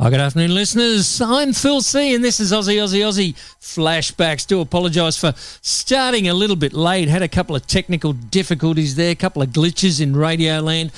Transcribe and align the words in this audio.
Hi, 0.00 0.08
good 0.08 0.20
afternoon, 0.20 0.54
listeners. 0.54 1.20
I'm 1.20 1.52
Phil 1.52 1.82
C, 1.82 2.14
and 2.14 2.24
this 2.24 2.40
is 2.40 2.52
Aussie, 2.52 2.76
Aussie, 2.76 3.02
Aussie 3.02 3.34
flashbacks. 3.60 4.46
Do 4.46 4.62
apologise 4.62 5.18
for 5.18 5.34
starting 5.36 6.26
a 6.26 6.32
little 6.32 6.56
bit 6.56 6.72
late. 6.72 7.08
Had 7.08 7.20
a 7.20 7.28
couple 7.28 7.54
of 7.54 7.66
technical 7.66 8.14
difficulties 8.14 8.94
there, 8.94 9.10
a 9.10 9.14
couple 9.14 9.42
of 9.42 9.50
glitches 9.50 10.00
in 10.00 10.16
Radio 10.16 10.60
Land, 10.60 10.92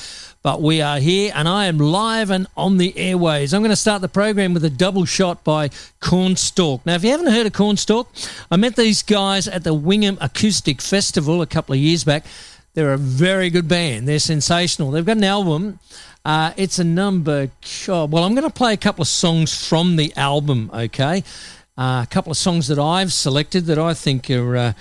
but 0.45 0.63
we 0.63 0.81
are 0.81 1.01
here, 1.01 1.33
and 1.35 1.49
I 1.49 1.67
am 1.67 1.79
live 1.79 2.31
and 2.31 2.47
on 2.57 2.77
the 2.77 2.97
airways. 2.97 3.53
I'm 3.53 3.63
going 3.63 3.71
to 3.71 3.77
start 3.77 4.03
the 4.03 4.09
program 4.09 4.55
with 4.55 4.65
a 4.65 4.71
double 4.71 5.05
shot 5.05 5.43
by 5.43 5.71
Cornstalk. 5.99 6.87
Now, 6.87 6.95
if 6.95 7.03
you 7.03 7.11
haven't 7.11 7.33
heard 7.33 7.47
of 7.47 7.53
Cornstalk, 7.53 8.09
I 8.53 8.57
met 8.57 8.77
these 8.77 9.03
guys 9.03 9.49
at 9.49 9.65
the 9.65 9.75
Wingham 9.75 10.17
Acoustic 10.21 10.81
Festival 10.81 11.43
a 11.43 11.47
couple 11.49 11.73
of 11.73 11.81
years 11.81 12.05
back. 12.05 12.25
They're 12.75 12.93
a 12.93 12.99
very 12.99 13.51
good 13.51 13.67
band. 13.67 14.07
They're 14.07 14.21
sensational. 14.21 14.93
They've 14.93 15.05
got 15.05 15.17
an 15.17 15.25
album 15.25 15.81
uh, 16.25 16.53
it's 16.57 16.79
a 16.79 16.85
number. 16.85 17.51
Well, 17.89 18.19
I'm 18.19 18.35
going 18.35 18.49
to 18.49 18.51
play 18.51 18.73
a 18.73 18.79
couple 18.79 19.03
of 19.03 19.09
songs 19.09 19.67
from 19.67 19.97
the 19.97 20.13
album, 20.17 20.71
okay? 20.73 21.25
Uh, 21.77 22.05
a 22.05 22.09
couple 22.09 22.31
of 22.31 22.37
songs 22.37 22.69
that 22.69 22.79
I've 22.79 23.13
selected 23.13 23.67
that 23.67 23.79
I 23.79 23.95
think 23.95 24.31
are 24.31 24.57
uh, 24.57 24.73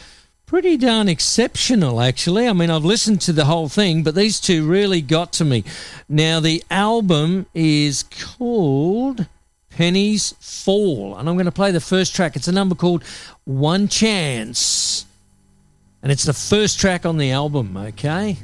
pretty 0.46 0.78
darn 0.78 1.08
exceptional, 1.08 2.02
actually. 2.02 2.48
I 2.48 2.54
mean, 2.54 2.70
I've 2.70 2.86
listened 2.86 3.22
to 3.22 3.34
the 3.34 3.46
whole 3.46 3.70
thing, 3.70 4.04
but 4.04 4.14
these 4.14 4.40
two 4.40 4.68
really 4.68 5.02
got 5.02 5.32
to 5.34 5.46
me. 5.46 5.64
Now, 6.10 6.40
the 6.40 6.64
album 6.70 7.48
is 7.56 8.04
called 8.04 9.26
Pennies 9.70 10.36
Fall, 10.40 11.16
and 11.18 11.28
I'm 11.30 11.36
going 11.36 11.46
to 11.46 11.52
play 11.52 11.72
the 11.72 11.80
first 11.80 12.14
track. 12.14 12.36
It's 12.36 12.50
a 12.50 12.52
number 12.52 12.76
called 12.76 13.04
One 13.46 13.88
Chance, 13.88 15.06
and 16.04 16.12
it's 16.12 16.26
the 16.26 16.34
first 16.34 16.80
track 16.80 17.06
on 17.06 17.18
the 17.18 17.32
album, 17.32 17.78
okay? 17.78 18.38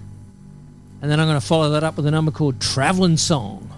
And 1.02 1.12
then 1.12 1.20
I'm 1.20 1.28
going 1.28 1.40
to 1.40 1.46
follow 1.46 1.70
that 1.72 1.84
up 1.84 1.98
with 1.98 2.06
a 2.08 2.12
number 2.12 2.32
called 2.32 2.60
Traveling 2.60 3.18
Song. 3.18 3.70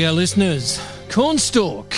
Go, 0.00 0.12
listeners. 0.12 0.80
Cornstalk, 1.10 1.92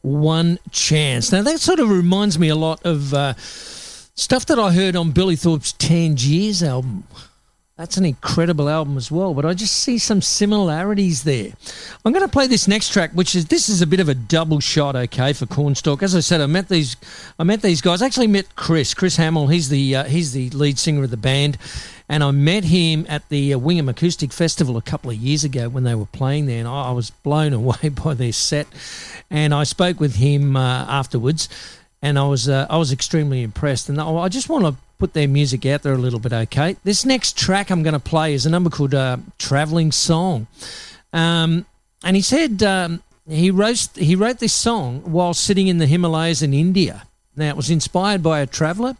one 0.00 0.58
chance. 0.72 1.30
Now 1.30 1.42
that 1.42 1.60
sort 1.60 1.78
of 1.78 1.88
reminds 1.88 2.36
me 2.36 2.48
a 2.48 2.56
lot 2.56 2.84
of 2.84 3.14
uh, 3.14 3.34
stuff 3.36 4.44
that 4.46 4.58
I 4.58 4.72
heard 4.72 4.96
on 4.96 5.12
Billy 5.12 5.36
Thorpe's 5.36 5.70
Tangiers 5.70 6.64
album. 6.64 7.04
That's 7.76 7.96
an 7.96 8.04
incredible 8.04 8.68
album 8.68 8.96
as 8.96 9.10
well, 9.10 9.34
but 9.34 9.46
I 9.46 9.54
just 9.54 9.76
see 9.76 9.98
some 9.98 10.20
similarities 10.20 11.22
there. 11.22 11.52
I'm 12.04 12.12
going 12.12 12.26
to 12.26 12.30
play 12.30 12.48
this 12.48 12.66
next 12.66 12.92
track, 12.92 13.12
which 13.12 13.36
is 13.36 13.46
this 13.46 13.68
is 13.68 13.82
a 13.82 13.86
bit 13.86 14.00
of 14.00 14.08
a 14.08 14.14
double 14.14 14.58
shot, 14.58 14.96
okay, 14.96 15.32
for 15.32 15.46
Cornstalk. 15.46 16.02
As 16.02 16.16
I 16.16 16.20
said, 16.20 16.40
I 16.40 16.46
met 16.46 16.68
these, 16.68 16.96
I 17.38 17.44
met 17.44 17.62
these 17.62 17.80
guys. 17.80 18.02
I 18.02 18.06
actually 18.06 18.26
met 18.26 18.56
Chris, 18.56 18.94
Chris 18.94 19.16
Hamill. 19.16 19.46
He's 19.46 19.68
the 19.68 19.94
uh, 19.96 20.04
he's 20.04 20.32
the 20.32 20.50
lead 20.50 20.78
singer 20.78 21.04
of 21.04 21.10
the 21.10 21.16
band, 21.16 21.56
and 22.08 22.22
I 22.22 22.30
met 22.30 22.64
him 22.64 23.06
at 23.08 23.28
the 23.28 23.54
uh, 23.54 23.58
Wingham 23.58 23.88
Acoustic 23.88 24.32
Festival 24.32 24.76
a 24.76 24.82
couple 24.82 25.10
of 25.10 25.16
years 25.16 25.44
ago 25.44 25.68
when 25.68 25.84
they 25.84 25.94
were 25.94 26.06
playing 26.06 26.46
there, 26.46 26.58
and 26.58 26.68
I, 26.68 26.90
was 26.92 27.10
blown 27.10 27.52
away 27.60 27.88
by 27.88 28.14
their 28.14 28.32
set. 28.32 28.66
And 29.30 29.54
I 29.54 29.64
spoke 29.64 30.00
with 30.00 30.16
him 30.16 30.56
uh, 30.56 30.84
afterwards, 30.88 31.48
and 32.02 32.18
I 32.18 32.26
was 32.26 32.48
uh, 32.48 32.66
I 32.68 32.76
was 32.76 32.92
extremely 32.92 33.42
impressed. 33.42 33.88
And 33.88 34.00
I 34.00 34.28
just 34.28 34.48
want 34.48 34.64
to 34.64 34.74
put 34.98 35.14
their 35.14 35.28
music 35.28 35.66
out 35.66 35.82
there 35.82 35.94
a 35.94 35.98
little 35.98 36.20
bit, 36.20 36.32
okay? 36.32 36.76
This 36.84 37.04
next 37.04 37.36
track 37.36 37.70
I'm 37.70 37.82
going 37.82 37.94
to 37.94 38.00
play 38.00 38.34
is 38.34 38.46
a 38.46 38.50
number 38.50 38.70
called 38.70 38.94
uh, 38.94 39.18
"Traveling 39.38 39.92
Song," 39.92 40.46
um, 41.12 41.66
and 42.04 42.16
he 42.16 42.22
said 42.22 42.62
um, 42.62 43.02
he 43.28 43.50
wrote 43.50 43.88
he 43.94 44.16
wrote 44.16 44.38
this 44.38 44.52
song 44.52 45.00
while 45.10 45.34
sitting 45.34 45.68
in 45.68 45.78
the 45.78 45.86
Himalayas 45.86 46.42
in 46.42 46.52
India. 46.52 47.04
Now 47.34 47.48
it 47.48 47.56
was 47.56 47.70
inspired 47.70 48.22
by 48.22 48.40
a 48.40 48.46
traveller 48.46 48.96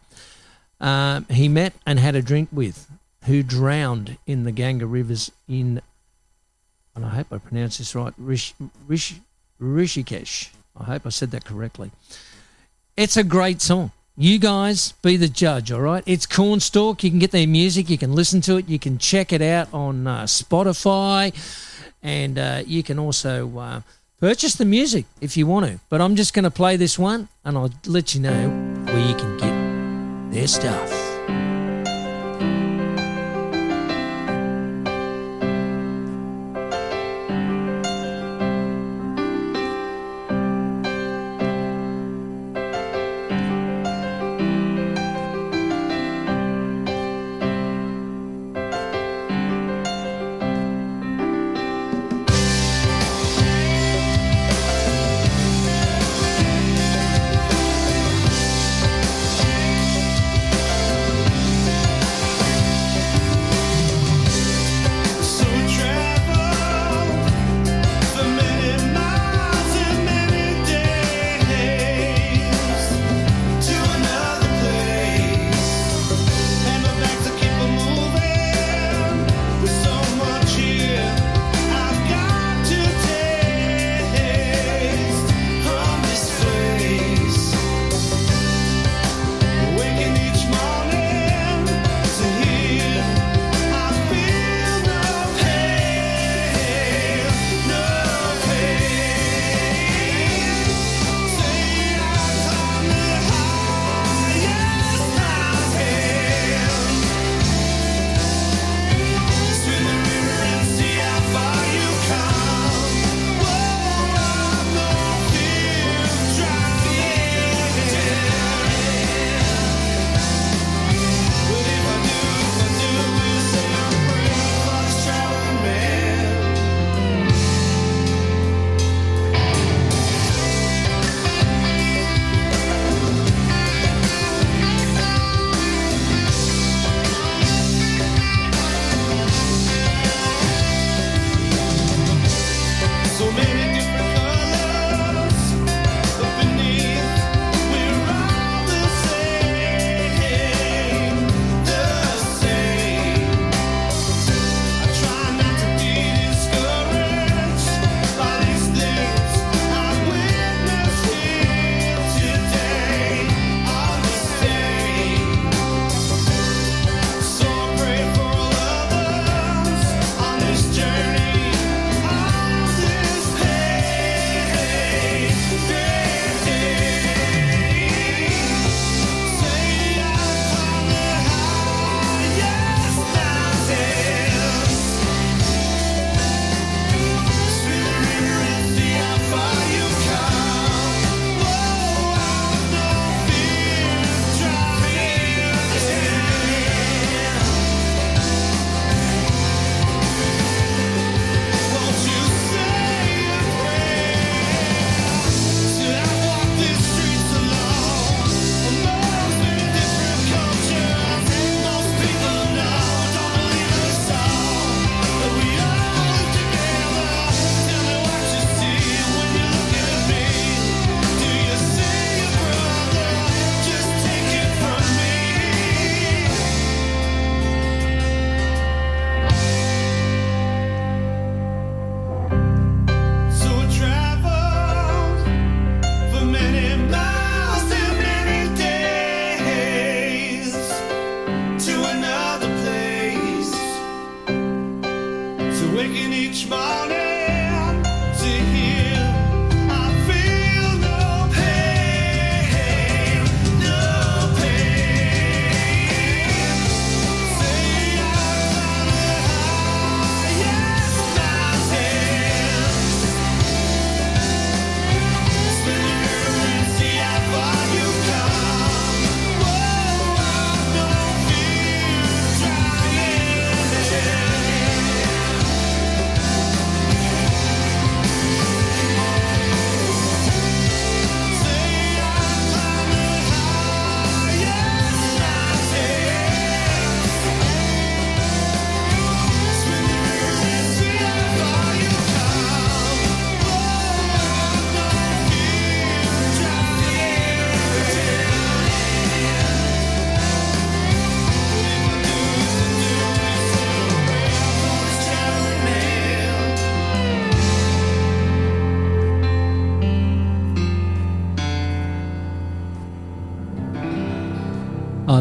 uh, 0.82 1.20
he 1.30 1.48
met 1.48 1.72
and 1.86 1.98
had 1.98 2.16
a 2.16 2.22
drink 2.22 2.48
with, 2.50 2.90
who 3.24 3.42
drowned 3.42 4.18
in 4.26 4.44
the 4.44 4.52
Ganga 4.52 4.86
rivers 4.86 5.30
in, 5.48 5.80
and 6.94 7.04
I 7.04 7.08
hope 7.10 7.32
I 7.32 7.38
pronounced 7.38 7.78
this 7.78 7.94
right, 7.94 8.12
Rish, 8.18 8.54
Rish, 8.86 9.14
Rishikesh. 9.60 10.50
I 10.78 10.84
hope 10.84 11.06
I 11.06 11.10
said 11.10 11.30
that 11.30 11.44
correctly. 11.44 11.90
It's 12.96 13.16
a 13.16 13.24
great 13.24 13.60
song. 13.60 13.92
You 14.16 14.38
guys 14.38 14.92
be 15.02 15.16
the 15.16 15.28
judge, 15.28 15.72
all 15.72 15.80
right? 15.80 16.02
It's 16.04 16.26
Cornstalk. 16.26 17.02
You 17.02 17.10
can 17.10 17.18
get 17.18 17.30
their 17.30 17.46
music, 17.46 17.88
you 17.88 17.96
can 17.96 18.12
listen 18.12 18.40
to 18.42 18.56
it, 18.56 18.68
you 18.68 18.78
can 18.78 18.98
check 18.98 19.32
it 19.32 19.40
out 19.40 19.72
on 19.72 20.06
uh, 20.06 20.24
Spotify, 20.24 21.32
and 22.02 22.38
uh, 22.38 22.62
you 22.66 22.82
can 22.82 22.98
also 22.98 23.58
uh, 23.58 23.80
purchase 24.20 24.54
the 24.54 24.64
music 24.64 25.06
if 25.20 25.36
you 25.36 25.46
want 25.46 25.66
to. 25.66 25.80
But 25.88 26.00
I'm 26.00 26.16
just 26.16 26.34
going 26.34 26.44
to 26.44 26.50
play 26.50 26.76
this 26.76 26.98
one, 26.98 27.28
and 27.44 27.56
I'll 27.56 27.72
let 27.86 28.14
you 28.14 28.20
know 28.20 28.50
where 28.84 29.08
you 29.08 29.14
can 29.14 29.38
get 29.38 30.34
their 30.34 30.48
stuff. 30.48 31.11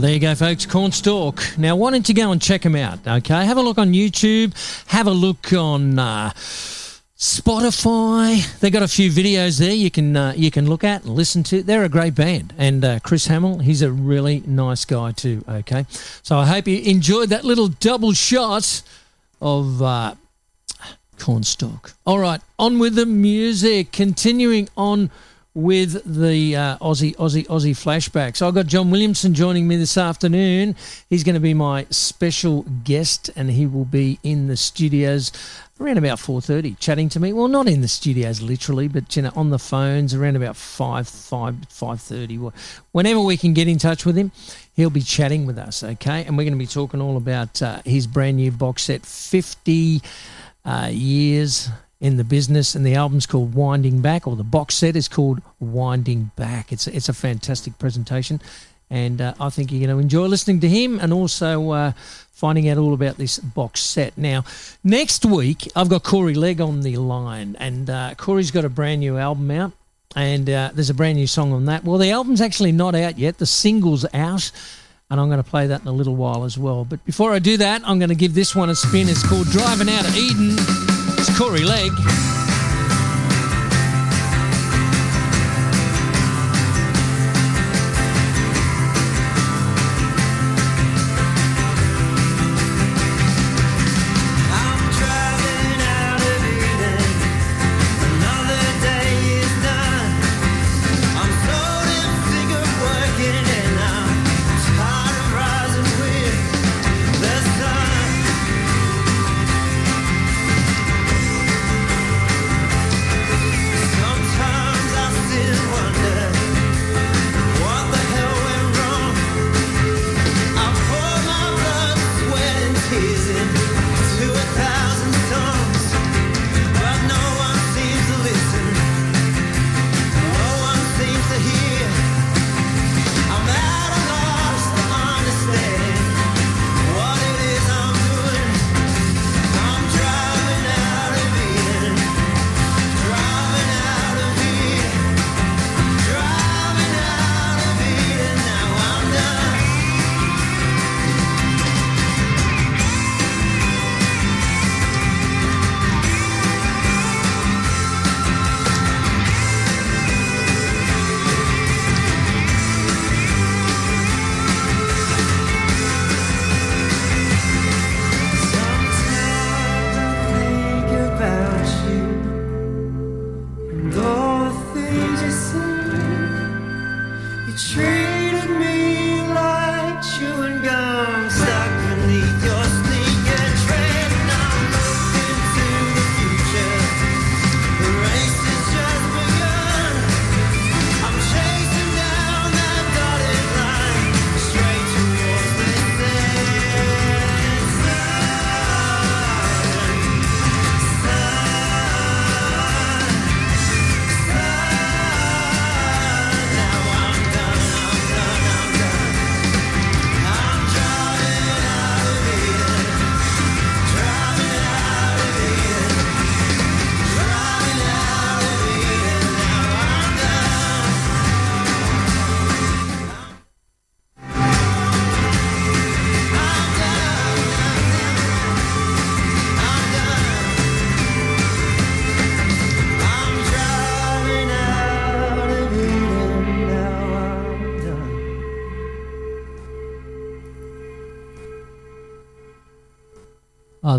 There 0.01 0.11
you 0.11 0.19
go, 0.19 0.33
folks. 0.33 0.65
Cornstalk. 0.65 1.43
Now, 1.59 1.75
why 1.75 1.91
don't 1.91 2.09
you 2.09 2.15
go 2.15 2.31
and 2.31 2.41
check 2.41 2.63
them 2.63 2.75
out? 2.75 3.05
Okay, 3.05 3.45
have 3.45 3.57
a 3.57 3.61
look 3.61 3.77
on 3.77 3.93
YouTube. 3.93 4.53
Have 4.87 5.05
a 5.05 5.11
look 5.11 5.53
on 5.53 5.99
uh, 5.99 6.31
Spotify. 7.15 8.59
They 8.59 8.71
got 8.71 8.81
a 8.81 8.87
few 8.87 9.11
videos 9.11 9.59
there 9.59 9.73
you 9.73 9.91
can 9.91 10.17
uh, 10.17 10.33
you 10.35 10.49
can 10.49 10.67
look 10.67 10.83
at 10.83 11.03
and 11.03 11.13
listen 11.13 11.43
to. 11.43 11.61
They're 11.61 11.83
a 11.83 11.89
great 11.89 12.15
band, 12.15 12.53
and 12.57 12.83
uh, 12.83 12.99
Chris 13.01 13.27
Hamill, 13.27 13.59
he's 13.59 13.83
a 13.83 13.91
really 13.91 14.41
nice 14.47 14.85
guy 14.85 15.11
too. 15.11 15.45
Okay, 15.47 15.85
so 16.23 16.39
I 16.39 16.47
hope 16.47 16.67
you 16.67 16.79
enjoyed 16.79 17.29
that 17.29 17.43
little 17.43 17.67
double 17.67 18.13
shot 18.13 18.81
of 19.39 19.83
uh, 19.83 20.15
Cornstalk. 21.19 21.93
All 22.07 22.17
right, 22.17 22.41
on 22.57 22.79
with 22.79 22.95
the 22.95 23.05
music. 23.05 23.91
Continuing 23.91 24.67
on 24.75 25.11
with 25.53 26.01
the 26.05 26.55
uh, 26.55 26.77
Aussie, 26.77 27.15
Aussie, 27.17 27.45
Aussie 27.47 27.75
flashbacks. 27.75 28.41
I've 28.41 28.53
got 28.53 28.67
John 28.67 28.89
Williamson 28.89 29.33
joining 29.33 29.67
me 29.67 29.75
this 29.75 29.97
afternoon. 29.97 30.75
He's 31.09 31.23
going 31.23 31.35
to 31.35 31.41
be 31.41 31.53
my 31.53 31.85
special 31.89 32.63
guest, 32.83 33.29
and 33.35 33.51
he 33.51 33.65
will 33.65 33.85
be 33.85 34.19
in 34.23 34.47
the 34.47 34.55
studios 34.55 35.31
around 35.81 35.97
about 35.97 36.19
4.30 36.19 36.77
chatting 36.77 37.09
to 37.09 37.19
me 37.19 37.33
well 37.33 37.47
not 37.47 37.67
in 37.67 37.81
the 37.81 37.87
studios 37.87 38.39
literally 38.39 38.87
but 38.87 39.15
you 39.15 39.23
know 39.23 39.31
on 39.35 39.49
the 39.49 39.57
phones 39.57 40.13
around 40.13 40.35
about 40.35 40.55
5 40.55 41.07
5 41.07 41.55
5.30 41.55 42.53
whenever 42.91 43.19
we 43.19 43.35
can 43.35 43.53
get 43.53 43.67
in 43.67 43.79
touch 43.79 44.05
with 44.05 44.15
him 44.15 44.31
he'll 44.75 44.91
be 44.91 45.01
chatting 45.01 45.47
with 45.47 45.57
us 45.57 45.83
okay 45.83 46.23
and 46.25 46.37
we're 46.37 46.43
going 46.43 46.53
to 46.53 46.59
be 46.59 46.67
talking 46.67 47.01
all 47.01 47.17
about 47.17 47.59
uh, 47.63 47.81
his 47.83 48.05
brand 48.05 48.37
new 48.37 48.51
box 48.51 48.83
set 48.83 49.03
50 49.03 50.03
uh, 50.65 50.89
years 50.91 51.69
in 52.01 52.17
the 52.17 52.23
business, 52.23 52.73
and 52.75 52.83
the 52.83 52.95
album's 52.95 53.27
called 53.27 53.53
Winding 53.53 54.01
Back, 54.01 54.27
or 54.27 54.35
the 54.35 54.43
box 54.43 54.75
set 54.75 54.95
is 54.95 55.07
called 55.07 55.41
Winding 55.59 56.31
Back. 56.35 56.73
It's 56.73 56.87
it's 56.87 57.07
a 57.07 57.13
fantastic 57.13 57.77
presentation, 57.77 58.41
and 58.89 59.21
uh, 59.21 59.35
I 59.39 59.49
think 59.49 59.71
you're 59.71 59.85
going 59.85 59.95
to 59.95 60.01
enjoy 60.01 60.25
listening 60.25 60.59
to 60.61 60.67
him 60.67 60.99
and 60.99 61.13
also 61.13 61.69
uh, 61.69 61.91
finding 62.31 62.67
out 62.67 62.79
all 62.79 62.93
about 62.93 63.17
this 63.17 63.37
box 63.37 63.81
set. 63.81 64.17
Now, 64.17 64.43
next 64.83 65.25
week 65.25 65.71
I've 65.75 65.89
got 65.89 66.03
Corey 66.03 66.33
Legg 66.33 66.59
on 66.59 66.81
the 66.81 66.97
line, 66.97 67.55
and 67.59 67.87
uh, 67.89 68.15
Corey's 68.17 68.51
got 68.51 68.65
a 68.65 68.69
brand 68.69 68.99
new 69.01 69.17
album 69.17 69.49
out. 69.51 69.71
And 70.13 70.49
uh, 70.49 70.71
there's 70.73 70.89
a 70.89 70.93
brand 70.93 71.17
new 71.17 71.25
song 71.25 71.53
on 71.53 71.67
that. 71.67 71.85
Well, 71.85 71.97
the 71.97 72.11
album's 72.11 72.41
actually 72.41 72.73
not 72.73 72.95
out 72.95 73.17
yet. 73.17 73.37
The 73.37 73.45
single's 73.45 74.05
out, 74.13 74.51
and 75.09 75.21
I'm 75.21 75.29
going 75.29 75.41
to 75.41 75.49
play 75.49 75.67
that 75.67 75.79
in 75.79 75.87
a 75.87 75.93
little 75.93 76.17
while 76.17 76.43
as 76.43 76.57
well. 76.57 76.83
But 76.83 77.05
before 77.05 77.31
I 77.31 77.39
do 77.39 77.55
that, 77.55 77.81
I'm 77.85 77.97
going 77.97 78.09
to 78.09 78.15
give 78.15 78.33
this 78.33 78.53
one 78.53 78.69
a 78.69 78.75
spin. 78.75 79.07
It's 79.07 79.25
called 79.25 79.47
Driving 79.47 79.87
Out 79.87 80.05
of 80.05 80.17
Eden. 80.17 80.90
It's 81.23 81.37
Corey 81.37 81.63
Legg. 81.63 82.40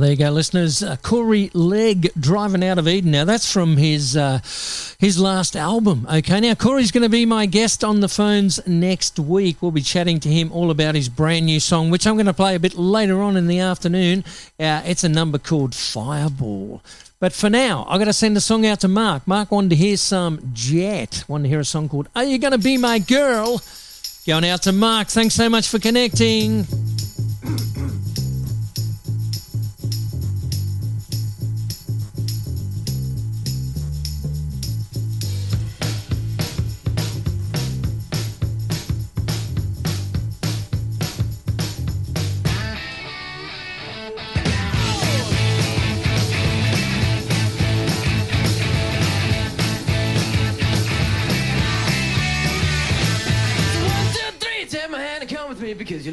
There 0.02 0.10
you 0.10 0.16
go, 0.16 0.30
listeners. 0.30 0.82
Uh, 0.82 0.96
Corey 0.96 1.50
Legg 1.54 2.10
driving 2.18 2.64
out 2.64 2.78
of 2.78 2.88
Eden. 2.88 3.12
Now 3.12 3.24
that's 3.24 3.50
from 3.50 3.76
his 3.76 4.16
uh, 4.16 4.38
his 4.98 5.18
last 5.18 5.54
album. 5.54 6.06
Okay, 6.12 6.40
now 6.40 6.54
Corey's 6.54 6.90
going 6.90 7.04
to 7.04 7.08
be 7.08 7.24
my 7.24 7.46
guest 7.46 7.84
on 7.84 8.00
the 8.00 8.08
phones 8.08 8.66
next 8.66 9.18
week. 9.18 9.62
We'll 9.62 9.70
be 9.70 9.80
chatting 9.80 10.18
to 10.20 10.28
him 10.28 10.50
all 10.52 10.70
about 10.70 10.94
his 10.94 11.08
brand 11.08 11.46
new 11.46 11.60
song, 11.60 11.90
which 11.90 12.06
I'm 12.06 12.16
going 12.16 12.26
to 12.26 12.34
play 12.34 12.54
a 12.56 12.60
bit 12.60 12.74
later 12.74 13.22
on 13.22 13.36
in 13.36 13.46
the 13.46 13.60
afternoon. 13.60 14.24
Uh, 14.58 14.82
it's 14.84 15.04
a 15.04 15.08
number 15.08 15.38
called 15.38 15.74
Fireball. 15.74 16.82
But 17.20 17.32
for 17.32 17.48
now, 17.48 17.86
I've 17.88 18.00
got 18.00 18.06
to 18.06 18.12
send 18.12 18.36
a 18.36 18.40
song 18.40 18.66
out 18.66 18.80
to 18.80 18.88
Mark. 18.88 19.28
Mark 19.28 19.52
wanted 19.52 19.70
to 19.70 19.76
hear 19.76 19.96
some 19.96 20.50
Jet. 20.52 21.24
Wanted 21.28 21.44
to 21.44 21.48
hear 21.50 21.60
a 21.60 21.64
song 21.64 21.88
called 21.88 22.08
Are 22.16 22.24
You 22.24 22.38
Going 22.38 22.52
to 22.52 22.58
Be 22.58 22.76
My 22.76 22.98
Girl? 22.98 23.62
Going 24.26 24.44
out 24.44 24.62
to 24.62 24.72
Mark. 24.72 25.08
Thanks 25.08 25.34
so 25.34 25.48
much 25.48 25.68
for 25.68 25.78
connecting. 25.78 26.66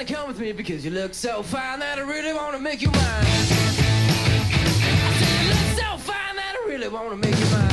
and 0.00 0.08
come 0.08 0.28
with 0.28 0.40
me 0.40 0.52
because 0.52 0.82
you 0.84 0.90
look 0.90 1.12
so 1.12 1.42
fine 1.42 1.78
that 1.80 1.98
I 1.98 2.02
really 2.02 2.32
wanna 2.32 2.58
make 2.58 2.80
you 2.80 2.90
mine. 2.90 3.02
I 3.02 3.26
said 5.18 5.42
you 5.42 5.48
look 5.50 5.78
so 5.78 5.98
fine 5.98 6.36
that 6.36 6.54
I 6.56 6.68
really 6.68 6.88
wanna 6.88 7.16
make 7.16 7.38
you 7.38 7.46
mine. 7.50 7.68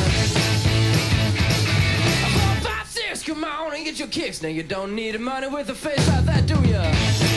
Four, 2.34 2.70
five, 2.70 2.88
six, 2.88 3.24
come 3.24 3.44
on 3.46 3.74
and 3.74 3.86
get 3.86 3.98
your 3.98 4.10
kicks. 4.10 4.42
Now 4.42 4.50
you 4.50 4.64
don't 4.64 4.94
need 4.94 5.18
money 5.20 5.48
with 5.48 5.70
a 5.70 5.76
face 5.76 6.06
like 6.10 6.26
that, 6.26 6.46
do 6.46 6.56
ya? 6.68 7.37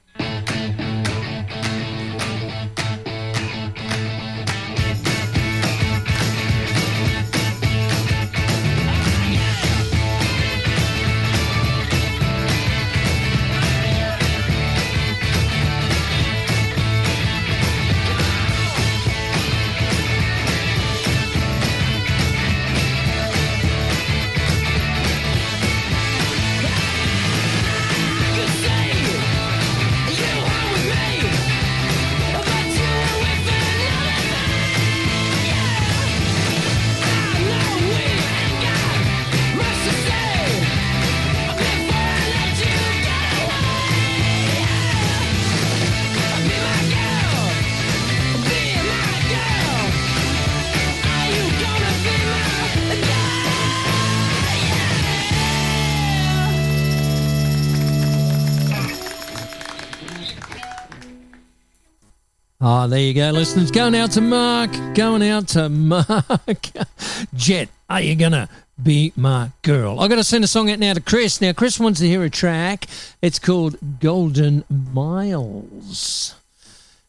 There 62.91 62.99
you 62.99 63.13
go, 63.13 63.31
listeners. 63.31 63.71
Going 63.71 63.95
out 63.95 64.11
to 64.11 64.21
Mark. 64.21 64.69
Going 64.95 65.23
out 65.23 65.47
to 65.49 65.69
Mark. 65.69 66.67
Jet, 67.33 67.69
are 67.89 68.01
you 68.01 68.15
going 68.15 68.33
to 68.33 68.49
be 68.83 69.13
my 69.15 69.51
girl? 69.61 70.01
i 70.01 70.09
got 70.09 70.15
to 70.15 70.25
send 70.25 70.43
a 70.43 70.47
song 70.47 70.69
out 70.69 70.77
now 70.77 70.93
to 70.93 70.99
Chris. 70.99 71.39
Now, 71.39 71.53
Chris 71.53 71.79
wants 71.79 72.01
to 72.01 72.07
hear 72.07 72.21
a 72.23 72.29
track. 72.29 72.87
It's 73.21 73.39
called 73.39 73.77
Golden 74.01 74.65
Miles. 74.69 76.35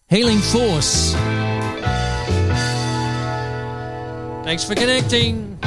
Healing 0.08 0.38
Force. 0.38 1.14
Thanks 4.44 4.62
for 4.62 4.76
connecting. 4.76 5.58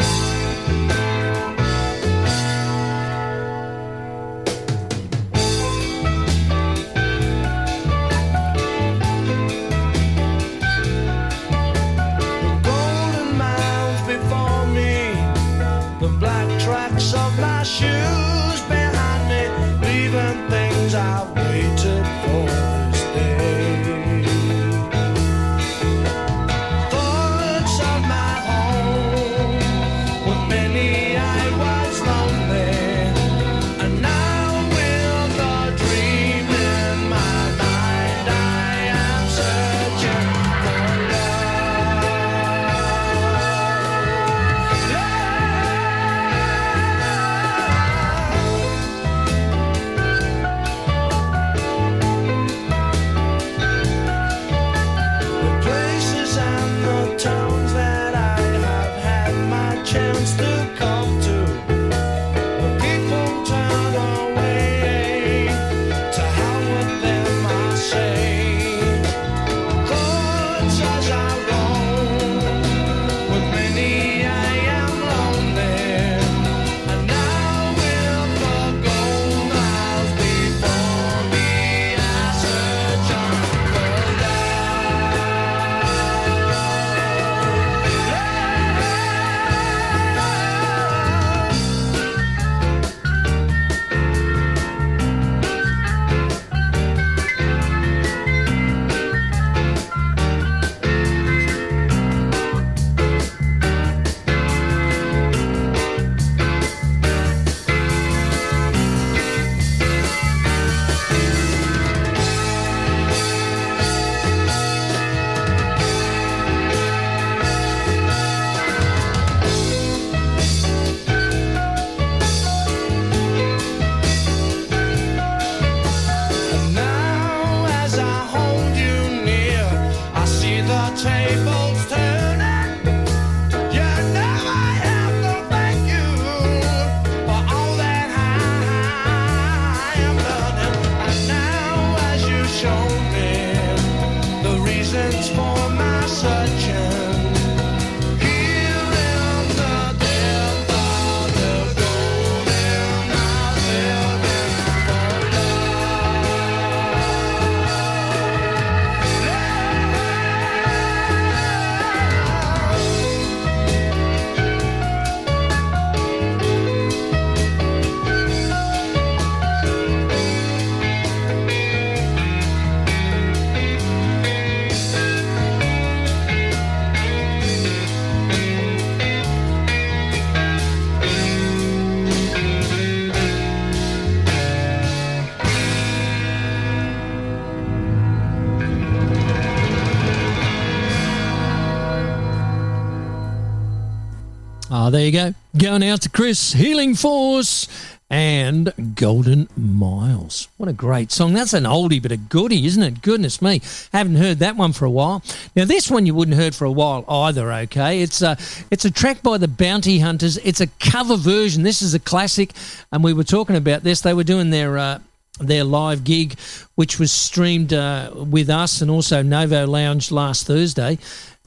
Ah, 194.85 194.91
there 194.91 195.03
you 195.03 195.11
go. 195.11 195.33
Going 195.57 195.83
out 195.83 196.01
to 196.01 196.09
Chris, 196.09 196.53
Healing 196.53 196.93
Force, 196.93 197.67
and 198.07 198.71
Golden 198.93 199.49
Miles. 199.57 200.47
What 200.57 200.69
a 200.69 200.73
great 200.73 201.11
song. 201.11 201.33
That's 201.33 201.53
an 201.55 201.63
oldie 201.63 201.99
but 201.99 202.11
a 202.11 202.17
goodie, 202.17 202.67
isn't 202.67 202.83
it? 202.83 203.01
Goodness 203.01 203.41
me. 203.41 203.63
Haven't 203.91 204.17
heard 204.17 204.37
that 204.37 204.57
one 204.57 204.73
for 204.73 204.85
a 204.85 204.91
while. 204.91 205.23
Now, 205.55 205.65
this 205.65 205.89
one 205.89 206.05
you 206.05 206.13
wouldn't 206.13 206.37
heard 206.37 206.53
for 206.53 206.65
a 206.65 206.71
while 206.71 207.03
either, 207.09 207.51
okay? 207.51 208.03
It's 208.03 208.21
a, 208.21 208.37
it's 208.69 208.85
a 208.85 208.91
track 208.91 209.23
by 209.23 209.39
the 209.39 209.47
Bounty 209.47 209.97
Hunters. 209.97 210.37
It's 210.43 210.61
a 210.61 210.67
cover 210.67 211.17
version. 211.17 211.63
This 211.63 211.81
is 211.81 211.95
a 211.95 211.99
classic, 211.99 212.51
and 212.91 213.03
we 213.03 213.11
were 213.11 213.23
talking 213.23 213.55
about 213.55 213.81
this. 213.81 214.01
They 214.01 214.13
were 214.13 214.23
doing 214.23 214.51
their. 214.51 214.77
Uh, 214.77 214.99
their 215.37 215.65
live 215.65 216.05
gig, 216.05 216.39
which 216.75 216.97
was 216.97 217.11
streamed 217.11 217.73
uh, 217.73 218.09
with 218.15 218.49
us 218.49 218.81
and 218.81 218.89
also 218.89 219.21
Novo 219.21 219.67
Lounge 219.67 220.09
last 220.09 220.47
Thursday 220.47 220.97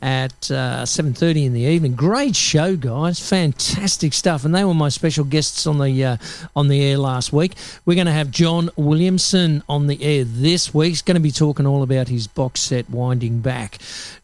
at 0.03 0.51
uh, 0.51 0.85
7.30 0.85 1.47
in 1.47 1.53
the 1.53 1.63
evening. 1.63 1.95
Great 1.95 2.37
show, 2.37 2.77
guys. 2.77 3.21
Fantastic 3.27 4.13
stuff. 4.13 4.45
And 4.45 4.55
they 4.55 4.65
were 4.65 4.75
my 4.75 4.89
special 4.89 5.25
guests 5.25 5.67
on 5.67 5.79
the 5.79 6.05
uh, 6.05 6.17
on 6.55 6.69
the 6.69 6.83
air 6.83 6.99
last 6.99 7.33
week. 7.33 7.55
We're 7.85 7.95
going 7.95 8.07
to 8.07 8.13
have 8.13 8.31
John 8.31 8.71
Williamson 8.77 9.63
on 9.69 9.87
the 9.87 10.03
air 10.03 10.25
this 10.25 10.73
week. 10.73 10.91
He's 10.91 11.03
going 11.03 11.17
to 11.17 11.21
be 11.21 11.31
talking 11.31 11.67
all 11.67 11.83
about 11.83 12.09
his 12.09 12.27
box 12.27 12.61
set 12.61 12.89
Winding 12.91 13.41
Back. 13.41 13.79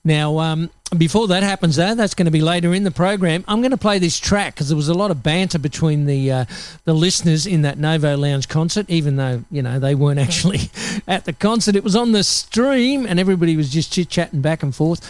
Now, 0.04 0.38
um, 0.38 0.70
before 0.96 1.28
that 1.28 1.42
happens, 1.42 1.76
though, 1.76 1.94
that's 1.94 2.14
going 2.14 2.26
to 2.26 2.30
be 2.30 2.40
later 2.40 2.74
in 2.74 2.84
the 2.84 2.90
program. 2.90 3.42
I'm 3.48 3.60
going 3.60 3.70
to 3.70 3.76
play 3.76 3.98
this 3.98 4.20
track 4.20 4.54
because 4.54 4.68
there 4.68 4.76
was 4.76 4.88
a 4.88 4.94
lot 4.94 5.10
of 5.10 5.22
banter 5.22 5.58
between 5.58 6.06
the 6.06 6.30
uh, 6.30 6.44
the 6.84 6.92
listeners 6.92 7.46
in 7.46 7.62
that 7.62 7.78
Novo 7.78 8.16
Lounge 8.16 8.48
concert, 8.48 8.88
even 8.88 9.16
though 9.16 9.44
you 9.50 9.62
know 9.62 9.78
they 9.78 9.94
weren't 9.94 10.18
actually 10.20 10.70
at 11.08 11.24
the 11.24 11.32
concert. 11.32 11.74
It 11.74 11.84
was 11.84 11.96
on 11.96 12.12
the 12.12 12.22
stream, 12.22 13.06
and 13.06 13.18
everybody 13.18 13.56
was 13.56 13.70
just 13.70 13.92
chit 13.92 14.08
chatting 14.08 14.40
back 14.40 14.62
and 14.62 14.74
forth. 14.74 15.00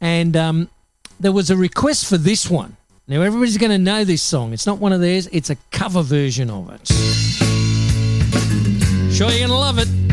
And 0.00 0.36
um, 0.36 0.68
there 1.18 1.32
was 1.32 1.50
a 1.50 1.56
request 1.56 2.06
for 2.06 2.16
this 2.16 2.48
one. 2.48 2.76
Now 3.06 3.22
everybody's 3.22 3.58
going 3.58 3.72
to 3.72 3.78
know 3.78 4.04
this 4.04 4.22
song. 4.22 4.52
It's 4.52 4.66
not 4.66 4.78
one 4.78 4.92
of 4.92 5.00
theirs. 5.00 5.28
It's 5.32 5.50
a 5.50 5.56
cover 5.70 6.02
version 6.02 6.48
of 6.50 6.70
it. 6.70 6.86
Sure, 9.12 9.28
you're 9.28 9.38
going 9.38 9.48
to 9.48 9.54
love 9.54 9.78
it. 9.78 10.09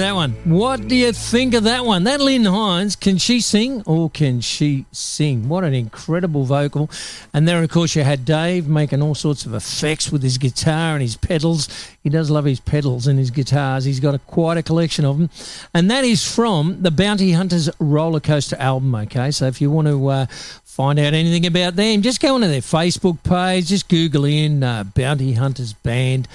That 0.00 0.14
one? 0.14 0.32
What 0.44 0.88
do 0.88 0.96
you 0.96 1.12
think 1.12 1.54
of 1.54 1.64
that 1.64 1.84
one? 1.84 2.04
That 2.04 2.20
Lynn 2.20 2.44
Hines, 2.44 2.96
can 2.96 3.18
she 3.18 3.40
sing 3.40 3.82
or 3.86 4.10
can 4.10 4.40
she 4.40 4.86
sing? 4.92 5.48
What 5.48 5.64
an 5.64 5.74
incredible 5.74 6.44
vocal. 6.44 6.90
And 7.32 7.46
there, 7.46 7.62
of 7.62 7.70
course, 7.70 7.94
you 7.94 8.02
had 8.02 8.24
Dave 8.24 8.66
making 8.66 9.02
all 9.02 9.14
sorts 9.14 9.46
of 9.46 9.54
effects 9.54 10.10
with 10.10 10.22
his 10.22 10.38
guitar 10.38 10.94
and 10.94 11.02
his 11.02 11.16
pedals. 11.16 11.68
He 12.02 12.08
does 12.08 12.30
love 12.30 12.44
his 12.44 12.60
pedals 12.60 13.06
and 13.06 13.18
his 13.18 13.30
guitars. 13.30 13.84
He's 13.84 14.00
got 14.00 14.14
a, 14.14 14.18
quite 14.18 14.58
a 14.58 14.62
collection 14.62 15.04
of 15.04 15.18
them. 15.18 15.30
And 15.74 15.90
that 15.90 16.04
is 16.04 16.26
from 16.26 16.82
the 16.82 16.90
Bounty 16.90 17.32
Hunters 17.32 17.70
roller 17.78 18.20
coaster 18.20 18.56
album, 18.56 18.94
okay? 18.94 19.30
So 19.30 19.46
if 19.46 19.60
you 19.60 19.70
want 19.70 19.88
to 19.88 20.06
uh, 20.08 20.26
find 20.64 20.98
out 20.98 21.14
anything 21.14 21.46
about 21.46 21.76
them, 21.76 22.02
just 22.02 22.20
go 22.20 22.34
onto 22.34 22.48
their 22.48 22.60
Facebook 22.60 23.22
page, 23.22 23.68
just 23.68 23.88
Google 23.88 24.24
in 24.24 24.62
uh, 24.62 24.84
Bounty 24.84 25.34
Hunters 25.34 25.74
Band 25.74 26.26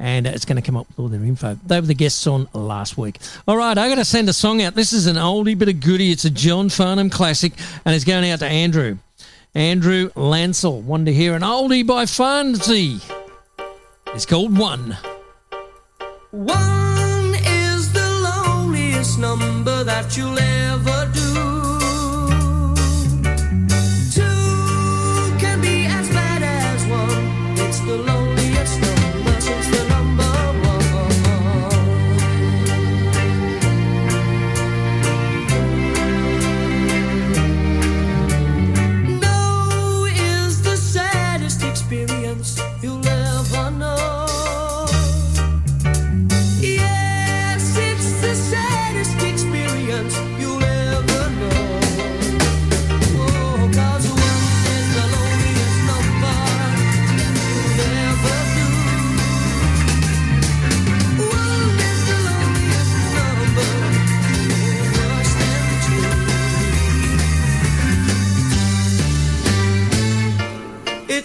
and 0.00 0.26
it's 0.26 0.46
going 0.46 0.56
to 0.56 0.62
come 0.62 0.76
up 0.76 0.88
with 0.88 0.98
all 0.98 1.08
their 1.08 1.22
info. 1.22 1.56
They 1.66 1.78
were 1.78 1.86
the 1.86 1.94
guests 1.94 2.26
on 2.26 2.48
last 2.54 2.96
week. 2.96 3.18
All 3.46 3.56
right, 3.56 3.76
I 3.76 3.88
got 3.88 3.96
to 3.96 4.04
send 4.04 4.28
a 4.30 4.32
song 4.32 4.62
out. 4.62 4.74
This 4.74 4.92
is 4.94 5.06
an 5.06 5.16
oldie 5.16 5.56
but 5.56 5.68
a 5.68 5.74
goodie. 5.74 6.10
It's 6.10 6.24
a 6.24 6.30
John 6.30 6.70
Farnham 6.70 7.10
classic, 7.10 7.52
and 7.84 7.94
it's 7.94 8.04
going 8.04 8.28
out 8.30 8.38
to 8.40 8.46
Andrew. 8.46 8.96
Andrew 9.54 10.08
Lancel 10.10 10.82
wanted 10.82 11.06
to 11.06 11.12
hear 11.12 11.34
an 11.34 11.42
oldie 11.42 11.86
by 11.86 12.04
Fonzie. 12.04 13.02
It's 14.14 14.24
called 14.24 14.56
One. 14.56 14.96
One 16.30 17.34
is 17.44 17.92
the 17.92 18.08
loneliest 18.24 19.18
number 19.18 19.84
that 19.84 20.16
you'll 20.16 20.39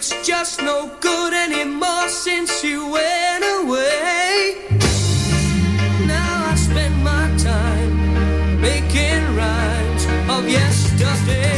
It's 0.08 0.24
just 0.24 0.62
no 0.62 0.88
good 1.00 1.32
anymore 1.34 2.08
since 2.08 2.62
you 2.62 2.86
went 2.92 3.44
away. 3.58 4.54
Now 6.06 6.46
I 6.46 6.54
spend 6.54 7.02
my 7.02 7.26
time 7.36 8.60
making 8.60 9.34
rhymes 9.34 10.06
of 10.30 10.48
yesterday. 10.48 11.55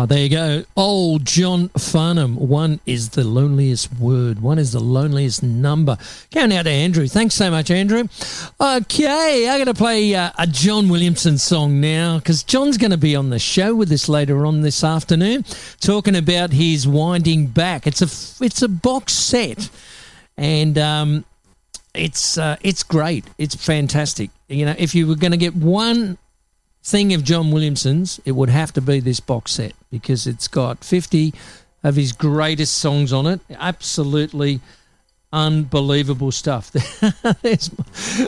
Oh, 0.00 0.06
there 0.06 0.20
you 0.20 0.28
go. 0.28 0.64
Old 0.76 1.24
John 1.24 1.70
Farnham. 1.70 2.36
One 2.36 2.78
is 2.86 3.08
the 3.08 3.24
loneliest 3.24 3.92
word. 3.98 4.38
One 4.38 4.56
is 4.56 4.70
the 4.70 4.78
loneliest 4.78 5.42
number. 5.42 5.98
Going 6.32 6.52
out 6.52 6.66
to 6.66 6.70
Andrew. 6.70 7.08
Thanks 7.08 7.34
so 7.34 7.50
much, 7.50 7.68
Andrew. 7.68 8.04
Okay, 8.60 9.48
I'm 9.48 9.56
going 9.56 9.66
to 9.66 9.74
play 9.74 10.14
uh, 10.14 10.30
a 10.38 10.46
John 10.46 10.88
Williamson 10.88 11.36
song 11.36 11.80
now 11.80 12.18
because 12.18 12.44
John's 12.44 12.78
going 12.78 12.92
to 12.92 12.96
be 12.96 13.16
on 13.16 13.30
the 13.30 13.40
show 13.40 13.74
with 13.74 13.90
us 13.90 14.08
later 14.08 14.46
on 14.46 14.60
this 14.60 14.84
afternoon, 14.84 15.44
talking 15.80 16.14
about 16.14 16.52
his 16.52 16.86
winding 16.86 17.46
back. 17.46 17.84
It's 17.84 18.00
a 18.00 18.44
it's 18.44 18.62
a 18.62 18.68
box 18.68 19.14
set, 19.14 19.68
and 20.36 20.78
um, 20.78 21.24
it's 21.92 22.38
uh, 22.38 22.54
it's 22.60 22.84
great. 22.84 23.24
It's 23.36 23.56
fantastic. 23.56 24.30
You 24.46 24.64
know, 24.64 24.76
if 24.78 24.94
you 24.94 25.08
were 25.08 25.16
going 25.16 25.32
to 25.32 25.36
get 25.36 25.56
one 25.56 26.18
thing 26.82 27.12
of 27.14 27.24
John 27.24 27.50
Williamson's, 27.50 28.20
it 28.24 28.32
would 28.32 28.48
have 28.48 28.72
to 28.74 28.80
be 28.80 29.00
this 29.00 29.20
box 29.20 29.52
set 29.52 29.72
because 29.90 30.26
it's 30.26 30.48
got 30.48 30.84
50 30.84 31.34
of 31.84 31.96
his 31.96 32.12
greatest 32.12 32.78
songs 32.78 33.12
on 33.12 33.26
it. 33.26 33.40
Absolutely 33.50 34.60
unbelievable 35.32 36.32
stuff. 36.32 36.70
There's, 37.42 37.70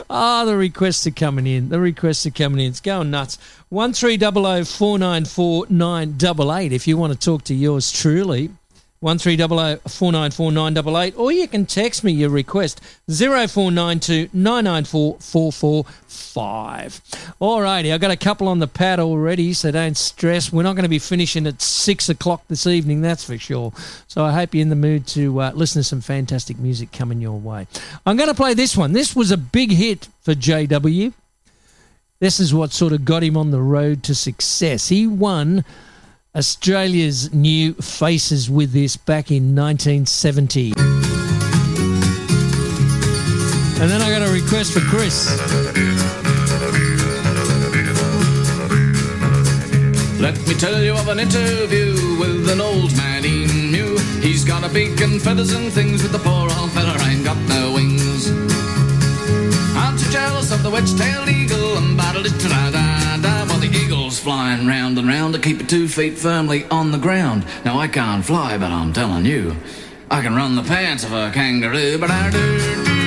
oh, 0.09 0.45
the 0.45 0.55
requests 0.55 1.05
are 1.07 1.11
coming 1.11 1.47
in. 1.47 1.69
The 1.69 1.79
requests 1.79 2.25
are 2.25 2.31
coming 2.31 2.63
in. 2.63 2.69
It's 2.69 2.81
going 2.81 3.11
nuts. 3.11 3.37
One 3.69 3.93
three 3.93 4.17
double 4.17 4.45
o 4.45 4.63
four 4.63 4.99
nine 4.99 5.25
four 5.25 5.65
nine 5.69 6.17
double 6.17 6.53
eight. 6.53 6.71
If 6.71 6.87
you 6.87 6.97
want 6.97 7.13
to 7.13 7.19
talk 7.19 7.43
to 7.45 7.55
yours 7.55 7.91
truly, 7.91 8.49
one 9.01 9.17
three 9.17 9.35
double 9.35 9.59
o 9.59 9.77
four 9.87 10.11
nine 10.11 10.29
four 10.31 10.51
nine 10.51 10.75
double 10.75 10.97
eight, 10.97 11.17
or 11.17 11.31
you 11.31 11.47
can 11.47 11.65
text 11.65 12.03
me 12.03 12.11
your 12.11 12.29
request 12.29 12.79
zero 13.09 13.47
four 13.47 13.71
nine 13.71 13.99
two 13.99 14.29
nine 14.31 14.63
nine 14.63 14.85
four 14.85 15.17
four 15.19 15.51
four 15.51 15.83
five. 16.07 17.01
Alrighty, 17.41 17.91
I've 17.91 17.99
got 17.99 18.11
a 18.11 18.15
couple 18.15 18.47
on 18.47 18.59
the 18.59 18.67
pad 18.67 18.99
already, 18.99 19.53
so 19.53 19.71
don't 19.71 19.97
stress. 19.97 20.53
We're 20.53 20.63
not 20.63 20.75
going 20.75 20.83
to 20.83 20.89
be 20.89 20.99
finishing 20.99 21.47
at 21.47 21.61
six 21.61 22.09
o'clock 22.09 22.43
this 22.47 22.67
evening, 22.67 23.01
that's 23.01 23.23
for 23.23 23.37
sure. 23.39 23.73
So 24.07 24.23
I 24.23 24.31
hope 24.31 24.53
you're 24.53 24.61
in 24.61 24.69
the 24.69 24.75
mood 24.75 25.07
to 25.07 25.41
uh, 25.41 25.51
listen 25.55 25.79
to 25.79 25.83
some 25.83 26.01
fantastic 26.01 26.59
music 26.59 26.91
coming 26.91 27.21
your 27.21 27.39
way. 27.39 27.67
I'm 28.05 28.17
going 28.17 28.29
to 28.29 28.35
play 28.35 28.53
this 28.53 28.77
one. 28.77 28.93
This 28.93 29.15
was 29.15 29.31
a 29.31 29.37
big 29.37 29.71
hit 29.71 30.09
for 30.21 30.33
JW. 30.33 31.11
This 32.19 32.39
is 32.39 32.53
what 32.53 32.71
sort 32.71 32.93
of 32.93 33.03
got 33.03 33.23
him 33.23 33.35
on 33.35 33.49
the 33.49 33.61
road 33.61 34.03
to 34.03 34.13
success. 34.13 34.89
He 34.89 35.07
won 35.07 35.65
Australia's 36.33 37.33
New 37.33 37.73
Faces 37.73 38.49
with 38.49 38.71
this 38.71 38.95
back 38.95 39.31
in 39.31 39.53
1970. 39.53 40.71
And 43.81 43.91
then 43.91 44.01
I 44.01 44.09
got 44.09 44.21
a 44.21 44.31
request 44.31 44.71
for 44.71 44.79
Chris. 44.79 45.27
Let 50.21 50.39
me 50.47 50.53
tell 50.53 50.81
you 50.81 50.93
of 50.93 51.09
an 51.09 51.19
interview 51.19 52.17
with 52.17 52.47
an 52.47 52.61
old 52.61 52.95
man 52.95 53.25
he 53.25 53.45
knew. 53.69 53.97
He 54.21 54.31
He's 54.31 54.45
got 54.45 54.63
a 54.63 54.73
beak 54.73 55.01
and 55.01 55.21
feathers 55.21 55.51
and 55.51 55.69
things, 55.73 56.01
but 56.01 56.13
the 56.13 56.19
poor 56.19 56.49
old 56.57 56.71
fella 56.71 56.95
ain't 57.09 57.25
got 57.25 57.35
no 57.49 57.73
wings. 57.73 58.31
Aren't 59.75 59.99
you 59.99 60.09
jealous 60.09 60.53
of 60.53 60.63
the 60.63 60.69
wedge-tailed 60.69 61.27
eagle 61.27 61.77
and 61.77 61.97
battle 61.97 62.25
it 62.25 62.39
da 62.39 62.70
flying 64.21 64.67
round 64.67 64.97
and 64.97 65.07
round 65.07 65.33
to 65.33 65.39
keep 65.39 65.59
your 65.59 65.67
two 65.67 65.87
feet 65.87 66.17
firmly 66.17 66.65
on 66.65 66.91
the 66.91 66.97
ground? 66.97 67.45
Now 67.65 67.79
I 67.79 67.87
can't 67.87 68.23
fly, 68.23 68.57
but 68.57 68.71
I'm 68.71 68.93
telling 68.93 69.25
you, 69.25 69.55
I 70.09 70.21
can 70.21 70.35
run 70.35 70.55
the 70.55 70.63
pants 70.63 71.03
of 71.03 71.11
a 71.11 71.31
kangaroo. 71.31 71.97
But 71.97 72.11
I 72.11 72.29
do. 72.29 73.00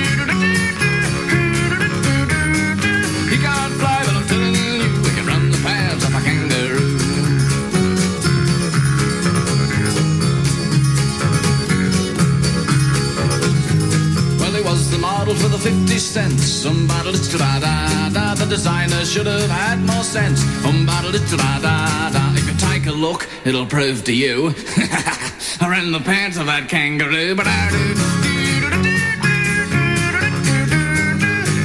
The 15.57 15.69
model 15.69 15.69
for 15.69 15.69
the 15.69 15.87
50 15.87 15.99
cents. 15.99 16.43
Some 16.43 16.87
battle 16.87 17.13
it 17.15 17.37
da 17.37 17.59
da 17.59 18.09
da. 18.09 18.35
The 18.35 18.45
designer 18.45 19.05
should 19.05 19.27
have 19.27 19.49
had 19.49 19.79
more 19.85 20.03
sense. 20.03 20.41
Um 20.65 20.85
battle 20.85 21.15
it 21.15 21.25
da 21.29 21.59
da 21.59 22.09
da. 22.11 22.33
If 22.33 22.47
you 22.47 22.55
take 22.57 22.87
a 22.87 22.91
look, 22.91 23.27
it'll 23.45 23.65
prove 23.65 24.03
to 24.05 24.13
you. 24.13 24.53
I 25.61 25.67
ran 25.69 25.91
the 25.91 25.99
pants 25.99 26.37
of 26.37 26.45
that 26.47 26.67
kangaroo, 26.69 27.35
but 27.35 27.47
I 27.47 27.69
do. 27.71 27.85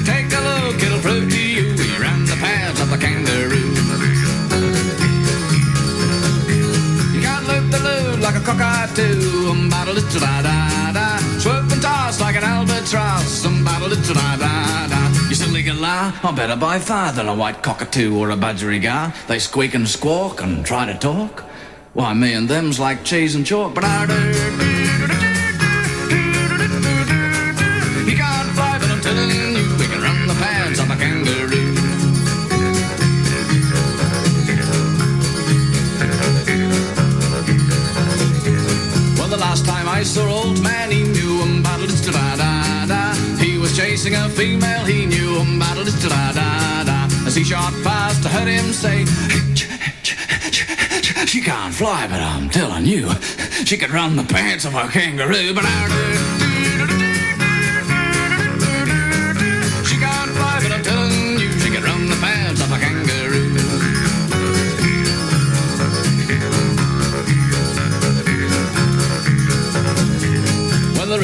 Take 0.05 0.33
a 0.33 0.43
look, 0.51 0.83
it'll 0.83 1.01
prove 1.01 1.31
to 1.31 1.41
you. 1.41 1.75
We 1.77 1.89
ran 1.99 2.25
the 2.27 2.37
pants 2.37 2.81
of 2.81 2.91
the 2.91 2.99
kangaroo. 2.99 3.71
You 7.15 7.21
can't 7.23 7.47
loop 7.49 7.71
the 7.71 8.19
like 8.21 8.37
a 8.37 8.41
cockatoo. 8.41 9.51
Um, 9.51 9.67
it 9.67 10.13
da 10.13 10.21
da 10.21 10.43
da. 10.43 10.70
Toss 12.11 12.21
like 12.21 12.35
an 12.35 12.43
albatross. 12.43 13.47
Um, 13.47 13.65
battle 13.65 13.93
it 13.93 14.03
da 14.03 14.37
da 14.37 14.89
da. 14.89 15.29
You 15.29 15.35
silly 15.37 15.63
galah, 15.63 16.13
I'm 16.25 16.35
better 16.35 16.57
by 16.57 16.81
far 16.81 17.13
than 17.13 17.29
a 17.29 17.35
white 17.37 17.63
cockatoo 17.63 18.19
or 18.19 18.31
a 18.31 18.37
budgerigar. 18.37 19.15
They 19.29 19.39
squeak 19.39 19.75
and 19.75 19.89
squawk 19.89 20.43
and 20.43 20.67
try 20.67 20.87
to 20.87 20.99
talk. 20.99 21.45
Why, 21.93 22.13
me 22.15 22.33
and 22.33 22.49
them's 22.49 22.81
like 22.81 23.05
cheese 23.05 23.37
and 23.37 23.47
chalk, 23.47 23.77
but 23.77 23.85
I 23.85 24.07
do. 24.07 25.30
Chasing 44.01 44.15
a 44.15 44.29
female, 44.31 44.85
he 44.87 45.05
knew 45.05 45.41
him 45.41 45.59
battle 45.59 45.87
it 45.87 45.95
da 46.03 46.33
da 46.33 46.85
da. 46.85 47.05
As 47.27 47.35
he 47.35 47.45
shot 47.45 47.73
past, 47.85 48.25
I 48.25 48.31
heard 48.31 48.49
him 48.49 48.73
say, 48.73 49.05
She 51.27 51.43
can't 51.43 51.75
fly, 51.75 52.07
but 52.07 52.21
I'm 52.21 52.49
telling 52.49 52.87
you, 52.87 53.11
she 53.67 53.77
could 53.77 53.91
run 53.91 54.17
the 54.17 54.25
pants 54.25 54.65
of 54.65 54.75
a 54.75 54.89
kangaroo. 54.89 55.55
But 55.55 55.65
I 55.67 56.41
She 56.41 56.50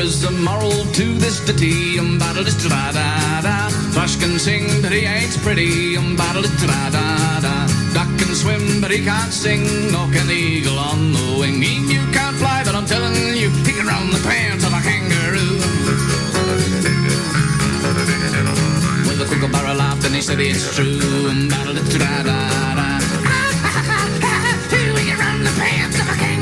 is 0.06 0.22
a 0.22 0.30
moral 0.30 0.70
to 0.94 1.04
this 1.18 1.40
ditty, 1.44 1.98
um, 1.98 2.16
battle 2.18 2.46
it 2.46 2.54
da 2.62 2.92
da 2.92 3.40
da. 3.42 3.68
Thrush 3.90 4.14
can 4.16 4.38
sing, 4.38 4.64
but 4.80 4.92
he 4.92 5.02
ain't 5.04 5.36
pretty, 5.42 5.96
um, 5.96 6.14
battle 6.14 6.44
it 6.44 6.56
da 6.62 6.90
da 6.94 7.40
da. 7.40 7.66
Duck 7.92 8.10
can 8.18 8.32
swim, 8.34 8.80
but 8.80 8.90
he 8.92 9.02
can't 9.04 9.32
sing, 9.32 9.62
nor 9.90 10.06
can 10.14 10.26
the 10.28 10.34
eagle 10.34 10.78
on 10.78 11.12
the 11.12 11.26
wing. 11.40 11.60
He 11.60 11.74
you 11.94 12.02
can't 12.12 12.36
fly, 12.36 12.62
but 12.64 12.74
I'm 12.76 12.86
telling 12.86 13.16
you, 13.34 13.50
he 13.66 13.72
can 13.72 13.86
run 13.86 14.10
the 14.10 14.22
pants 14.22 14.64
of 14.64 14.72
a 14.78 14.80
kangaroo. 14.86 15.58
Well, 19.06 19.16
the 19.18 19.26
kookaburra 19.26 19.74
laughed 19.74 20.04
and 20.06 20.14
he 20.14 20.22
said 20.22 20.38
it's 20.38 20.74
true, 20.76 21.00
um, 21.30 21.48
battle 21.48 21.76
it 21.76 21.88
da 21.98 22.22
da 22.22 22.38
da. 22.78 22.88
We 24.94 25.02
can 25.08 25.18
run 25.18 25.42
the 25.42 25.54
pants 25.58 25.98
of 25.98 26.08
a 26.08 26.14
kangaroo. 26.14 26.35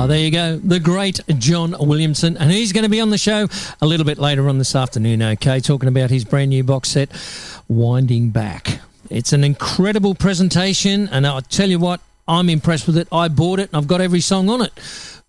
Oh, 0.00 0.06
there 0.06 0.20
you 0.20 0.30
go. 0.30 0.58
The 0.58 0.78
great 0.78 1.18
John 1.38 1.74
Williamson. 1.76 2.36
And 2.36 2.52
he's 2.52 2.72
going 2.72 2.84
to 2.84 2.88
be 2.88 3.00
on 3.00 3.10
the 3.10 3.18
show 3.18 3.48
a 3.82 3.86
little 3.86 4.06
bit 4.06 4.16
later 4.16 4.48
on 4.48 4.58
this 4.58 4.76
afternoon, 4.76 5.20
okay, 5.20 5.58
talking 5.58 5.88
about 5.88 6.08
his 6.08 6.24
brand 6.24 6.50
new 6.50 6.62
box 6.62 6.90
set, 6.90 7.10
Winding 7.66 8.30
Back. 8.30 8.78
It's 9.10 9.32
an 9.32 9.42
incredible 9.42 10.14
presentation, 10.14 11.08
and 11.08 11.26
I'll 11.26 11.42
tell 11.42 11.68
you 11.68 11.80
what, 11.80 12.00
I'm 12.28 12.48
impressed 12.48 12.86
with 12.86 12.96
it. 12.96 13.08
I 13.10 13.26
bought 13.26 13.58
it, 13.58 13.70
and 13.70 13.76
I've 13.76 13.88
got 13.88 14.00
every 14.00 14.20
song 14.20 14.48
on 14.48 14.62
it. 14.62 14.72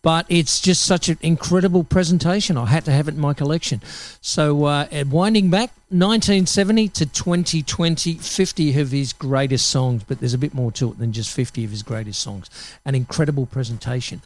But 0.01 0.25
it's 0.29 0.61
just 0.61 0.83
such 0.83 1.09
an 1.09 1.17
incredible 1.21 1.83
presentation. 1.83 2.57
I 2.57 2.67
had 2.67 2.85
to 2.85 2.91
have 2.91 3.07
it 3.07 3.15
in 3.15 3.19
my 3.19 3.33
collection. 3.33 3.81
So, 4.21 4.65
uh, 4.65 4.87
Winding 5.09 5.49
Back, 5.49 5.71
1970 5.89 6.87
to 6.89 7.05
2020, 7.07 8.13
50 8.13 8.79
of 8.79 8.91
his 8.91 9.11
greatest 9.11 9.69
songs, 9.69 10.03
but 10.07 10.19
there's 10.19 10.35
a 10.35 10.37
bit 10.37 10.53
more 10.53 10.71
to 10.73 10.91
it 10.91 10.99
than 10.99 11.11
just 11.11 11.33
50 11.33 11.65
of 11.65 11.71
his 11.71 11.83
greatest 11.83 12.19
songs. 12.21 12.49
An 12.85 12.95
incredible 12.95 13.45
presentation. 13.45 14.21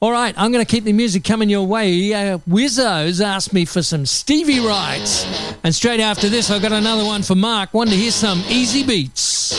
All 0.00 0.12
right, 0.12 0.32
I'm 0.38 0.52
going 0.52 0.64
to 0.64 0.70
keep 0.70 0.84
the 0.84 0.92
music 0.92 1.24
coming 1.24 1.50
your 1.50 1.66
way. 1.66 2.14
Uh, 2.14 2.38
Wizzo's 2.48 3.20
asked 3.20 3.52
me 3.52 3.64
for 3.64 3.82
some 3.82 4.06
Stevie 4.06 4.60
Wrights. 4.60 5.26
And 5.64 5.74
straight 5.74 6.00
after 6.00 6.28
this, 6.28 6.50
I've 6.50 6.62
got 6.62 6.72
another 6.72 7.04
one 7.04 7.22
for 7.22 7.34
Mark. 7.34 7.74
One 7.74 7.88
to 7.88 7.96
hear 7.96 8.12
some 8.12 8.40
Easybeats. 8.42 9.58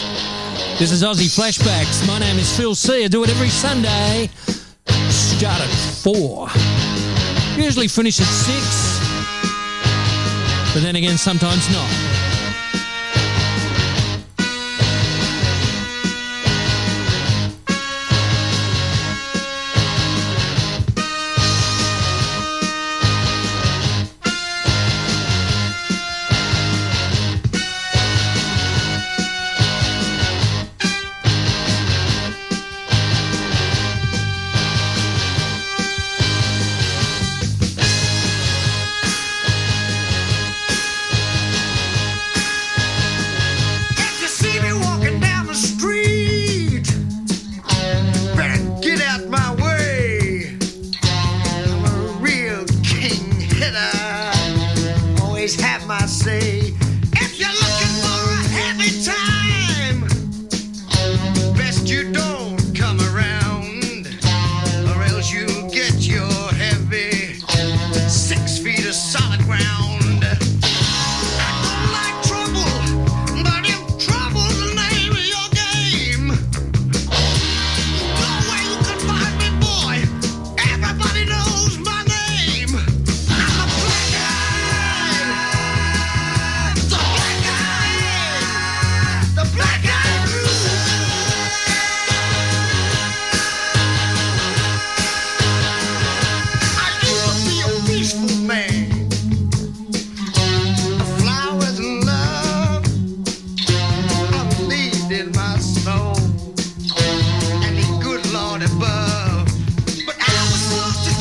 This 0.79 0.93
is 0.93 1.03
Aussie 1.03 1.27
Flashbacks. 1.27 2.07
My 2.07 2.19
name 2.19 2.39
is 2.39 2.55
Phil 2.55 2.73
C. 2.73 3.03
I 3.03 3.07
do 3.09 3.23
it 3.25 3.29
every 3.29 3.49
Sunday. 3.49 4.29
Start 5.09 5.61
at 5.61 5.69
4. 6.03 6.49
Usually 7.57 7.87
finish 7.87 8.19
at 8.19 8.25
6. 8.25 8.99
But 10.73 10.81
then 10.81 10.95
again, 10.95 11.17
sometimes 11.17 11.69
not. 11.71 12.08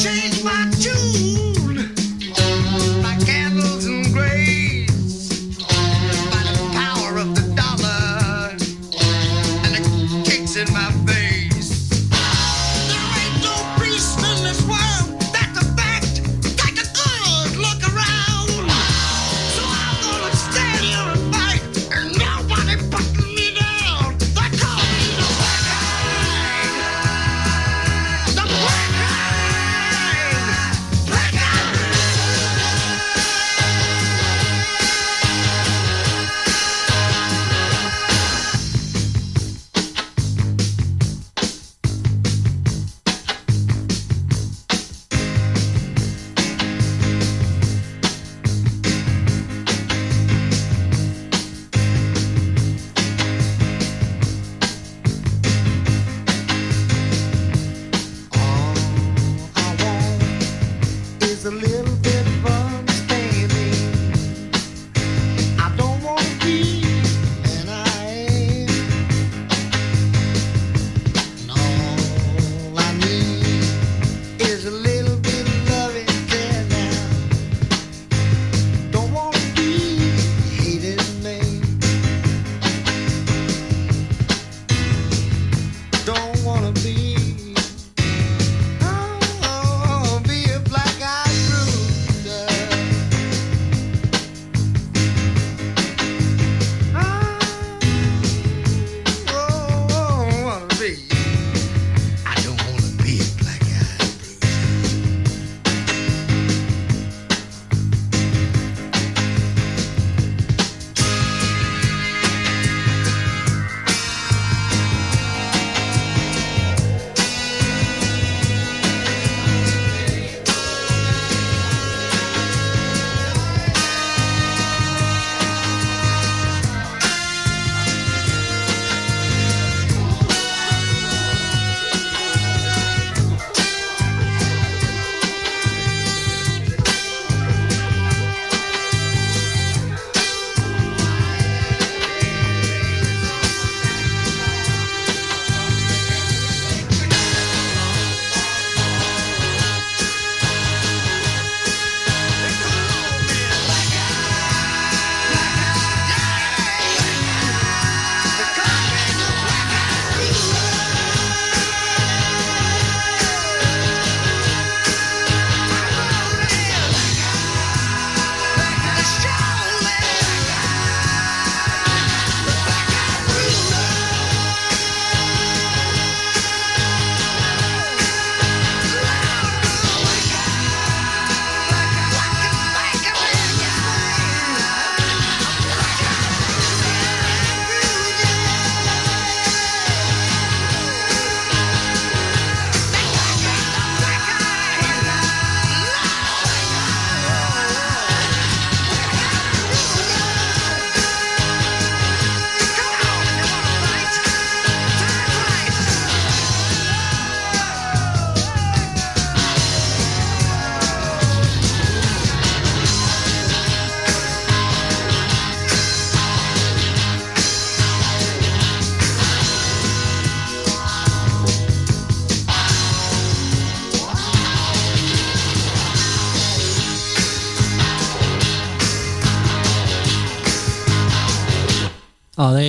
change 0.09 0.42
my 0.42 0.70
tune. 0.80 0.88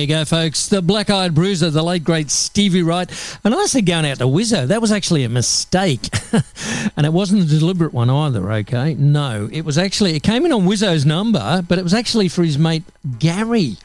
You 0.00 0.06
go, 0.06 0.24
folks. 0.24 0.68
The 0.68 0.82
Black 0.82 1.10
Eyed 1.10 1.34
Bruiser, 1.34 1.70
the 1.70 1.82
late 1.82 2.04
great 2.04 2.30
Stevie 2.30 2.82
Wright. 2.82 3.10
And 3.44 3.54
I 3.54 3.66
said 3.66 3.86
going 3.86 4.06
out 4.06 4.18
to 4.18 4.24
Wizzo. 4.24 4.66
That 4.66 4.80
was 4.80 4.92
actually 4.92 5.24
a 5.24 5.28
mistake. 5.28 6.08
and 6.96 7.06
it 7.06 7.12
wasn't 7.12 7.42
a 7.42 7.46
deliberate 7.46 7.92
one 7.92 8.10
either, 8.10 8.50
okay? 8.52 8.94
No, 8.94 9.48
it 9.52 9.64
was 9.64 9.78
actually, 9.78 10.16
it 10.16 10.22
came 10.22 10.44
in 10.44 10.52
on 10.52 10.62
Wizzo's 10.62 11.06
number, 11.06 11.62
but 11.68 11.78
it 11.78 11.82
was 11.82 11.94
actually 11.94 12.28
for 12.28 12.42
his 12.42 12.58
mate 12.58 12.84
Gary. 13.18 13.76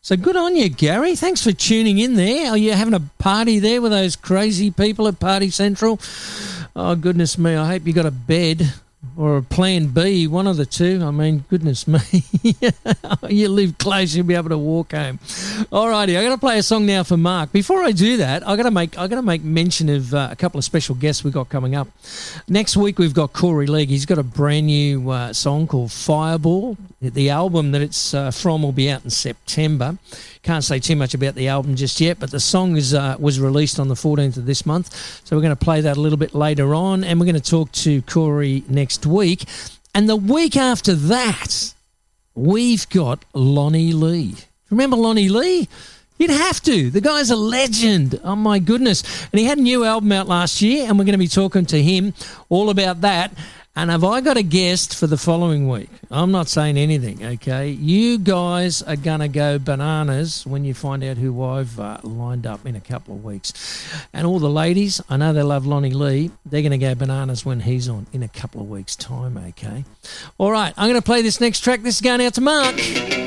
So 0.00 0.16
good 0.16 0.36
on 0.36 0.54
you, 0.54 0.68
Gary. 0.68 1.16
Thanks 1.16 1.42
for 1.42 1.52
tuning 1.52 1.98
in 1.98 2.14
there. 2.14 2.50
Are 2.50 2.56
you 2.56 2.72
having 2.72 2.94
a 2.94 3.00
party 3.18 3.58
there 3.58 3.82
with 3.82 3.92
those 3.92 4.14
crazy 4.14 4.70
people 4.70 5.08
at 5.08 5.18
Party 5.18 5.50
Central? 5.50 5.98
Oh, 6.76 6.94
goodness 6.94 7.36
me. 7.36 7.56
I 7.56 7.66
hope 7.66 7.86
you 7.86 7.92
got 7.92 8.06
a 8.06 8.12
bed 8.12 8.72
or 9.16 9.38
a 9.38 9.42
plan 9.42 9.88
B, 9.88 10.26
one 10.26 10.46
of 10.46 10.56
the 10.56 10.66
two. 10.66 11.00
I 11.02 11.10
mean, 11.10 11.44
goodness 11.48 11.88
me. 11.88 12.00
you 13.28 13.48
live 13.48 13.78
close, 13.78 14.14
you'll 14.14 14.26
be 14.26 14.34
able 14.34 14.50
to 14.50 14.58
walk 14.58 14.92
home. 14.92 15.18
Alrighty, 15.18 16.18
I 16.18 16.22
got 16.22 16.30
to 16.30 16.38
play 16.38 16.58
a 16.58 16.62
song 16.62 16.84
now 16.84 17.02
for 17.02 17.16
Mark. 17.16 17.50
Before 17.50 17.82
I 17.82 17.92
do 17.92 18.18
that, 18.18 18.46
I 18.46 18.56
got 18.56 18.64
to 18.64 18.70
make 18.70 18.98
I 18.98 19.06
got 19.06 19.16
to 19.16 19.22
make 19.22 19.42
mention 19.42 19.88
of 19.88 20.12
uh, 20.12 20.28
a 20.30 20.36
couple 20.36 20.58
of 20.58 20.64
special 20.64 20.94
guests 20.94 21.24
we've 21.24 21.32
got 21.32 21.48
coming 21.48 21.74
up. 21.74 21.88
Next 22.48 22.76
week 22.76 22.98
we've 22.98 23.14
got 23.14 23.32
Corey 23.32 23.66
Legg. 23.66 23.88
He's 23.88 24.06
got 24.06 24.18
a 24.18 24.22
brand 24.22 24.66
new 24.66 25.10
uh, 25.10 25.32
song 25.32 25.66
called 25.66 25.92
Fireball. 25.92 26.76
The 27.00 27.30
album 27.30 27.72
that 27.72 27.80
it's 27.80 28.12
uh, 28.12 28.30
from 28.30 28.62
will 28.62 28.72
be 28.72 28.90
out 28.90 29.04
in 29.04 29.10
September. 29.10 29.98
Can't 30.46 30.62
say 30.62 30.78
too 30.78 30.94
much 30.94 31.12
about 31.12 31.34
the 31.34 31.48
album 31.48 31.74
just 31.74 32.00
yet, 32.00 32.20
but 32.20 32.30
the 32.30 32.38
song 32.38 32.76
is 32.76 32.94
uh, 32.94 33.16
was 33.18 33.40
released 33.40 33.80
on 33.80 33.88
the 33.88 33.96
14th 33.96 34.36
of 34.36 34.46
this 34.46 34.64
month. 34.64 34.94
So 35.24 35.34
we're 35.34 35.42
going 35.42 35.56
to 35.56 35.64
play 35.64 35.80
that 35.80 35.96
a 35.96 36.00
little 36.00 36.16
bit 36.16 36.36
later 36.36 36.72
on, 36.72 37.02
and 37.02 37.18
we're 37.18 37.26
going 37.26 37.34
to 37.34 37.50
talk 37.50 37.72
to 37.72 38.00
Corey 38.02 38.62
next 38.68 39.04
week. 39.06 39.46
And 39.92 40.08
the 40.08 40.14
week 40.14 40.56
after 40.56 40.94
that, 40.94 41.74
we've 42.36 42.88
got 42.90 43.24
Lonnie 43.34 43.92
Lee. 43.92 44.36
Remember 44.70 44.96
Lonnie 44.96 45.28
Lee? 45.28 45.68
You'd 46.16 46.30
have 46.30 46.60
to. 46.62 46.90
The 46.90 47.00
guy's 47.00 47.30
a 47.30 47.36
legend. 47.36 48.20
Oh 48.22 48.36
my 48.36 48.60
goodness. 48.60 49.02
And 49.32 49.40
he 49.40 49.46
had 49.46 49.58
a 49.58 49.62
new 49.62 49.84
album 49.84 50.12
out 50.12 50.28
last 50.28 50.62
year, 50.62 50.86
and 50.86 50.96
we're 50.96 51.06
going 51.06 51.14
to 51.14 51.18
be 51.18 51.26
talking 51.26 51.66
to 51.66 51.82
him 51.82 52.14
all 52.50 52.70
about 52.70 53.00
that. 53.00 53.32
And 53.78 53.90
have 53.90 54.04
I 54.04 54.22
got 54.22 54.38
a 54.38 54.42
guest 54.42 54.96
for 54.96 55.06
the 55.06 55.18
following 55.18 55.68
week? 55.68 55.90
I'm 56.10 56.32
not 56.32 56.48
saying 56.48 56.78
anything, 56.78 57.22
okay? 57.22 57.68
You 57.68 58.16
guys 58.16 58.80
are 58.80 58.96
going 58.96 59.20
to 59.20 59.28
go 59.28 59.58
bananas 59.58 60.46
when 60.46 60.64
you 60.64 60.72
find 60.72 61.04
out 61.04 61.18
who 61.18 61.44
I've 61.44 61.78
uh, 61.78 61.98
lined 62.02 62.46
up 62.46 62.64
in 62.64 62.74
a 62.74 62.80
couple 62.80 63.14
of 63.14 63.22
weeks. 63.22 63.52
And 64.14 64.26
all 64.26 64.38
the 64.38 64.48
ladies, 64.48 65.02
I 65.10 65.18
know 65.18 65.34
they 65.34 65.42
love 65.42 65.66
Lonnie 65.66 65.90
Lee. 65.90 66.30
They're 66.46 66.62
going 66.62 66.70
to 66.70 66.78
go 66.78 66.94
bananas 66.94 67.44
when 67.44 67.60
he's 67.60 67.86
on 67.86 68.06
in 68.14 68.22
a 68.22 68.28
couple 68.28 68.62
of 68.62 68.70
weeks' 68.70 68.96
time, 68.96 69.36
okay? 69.36 69.84
All 70.38 70.50
right, 70.50 70.72
I'm 70.78 70.88
going 70.88 71.00
to 71.00 71.04
play 71.04 71.20
this 71.20 71.38
next 71.38 71.60
track. 71.60 71.82
This 71.82 71.96
is 71.96 72.00
going 72.00 72.22
out 72.22 72.32
to 72.34 72.40
Mark. 72.40 73.25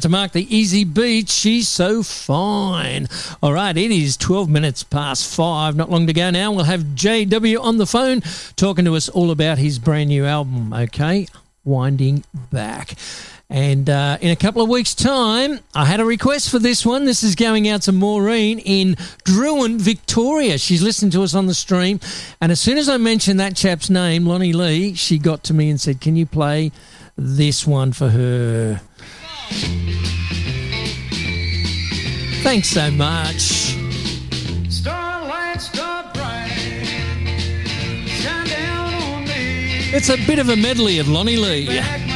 To 0.00 0.08
Mark 0.08 0.32
the 0.32 0.56
Easy 0.56 0.84
Beat. 0.84 1.28
She's 1.28 1.68
so 1.68 2.02
fine. 2.02 3.06
All 3.42 3.52
right, 3.52 3.76
it 3.76 3.90
is 3.90 4.16
12 4.16 4.48
minutes 4.48 4.82
past 4.82 5.34
five. 5.34 5.76
Not 5.76 5.90
long 5.90 6.06
to 6.06 6.14
go 6.14 6.30
now. 6.30 6.52
We'll 6.52 6.64
have 6.64 6.80
JW 6.80 7.60
on 7.60 7.76
the 7.76 7.86
phone 7.86 8.22
talking 8.56 8.86
to 8.86 8.96
us 8.96 9.10
all 9.10 9.30
about 9.30 9.58
his 9.58 9.78
brand 9.78 10.08
new 10.08 10.24
album, 10.24 10.72
okay? 10.72 11.26
Winding 11.64 12.24
Back. 12.50 12.94
And 13.50 13.90
uh, 13.90 14.16
in 14.20 14.30
a 14.30 14.36
couple 14.36 14.62
of 14.62 14.68
weeks' 14.68 14.94
time, 14.94 15.58
I 15.74 15.84
had 15.84 16.00
a 16.00 16.04
request 16.04 16.50
for 16.50 16.58
this 16.58 16.86
one. 16.86 17.04
This 17.04 17.22
is 17.22 17.34
going 17.34 17.68
out 17.68 17.82
to 17.82 17.92
Maureen 17.92 18.60
in 18.60 18.94
Drouin, 19.24 19.78
Victoria. 19.78 20.56
She's 20.56 20.82
listening 20.82 21.10
to 21.10 21.22
us 21.24 21.34
on 21.34 21.46
the 21.46 21.54
stream. 21.54 22.00
And 22.40 22.52
as 22.52 22.60
soon 22.60 22.78
as 22.78 22.88
I 22.88 22.96
mentioned 22.96 23.38
that 23.40 23.56
chap's 23.56 23.90
name, 23.90 24.24
Lonnie 24.24 24.52
Lee, 24.52 24.94
she 24.94 25.18
got 25.18 25.42
to 25.44 25.54
me 25.54 25.68
and 25.68 25.80
said, 25.80 26.00
Can 26.00 26.16
you 26.16 26.26
play 26.26 26.70
this 27.16 27.66
one 27.66 27.92
for 27.92 28.08
her? 28.08 28.80
Thanks 32.42 32.68
so 32.68 32.90
much. 32.90 33.76
Starlight, 34.68 35.60
star 35.60 36.10
bright, 36.14 36.48
shine 38.06 38.48
down 38.48 38.94
on 38.94 39.24
me. 39.24 39.90
It's 39.92 40.08
a 40.08 40.16
bit 40.26 40.38
of 40.38 40.48
a 40.48 40.56
medley 40.56 40.98
of 40.98 41.08
Lonnie 41.08 41.36
Lee. 41.36 42.09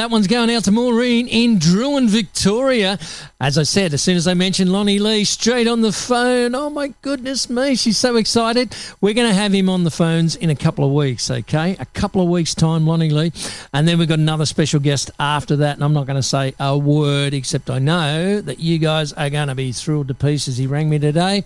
That 0.00 0.10
one's 0.10 0.28
going 0.28 0.50
out 0.50 0.64
to 0.64 0.72
Maureen 0.72 1.28
in 1.28 1.58
Drouin, 1.58 2.08
Victoria. 2.08 2.98
As 3.38 3.58
I 3.58 3.64
said, 3.64 3.92
as 3.92 4.02
soon 4.02 4.16
as 4.16 4.26
I 4.26 4.32
mentioned 4.32 4.72
Lonnie 4.72 4.98
Lee, 4.98 5.24
straight 5.24 5.68
on 5.68 5.82
the 5.82 5.92
phone. 5.92 6.54
Oh 6.54 6.70
my 6.70 6.94
goodness 7.02 7.50
me, 7.50 7.74
she's 7.74 7.98
so 7.98 8.16
excited. 8.16 8.74
We're 9.02 9.12
going 9.12 9.28
to 9.28 9.34
have 9.34 9.52
him 9.52 9.68
on 9.68 9.84
the 9.84 9.90
phones 9.90 10.36
in 10.36 10.48
a 10.48 10.56
couple 10.56 10.86
of 10.86 10.92
weeks, 10.92 11.30
okay? 11.30 11.76
A 11.78 11.84
couple 11.84 12.22
of 12.22 12.30
weeks' 12.30 12.54
time, 12.54 12.86
Lonnie 12.86 13.10
Lee. 13.10 13.30
And 13.74 13.86
then 13.86 13.98
we've 13.98 14.08
got 14.08 14.18
another 14.18 14.46
special 14.46 14.80
guest 14.80 15.10
after 15.20 15.56
that. 15.56 15.74
And 15.74 15.84
I'm 15.84 15.92
not 15.92 16.06
going 16.06 16.16
to 16.16 16.22
say 16.22 16.54
a 16.58 16.78
word, 16.78 17.34
except 17.34 17.68
I 17.68 17.78
know 17.78 18.40
that 18.40 18.58
you 18.58 18.78
guys 18.78 19.12
are 19.12 19.28
going 19.28 19.48
to 19.48 19.54
be 19.54 19.70
thrilled 19.70 20.08
to 20.08 20.14
pieces. 20.14 20.56
He 20.56 20.66
rang 20.66 20.88
me 20.88 20.98
today 20.98 21.44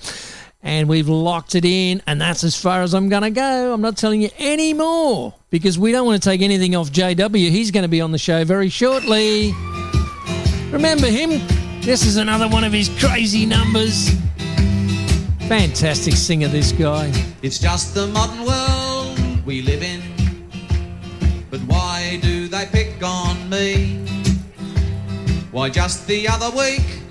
and 0.65 0.89
we've 0.89 1.09
locked 1.09 1.55
it 1.55 1.67
in, 1.67 2.03
and 2.07 2.19
that's 2.19 2.43
as 2.43 2.57
far 2.57 2.81
as 2.81 2.95
I'm 2.95 3.11
going 3.11 3.23
to 3.23 3.31
go. 3.31 3.75
I'm 3.75 3.83
not 3.83 3.99
telling 3.99 4.23
you 4.23 4.31
any 4.39 4.73
more 4.73 5.35
because 5.51 5.79
we 5.79 5.93
don't 5.93 6.07
want 6.07 6.21
to 6.21 6.29
take 6.29 6.41
anything 6.41 6.75
off 6.75 6.91
JW. 6.91 7.51
He's 7.51 7.71
going 7.71 7.83
to 7.83 7.89
be 7.89 8.01
on 8.01 8.13
the 8.13 8.19
show 8.19 8.45
very 8.45 8.71
shortly. 8.71 9.53
Remember 10.71 11.07
him? 11.07 11.47
This 11.83 12.07
is 12.07 12.17
another 12.17 12.49
one 12.49 12.65
of 12.65 12.73
his 12.73 12.89
crazy 12.99 13.45
numbers. 13.45 14.09
Fantastic 15.49 16.15
singer, 16.15 16.49
this 16.49 16.73
guy. 16.73 17.13
It's 17.43 17.59
just 17.59 17.95
the 17.95 18.07
modern 18.07 18.47
world 18.47 19.45
we 19.45 19.61
live 19.61 19.83
in. 19.83 20.01
But 21.51 21.61
why 21.61 22.19
do 22.23 22.49
they 22.49 22.67
pick 22.73 23.03
on 23.05 23.51
me? 23.51 23.99
Why, 25.53 25.69
just 25.69 26.07
the 26.09 26.27
other 26.27 26.51
week, 26.57 27.03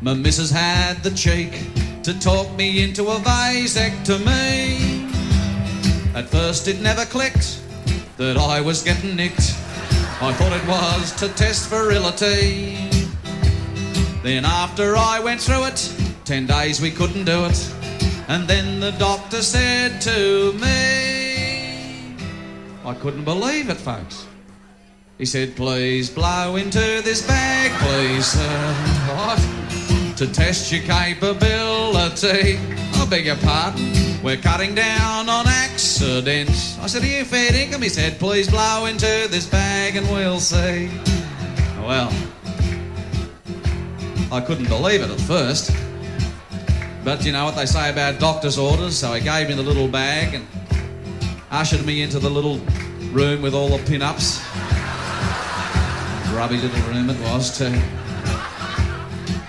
my 0.00 0.14
missus 0.14 0.50
had 0.50 1.02
the 1.02 1.10
cheek 1.10 1.79
to 2.02 2.18
talk 2.18 2.50
me 2.56 2.82
into 2.82 3.04
a 3.08 3.16
vasectomy. 3.16 5.06
At 6.14 6.28
first, 6.28 6.66
it 6.66 6.80
never 6.80 7.04
clicked 7.04 7.60
that 8.16 8.36
I 8.36 8.60
was 8.60 8.82
getting 8.82 9.16
nicked. 9.16 9.54
I 10.22 10.32
thought 10.32 10.52
it 10.52 10.66
was 10.66 11.12
to 11.16 11.28
test 11.34 11.68
virility. 11.68 12.76
Then, 14.22 14.44
after 14.44 14.96
I 14.96 15.20
went 15.20 15.40
through 15.40 15.64
it, 15.66 15.94
ten 16.24 16.46
days 16.46 16.80
we 16.80 16.90
couldn't 16.90 17.24
do 17.24 17.44
it. 17.44 17.74
And 18.28 18.46
then 18.48 18.80
the 18.80 18.92
doctor 18.92 19.42
said 19.42 20.00
to 20.02 20.52
me, 20.54 22.16
I 22.84 22.94
couldn't 22.94 23.24
believe 23.24 23.68
it, 23.68 23.76
folks. 23.76 24.26
He 25.18 25.26
said, 25.26 25.54
Please 25.54 26.08
blow 26.08 26.56
into 26.56 27.02
this 27.02 27.26
bag, 27.26 27.70
please, 27.80 28.26
sir. 28.26 29.66
To 30.20 30.30
test 30.30 30.70
your 30.70 30.82
capability. 30.82 32.58
I 32.58 33.06
beg 33.08 33.24
your 33.24 33.36
pardon. 33.36 33.90
We're 34.22 34.36
cutting 34.36 34.74
down 34.74 35.30
on 35.30 35.46
accidents. 35.46 36.78
I 36.78 36.88
said, 36.88 37.04
Are 37.04 37.06
you 37.06 37.24
fair 37.24 37.50
dinkum? 37.50 37.82
He 37.82 37.88
said, 37.88 38.18
Please 38.18 38.50
blow 38.50 38.84
into 38.84 39.06
this 39.30 39.46
bag 39.46 39.96
and 39.96 40.06
we'll 40.10 40.38
see. 40.38 40.90
Well, 41.78 42.12
I 44.30 44.42
couldn't 44.42 44.68
believe 44.68 45.00
it 45.00 45.08
at 45.08 45.20
first. 45.22 45.74
But 47.02 47.24
you 47.24 47.32
know 47.32 47.46
what 47.46 47.56
they 47.56 47.64
say 47.64 47.88
about 47.88 48.20
doctor's 48.20 48.58
orders, 48.58 48.98
so 48.98 49.14
he 49.14 49.22
gave 49.22 49.48
me 49.48 49.54
the 49.54 49.62
little 49.62 49.88
bag 49.88 50.34
and 50.34 50.46
ushered 51.50 51.86
me 51.86 52.02
into 52.02 52.18
the 52.18 52.28
little 52.28 52.58
room 53.10 53.40
with 53.40 53.54
all 53.54 53.70
the 53.70 53.82
pin-ups. 53.86 54.42
Grubby 56.28 56.58
little 56.58 56.92
room 56.92 57.08
it 57.08 57.18
was 57.20 57.56
too. 57.56 57.99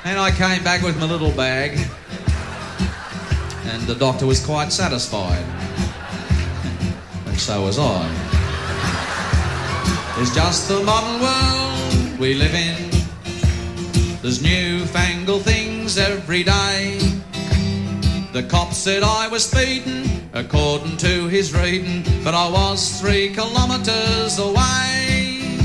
And 0.03 0.17
I 0.19 0.31
came 0.31 0.63
back 0.63 0.81
with 0.81 0.99
my 0.99 1.05
little 1.05 1.31
bag, 1.31 1.77
and 3.65 3.83
the 3.83 3.93
doctor 3.93 4.25
was 4.25 4.43
quite 4.43 4.71
satisfied. 4.71 5.45
And 7.27 7.37
so 7.37 7.61
was 7.61 7.77
I. 7.77 8.07
It's 10.17 10.33
just 10.33 10.67
the 10.67 10.83
modern 10.83 11.21
world 11.21 12.19
we 12.19 12.33
live 12.33 12.55
in. 12.55 12.89
There's 14.23 14.41
newfangled 14.41 15.43
things 15.43 15.99
every 15.99 16.43
day. 16.43 16.97
The 18.33 18.43
cop 18.49 18.73
said 18.73 19.03
I 19.03 19.27
was 19.27 19.45
speeding, 19.45 20.29
according 20.33 20.97
to 20.97 21.27
his 21.27 21.53
reading, 21.53 22.03
but 22.23 22.33
I 22.33 22.49
was 22.49 22.99
three 22.99 23.35
kilometres 23.35 24.39
away. 24.39 25.59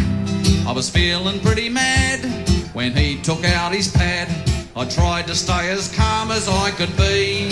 I 0.67 0.73
was 0.75 0.91
feeling 0.91 1.41
pretty 1.41 1.71
mad 1.71 2.46
when 2.77 2.93
he 2.93 3.17
took 3.23 3.43
out 3.43 3.73
his 3.73 3.89
pad. 3.91 4.29
I 4.77 4.85
tried 4.85 5.27
to 5.29 5.35
stay 5.35 5.71
as 5.71 5.89
calm 5.97 6.31
as 6.31 6.47
I 6.47 6.71
could 6.73 6.95
be. 6.95 7.49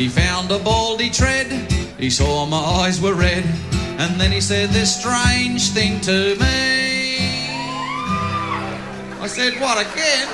He 0.00 0.08
found 0.08 0.48
a 0.52 0.60
baldy 0.60 1.10
tread, 1.10 1.48
he 1.98 2.08
saw 2.08 2.46
my 2.46 2.56
eyes 2.56 3.00
were 3.00 3.14
red, 3.14 3.44
and 3.98 4.20
then 4.20 4.30
he 4.30 4.40
said 4.40 4.70
this 4.70 4.94
strange 5.00 5.70
thing 5.70 6.00
to 6.02 6.36
me. 6.38 7.18
I 9.20 9.26
said, 9.26 9.60
What 9.60 9.84
again? 9.84 10.28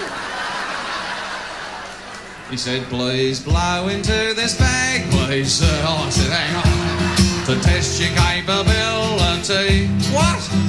He 2.51 2.57
said, 2.59 2.85
please 2.85 3.41
blow 3.43 3.89
into 3.89 4.35
this 4.37 4.57
bag, 4.57 5.11
please, 5.11 5.53
sir. 5.53 5.85
I 5.85 6.11
said, 6.11 6.31
hang 6.31 6.55
on. 6.63 7.47
To 7.47 7.61
test 7.61 8.01
your 8.01 8.11
capability. 8.11 9.89
What? 10.15 10.67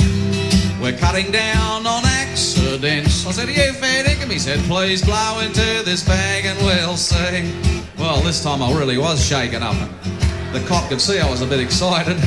We're 0.81 0.97
cutting 0.97 1.31
down 1.31 1.85
on 1.85 2.01
accidents. 2.67 3.25
I 3.25 3.31
said, 3.31 3.49
you 3.49 3.73
fair 3.73 4.03
dinkum? 4.03 4.31
He 4.31 4.39
said, 4.39 4.59
please 4.61 5.03
blow 5.03 5.39
into 5.39 5.83
this 5.83 6.05
bag 6.05 6.45
and 6.45 6.57
we'll 6.59 6.97
see. 6.97 7.53
Well, 7.97 8.21
this 8.21 8.43
time 8.43 8.61
I 8.61 8.71
really 8.77 8.97
was 8.97 9.25
shaken 9.25 9.63
up. 9.63 9.75
The 10.53 10.63
cop 10.67 10.89
could 10.89 11.01
see 11.01 11.19
I 11.19 11.29
was 11.29 11.41
a 11.41 11.45
bit 11.45 11.59
excited. 11.59 12.17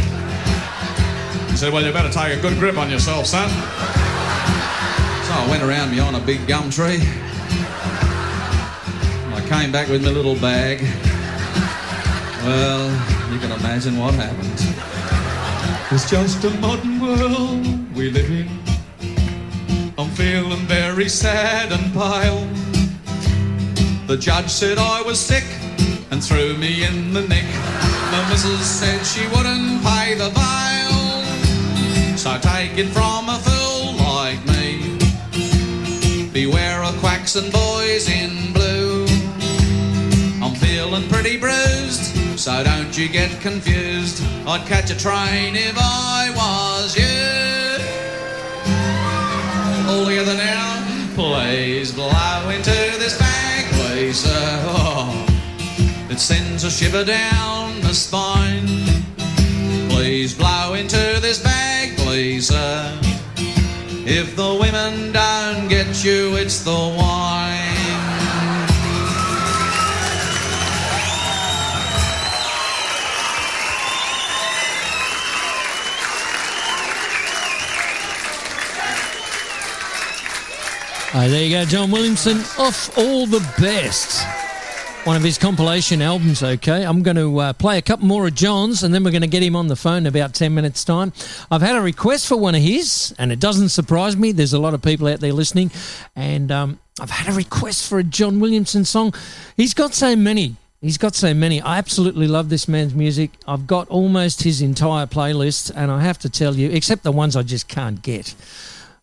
He 1.51 1.57
said, 1.57 1.73
well, 1.73 1.85
you 1.85 1.93
better 1.93 2.13
take 2.13 2.39
a 2.39 2.41
good 2.41 2.59
grip 2.59 2.77
on 2.79 2.91
yourself, 2.91 3.27
son. 3.27 3.49
So 3.49 5.33
I 5.33 5.47
went 5.51 5.63
around 5.63 5.91
behind 5.91 6.17
a 6.17 6.21
big 6.21 6.47
gum 6.47 6.71
tree. 6.71 6.99
I 9.33 9.45
came 9.49 9.73
back 9.73 9.89
with 9.89 10.03
my 10.03 10.11
little 10.11 10.37
bag. 10.37 10.81
Well, 12.45 12.89
you 13.33 13.39
can 13.39 13.53
imagine 13.53 13.99
what 13.99 14.15
happened. 14.15 14.77
It's 15.93 16.09
just 16.09 16.45
a 16.45 16.51
modern 16.61 17.01
world 17.01 17.95
we 17.95 18.11
live 18.11 18.31
in. 18.31 18.70
I'm 20.01 20.09
feeling 20.13 20.65
very 20.67 21.11
sad 21.11 21.73
and 21.73 21.93
pale. 21.93 22.47
The 24.07 24.17
judge 24.17 24.49
said 24.49 24.79
I 24.79 25.03
was 25.03 25.21
sick 25.21 25.45
and 26.11 26.25
threw 26.25 26.57
me 26.57 26.85
in 26.87 27.13
the 27.13 27.21
nick. 27.21 27.45
The 28.11 28.27
missus 28.31 28.65
said 28.65 29.05
she 29.05 29.27
wouldn't 29.29 29.85
pay 29.85 30.15
the 30.15 30.31
bail. 30.31 32.17
So 32.17 32.39
take 32.39 32.79
it 32.79 32.87
from 32.87 33.29
a 33.29 33.39
fool 33.45 33.93
like 33.97 34.43
me. 34.47 34.97
Beware 36.33 36.83
of 36.83 36.97
quacks 37.01 37.37
and 37.37 37.53
boys 37.53 38.09
in 38.09 38.55
blue. 38.55 39.05
I'm 40.43 40.55
feeling 40.55 41.11
pretty 41.11 41.37
bruised, 41.37 42.41
so 42.41 42.65
don't 42.65 42.97
you 42.97 43.07
get 43.07 43.39
confused. 43.43 44.25
I'd 44.47 44.67
catch 44.67 44.91
a 44.91 44.97
train 44.99 45.57
if 45.57 45.77
I 45.77 46.33
was 46.35 46.97
you. 46.97 47.50
All 49.91 50.07
together 50.07 50.37
now, 50.37 50.85
please 51.17 51.91
blow 51.91 52.49
into 52.49 52.71
this 53.01 53.19
bag, 53.19 53.65
please. 53.73 54.23
Oh, 54.29 55.27
it 56.09 56.21
sends 56.21 56.63
a 56.63 56.71
shiver 56.71 57.05
down 57.05 57.81
the 57.81 57.93
spine. 57.93 58.69
Please 59.89 60.33
blow 60.33 60.75
into 60.75 61.19
this 61.21 61.43
bag, 61.43 61.99
please, 61.99 62.47
sir. 62.51 62.97
If 64.07 64.37
the 64.37 64.55
women 64.61 65.11
don't 65.11 65.67
get 65.67 66.05
you, 66.05 66.37
it's 66.37 66.63
the 66.63 66.71
wine. 66.71 67.70
Oh, 81.13 81.29
there 81.29 81.43
you 81.43 81.51
go, 81.51 81.65
John 81.65 81.91
Williamson, 81.91 82.39
off 82.57 82.97
all 82.97 83.27
the 83.27 83.41
best. 83.61 84.25
One 85.05 85.17
of 85.17 85.25
his 85.25 85.39
compilation 85.39 86.03
albums, 86.03 86.41
okay. 86.41 86.85
I'm 86.85 87.03
going 87.03 87.17
to 87.17 87.37
uh, 87.37 87.53
play 87.53 87.79
a 87.79 87.83
couple 87.83 88.07
more 88.07 88.29
of 88.29 88.37
John's 88.37 88.85
and 88.85 88.95
then 88.95 89.03
we're 89.03 89.11
going 89.11 89.23
to 89.23 89.27
get 89.27 89.43
him 89.43 89.57
on 89.57 89.67
the 89.67 89.75
phone 89.75 89.97
in 89.97 90.07
about 90.07 90.35
10 90.35 90.55
minutes' 90.55 90.85
time. 90.85 91.13
I've 91.51 91.63
had 91.63 91.75
a 91.75 91.81
request 91.81 92.29
for 92.29 92.37
one 92.37 92.55
of 92.55 92.63
his, 92.63 93.13
and 93.19 93.33
it 93.33 93.41
doesn't 93.41 93.71
surprise 93.71 94.17
me. 94.17 94.31
There's 94.31 94.53
a 94.53 94.61
lot 94.61 94.73
of 94.73 94.83
people 94.83 95.09
out 95.09 95.19
there 95.19 95.33
listening, 95.33 95.73
and 96.15 96.53
um, 96.53 96.79
I've 97.01 97.11
had 97.11 97.35
a 97.35 97.37
request 97.37 97.89
for 97.89 97.99
a 97.99 98.05
John 98.05 98.39
Williamson 98.39 98.85
song. 98.85 99.13
He's 99.57 99.75
got 99.75 99.95
so 99.95 100.15
many. 100.15 100.55
He's 100.81 100.97
got 100.97 101.17
so 101.17 101.35
many. 101.35 101.61
I 101.61 101.79
absolutely 101.79 102.29
love 102.29 102.51
this 102.51 102.69
man's 102.69 102.95
music. 102.95 103.33
I've 103.49 103.67
got 103.67 103.89
almost 103.89 104.45
his 104.45 104.63
entire 104.63 105.07
playlist, 105.07 105.73
and 105.75 105.91
I 105.91 106.03
have 106.03 106.21
to 106.21 106.31
tell 106.31 106.55
you, 106.55 106.71
except 106.71 107.03
the 107.03 107.11
ones 107.11 107.35
I 107.35 107.43
just 107.43 107.67
can't 107.67 108.01
get 108.01 108.33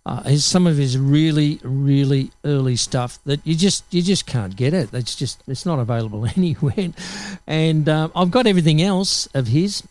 uh, 0.07 0.23
his, 0.23 0.45
some 0.45 0.65
of 0.65 0.77
his 0.77 0.97
really 0.97 1.59
really 1.63 2.31
early 2.45 2.77
stuff 2.77 3.19
that 3.25 3.45
you 3.45 3.53
just 3.53 3.83
you 3.93 4.01
just 4.01 4.25
can't 4.25 4.55
get 4.55 4.73
it. 4.73 4.93
It's 4.93 5.15
just 5.15 5.43
it's 5.47 5.65
not 5.65 5.79
available 5.79 6.25
anywhere. 6.37 6.93
And 7.45 7.89
um, 7.89 8.11
i've 8.15 8.31
got 8.31 8.47
everything 8.47 8.81
else 8.81 9.27
of 9.33 9.47
his 9.47 9.83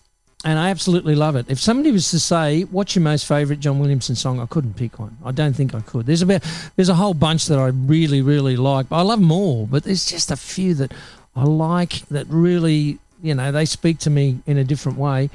and 0.45 0.59
i 0.59 0.71
absolutely 0.71 1.15
love 1.15 1.37
it. 1.37 1.45
If 1.51 1.61
somebody 1.61 1.93
was 1.93 2.11
to 2.13 2.19
say 2.19 2.63
what's 2.63 2.97
your 2.97 3.03
most 3.03 3.27
favorite 3.27 3.61
john 3.61 3.79
williamson 3.79 4.15
song? 4.17 4.41
I 4.41 4.47
couldn't 4.47 4.75
pick 4.75 4.99
one. 4.99 5.19
I 5.23 5.33
don't 5.33 5.53
think 5.53 5.75
i 5.75 5.81
could. 5.81 6.07
There's 6.07 6.23
about 6.23 6.43
there's 6.77 6.89
a 6.89 6.95
whole 6.95 7.15
bunch 7.15 7.45
that 7.47 7.59
i 7.59 7.67
really 7.67 8.23
really 8.23 8.57
like. 8.57 8.87
I 8.91 9.03
love 9.03 9.21
them 9.21 9.31
all 9.31 9.67
but 9.67 9.85
there's 9.85 10.07
just 10.07 10.31
a 10.31 10.37
few 10.37 10.73
that 10.77 10.93
i 11.35 11.45
like 11.45 12.09
that 12.09 12.27
really 12.29 12.99
you 13.23 13.35
know 13.35 13.53
they 13.53 13.67
speak 13.67 13.99
to 13.99 14.11
me 14.11 14.39
in 14.47 14.57
a 14.57 14.65
different 14.65 14.97
way 14.97 15.29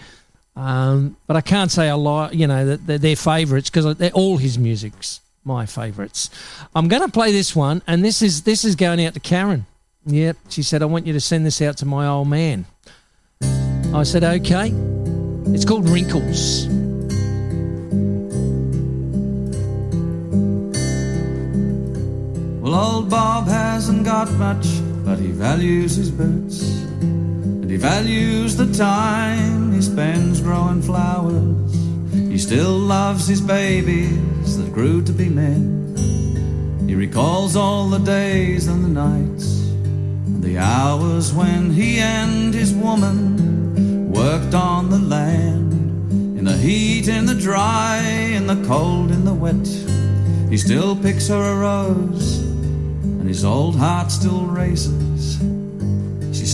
um, 0.61 1.17
but 1.25 1.35
I 1.35 1.41
can't 1.41 1.71
say 1.71 1.89
I 1.89 1.93
like, 1.93 2.35
you 2.35 2.45
know, 2.45 2.63
that 2.67 2.85
they're, 2.85 2.99
they're 2.99 3.15
favourites 3.15 3.71
because 3.71 3.95
they're 3.97 4.11
all 4.11 4.37
his 4.37 4.59
music's 4.59 5.19
my 5.43 5.65
favourites. 5.65 6.29
I'm 6.75 6.87
going 6.87 7.01
to 7.01 7.11
play 7.11 7.31
this 7.31 7.55
one, 7.55 7.81
and 7.87 8.05
this 8.05 8.21
is 8.21 8.43
this 8.43 8.63
is 8.63 8.75
going 8.75 9.03
out 9.03 9.15
to 9.15 9.19
Karen. 9.19 9.65
Yep, 10.05 10.37
she 10.49 10.61
said 10.61 10.83
I 10.83 10.85
want 10.85 11.07
you 11.07 11.13
to 11.13 11.19
send 11.19 11.47
this 11.47 11.63
out 11.63 11.77
to 11.77 11.87
my 11.87 12.05
old 12.05 12.27
man. 12.27 12.65
I 13.41 14.03
said 14.03 14.23
okay. 14.23 14.71
It's 15.47 15.65
called 15.65 15.89
Wrinkles. 15.89 16.67
Well, 22.61 22.75
old 22.75 23.09
Bob 23.09 23.47
hasn't 23.47 24.05
got 24.05 24.31
much, 24.33 24.67
but 25.03 25.17
he 25.17 25.31
values 25.31 25.95
his 25.95 26.11
boots. 26.11 26.80
He 27.71 27.77
values 27.77 28.57
the 28.57 28.69
time 28.73 29.71
he 29.71 29.81
spends 29.81 30.41
growing 30.41 30.81
flowers. 30.81 31.73
He 32.11 32.37
still 32.37 32.77
loves 32.77 33.29
his 33.29 33.39
babies 33.39 34.57
that 34.57 34.73
grew 34.73 35.01
to 35.03 35.13
be 35.13 35.29
men. 35.29 35.95
He 36.85 36.95
recalls 36.95 37.55
all 37.55 37.87
the 37.87 37.99
days 37.99 38.67
and 38.67 38.83
the 38.83 38.89
nights, 38.89 39.69
and 40.27 40.43
the 40.43 40.57
hours 40.57 41.33
when 41.33 41.71
he 41.71 41.99
and 41.99 42.53
his 42.53 42.73
woman 42.73 44.11
worked 44.11 44.53
on 44.53 44.89
the 44.89 44.99
land. 44.99 45.71
In 46.37 46.43
the 46.43 46.57
heat, 46.57 47.07
in 47.07 47.25
the 47.25 47.35
dry, 47.35 47.99
in 48.35 48.47
the 48.47 48.61
cold, 48.67 49.11
in 49.11 49.23
the 49.23 49.33
wet. 49.33 49.65
He 50.49 50.57
still 50.57 50.93
picks 50.93 51.29
her 51.29 51.41
a 51.41 51.55
rose, 51.55 52.39
and 52.41 53.25
his 53.29 53.45
old 53.45 53.77
heart 53.77 54.11
still 54.11 54.45
races. 54.45 55.41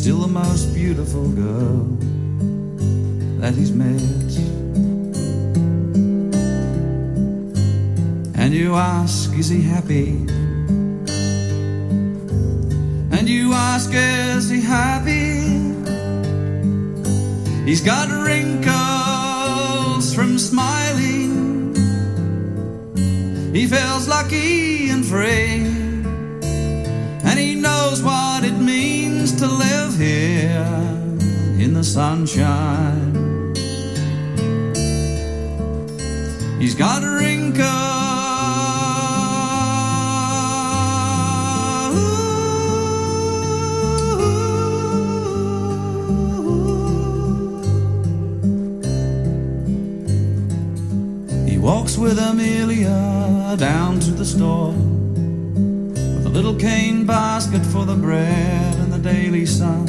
Still 0.08 0.20
the 0.20 0.28
most 0.30 0.74
beautiful 0.74 1.28
girl 1.28 1.84
that 3.42 3.54
he's 3.56 3.74
met. 3.74 4.00
And 8.42 8.54
you 8.54 8.76
ask, 8.76 9.34
is 9.38 9.50
he 9.50 9.62
happy? 9.62 10.12
And 13.12 13.28
you 13.28 13.52
ask, 13.52 13.92
is 13.94 14.50
he 14.50 14.62
happy? 14.62 15.42
He's 17.70 17.82
got 17.82 18.08
wrinkles 18.08 18.64
from 20.16 20.40
smiling. 20.40 21.76
He 23.54 23.68
feels 23.68 24.08
lucky 24.08 24.90
and 24.90 25.06
free. 25.06 25.68
And 27.28 27.38
he 27.38 27.56
knows 27.56 28.02
what 28.02 28.46
it 28.46 28.58
means 28.58 29.07
to 29.38 29.48
live 29.48 29.96
here 30.00 30.66
in 31.64 31.74
the 31.74 31.84
sunshine. 31.84 33.14
He's 36.60 36.74
got 36.74 37.04
wrinkles. 37.04 37.68
He 51.48 51.60
walks 51.60 51.96
with 51.96 52.18
Amelia 52.18 53.56
down 53.60 54.00
to 54.00 54.12
the 54.12 54.26
store 54.26 54.74
with 54.74 56.26
a 56.26 56.30
little 56.30 56.56
cane 56.56 57.06
basket 57.06 57.64
for 57.68 57.86
the 57.86 57.96
bread 57.96 58.87
daily 59.14 59.46
sun. 59.46 59.88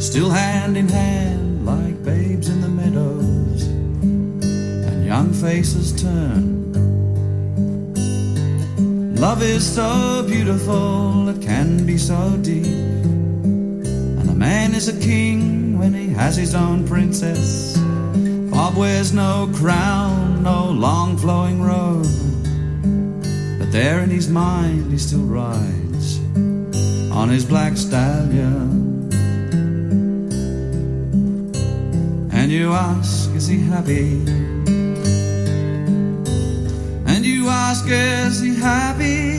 Still 0.00 0.30
hand 0.30 0.78
in 0.78 0.88
hand 0.88 1.66
like 1.66 2.02
babes 2.02 2.48
in 2.48 2.62
the 2.62 2.68
meadows, 2.68 3.62
and 4.88 5.04
young 5.04 5.34
faces 5.34 5.92
turn. 6.02 6.72
Love 9.16 9.42
is 9.42 9.62
so 9.78 10.24
beautiful, 10.26 11.28
it 11.28 11.42
can 11.42 11.84
be 11.84 11.98
so 11.98 12.38
deep. 12.40 12.64
And 14.18 14.30
a 14.30 14.34
man 14.34 14.74
is 14.74 14.88
a 14.88 14.98
king 14.98 15.78
when 15.78 15.92
he 15.92 16.08
has 16.08 16.36
his 16.36 16.54
own 16.54 16.88
princess. 16.88 17.76
Bob 18.50 18.78
wears 18.78 19.12
no 19.12 19.50
crown, 19.54 20.42
no 20.42 20.70
long 20.70 21.18
flowing 21.18 21.60
robe. 21.60 22.16
But 23.58 23.72
there 23.72 24.00
in 24.00 24.08
his 24.08 24.28
mind 24.30 24.90
he 24.90 24.96
still 24.96 25.26
rides 25.40 25.85
on 27.16 27.30
his 27.30 27.46
black 27.46 27.78
stallion. 27.78 29.08
And 32.30 32.52
you 32.52 32.74
ask, 32.74 33.30
is 33.34 33.46
he 33.46 33.58
happy? 33.58 34.20
And 37.10 37.24
you 37.24 37.48
ask, 37.48 37.86
is 37.88 38.40
he 38.42 38.54
happy? 38.54 39.38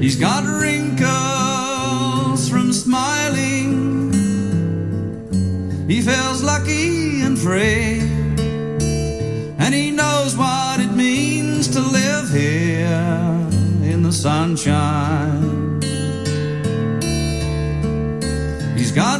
He's 0.00 0.14
got 0.14 0.44
wrinkles 0.44 1.00
from 2.48 2.72
smiling. 2.72 4.12
He 5.88 6.00
feels 6.02 6.40
lucky 6.40 7.22
and 7.22 7.36
free. 7.36 7.98
And 9.58 9.74
he 9.74 9.90
knows 9.90 10.36
what 10.36 10.78
it 10.78 10.92
means 10.92 11.66
to 11.74 11.80
live 11.80 12.30
here 12.30 13.27
the 14.08 14.14
sunshine. 14.14 15.82
He's 18.76 18.92
got. 18.92 19.18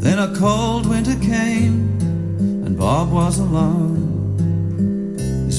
Then 0.00 0.18
a 0.18 0.34
cold 0.36 0.86
winter 0.86 1.18
came, 1.20 1.88
and 2.64 2.76
Bob 2.78 3.10
was 3.10 3.38
alone. 3.38 3.93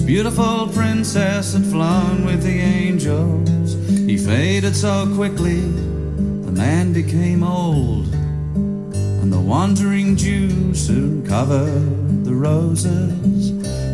Beautiful 0.05 0.67
princess 0.67 1.53
had 1.53 1.65
flown 1.65 2.25
with 2.25 2.43
the 2.43 2.59
angels. 2.59 3.73
He 3.87 4.17
faded 4.17 4.75
so 4.75 5.11
quickly, 5.15 5.61
the 5.61 6.51
man 6.51 6.93
became 6.93 7.43
old. 7.43 8.13
And 8.13 9.33
the 9.33 9.39
wandering 9.39 10.15
Jew 10.15 10.75
soon 10.75 11.25
covered 11.25 12.23
the 12.23 12.35
roses. 12.35 13.49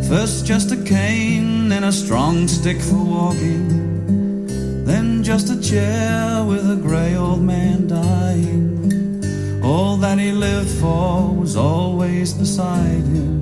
First 0.09 0.45
just 0.45 0.73
a 0.73 0.83
cane, 0.83 1.69
then 1.69 1.85
a 1.85 1.93
strong 1.93 2.45
stick 2.49 2.81
for 2.81 3.01
walking. 3.01 4.83
Then 4.83 5.23
just 5.23 5.49
a 5.49 5.61
chair 5.61 6.43
with 6.43 6.69
a 6.69 6.75
grey 6.75 7.15
old 7.15 7.41
man 7.41 7.87
dying. 7.87 9.63
All 9.63 9.95
that 9.95 10.19
he 10.19 10.33
lived 10.33 10.71
for 10.81 11.29
was 11.33 11.55
always 11.55 12.33
beside 12.33 13.05
him. 13.15 13.40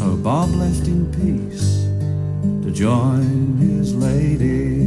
So 0.00 0.16
Bob 0.16 0.48
left 0.54 0.86
in 0.88 1.12
peace 1.12 1.84
to 2.64 2.70
join 2.72 3.58
his 3.58 3.94
lady. 3.94 4.80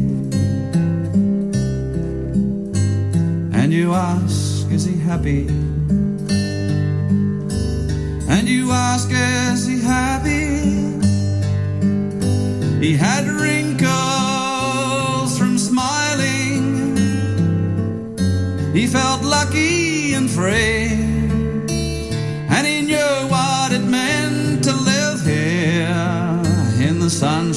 And 3.56 3.72
you 3.72 3.94
ask, 3.94 4.72
is 4.72 4.86
he 4.86 4.98
happy? 4.98 5.48
And 8.28 8.50
you 8.50 8.72
ask, 8.72 9.08
is 9.12 9.68
he 9.68 9.82
happy? 9.82 10.58
He 12.84 12.98
had 12.98 13.28
wrinkles 13.28 13.78
from 15.38 15.60
smiling. 15.60 16.98
He 18.74 18.88
felt 18.88 19.22
lucky 19.22 20.16
and 20.16 20.28
free. 20.28 21.03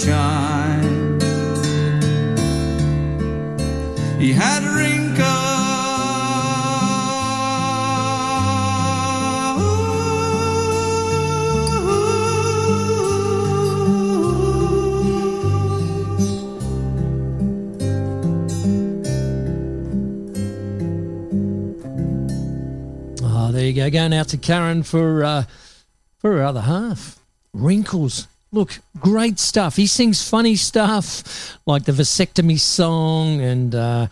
Sunshine. 0.06 1.20
He 4.20 4.32
had. 4.32 4.56
Oh, 23.28 23.52
there 23.52 23.64
you 23.64 23.72
go. 23.74 23.90
Going 23.90 24.12
out 24.12 24.28
to 24.28 24.38
Karen 24.38 24.82
for 24.82 25.24
uh, 25.24 25.44
for 26.18 26.32
her 26.32 26.42
other 26.42 26.62
half. 26.62 27.18
Wrinkles. 27.52 28.28
Look, 28.52 28.78
great 29.00 29.38
stuff. 29.38 29.76
He 29.76 29.86
sings 29.86 30.26
funny 30.26 30.56
stuff 30.56 31.58
like 31.66 31.84
the 31.84 31.92
vasectomy 31.92 32.58
song 32.58 33.40
and 33.40 33.74
uh, 33.74 34.06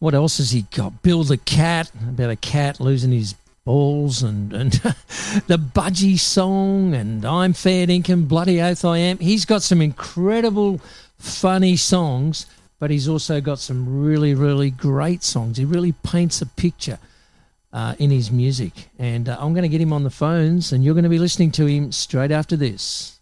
what 0.00 0.14
else 0.14 0.38
has 0.38 0.50
he 0.50 0.62
got? 0.74 1.02
Bill 1.02 1.22
the 1.24 1.36
cat 1.36 1.90
about 2.08 2.30
a 2.30 2.36
cat 2.36 2.80
losing 2.80 3.12
his 3.12 3.34
balls 3.64 4.22
and, 4.22 4.52
and 4.52 4.72
the 5.46 5.58
budgie 5.58 6.18
song 6.18 6.94
and 6.94 7.24
I'm 7.24 7.52
fair 7.52 7.86
dinkum, 7.86 8.28
bloody 8.28 8.60
oath 8.60 8.84
I 8.84 8.98
am. 8.98 9.18
He's 9.18 9.44
got 9.44 9.62
some 9.62 9.80
incredible 9.80 10.80
funny 11.18 11.76
songs, 11.76 12.46
but 12.78 12.90
he's 12.90 13.08
also 13.08 13.40
got 13.40 13.60
some 13.60 14.02
really, 14.02 14.34
really 14.34 14.70
great 14.70 15.22
songs. 15.22 15.58
He 15.58 15.64
really 15.64 15.92
paints 15.92 16.42
a 16.42 16.46
picture 16.46 16.98
uh, 17.72 17.94
in 17.98 18.10
his 18.10 18.30
music. 18.30 18.88
And 18.98 19.28
uh, 19.28 19.36
I'm 19.38 19.52
going 19.52 19.62
to 19.62 19.68
get 19.68 19.80
him 19.80 19.92
on 19.92 20.02
the 20.04 20.10
phones, 20.10 20.72
and 20.72 20.84
you're 20.84 20.94
going 20.94 21.04
to 21.04 21.10
be 21.10 21.18
listening 21.18 21.50
to 21.52 21.66
him 21.66 21.92
straight 21.92 22.30
after 22.30 22.56
this. 22.56 23.18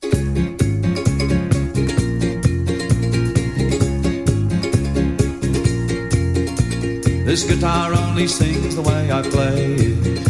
This 7.24 7.42
guitar 7.51 7.92
only 7.92 8.28
sings 8.28 8.76
the 8.76 8.82
way 8.82 9.11
I 9.11 9.22
play 9.22 9.74
it. 9.74 10.24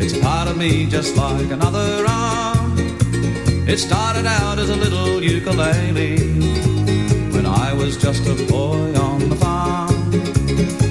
It's 0.00 0.18
part 0.18 0.48
of 0.48 0.56
me 0.56 0.86
just 0.86 1.14
like 1.16 1.50
another 1.50 2.06
arm. 2.08 2.76
It 3.68 3.76
started 3.76 4.24
out 4.24 4.58
as 4.58 4.70
a 4.70 4.76
little 4.76 5.22
ukulele 5.22 6.16
when 7.30 7.44
I 7.44 7.74
was 7.74 7.98
just 7.98 8.26
a 8.26 8.34
boy 8.50 8.94
on 8.94 9.28
the 9.28 9.36
farm. 9.36 9.89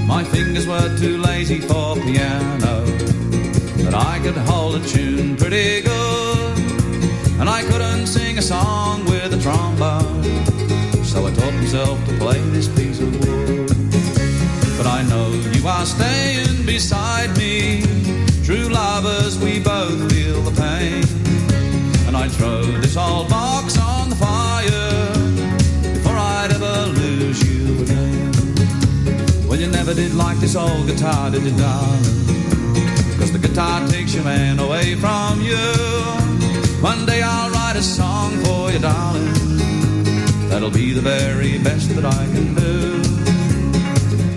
My 0.09 0.23
fingers 0.23 0.67
were 0.67 0.97
too 0.97 1.19
lazy 1.19 1.59
for 1.59 1.93
piano, 1.93 2.83
but 3.85 3.93
I 3.93 4.19
could 4.23 4.35
hold 4.35 4.73
a 4.73 4.79
tune 4.87 5.37
pretty 5.37 5.81
good. 5.81 6.57
And 7.39 7.47
I 7.47 7.61
couldn't 7.61 8.07
sing 8.07 8.39
a 8.39 8.41
song 8.41 9.05
with 9.05 9.31
a 9.35 9.39
trombone, 9.39 10.23
so 11.05 11.27
I 11.27 11.31
taught 11.31 11.53
myself 11.53 12.03
to 12.07 12.17
play 12.17 12.39
this 12.49 12.67
piece 12.75 12.99
of 12.99 13.11
wood. 13.19 13.67
But 14.77 14.87
I 14.87 15.03
know 15.03 15.29
you 15.53 15.67
are 15.67 15.85
staying 15.85 16.65
beside 16.65 17.37
me. 17.37 17.83
True 18.43 18.67
lovers, 18.67 19.37
we 19.37 19.59
both 19.59 20.11
feel 20.11 20.41
the 20.41 20.55
pain. 20.59 21.03
And 22.07 22.17
I'd 22.17 22.31
throw 22.31 22.63
this 22.81 22.97
old 22.97 23.29
box 23.29 23.58
never 29.89 30.01
did 30.01 30.15
like 30.15 30.37
this 30.37 30.55
old 30.55 30.85
guitar, 30.85 31.31
did 31.31 31.43
you, 31.43 31.57
darling? 31.57 32.03
Cause 33.17 33.31
the 33.31 33.39
guitar 33.41 33.87
takes 33.87 34.13
your 34.13 34.23
man 34.23 34.59
away 34.59 34.93
from 34.95 35.41
you. 35.41 35.57
One 36.81 37.05
day 37.07 37.21
I'll 37.23 37.49
write 37.49 37.75
a 37.75 37.81
song 37.81 38.37
for 38.43 38.71
you, 38.71 38.79
darling. 38.79 39.33
That'll 40.49 40.69
be 40.69 40.93
the 40.93 41.01
very 41.01 41.57
best 41.59 41.89
that 41.95 42.05
I 42.05 42.25
can 42.33 42.53
do. 42.53 43.01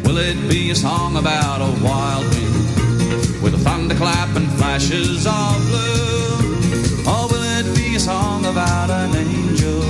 Will 0.04 0.18
it 0.18 0.38
be 0.48 0.70
a 0.70 0.74
song 0.74 1.16
about 1.16 1.60
a 1.60 1.84
wild 1.84 2.24
wind 2.34 3.42
with 3.42 3.54
a 3.54 3.58
thunderclap 3.58 4.34
and 4.34 4.50
flashes 4.52 5.26
of 5.26 5.56
blue? 5.68 7.12
Or 7.12 7.28
will 7.28 7.44
it 7.58 7.76
be 7.76 7.96
a 7.96 8.00
song 8.00 8.46
about 8.46 8.88
an 8.90 9.14
angel? 9.16 9.82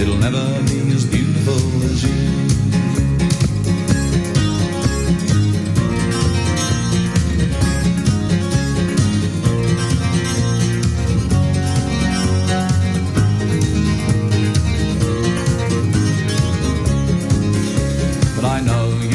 It'll 0.00 0.18
never 0.18 0.44
be 0.70 0.94
as 0.94 1.04
beautiful 1.04 1.82
as 1.84 2.04
you. 2.04 2.47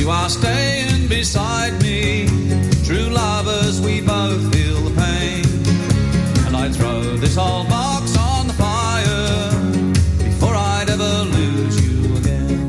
You 0.03 0.09
are 0.09 0.29
staying 0.29 1.07
beside 1.07 1.81
me. 1.81 2.27
True 2.83 3.09
lovers, 3.09 3.79
we 3.79 4.01
both 4.01 4.53
feel 4.53 4.81
the 4.81 4.93
pain. 5.01 5.45
And 6.45 6.57
I'd 6.57 6.75
throw 6.75 7.15
this 7.15 7.37
old 7.37 7.69
box 7.69 8.17
on 8.17 8.47
the 8.47 8.53
fire 8.53 9.49
before 10.25 10.55
I'd 10.55 10.89
ever 10.89 11.13
lose 11.37 11.75
you 11.85 12.17
again. 12.17 12.67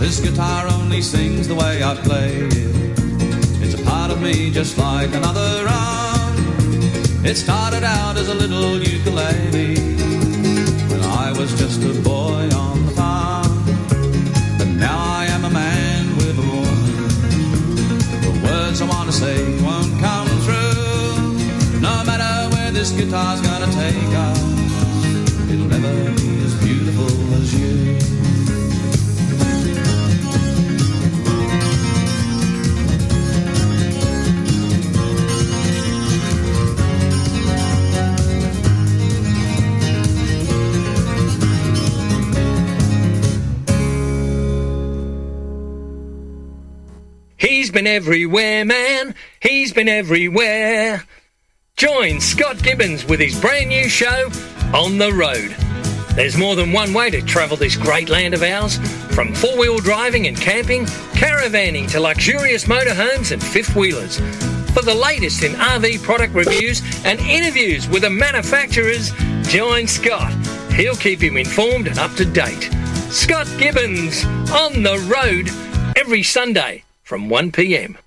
This 0.00 0.18
guitar 0.18 0.66
only 0.72 1.02
sings 1.02 1.46
the 1.46 1.54
way 1.54 1.84
I 1.84 1.94
play 1.94 2.32
it. 2.34 3.62
It's 3.62 3.80
a 3.80 3.84
part 3.84 4.10
of 4.10 4.20
me 4.20 4.50
just 4.50 4.76
like 4.76 5.14
another 5.14 5.68
arm. 5.68 6.01
It 7.24 7.36
started 7.36 7.84
out 7.84 8.16
as 8.16 8.28
a 8.28 8.34
little 8.34 8.82
ukulele 8.82 9.76
when 10.90 11.00
I 11.02 11.32
was 11.38 11.56
just 11.56 11.80
a 11.84 11.94
boy 12.02 12.50
on 12.52 12.84
the 12.84 12.92
farm. 12.92 13.64
But 14.58 14.66
now 14.66 14.98
I 14.98 15.26
am 15.26 15.44
a 15.44 15.50
man 15.50 16.16
with 16.16 16.36
a 16.36 16.42
woman. 16.42 17.18
The 18.26 18.40
words 18.44 18.82
I 18.82 18.86
want 18.88 19.08
to 19.08 19.16
say 19.16 19.38
won't 19.62 19.92
come 20.00 20.26
true. 20.42 21.80
No 21.80 22.02
matter 22.04 22.56
where 22.56 22.72
this 22.72 22.90
guitar's 22.90 23.40
gonna 23.40 23.70
take 23.72 24.12
us, 24.28 24.42
it'll 25.48 25.68
never 25.68 26.21
been 47.72 47.86
everywhere, 47.86 48.64
man. 48.64 49.14
He's 49.40 49.72
been 49.72 49.88
everywhere. 49.88 51.04
Join 51.76 52.20
Scott 52.20 52.62
Gibbons 52.62 53.04
with 53.04 53.18
his 53.18 53.40
brand 53.40 53.70
new 53.70 53.88
show, 53.88 54.30
On 54.74 54.98
the 54.98 55.12
Road. 55.12 55.56
There's 56.14 56.36
more 56.36 56.54
than 56.54 56.72
one 56.72 56.92
way 56.92 57.10
to 57.10 57.22
travel 57.22 57.56
this 57.56 57.76
great 57.76 58.10
land 58.10 58.34
of 58.34 58.42
ours, 58.42 58.76
from 59.14 59.34
four 59.34 59.58
wheel 59.58 59.78
driving 59.78 60.26
and 60.26 60.36
camping, 60.36 60.84
caravanning 61.14 61.90
to 61.90 62.00
luxurious 62.00 62.66
motorhomes 62.66 63.32
and 63.32 63.42
fifth 63.42 63.74
wheelers. 63.74 64.18
For 64.72 64.82
the 64.82 64.94
latest 64.94 65.42
in 65.42 65.52
RV 65.52 66.02
product 66.02 66.34
reviews 66.34 66.82
and 67.04 67.18
interviews 67.20 67.88
with 67.88 68.02
the 68.02 68.10
manufacturers, 68.10 69.12
join 69.48 69.86
Scott. 69.86 70.32
He'll 70.74 70.96
keep 70.96 71.22
you 71.22 71.36
informed 71.36 71.88
and 71.88 71.98
up 71.98 72.14
to 72.16 72.24
date. 72.24 72.70
Scott 73.10 73.48
Gibbons 73.58 74.24
on 74.52 74.82
the 74.82 74.98
road 75.10 75.48
every 75.96 76.22
Sunday 76.22 76.84
from 77.02 77.28
1 77.28 77.52
p.m. 77.52 77.98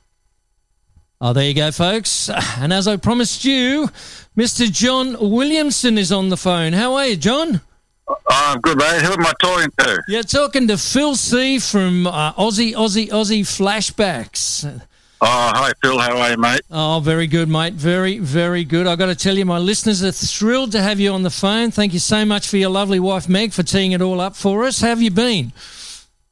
Oh, 1.21 1.33
there 1.33 1.45
you 1.45 1.53
go, 1.53 1.71
folks. 1.71 2.29
And 2.57 2.73
as 2.73 2.87
I 2.87 2.97
promised 2.97 3.45
you, 3.45 3.89
Mr. 4.37 4.71
John 4.71 5.17
Williamson 5.31 5.97
is 5.97 6.11
on 6.11 6.29
the 6.29 6.37
phone. 6.37 6.73
How 6.73 6.95
are 6.95 7.07
you, 7.07 7.15
John? 7.15 7.61
Uh, 8.07 8.13
I'm 8.29 8.59
good, 8.59 8.77
mate. 8.77 9.01
Who 9.01 9.13
am 9.13 9.25
I 9.25 9.33
talking 9.41 9.71
to? 9.79 10.03
You're 10.07 10.23
talking 10.23 10.67
to 10.67 10.77
Phil 10.77 11.15
C 11.15 11.59
from 11.59 12.05
uh, 12.07 12.33
Aussie, 12.33 12.73
Aussie, 12.73 13.09
Aussie 13.09 13.41
Flashbacks. 13.41 14.81
Oh, 15.21 15.51
hi, 15.55 15.71
Phil. 15.81 15.97
How 15.97 16.17
are 16.17 16.31
you, 16.31 16.37
mate? 16.37 16.61
Oh, 16.69 16.99
very 16.99 17.25
good, 17.25 17.47
mate. 17.47 17.73
Very, 17.73 18.19
very 18.19 18.63
good. 18.63 18.85
I've 18.85 18.99
got 18.99 19.07
to 19.07 19.15
tell 19.15 19.37
you, 19.37 19.45
my 19.45 19.57
listeners 19.57 20.03
are 20.03 20.11
thrilled 20.11 20.73
to 20.73 20.81
have 20.81 20.99
you 20.99 21.11
on 21.13 21.23
the 21.23 21.29
phone. 21.29 21.71
Thank 21.71 21.93
you 21.93 21.99
so 21.99 22.25
much 22.25 22.47
for 22.47 22.57
your 22.57 22.69
lovely 22.69 22.99
wife, 22.99 23.29
Meg, 23.29 23.53
for 23.53 23.63
teeing 23.63 23.93
it 23.93 24.01
all 24.01 24.19
up 24.19 24.35
for 24.35 24.65
us. 24.65 24.81
How 24.81 24.89
have 24.89 25.01
you 25.01 25.11
been? 25.11 25.53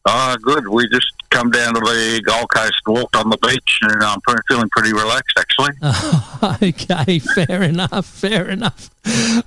Oh, 0.05 0.35
good. 0.43 0.67
We 0.67 0.87
just 0.89 1.11
come 1.33 1.49
down 1.49 1.73
to 1.73 1.79
the 1.79 2.21
Gold 2.25 2.47
Coast, 2.53 2.73
walked 2.85 3.15
on 3.15 3.29
the 3.29 3.37
beach, 3.37 3.79
and 3.81 4.03
I'm 4.03 4.21
pre- 4.21 4.35
feeling 4.47 4.69
pretty 4.71 4.93
relaxed, 4.93 5.37
actually. 5.37 6.69
okay, 6.69 7.19
fair 7.19 7.63
enough, 7.63 8.05
fair 8.05 8.49
enough. 8.49 8.89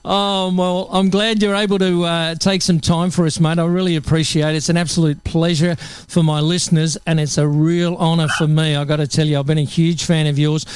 Oh, 0.04 0.52
well, 0.56 0.88
I'm 0.90 1.08
glad 1.10 1.40
you're 1.42 1.54
able 1.54 1.78
to 1.78 2.04
uh, 2.04 2.34
take 2.34 2.62
some 2.62 2.80
time 2.80 3.10
for 3.10 3.24
us, 3.24 3.38
mate. 3.38 3.58
I 3.58 3.64
really 3.66 3.96
appreciate 3.96 4.50
it. 4.54 4.56
It's 4.56 4.68
an 4.68 4.76
absolute 4.76 5.22
pleasure 5.24 5.76
for 5.76 6.22
my 6.22 6.40
listeners, 6.40 6.98
and 7.06 7.20
it's 7.20 7.38
a 7.38 7.46
real 7.46 7.96
honour 7.96 8.28
for 8.36 8.48
me. 8.48 8.74
i 8.76 8.84
got 8.84 8.96
to 8.96 9.06
tell 9.06 9.26
you, 9.26 9.38
I've 9.38 9.46
been 9.46 9.58
a 9.58 9.62
huge 9.62 10.04
fan 10.04 10.26
of 10.26 10.38
yours. 10.38 10.66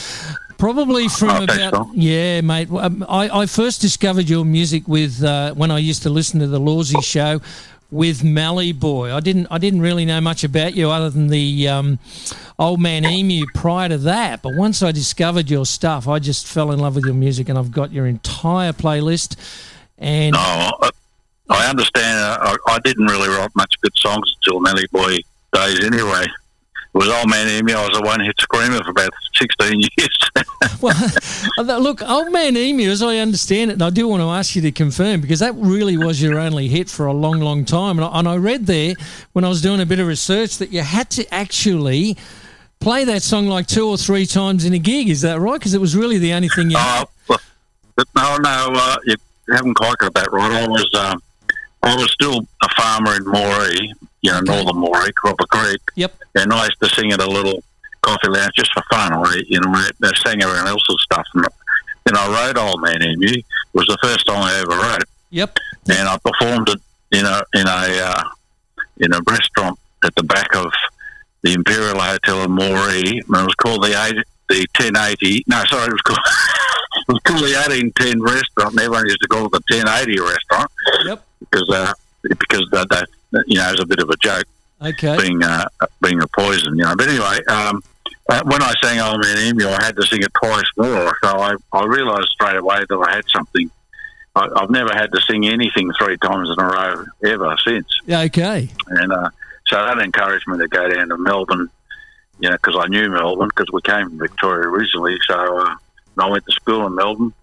Probably 0.59 1.09
from 1.09 1.31
Oh, 1.31 1.45
about 1.45 1.71
Phil. 1.73 1.91
yeah, 1.95 2.43
mate. 2.43 2.71
Um, 2.71 3.03
I, 3.09 3.31
I 3.41 3.47
first 3.47 3.81
discovered 3.81 4.29
your 4.29 4.45
music 4.45 4.87
with 4.87 5.25
uh, 5.25 5.55
when 5.55 5.71
I 5.71 5.79
used 5.79 6.03
to 6.03 6.11
listen 6.11 6.39
to 6.41 6.47
the 6.47 6.61
Lawsy 6.61 7.03
show 7.03 7.41
with 7.91 8.23
Mallee 8.25 8.73
Boy. 8.73 9.15
I 9.15 9.21
didn't 9.21 9.47
I 9.51 9.59
didn't 9.59 9.81
really 9.81 10.05
know 10.05 10.21
much 10.21 10.45
about 10.45 10.75
you 10.75 10.91
other 10.91 11.11
than 11.11 11.29
the 11.29 11.69
um, 11.69 11.99
Old 12.59 12.81
Man 12.81 13.05
Emu 13.05 13.47
prior 13.55 13.89
to 13.89 13.99
that. 13.99 14.43
But 14.43 14.55
once 14.55 14.83
I 14.83 14.93
discovered 14.93 15.51
your 15.51 15.67
stuff, 15.67 16.07
I 16.09 16.19
just 16.19 16.47
fell 16.47 16.71
in 16.73 16.79
love 16.79 16.95
with 16.95 17.05
your 17.05 17.15
music, 17.15 17.49
and 17.49 17.59
I've 17.59 17.73
got 17.73 17.93
your 17.93 18.07
entire 18.07 18.73
playlist. 18.73 19.37
And 19.99 20.35
I- 20.37 20.91
understand. 21.71 22.19
I, 22.43 22.57
I 22.69 22.79
didn't 22.81 23.07
really 23.07 23.29
write 23.29 23.51
much 23.55 23.75
good 23.81 23.97
songs 23.97 24.35
until 24.37 24.61
Mallee 24.61 24.87
Boy 24.93 25.19
days, 25.53 25.85
anyway. 25.85 26.27
It 26.93 26.99
was 26.99 27.09
Old 27.09 27.31
Man 27.31 27.49
Emu. 27.49 27.73
I 27.73 27.87
was 27.87 27.99
a 27.99 28.03
one-hit 28.03 28.35
screamer 28.41 28.83
for 28.83 28.91
about 28.91 29.11
16 29.37 29.81
years. 29.99 30.31
well, 30.81 31.81
look, 31.81 32.03
Old 32.03 32.33
Man 32.33 32.57
Emu, 32.57 32.89
as 32.91 33.01
I 33.03 33.19
understand 33.19 33.71
it, 33.71 33.75
and 33.75 33.83
I 33.83 33.91
do 33.91 34.09
want 34.09 34.23
to 34.23 34.29
ask 34.29 34.57
you 34.57 34.63
to 34.63 34.73
confirm 34.73 35.21
because 35.21 35.39
that 35.39 35.55
really 35.55 35.97
was 35.97 36.21
your 36.21 36.39
only 36.39 36.67
hit 36.67 36.91
for 36.91 37.07
a 37.07 37.13
long, 37.13 37.39
long 37.39 37.65
time. 37.65 37.99
And 37.99 38.05
I, 38.05 38.19
and 38.19 38.29
I 38.29 38.37
read 38.37 38.67
there 38.67 38.95
when 39.33 39.45
I 39.45 39.49
was 39.49 39.63
doing 39.63 39.81
a 39.81 39.87
bit 39.87 40.01
of 40.01 40.09
research 40.09 40.59
that 40.59 40.71
you 40.71 40.83
had 40.83 41.11
to 41.11 41.33
actually 41.33 42.17
play 42.81 43.05
that 43.05 43.23
song 43.23 43.47
like 43.47 43.67
two 43.69 43.87
or 43.87 43.97
three 43.97 44.27
times 44.27 44.65
in 44.65 44.73
a 44.73 44.79
gig. 44.79 45.09
Is 45.09 45.21
that 45.21 45.39
right? 45.39 45.61
Because 45.61 45.75
it 45.75 45.81
was 45.81 45.95
really 45.95 46.19
the 46.19 46.33
only 46.33 46.49
thing 46.49 46.71
you. 46.71 46.77
Uh, 46.79 47.05
but 47.29 47.41
but 47.95 48.09
no, 48.17 48.37
no, 48.39 48.71
uh, 48.75 48.97
you 49.05 49.15
haven't 49.53 49.75
quite 49.75 49.97
got 49.99 50.15
that 50.15 50.33
right. 50.33 50.51
I 50.51 50.67
was, 50.67 50.91
um, 50.95 51.23
I 51.83 51.95
was 51.95 52.11
still 52.13 52.47
a 52.63 52.69
farmer 52.77 53.15
in 53.15 53.25
Moree, 53.25 53.93
you 54.23 54.31
know, 54.33 54.41
northern 54.41 54.77
Moree, 54.83 55.13
Croppa 55.13 55.47
Creek, 55.49 55.81
Yep. 55.97 56.15
and 56.35 56.53
I 56.53 56.65
used 56.67 56.81
to 56.83 56.89
sing 56.89 57.13
at 57.13 57.21
a 57.21 57.27
little 57.31 57.63
coffee 58.03 58.29
lounge 58.29 58.53
just 58.57 58.73
for 58.73 58.83
fun. 58.91 59.13
I, 59.13 59.41
you 59.47 59.61
know, 59.61 59.71
I, 59.73 59.91
I 60.03 60.11
sang 60.25 60.43
everyone 60.43 60.67
else's 60.69 60.97
stuff, 61.03 61.27
and 61.35 61.45
then 62.05 62.17
I 62.17 62.27
wrote 62.47 62.59
"Old 62.59 62.83
Man 62.83 63.03
Emu." 63.03 63.27
It 63.29 63.45
was 63.75 63.87
the 63.87 63.99
first 64.03 64.27
song 64.27 64.37
I 64.39 64.61
ever 64.61 64.77
wrote, 64.81 65.05
Yep. 65.31 65.59
and 65.91 66.09
I 66.09 66.19
performed 66.19 66.69
it 66.71 66.81
in 67.13 67.25
a 67.25 67.43
in 67.55 67.67
a 67.67 68.03
uh, 68.05 68.23
in 68.99 69.13
a 69.13 69.21
restaurant 69.27 69.79
at 70.05 70.15
the 70.17 70.23
back 70.23 70.55
of 70.55 70.71
the 71.43 71.53
Imperial 71.53 71.99
Hotel 71.99 72.43
in 72.45 72.51
Moree. 72.51 73.13
And 73.13 73.19
it 73.21 73.29
was 73.31 73.55
called 73.57 73.83
the 73.85 73.95
eight, 74.07 74.23
the 74.49 74.67
ten 74.75 74.97
eighty. 74.97 75.43
No, 75.47 75.63
sorry, 75.69 75.87
it 75.87 75.93
was 75.93 76.01
called 76.03 76.19
it 77.09 77.13
was 77.13 77.21
called 77.25 77.43
the 77.45 77.65
eighteen 77.73 77.93
ten 77.93 78.23
restaurant. 78.23 78.73
And 78.73 78.81
everyone 78.81 79.07
used 79.07 79.21
to 79.23 79.29
call 79.29 79.47
it 79.47 79.53
the 79.53 79.63
ten 79.71 79.89
eighty 79.89 80.19
restaurant 80.21 80.71
Yep. 81.07 81.25
because 81.41 81.69
uh, 81.71 81.93
because 82.23 82.69
that, 82.73 82.89
that 82.91 83.09
you 83.47 83.57
know 83.59 83.71
was 83.71 83.81
a 83.81 83.87
bit 83.87 83.99
of 84.01 84.11
a 84.11 84.17
joke 84.17 84.45
Okay. 84.83 85.17
being 85.19 85.43
uh, 85.43 85.67
being 86.03 86.23
a 86.23 86.27
poison, 86.29 86.77
you 86.77 86.85
know. 86.85 86.95
But 86.97 87.09
anyway, 87.09 87.39
um, 87.49 87.83
uh, 88.29 88.43
when 88.45 88.63
I 88.63 88.73
sang 88.83 88.99
"Old 89.01 89.21
Man 89.23 89.39
Emu," 89.39 89.69
I 89.69 89.83
had 89.85 89.97
to 89.97 90.03
sing 90.07 90.23
it 90.23 90.33
twice 90.43 90.65
more. 90.77 91.17
So 91.23 91.29
I, 91.29 91.55
I 91.73 91.85
realised 91.85 92.29
straight 92.29 92.57
away 92.57 92.79
that 92.89 92.97
I 93.09 93.17
had 93.17 93.25
something. 93.35 93.71
I, 94.35 94.49
I've 94.57 94.71
never 94.71 94.91
had 94.95 95.13
to 95.13 95.21
sing 95.23 95.47
anything 95.49 95.91
three 95.99 96.17
times 96.19 96.49
in 96.51 96.65
a 96.65 96.67
row 96.67 97.05
ever 97.25 97.57
since, 97.67 97.87
Yeah, 98.07 98.21
okay. 98.23 98.71
and 98.87 99.13
uh, 99.13 99.31
so 99.67 99.77
that 99.77 99.99
encouraged 99.99 100.47
me 100.49 100.57
to 100.59 100.69
go 100.69 100.89
down 100.89 101.09
to 101.11 101.19
Melbourne. 101.19 101.69
You 102.39 102.49
know, 102.49 102.57
because 102.57 102.77
I 102.79 102.87
knew 102.87 103.11
Melbourne 103.11 103.49
because 103.55 103.71
we 103.71 103.83
came 103.83 104.09
from 104.09 104.19
Victoria 104.19 104.67
originally. 104.67 105.19
So 105.27 105.59
uh, 105.59 105.75
I 106.17 106.31
went 106.31 106.47
to 106.47 106.53
school 106.53 106.87
in 106.87 106.95
Melbourne, 106.95 107.35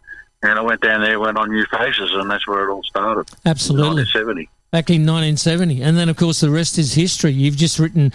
and 0.42 0.58
I 0.58 0.62
went 0.62 0.82
down 0.82 1.02
there, 1.02 1.20
went 1.20 1.38
on 1.38 1.52
New 1.52 1.66
Faces, 1.68 2.10
and 2.14 2.32
that's 2.32 2.48
where 2.48 2.68
it 2.68 2.72
all 2.72 2.82
started. 2.84 3.30
Absolutely. 3.46 4.04
1970. 4.06 4.50
Back 4.70 4.90
in 4.90 5.04
1970, 5.06 5.82
and 5.82 5.98
then 5.98 6.10
of 6.10 6.18
course 6.18 6.42
the 6.42 6.50
rest 6.50 6.78
is 6.78 6.94
history. 6.94 7.32
You've 7.32 7.56
just 7.56 7.80
written 7.80 8.12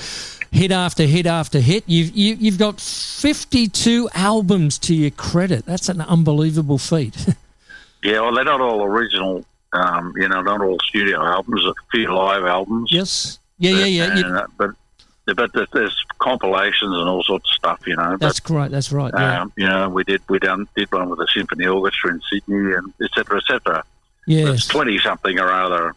hit 0.51 0.71
after 0.71 1.05
hit 1.05 1.25
after 1.27 1.61
hit. 1.61 1.83
You've 1.87 2.15
you, 2.15 2.35
you've 2.39 2.59
got 2.59 2.79
52 2.79 4.11
albums 4.13 4.79
to 4.81 4.95
your 4.95 5.11
credit. 5.13 5.65
That's 5.65 5.89
an 5.89 6.01
unbelievable 6.03 6.79
feat. 6.79 7.27
Yeah, 8.05 8.21
well, 8.23 8.35
they're 8.35 8.43
not 8.43 8.61
all 8.61 8.83
original, 8.83 9.45
um, 9.73 10.13
you 10.17 10.29
know, 10.29 10.43
not 10.43 10.61
all 10.61 10.77
studio 10.81 11.23
albums, 11.25 11.65
a 11.65 11.73
few 11.93 12.13
live 12.13 12.45
albums. 12.45 12.91
yes. 12.91 13.39
Yeah, 13.59 13.77
yeah, 13.77 13.85
yeah. 13.85 14.17
You- 14.17 14.25
uh, 14.25 14.47
but 14.59 14.71
but 15.37 15.53
there's, 15.73 16.05
compilations 16.19 16.97
and 16.97 17.09
all 17.09 17.23
sorts 17.23 17.49
of 17.49 17.55
stuff, 17.55 17.87
you 17.87 17.95
know. 17.95 18.17
that's 18.17 18.41
great. 18.41 18.73
That's 18.73 18.91
right. 18.91 19.13
Yeah. 19.15 19.43
um, 19.43 19.53
you 19.57 19.69
know, 19.69 19.89
we 19.89 20.03
did 20.03 20.21
we 20.29 20.41
done 20.41 20.67
did 20.75 20.91
one 20.91 21.11
with 21.11 21.21
the 21.21 21.29
symphony 21.33 21.67
orchestra 21.67 22.11
in 22.11 22.21
Sydney, 22.29 22.73
and 22.75 22.93
et 23.01 23.11
cetera, 23.15 23.37
et 23.39 23.45
cetera. 23.47 23.85
yes. 24.27 24.47
There's 24.49 24.67
twenty 24.67 24.99
something 24.99 25.39
or 25.39 25.53
other 25.53 25.95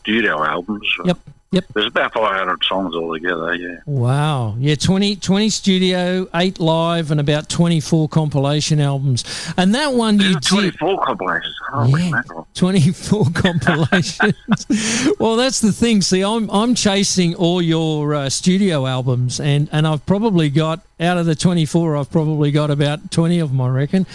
studio 0.00 0.42
albums. 0.44 0.88
Yep. 1.04 1.18
Yep. 1.50 1.64
There's 1.72 1.86
about 1.86 2.12
500 2.12 2.62
songs 2.64 2.94
altogether. 2.94 3.54
Yeah. 3.54 3.76
Wow. 3.86 4.54
Yeah, 4.58 4.74
20, 4.74 5.16
20 5.16 5.48
studio, 5.48 6.28
8 6.34 6.60
live, 6.60 7.10
and 7.10 7.18
about 7.18 7.48
24 7.48 8.06
compilation 8.10 8.80
albums. 8.80 9.24
And 9.56 9.74
that 9.74 9.94
one 9.94 10.16
you 10.18 10.32
There's 10.32 10.36
did. 10.36 10.74
24 10.78 11.04
compilations. 11.06 11.54
Holy 11.72 12.02
Yeah. 12.02 12.10
mackerel. 12.10 12.48
24 12.54 13.24
compilations. 13.34 15.16
well, 15.18 15.36
that's 15.36 15.60
the 15.60 15.72
thing. 15.72 16.02
See, 16.02 16.22
I'm 16.22 16.50
I'm 16.50 16.74
chasing 16.74 17.34
all 17.34 17.62
your 17.62 18.14
uh, 18.14 18.28
studio 18.28 18.86
albums, 18.86 19.40
and 19.40 19.70
and 19.72 19.86
I've 19.86 20.04
probably 20.04 20.50
got 20.50 20.80
out 21.00 21.16
of 21.16 21.24
the 21.26 21.34
24, 21.34 21.96
I've 21.96 22.10
probably 22.10 22.50
got 22.50 22.70
about 22.70 23.10
20 23.10 23.38
of 23.38 23.50
them, 23.50 23.60
I 23.62 23.68
reckon. 23.68 24.06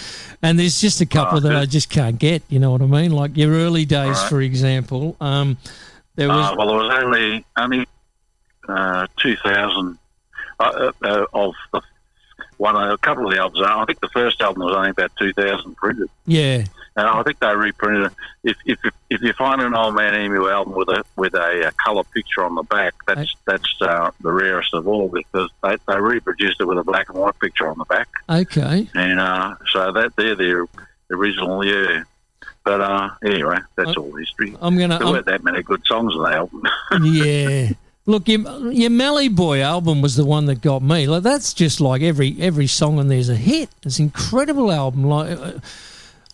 And 0.42 0.56
there's 0.58 0.80
just 0.80 1.00
a 1.00 1.06
couple 1.06 1.38
Oh, 1.38 1.40
that. 1.40 1.56
I 1.56 1.66
just 1.66 1.90
can't 1.90 2.18
get. 2.18 2.42
You 2.48 2.60
know 2.60 2.70
what 2.70 2.82
I 2.82 2.86
mean? 2.86 3.10
Like 3.10 3.36
your 3.36 3.52
early 3.54 3.84
days, 3.84 4.18
Right. 4.18 4.28
for 4.28 4.40
example. 4.40 5.16
Um, 5.20 5.56
there 6.16 6.28
was 6.28 6.52
Uh, 6.52 6.54
well, 6.56 6.68
there 6.68 6.76
was 6.78 7.02
only 7.02 7.44
only 7.56 7.86
uh, 8.68 9.06
two 9.16 9.36
thousand 9.36 9.98
uh, 10.60 10.92
uh, 11.02 11.26
of 11.32 11.54
the 11.72 11.80
one. 12.58 12.76
A 12.76 12.96
couple 12.98 13.26
of 13.26 13.32
the 13.32 13.38
albums. 13.38 13.62
I 13.66 13.84
think 13.84 14.00
the 14.00 14.08
first 14.08 14.40
album 14.40 14.64
was 14.64 14.74
only 14.74 14.90
about 14.90 15.12
two 15.16 15.32
thousand 15.32 15.76
printed, 15.76 16.08
yeah, 16.26 16.64
and 16.96 17.06
I 17.06 17.22
think 17.22 17.40
they 17.40 17.54
reprinted. 17.54 18.06
it. 18.06 18.12
If 18.44 18.56
if 18.64 18.94
if 19.10 19.22
you 19.22 19.32
find 19.32 19.60
an 19.60 19.74
old 19.74 19.94
man 19.94 20.14
emu 20.14 20.48
album 20.48 20.74
with 20.74 20.88
a 20.88 21.04
with 21.16 21.34
a, 21.34 21.66
uh 21.66 21.70
colour 21.84 22.04
picture 22.04 22.44
on 22.44 22.54
the 22.54 22.62
back, 22.62 22.94
that's 23.06 23.34
that's 23.44 23.74
uh, 23.80 24.10
the 24.20 24.32
rarest 24.32 24.72
of 24.74 24.86
all 24.86 25.08
because 25.08 25.50
they 25.62 25.76
they 25.88 26.00
reproduced 26.00 26.60
it 26.60 26.64
with 26.64 26.78
a 26.78 26.84
black 26.84 27.08
and 27.08 27.18
white 27.18 27.38
picture 27.40 27.68
on 27.68 27.78
the 27.78 27.84
back, 27.86 28.08
okay. 28.28 28.88
and 28.94 29.18
uh, 29.18 29.56
so 29.72 29.92
that 29.92 30.14
they're 30.16 30.36
the 30.36 30.66
original. 31.10 31.64
Yeah. 31.64 32.04
But 32.64 32.80
uh, 32.80 33.10
anyway, 33.24 33.58
that's 33.76 33.90
Uh, 33.96 34.00
all 34.00 34.12
history. 34.16 34.56
I'm 34.60 34.78
gonna. 34.78 34.98
There 34.98 35.06
I'm- 35.06 35.12
weren't 35.14 35.26
that 35.26 35.44
many 35.44 35.62
good 35.62 35.82
songs 35.86 36.14
on 36.14 36.22
the 36.22 36.36
album. 36.36 36.62
yeah. 37.04 37.70
Look, 38.06 38.28
your, 38.28 38.70
your 38.70 38.90
Mallee 38.90 39.28
Boy 39.28 39.62
album 39.62 40.02
was 40.02 40.14
the 40.16 40.26
one 40.26 40.44
that 40.46 40.60
got 40.60 40.82
me. 40.82 41.06
Like 41.06 41.22
that's 41.22 41.54
just 41.54 41.80
like 41.80 42.02
every 42.02 42.36
every 42.38 42.66
song 42.66 42.98
on 42.98 43.08
there's 43.08 43.30
a 43.30 43.36
hit. 43.36 43.70
It's 43.82 43.98
an 43.98 44.04
incredible 44.06 44.70
album. 44.70 45.04
Like 45.04 45.38
uh, 45.38 45.52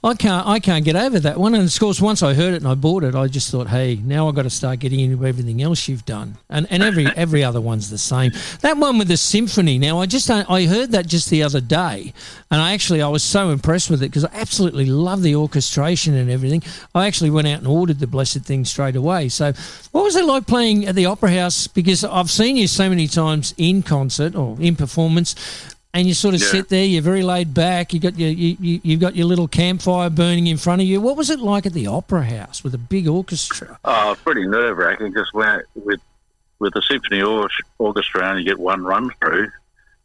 I 0.03 0.15
can't 0.15 0.47
I 0.47 0.61
can't 0.61 0.85
get 0.85 0.97
over 0.97 1.21
that 1.21 1.39
one. 1.39 1.55
And 1.55 1.69
of 1.69 1.79
course, 1.79 2.01
once 2.01 2.23
I 2.23 2.33
heard 2.33 2.55
it 2.55 2.59
and 2.59 2.69
I 2.69 2.75
bought 2.75 3.05
it, 3.05 3.15
I 3.15 3.27
just 3.27 3.51
thought, 3.51 3.69
hey, 3.69 3.97
now 3.97 4.29
I've 4.29 4.35
got 4.35 4.43
to 4.43 4.51
start 4.51 4.79
getting 4.79 5.01
into 5.01 5.27
everything 5.27 5.61
else 5.61 5.89
you've 5.89 6.07
done, 6.07 6.39
and 6.49 6.67
and 6.71 6.83
every 6.83 7.07
every 7.17 7.45
other 7.45 7.61
one's 7.61 7.91
the 7.91 7.99
same. 7.99 8.33
That 8.63 8.79
one 8.79 8.97
with 8.97 9.09
the 9.09 9.19
symphony. 9.19 9.79
Now 9.79 10.01
I 10.01 10.07
just 10.07 10.31
I 10.31 10.65
heard 10.65 10.93
that 10.93 11.07
just 11.07 11.29
the 11.29 11.43
other 11.43 11.61
day, 11.61 12.15
and 12.51 12.63
I 12.63 12.73
actually 12.73 13.03
I 13.03 13.09
was 13.09 13.23
so 13.23 13.51
impressed 13.51 13.91
with 13.91 14.03
it 14.03 14.09
because 14.09 14.25
I 14.25 14.31
absolutely 14.33 14.87
love 14.87 15.23
the 15.23 15.35
orchestration 15.35 16.15
and 16.15 16.31
everything. 16.31 16.63
I 16.95 17.07
actually 17.07 17.31
went 17.31 17.49
out 17.49 17.59
and 17.59 17.69
ordered 17.69 17.99
the 17.99 18.07
blessed 18.07 18.41
thing 18.41 18.65
straight 18.65 18.97
away. 18.97 19.29
So, 19.29 19.53
what 19.93 20.05
was 20.05 20.17
it 20.17 20.25
like 20.25 20.47
playing 20.47 20.87
at 20.87 20.95
the 20.95 21.07
Opera 21.07 21.31
House? 21.31 21.67
Because 21.67 22.05
I've 22.05 22.31
seen 22.31 22.57
you 22.57 22.69
so 22.69 22.89
many 22.89 23.07
times 23.07 23.55
in 23.59 23.83
concert 23.83 24.35
or 24.35 24.57
in 24.61 24.77
performance 24.77 25.35
and 25.93 26.07
you 26.07 26.15
sort 26.15 26.35
of 26.35 26.41
Yeah. 26.41 26.47
sit 26.49 26.69
there. 26.69 26.85
You're 26.85 27.03
very 27.03 27.23
laid 27.23 27.53
back. 27.55 27.93
You 27.93 28.01
got 28.01 28.19
your 28.19 28.31
you, 28.31 28.57
you, 28.61 28.81
you've 28.83 29.01
got 29.01 29.17
your 29.17 29.27
little 29.27 29.49
campfire 29.49 30.11
burning 30.11 30.47
in 30.47 30.57
front 30.57 30.81
of 30.83 30.87
you. 30.89 31.01
What 31.01 31.17
was 31.17 31.31
it 31.31 31.41
like 31.41 31.67
at 31.67 31.73
the 31.73 31.87
Opera 31.87 32.25
House 32.25 32.63
with 32.63 32.75
a 32.75 32.79
big 32.79 33.09
orchestra? 33.09 33.79
Oh, 33.85 34.17
pretty 34.25 34.47
nerve 34.47 34.79
wracking 34.79 35.09
because 35.11 35.31
with 35.33 36.01
with 36.59 36.75
the 36.75 36.83
symphony 36.83 37.23
or- 37.23 37.49
orchestra, 37.79 38.29
only 38.29 38.45
get 38.45 38.59
one 38.59 38.85
run 38.85 39.11
through. 39.21 39.51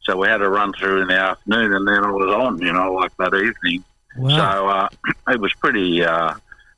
So 0.04 0.16
we 0.18 0.28
had 0.28 0.42
a 0.42 0.48
run 0.50 0.72
through 0.74 1.02
in 1.02 1.08
the 1.08 1.16
afternoon, 1.18 1.74
and 1.74 1.88
then 1.88 2.04
it 2.04 2.12
was 2.12 2.30
on. 2.34 2.60
You 2.62 2.72
know, 2.74 2.94
like 2.94 3.16
that 3.18 3.34
evening. 3.34 3.84
Wow. 4.18 4.30
So 4.30 4.68
uh, 4.70 4.90
it 5.34 5.40
was 5.40 5.54
pretty. 5.56 6.04
Uh, 6.04 6.34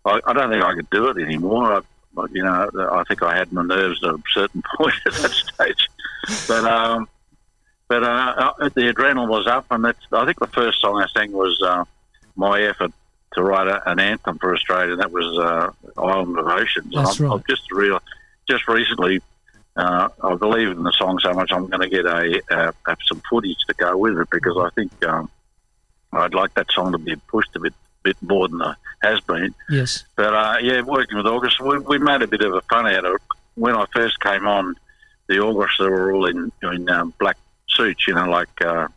I, 0.06 0.20
I 0.26 0.34
don't 0.34 0.50
think 0.50 0.64
I 0.64 0.74
could 0.76 0.90
do 0.90 1.08
it 1.10 1.18
anymore. 1.18 1.74
I, 1.74 2.26
you 2.32 2.42
know, 2.44 2.70
I 2.92 3.04
think 3.04 3.22
I 3.22 3.38
had 3.38 3.52
my 3.54 3.62
nerves 3.64 4.04
at 4.04 4.10
a 4.12 4.20
certain 4.34 4.64
point 4.78 4.96
at 5.06 5.14
that 5.14 5.32
stage. 5.32 5.90
But 6.48 6.64
um, 6.66 7.08
but 7.88 8.04
uh, 8.04 8.54
uh, 8.60 8.70
the 8.70 8.94
adrenaline 8.94 9.30
was 9.30 9.48
up, 9.48 9.66
and 9.72 9.84
that's. 9.86 10.00
I 10.12 10.26
think 10.26 10.40
the 10.40 10.48
first 10.48 10.82
song 10.82 11.02
I 11.02 11.08
sang 11.08 11.32
was 11.32 11.62
uh, 11.62 11.86
my 12.36 12.62
effort 12.62 12.92
to 13.34 13.44
write 13.44 13.68
a, 13.68 13.90
an 13.90 14.00
anthem 14.00 14.38
for 14.40 14.54
Australia. 14.54 14.94
and 14.94 15.02
That 15.02 15.12
was 15.12 15.38
uh, 15.38 15.72
Island 16.02 16.38
of 16.38 16.48
Oceans. 16.48 16.96
And 16.96 17.06
That's 17.06 17.20
right. 17.20 17.32
I've 17.32 17.46
just 17.48 17.72
real, 17.72 18.02
just 18.50 18.68
recently. 18.68 19.22
Uh, 19.76 20.10
I 20.24 20.36
believe 20.36 20.70
in 20.70 20.84
the 20.84 20.92
song 20.92 21.20
so 21.20 21.34
much. 21.34 21.52
I'm 21.52 21.68
going 21.68 21.82
to 21.82 21.90
get 21.90 22.06
a 22.06 22.42
uh, 22.50 22.72
have 22.88 22.98
some 23.06 23.22
footage 23.30 23.60
to 23.68 23.74
go 23.76 23.96
with 23.96 24.18
it 24.18 24.28
because 24.32 24.58
I 24.58 24.70
think 24.72 24.92
um, 25.06 25.30
I'd 26.12 26.34
like 26.34 26.54
that 26.56 26.72
song 26.72 26.94
to 26.94 26.98
be 26.98 27.16
pushed 27.16 27.56
a 27.56 27.60
bit 27.60 27.74
bit 28.04 28.18
more 28.22 28.48
than 28.48 28.62
it 28.62 28.76
has 29.04 29.20
been. 29.22 29.54
yes. 29.70 30.04
But 30.16 30.34
uh, 30.34 30.58
yeah, 30.62 30.82
working 30.82 31.18
with 31.18 31.28
August, 31.28 31.62
we, 31.62 31.78
we 31.80 32.00
made 32.00 32.22
a 32.22 32.28
bit 32.28 32.42
of 32.42 32.54
a 32.54 32.62
fun 32.62 32.88
out 32.88 33.06
of 33.06 33.16
it. 33.16 33.22
When 33.56 33.76
I 33.76 33.86
first 33.94 34.20
came 34.20 34.48
on, 34.48 34.76
the 35.28 35.40
orchestra 35.40 35.90
were 35.90 36.12
all 36.12 36.26
in 36.26 36.52
in 36.64 36.90
um, 36.90 37.14
black 37.20 37.38
suits, 37.78 38.08
you 38.08 38.14
know, 38.16 38.30
like 38.30 38.50
uh, 38.62 38.88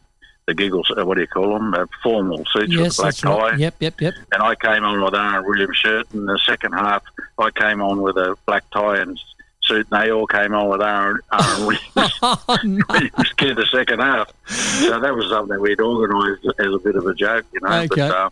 the 0.46 0.54
giggles. 0.54 0.90
Uh, 0.96 1.04
what 1.06 1.14
do 1.14 1.20
you 1.20 1.26
call 1.28 1.52
them? 1.54 1.72
Uh, 1.74 1.86
formal 2.02 2.44
suits 2.52 2.72
Yes, 2.72 2.80
with 2.80 2.96
black 2.96 3.06
that's 3.14 3.24
right. 3.24 3.50
tie. 3.52 3.56
Yep, 3.56 3.74
yep, 3.80 4.00
yep. 4.00 4.14
And 4.32 4.42
I 4.42 4.54
came 4.56 4.82
on 4.84 5.00
with 5.02 5.14
R.M. 5.14 5.44
Williams 5.46 5.76
shirt, 5.76 6.06
and 6.12 6.26
the 6.28 6.38
second 6.44 6.72
half 6.72 7.02
I 7.38 7.50
came 7.50 7.80
on 7.82 8.00
with 8.02 8.16
a 8.16 8.36
black 8.46 8.64
tie 8.70 8.98
and 8.98 9.20
suit, 9.62 9.86
and 9.90 10.02
they 10.02 10.10
all 10.10 10.26
came 10.26 10.54
on 10.54 10.68
with 10.68 10.80
R.M., 10.80 11.20
R.M. 11.30 11.66
Williams. 11.66 12.18
Oh, 12.22 12.58
no. 12.64 12.84
Williams 12.88 13.32
kid 13.36 13.56
the 13.56 13.66
second 13.70 14.00
half. 14.00 14.32
So 14.46 14.98
that 14.98 15.14
was 15.14 15.28
something 15.30 15.60
we'd 15.60 15.80
organised 15.80 16.44
as 16.58 16.74
a 16.74 16.78
bit 16.78 16.96
of 16.96 17.06
a 17.06 17.14
joke, 17.14 17.44
you 17.52 17.60
know. 17.60 17.86
But, 17.88 17.92
Okay. 17.92 18.08
uh, 18.08 18.30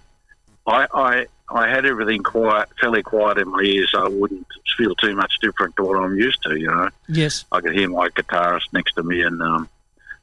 I, 0.67 0.87
I 0.95 1.27
I 1.51 1.67
had 1.67 1.87
everything 1.87 2.23
quiet, 2.23 2.69
fairly 2.79 3.03
quiet 3.03 3.39
in 3.39 3.49
my 3.49 3.61
ears, 3.61 3.91
so 3.93 4.05
I 4.05 4.09
wouldn't 4.09 4.47
feel 4.77 4.95
too 4.97 5.17
much 5.17 5.33
different 5.41 5.75
to 5.77 5.83
what 5.85 5.97
I'm 5.97 6.15
used 6.15 6.43
to. 6.43 6.57
You 6.61 6.67
know, 6.67 6.91
Yes. 7.09 7.47
I 7.51 7.63
could 7.63 7.73
hear 7.75 7.89
my 7.89 8.11
guitarist 8.11 8.71
next 8.75 8.93
to 8.97 9.03
me, 9.03 9.23
and 9.23 9.41
um, 9.41 9.67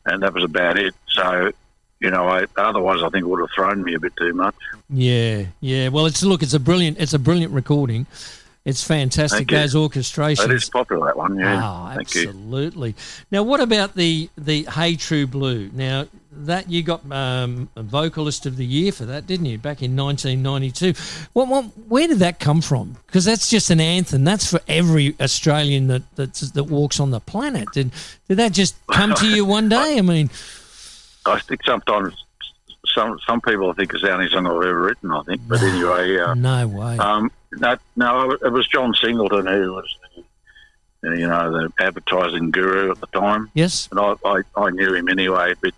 and 0.05 0.23
that 0.23 0.33
was 0.33 0.43
about 0.43 0.77
it. 0.77 0.93
So, 1.09 1.51
you 1.99 2.11
know, 2.11 2.27
I, 2.27 2.45
otherwise 2.55 3.01
I 3.03 3.09
think 3.09 3.23
it 3.23 3.27
would 3.27 3.39
have 3.39 3.51
thrown 3.55 3.83
me 3.83 3.95
a 3.95 3.99
bit 3.99 4.15
too 4.15 4.33
much. 4.33 4.55
Yeah, 4.89 5.45
yeah. 5.59 5.89
Well, 5.89 6.05
it's 6.05 6.23
look, 6.23 6.43
it's 6.43 6.53
a 6.53 6.59
brilliant, 6.59 6.99
it's 6.99 7.13
a 7.13 7.19
brilliant 7.19 7.53
recording. 7.53 8.07
It's 8.65 8.83
fantastic. 8.83 9.47
Those 9.47 9.75
orchestrations. 9.75 10.45
It 10.45 10.51
is 10.51 10.69
popular 10.69 11.05
that 11.05 11.17
one, 11.17 11.37
yeah. 11.37 11.61
Oh, 11.63 11.95
Thank 11.95 12.15
you. 12.15 12.29
absolutely. 12.29 12.95
Now, 13.29 13.43
what 13.43 13.59
about 13.61 13.93
the 13.93 14.29
the 14.37 14.63
Hey 14.63 14.95
True 14.95 15.27
Blue? 15.27 15.69
Now 15.71 16.07
that 16.37 16.69
you 16.69 16.83
got 16.83 17.09
um, 17.11 17.69
a 17.75 17.83
vocalist 17.83 18.45
of 18.45 18.57
the 18.57 18.65
year 18.65 18.91
for 18.91 19.05
that, 19.05 19.27
didn't 19.27 19.45
you? 19.45 19.57
Back 19.57 19.81
in 19.81 19.95
1992. 19.95 20.93
What, 21.33 21.47
what, 21.47 21.65
where 21.87 22.07
did 22.07 22.19
that 22.19 22.39
come 22.39 22.61
from? 22.61 22.97
Because 23.05 23.25
that's 23.25 23.49
just 23.49 23.69
an 23.69 23.79
anthem. 23.79 24.23
That's 24.23 24.49
for 24.49 24.59
every 24.67 25.15
Australian 25.19 25.87
that 25.87 26.15
that 26.15 26.67
walks 26.69 26.99
on 26.99 27.11
the 27.11 27.19
planet. 27.19 27.67
Did 27.73 27.91
did 28.27 28.37
that 28.37 28.51
just 28.51 28.75
come 28.87 29.13
to 29.15 29.27
you 29.27 29.45
one 29.45 29.69
day? 29.69 29.97
I 29.97 30.01
mean, 30.01 30.29
I 31.25 31.39
think 31.39 31.63
sometimes 31.63 32.13
some 32.85 33.19
some 33.25 33.41
people 33.41 33.73
think 33.73 33.93
it's 33.93 34.03
the 34.03 34.11
only 34.11 34.29
song 34.29 34.47
I've 34.47 34.53
ever 34.53 34.81
written. 34.81 35.11
I 35.11 35.21
think, 35.23 35.41
but 35.47 35.61
anyway, 35.61 36.17
uh, 36.17 36.33
no 36.35 36.67
way. 36.67 36.97
Um, 36.97 37.31
no, 37.53 37.77
no, 37.95 38.31
it 38.31 38.51
was 38.51 38.67
John 38.67 38.93
Singleton 38.93 39.45
who 39.45 39.73
was, 39.73 39.97
the, 41.01 41.17
you 41.17 41.27
know, 41.27 41.51
the 41.51 41.71
advertising 41.79 42.51
guru 42.51 42.91
at 42.91 42.99
the 42.99 43.07
time, 43.07 43.49
yes. 43.53 43.87
and 43.91 43.99
I, 43.99 44.15
I, 44.25 44.41
I 44.57 44.69
knew 44.71 44.93
him 44.93 45.07
anyway. 45.09 45.53
But 45.61 45.73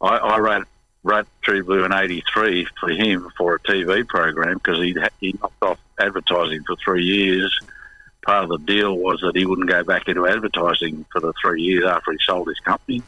I, 0.00 0.16
I 0.16 0.38
wrote 0.38 0.66
wrote 1.02 1.26
True 1.42 1.64
Blue 1.64 1.84
in 1.84 1.92
'83 1.92 2.66
for 2.78 2.90
him 2.90 3.30
for 3.36 3.54
a 3.54 3.60
TV 3.60 4.06
program 4.06 4.54
because 4.54 4.78
he 4.78 4.96
he 5.20 5.38
knocked 5.40 5.62
off 5.62 5.78
advertising 5.98 6.62
for 6.64 6.76
three 6.76 7.04
years. 7.04 7.58
Part 8.24 8.44
of 8.44 8.50
the 8.50 8.58
deal 8.58 8.96
was 8.96 9.20
that 9.20 9.36
he 9.36 9.46
wouldn't 9.46 9.68
go 9.68 9.84
back 9.84 10.08
into 10.08 10.26
advertising 10.26 11.06
for 11.12 11.20
the 11.20 11.32
three 11.40 11.62
years 11.62 11.84
after 11.84 12.10
he 12.12 12.18
sold 12.20 12.48
his 12.48 12.58
company. 12.58 13.02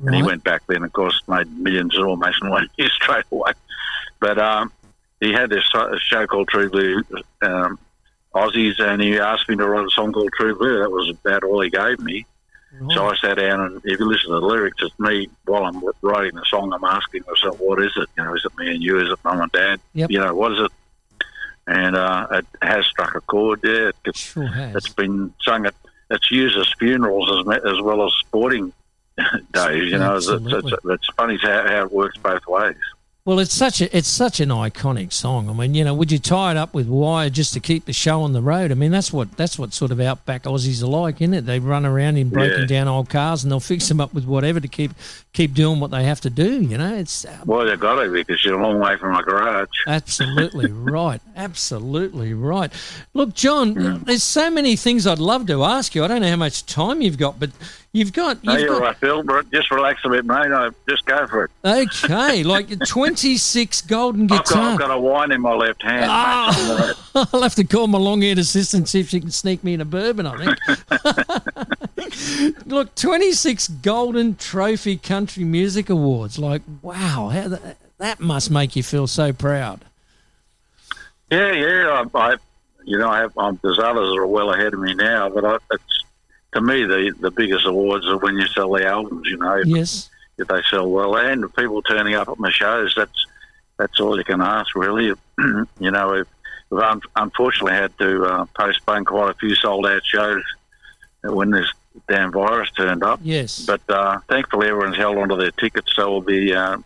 And 0.00 0.14
he 0.14 0.22
went 0.22 0.44
back 0.44 0.62
then, 0.68 0.84
of 0.84 0.92
course, 0.92 1.20
made 1.26 1.50
millions 1.58 1.98
almost 1.98 2.42
in 2.42 2.50
one 2.50 2.68
year 2.76 2.88
straight 2.88 3.24
away. 3.32 3.52
But 4.20 4.38
um, 4.38 4.72
he 5.20 5.32
had 5.32 5.50
this 5.50 5.64
show 6.08 6.26
called 6.26 6.48
True 6.48 6.70
Blue 6.70 7.02
um, 7.42 7.78
Aussies, 8.34 8.80
and 8.80 9.02
he 9.02 9.18
asked 9.18 9.48
me 9.48 9.56
to 9.56 9.66
write 9.66 9.86
a 9.86 9.90
song 9.90 10.12
called 10.12 10.32
True 10.36 10.56
Blue. 10.56 10.78
That 10.78 10.90
was 10.90 11.10
about 11.10 11.44
all 11.44 11.60
he 11.60 11.70
gave 11.70 11.98
me. 12.00 12.26
So 12.94 13.08
I 13.08 13.16
sat 13.16 13.36
down, 13.38 13.60
and 13.60 13.76
if 13.84 13.98
you 13.98 14.06
listen 14.08 14.30
to 14.30 14.40
the 14.40 14.46
lyrics, 14.46 14.76
it's 14.80 14.98
me 14.98 15.28
while 15.44 15.64
I'm 15.64 15.82
writing 16.02 16.34
the 16.36 16.44
song. 16.46 16.72
I'm 16.72 16.84
asking 16.84 17.22
myself, 17.28 17.58
"What 17.60 17.82
is 17.82 17.92
it? 17.96 18.08
You 18.16 18.24
know, 18.24 18.34
is 18.34 18.44
it 18.44 18.56
me 18.58 18.70
and 18.70 18.82
you? 18.82 19.00
Is 19.00 19.10
it 19.10 19.18
mum 19.24 19.40
and 19.40 19.52
dad? 19.52 19.80
Yep. 19.94 20.10
You 20.10 20.20
know, 20.20 20.34
what 20.34 20.52
is 20.52 20.58
it?" 20.60 20.72
And 21.66 21.96
uh, 21.96 22.26
it 22.30 22.46
has 22.62 22.86
struck 22.86 23.14
a 23.14 23.20
chord. 23.20 23.60
Yeah, 23.62 23.90
it's, 24.04 24.18
Sure 24.18 24.46
has. 24.46 24.76
it's 24.76 24.88
been 24.88 25.34
sung 25.42 25.66
at 25.66 25.74
it's 26.10 26.30
used 26.30 26.56
as 26.56 26.72
funerals 26.78 27.46
as 27.46 27.64
as 27.64 27.80
well 27.80 28.06
as 28.06 28.12
sporting 28.20 28.72
days. 29.52 29.92
You 29.92 29.98
know, 29.98 30.16
it's, 30.16 30.28
it's, 30.28 30.46
it's, 30.46 30.84
it's 30.84 31.06
funny 31.16 31.38
how, 31.42 31.66
how 31.66 31.84
it 31.84 31.92
works 31.92 32.16
both 32.18 32.46
ways. 32.46 32.76
Well, 33.28 33.40
it's 33.40 33.52
such 33.52 33.82
a 33.82 33.94
it's 33.94 34.08
such 34.08 34.40
an 34.40 34.48
iconic 34.48 35.12
song. 35.12 35.50
I 35.50 35.52
mean, 35.52 35.74
you 35.74 35.84
know, 35.84 35.92
would 35.92 36.10
you 36.10 36.18
tie 36.18 36.52
it 36.52 36.56
up 36.56 36.72
with 36.72 36.88
wire 36.88 37.28
just 37.28 37.52
to 37.52 37.60
keep 37.60 37.84
the 37.84 37.92
show 37.92 38.22
on 38.22 38.32
the 38.32 38.40
road? 38.40 38.70
I 38.70 38.74
mean, 38.74 38.90
that's 38.90 39.12
what 39.12 39.36
that's 39.36 39.58
what 39.58 39.74
sort 39.74 39.90
of 39.90 40.00
outback 40.00 40.44
Aussies 40.44 40.82
are 40.82 40.86
like, 40.86 41.20
isn't 41.20 41.34
it? 41.34 41.44
They 41.44 41.58
run 41.58 41.84
around 41.84 42.16
in 42.16 42.30
broken 42.30 42.60
Yeah. 42.60 42.66
down 42.66 42.88
old 42.88 43.10
cars 43.10 43.42
and 43.44 43.52
they'll 43.52 43.60
fix 43.60 43.86
them 43.86 44.00
up 44.00 44.14
with 44.14 44.24
whatever 44.24 44.60
to 44.60 44.66
keep 44.68 44.92
keep 45.34 45.52
doing 45.52 45.78
what 45.78 45.90
they 45.90 46.04
have 46.04 46.22
to 46.22 46.30
do. 46.30 46.62
You 46.62 46.78
know, 46.78 46.94
it's 46.94 47.26
uh, 47.26 47.36
Well, 47.44 47.66
they've 47.66 47.78
got 47.78 48.02
to 48.02 48.10
because 48.10 48.42
you're 48.46 48.58
a 48.58 48.66
long 48.66 48.78
way 48.80 48.96
from 48.96 49.12
my 49.12 49.20
garage. 49.20 49.68
absolutely 49.86 50.72
right, 50.72 51.20
absolutely 51.36 52.32
right. 52.32 52.72
Look, 53.12 53.34
John, 53.34 54.04
there's 54.06 54.22
so 54.22 54.50
many 54.50 54.74
things 54.74 55.06
I'd 55.06 55.18
love 55.18 55.46
to 55.48 55.64
ask 55.64 55.94
you. 55.94 56.02
I 56.02 56.08
don't 56.08 56.22
know 56.22 56.30
how 56.30 56.36
much 56.36 56.64
time 56.64 57.02
you've 57.02 57.18
got, 57.18 57.38
but 57.38 57.50
you've 57.92 58.12
got 58.12 58.42
No, 58.44 58.52
you've 58.52 58.62
you're 58.62 58.78
got 58.78 58.82
right, 58.82 58.96
Phil. 58.96 59.42
Just 59.52 59.70
relax 59.70 60.00
a 60.04 60.08
bit, 60.08 60.24
mate. 60.24 60.52
I, 60.52 60.70
just 60.88 61.04
go 61.06 61.26
for 61.26 61.44
it. 61.44 61.50
okay, 61.64 62.42
like 62.44 62.86
26 62.86 63.82
golden 63.82 64.30
I've. 64.30 64.40
I've 64.40 64.78
got 64.78 64.90
a 64.90 64.98
wine 64.98 65.32
in 65.32 65.40
my 65.40 65.54
left 65.54 65.82
hand. 65.82 66.06
Ah. 66.08 67.08
I'll 67.32 67.42
have 67.42 67.54
to 67.56 67.64
call 67.64 67.86
my 67.86 67.98
long-haired 67.98 68.38
assistant 68.38 68.88
see 68.88 69.00
if 69.00 69.08
she 69.08 69.20
can 69.20 69.30
sneak 69.30 69.64
me 69.64 69.74
in 69.74 69.80
a 69.80 69.84
bourbon. 69.84 70.26
I 70.26 70.54
think. 70.54 72.66
Look, 72.66 72.94
twenty-six 72.94 73.68
Golden 73.68 74.36
Trophy 74.36 74.96
Country 74.96 75.44
Music 75.44 75.90
Awards. 75.90 76.38
Like, 76.38 76.62
wow, 76.82 77.28
how 77.28 77.48
that, 77.48 77.76
that 77.98 78.20
must 78.20 78.50
make 78.50 78.76
you 78.76 78.82
feel 78.82 79.06
so 79.06 79.32
proud. 79.32 79.84
Yeah, 81.30 81.52
yeah. 81.52 82.04
I, 82.14 82.18
I 82.18 82.36
you 82.88 82.98
know, 82.98 83.10
I 83.10 83.20
have, 83.20 83.36
um, 83.36 83.60
there's 83.62 83.78
others 83.78 84.08
that 84.08 84.18
are 84.18 84.26
well 84.26 84.52
ahead 84.52 84.72
of 84.72 84.80
me 84.80 84.94
now, 84.94 85.28
but 85.28 85.44
I, 85.44 85.58
it's 85.72 86.04
to 86.54 86.60
me 86.60 86.84
the 86.84 87.14
the 87.20 87.30
biggest 87.30 87.66
awards 87.66 88.06
are 88.06 88.18
when 88.18 88.36
you 88.36 88.46
sell 88.48 88.70
the 88.72 88.86
albums. 88.86 89.26
You 89.28 89.36
know, 89.38 89.56
Yes, 89.64 90.08
if 90.38 90.48
they 90.48 90.62
sell 90.70 90.90
well, 90.90 91.16
and 91.16 91.52
people 91.54 91.82
turning 91.82 92.14
up 92.14 92.28
at 92.28 92.38
my 92.38 92.50
shows. 92.50 92.94
That's 92.96 93.26
that's 93.78 94.00
all 94.00 94.16
you 94.18 94.24
can 94.24 94.40
ask, 94.40 94.74
really. 94.74 95.06
you 95.38 95.90
know, 95.90 96.12
we've, 96.12 96.26
we've 96.70 96.80
un- 96.82 97.00
unfortunately 97.16 97.74
had 97.74 97.96
to 97.98 98.24
uh, 98.24 98.46
postpone 98.58 99.04
quite 99.04 99.30
a 99.30 99.34
few 99.34 99.54
sold 99.54 99.86
out 99.86 100.04
shows 100.04 100.42
when 101.22 101.50
this 101.50 101.70
damn 102.08 102.32
virus 102.32 102.70
turned 102.72 103.02
up. 103.04 103.20
yes. 103.22 103.64
But 103.66 103.80
uh, 103.88 104.18
thankfully, 104.28 104.68
everyone's 104.68 104.96
held 104.96 105.16
onto 105.18 105.36
their 105.36 105.50
tickets, 105.52 105.94
so 105.94 106.10
we'll 106.10 106.20
be 106.22 106.52
uh, 106.54 106.78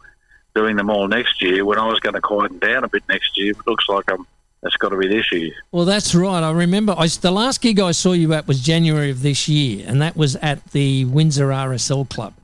doing 0.54 0.76
them 0.76 0.90
all 0.90 1.08
next 1.08 1.40
year. 1.40 1.64
When 1.64 1.78
I 1.78 1.86
was 1.86 2.00
going 2.00 2.14
to 2.14 2.20
quieten 2.20 2.58
down 2.58 2.84
a 2.84 2.88
bit 2.88 3.04
next 3.08 3.38
year, 3.38 3.52
it 3.52 3.66
looks 3.66 3.88
like 3.88 4.10
I'm, 4.10 4.26
that's 4.62 4.76
got 4.76 4.90
to 4.90 4.96
be 4.96 5.08
this 5.08 5.30
year. 5.32 5.50
Well, 5.72 5.84
that's 5.84 6.14
right. 6.14 6.42
I 6.42 6.50
remember 6.52 6.94
I, 6.96 7.06
the 7.08 7.30
last 7.30 7.60
gig 7.60 7.80
I 7.80 7.92
saw 7.92 8.12
you 8.12 8.32
at 8.32 8.46
was 8.46 8.60
January 8.60 9.10
of 9.10 9.22
this 9.22 9.48
year, 9.48 9.84
and 9.86 10.00
that 10.02 10.16
was 10.16 10.36
at 10.36 10.64
the 10.72 11.04
Windsor 11.06 11.48
RSL 11.48 12.08
Club. 12.08 12.34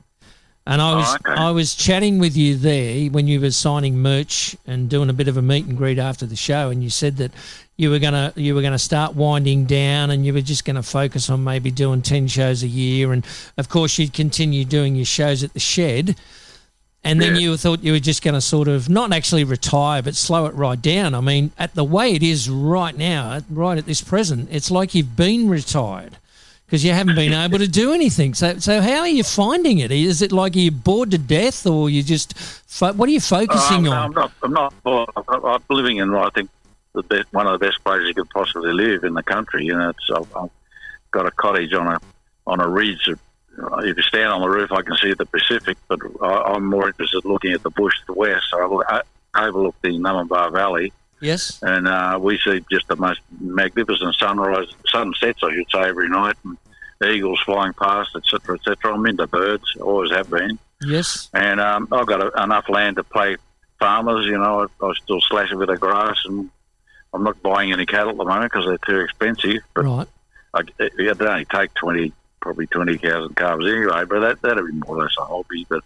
And 0.67 0.81
I 0.83 0.91
Oh, 0.91 0.95
was 0.97 1.15
okay. 1.15 1.31
I 1.41 1.51
was 1.51 1.73
chatting 1.73 2.19
with 2.19 2.37
you 2.37 2.55
there 2.55 3.09
when 3.09 3.27
you 3.27 3.39
were 3.41 3.49
signing 3.49 3.97
merch 3.99 4.55
and 4.67 4.87
doing 4.89 5.09
a 5.09 5.13
bit 5.13 5.27
of 5.27 5.35
a 5.37 5.41
meet 5.41 5.65
and 5.65 5.75
greet 5.77 5.97
after 5.97 6.25
the 6.27 6.35
show, 6.35 6.69
and 6.69 6.83
you 6.83 6.89
said 6.91 7.17
that 7.17 7.31
you 7.77 7.89
were 7.89 7.97
gonna 7.97 8.33
you 8.35 8.53
were 8.53 8.61
gonna 8.61 8.77
start 8.77 9.15
winding 9.15 9.65
down, 9.65 10.11
and 10.11 10.25
you 10.25 10.33
were 10.33 10.41
just 10.41 10.65
gonna 10.65 10.83
focus 10.83 11.29
on 11.29 11.43
maybe 11.43 11.71
doing 11.71 12.01
ten 12.03 12.27
shows 12.27 12.61
a 12.61 12.67
year, 12.67 13.13
and 13.13 13.25
of 13.57 13.69
course 13.69 13.97
you'd 13.97 14.13
continue 14.13 14.63
doing 14.65 14.95
your 14.95 15.05
shows 15.05 15.43
at 15.43 15.53
the 15.53 15.59
shed, 15.59 16.15
and 17.03 17.21
then 17.21 17.35
Yeah. 17.35 17.41
you 17.41 17.57
thought 17.57 17.83
you 17.83 17.93
were 17.93 17.99
just 17.99 18.21
going 18.23 18.33
to 18.33 18.41
sort 18.41 18.67
of 18.67 18.89
not 18.89 19.13
actually 19.13 19.43
retire, 19.43 20.01
but 20.01 20.15
slow 20.15 20.45
it 20.47 20.53
right 20.53 20.81
down. 20.81 21.15
I 21.15 21.21
mean, 21.21 21.51
at 21.57 21.73
the 21.75 21.83
way 21.83 22.13
it 22.13 22.23
is 22.23 22.49
right 22.49 22.95
now, 22.97 23.39
right 23.49 23.77
at 23.77 23.85
this 23.85 24.01
present, 24.01 24.49
it's 24.51 24.69
like 24.69 24.93
you've 24.93 25.15
been 25.15 25.49
retired 25.49 26.17
because 26.65 26.83
you 26.83 26.91
haven't 26.91 27.15
been 27.15 27.33
able 27.33 27.57
to 27.57 27.67
do 27.67 27.93
anything. 27.93 28.33
So, 28.33 28.57
so 28.59 28.81
how 28.81 28.99
are 28.99 29.07
you 29.07 29.23
finding 29.23 29.79
it? 29.79 29.91
Is 29.91 30.21
it 30.21 30.31
like 30.31 30.55
you're 30.55 30.71
bored 30.71 31.11
to 31.11 31.17
death, 31.17 31.65
or 31.65 31.89
you 31.89 32.03
just 32.03 32.37
fo- 32.37 32.93
what 32.93 33.09
are 33.09 33.11
you 33.11 33.21
focusing 33.21 33.87
Um, 33.87 33.93
on? 33.93 34.03
I'm 34.05 34.13
not. 34.13 34.31
I'm 34.43 34.53
not. 34.53 34.73
I'm 35.27 35.45
I'm 35.45 35.63
living 35.69 35.97
in. 35.97 36.13
I 36.13 36.29
think 36.29 36.49
the 36.93 37.01
best, 37.03 37.27
one 37.31 37.47
of 37.47 37.59
the 37.59 37.65
best 37.65 37.83
places 37.83 38.07
you 38.09 38.13
could 38.13 38.29
possibly 38.29 38.71
live 38.73 39.03
in 39.03 39.13
the 39.13 39.23
country. 39.23 39.65
You 39.65 39.77
know, 39.77 39.89
it's. 39.89 40.09
I've, 40.13 40.35
I've 40.35 40.49
got 41.11 41.25
a 41.25 41.31
cottage 41.31 41.73
on 41.73 41.87
a 41.87 41.99
on 42.45 42.59
a 42.59 42.67
ridge. 42.67 43.09
If 43.79 43.97
you 43.97 44.03
stand 44.03 44.27
on 44.31 44.41
the 44.41 44.49
roof, 44.49 44.71
I 44.71 44.81
can 44.81 44.95
see 44.97 45.13
the 45.13 45.25
Pacific, 45.25 45.77
but 45.87 45.99
I, 46.21 46.53
I'm 46.53 46.65
more 46.65 46.87
interested 46.87 47.25
looking 47.25 47.53
at 47.53 47.63
the 47.63 47.69
bush 47.69 47.97
to 47.99 48.05
the 48.07 48.13
west. 48.13 48.45
So 48.51 48.61
I, 48.61 48.65
look, 48.67 48.85
I 48.89 49.01
overlook 49.47 49.75
the 49.81 49.89
Numinbah 49.89 50.51
Valley, 50.51 50.91
yes. 51.19 51.59
and 51.61 51.87
uh, 51.87 52.17
we 52.21 52.37
see 52.39 52.63
just 52.71 52.87
the 52.87 52.95
most 52.95 53.21
magnificent 53.39 54.15
sunrise, 54.15 54.67
sunsets, 54.87 55.39
I 55.43 55.53
should 55.53 55.69
say, 55.71 55.81
every 55.89 56.09
night, 56.09 56.35
and 56.43 56.57
eagles 57.05 57.39
flying 57.45 57.73
past, 57.73 58.15
etc., 58.15 58.55
etc. 58.55 58.93
I'm 58.93 59.05
into 59.05 59.27
birds, 59.27 59.63
always 59.79 60.11
have 60.11 60.29
been 60.29 60.59
Yes. 60.81 61.29
and 61.33 61.59
um, 61.59 61.87
I've 61.91 62.07
got 62.07 62.21
a, 62.21 62.43
enough 62.43 62.69
land 62.69 62.95
to 62.97 63.03
play 63.03 63.35
farmers. 63.79 64.25
You 64.25 64.37
know, 64.37 64.67
I, 64.81 64.85
I 64.85 64.93
still 65.03 65.21
slash 65.21 65.51
a 65.51 65.57
bit 65.57 65.69
of 65.69 65.79
grass, 65.79 66.17
and 66.25 66.49
I'm 67.13 67.23
not 67.23 67.41
buying 67.41 67.71
any 67.73 67.85
cattle 67.85 68.11
at 68.11 68.17
the 68.17 68.25
moment 68.25 68.51
because 68.51 68.65
they're 68.65 68.77
too 68.77 69.01
expensive. 69.01 69.61
But 69.73 69.85
Right. 69.85 70.07
I, 70.53 70.59
it, 70.79 70.93
it'd 70.97 71.21
only 71.21 71.45
take 71.45 71.73
twenty, 71.73 72.11
probably 72.41 72.67
twenty 72.67 72.97
thousand 72.97 73.35
calves 73.35 73.65
anyway. 73.65 74.05
But 74.05 74.19
that 74.21 74.41
that'd 74.41 74.65
be 74.65 74.71
more 74.71 74.97
or 74.97 75.03
less 75.03 75.15
a 75.17 75.25
hobby. 75.25 75.65
But 75.67 75.83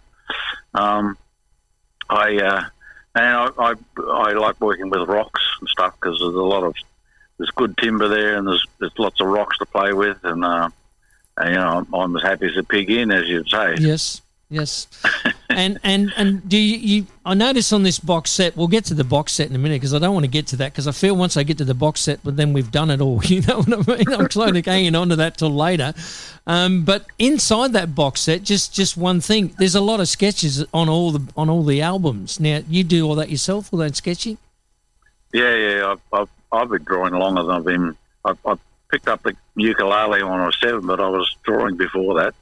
um, 0.74 1.16
I 2.08 2.38
uh, 2.38 2.64
and 3.14 3.24
I, 3.24 3.48
I 3.58 3.74
I 3.98 4.32
like 4.32 4.60
working 4.60 4.90
with 4.90 5.08
rocks 5.08 5.42
and 5.60 5.68
stuff 5.68 5.94
because 6.00 6.18
there's 6.18 6.34
a 6.34 6.42
lot 6.42 6.64
of 6.64 6.74
there's 7.38 7.50
good 7.50 7.76
timber 7.78 8.08
there, 8.08 8.36
and 8.36 8.46
there's 8.46 8.64
there's 8.78 8.98
lots 8.98 9.20
of 9.20 9.26
rocks 9.28 9.58
to 9.58 9.66
play 9.66 9.92
with, 9.92 10.24
and. 10.24 10.44
Uh, 10.44 10.70
and, 11.36 11.50
you 11.50 11.56
know, 11.56 11.78
I'm, 11.78 11.94
I'm 11.94 12.16
as 12.16 12.22
happy 12.22 12.46
as 12.46 12.56
a 12.56 12.62
pig 12.62 12.90
in, 12.90 13.10
as 13.10 13.26
you'd 13.26 13.48
say. 13.48 13.74
Yes. 13.78 14.22
Yes. 14.50 14.86
and 15.48 15.78
and 15.82 16.12
and 16.16 16.48
do 16.48 16.56
you, 16.56 16.76
you? 16.76 17.06
I 17.24 17.34
notice 17.34 17.72
on 17.72 17.82
this 17.82 17.98
box 17.98 18.30
set. 18.30 18.56
We'll 18.56 18.68
get 18.68 18.84
to 18.86 18.94
the 18.94 19.04
box 19.04 19.32
set 19.32 19.48
in 19.48 19.56
a 19.56 19.58
minute 19.58 19.76
because 19.76 19.94
I 19.94 19.98
don't 19.98 20.12
want 20.14 20.24
to 20.24 20.30
get 20.30 20.46
to 20.48 20.56
that 20.56 20.72
because 20.72 20.86
I 20.86 20.92
feel 20.92 21.16
once 21.16 21.36
I 21.36 21.42
get 21.42 21.58
to 21.58 21.64
the 21.64 21.74
box 21.74 22.00
set, 22.00 22.20
but 22.22 22.36
then 22.36 22.52
we've 22.52 22.70
done 22.70 22.90
it 22.90 23.00
all. 23.00 23.20
You 23.34 23.40
know 23.40 23.62
what 23.62 23.88
I 23.88 23.96
mean? 23.96 24.12
I'm 24.12 24.28
kind 24.28 24.56
of 24.56 24.64
hanging 24.66 24.94
on 24.94 25.08
to 25.08 25.16
that 25.16 25.38
till 25.38 25.50
later. 25.50 25.94
Um, 26.46 26.84
but 26.84 27.06
inside 27.18 27.72
that 27.72 27.94
box 27.94 28.20
set, 28.20 28.42
just 28.42 28.74
just 28.74 28.96
one 28.96 29.20
thing. 29.20 29.54
There's 29.58 29.74
a 29.74 29.80
lot 29.80 30.00
of 30.00 30.08
sketches 30.08 30.64
on 30.74 30.88
all 30.88 31.10
the 31.10 31.32
on 31.36 31.48
all 31.48 31.64
the 31.64 31.80
albums. 31.80 32.38
Now 32.38 32.62
you 32.68 32.84
do 32.84 33.06
all 33.08 33.14
that 33.16 33.30
yourself, 33.30 33.72
all 33.72 33.80
that 33.80 33.96
sketching. 33.96 34.38
Yeah, 35.32 35.54
yeah. 35.56 35.90
I've, 35.92 36.00
I've, 36.12 36.28
I've 36.52 36.68
been 36.68 36.84
drawing 36.84 37.14
longer 37.14 37.42
than 37.42 37.56
I've 37.56 37.64
been. 37.64 37.96
I, 38.24 38.34
I 38.46 38.56
picked 38.88 39.08
up 39.08 39.22
the 39.24 39.34
ukulele 39.56 40.22
when 40.22 40.40
I 40.40 40.46
was 40.46 40.56
seven, 40.60 40.86
but 40.86 41.00
I 41.00 41.08
was 41.08 41.36
drawing 41.42 41.76
before 41.76 42.14
that. 42.14 42.34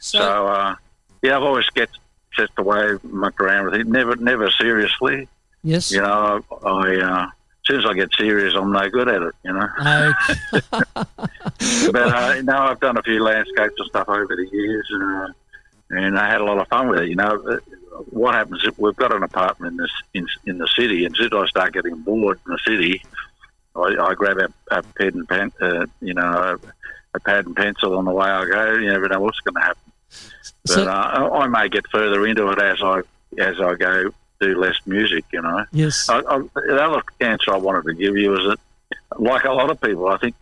So, 0.00 0.48
uh, 0.48 0.74
yeah, 1.22 1.36
I've 1.36 1.42
always 1.42 1.66
sketched, 1.66 1.98
sketched 2.32 2.58
away, 2.58 2.98
mucked 3.02 3.40
around 3.40 3.66
with 3.66 3.74
it. 3.74 3.86
Never, 3.86 4.16
never 4.16 4.50
seriously. 4.50 5.28
yes. 5.62 5.90
You 5.92 6.00
know, 6.02 6.42
I, 6.64 6.68
I 6.68 6.96
uh, 7.00 7.24
as 7.26 7.30
soon 7.66 7.80
as 7.80 7.86
I 7.86 7.94
get 7.94 8.12
serious, 8.16 8.54
I'm 8.56 8.72
no 8.72 8.88
good 8.90 9.08
at 9.08 9.22
it. 9.22 9.34
You 9.44 9.52
know. 9.52 9.68
Okay. 9.80 10.60
but 11.92 11.96
uh, 11.96 12.42
no, 12.42 12.56
I've 12.56 12.80
done 12.80 12.96
a 12.96 13.02
few 13.02 13.22
landscapes 13.22 13.74
and 13.78 13.88
stuff 13.88 14.08
over 14.08 14.34
the 14.34 14.48
years, 14.52 14.88
and, 14.90 15.02
uh, 15.02 15.28
and 15.90 16.18
I 16.18 16.28
had 16.28 16.40
a 16.40 16.44
lot 16.44 16.58
of 16.58 16.66
fun 16.68 16.88
with 16.88 17.00
it. 17.00 17.08
You 17.08 17.16
know, 17.16 17.40
Uh, 17.46 17.58
what 18.10 18.34
happens? 18.34 18.64
We've 18.78 18.96
got 18.96 19.14
an 19.14 19.22
apartment 19.22 19.72
in 19.72 19.76
this 19.76 19.92
in, 20.14 20.26
in 20.46 20.58
the 20.58 20.66
city, 20.68 21.04
and 21.04 21.14
as 21.14 21.18
soon 21.18 21.26
as 21.26 21.44
I 21.44 21.46
start 21.46 21.72
getting 21.74 21.96
bored 21.96 22.40
in 22.46 22.52
the 22.52 22.58
city, 22.66 23.02
I, 23.76 23.96
I 24.00 24.14
grab 24.14 24.38
a, 24.38 24.48
a 24.74 24.82
pen 24.82 25.08
and 25.14 25.28
pen, 25.28 25.52
uh, 25.60 25.86
you 26.00 26.14
know, 26.14 26.22
a, 26.22 26.58
a 27.14 27.20
pad 27.20 27.46
and 27.46 27.54
pencil 27.54 27.96
on 27.96 28.06
the 28.06 28.10
way 28.10 28.26
I 28.28 28.44
go. 28.46 28.72
You 28.72 28.90
never 28.90 29.08
know 29.08 29.20
what's 29.20 29.40
going 29.40 29.54
to 29.54 29.60
happen. 29.60 29.91
But 30.64 30.72
So- 30.72 30.84
uh, 30.88 31.30
I 31.32 31.44
I 31.44 31.46
may 31.48 31.68
get 31.68 31.86
further 31.88 32.26
into 32.26 32.48
it 32.50 32.58
as 32.58 32.82
I 32.82 33.00
as 33.38 33.60
I 33.60 33.74
go 33.74 34.10
do 34.40 34.58
less 34.60 34.76
music. 34.86 35.24
You 35.32 35.42
know. 35.42 35.64
yes. 35.72 36.08
I, 36.08 36.18
I, 36.18 36.38
the 36.54 36.82
other 36.82 37.02
answer 37.20 37.52
I 37.52 37.56
wanted 37.58 37.84
to 37.84 37.94
give 37.94 38.16
you 38.16 38.34
is 38.38 38.46
that, 38.48 38.58
like 39.20 39.44
a 39.44 39.52
lot 39.52 39.70
of 39.70 39.80
people, 39.80 40.08
I 40.08 40.16
think 40.18 40.34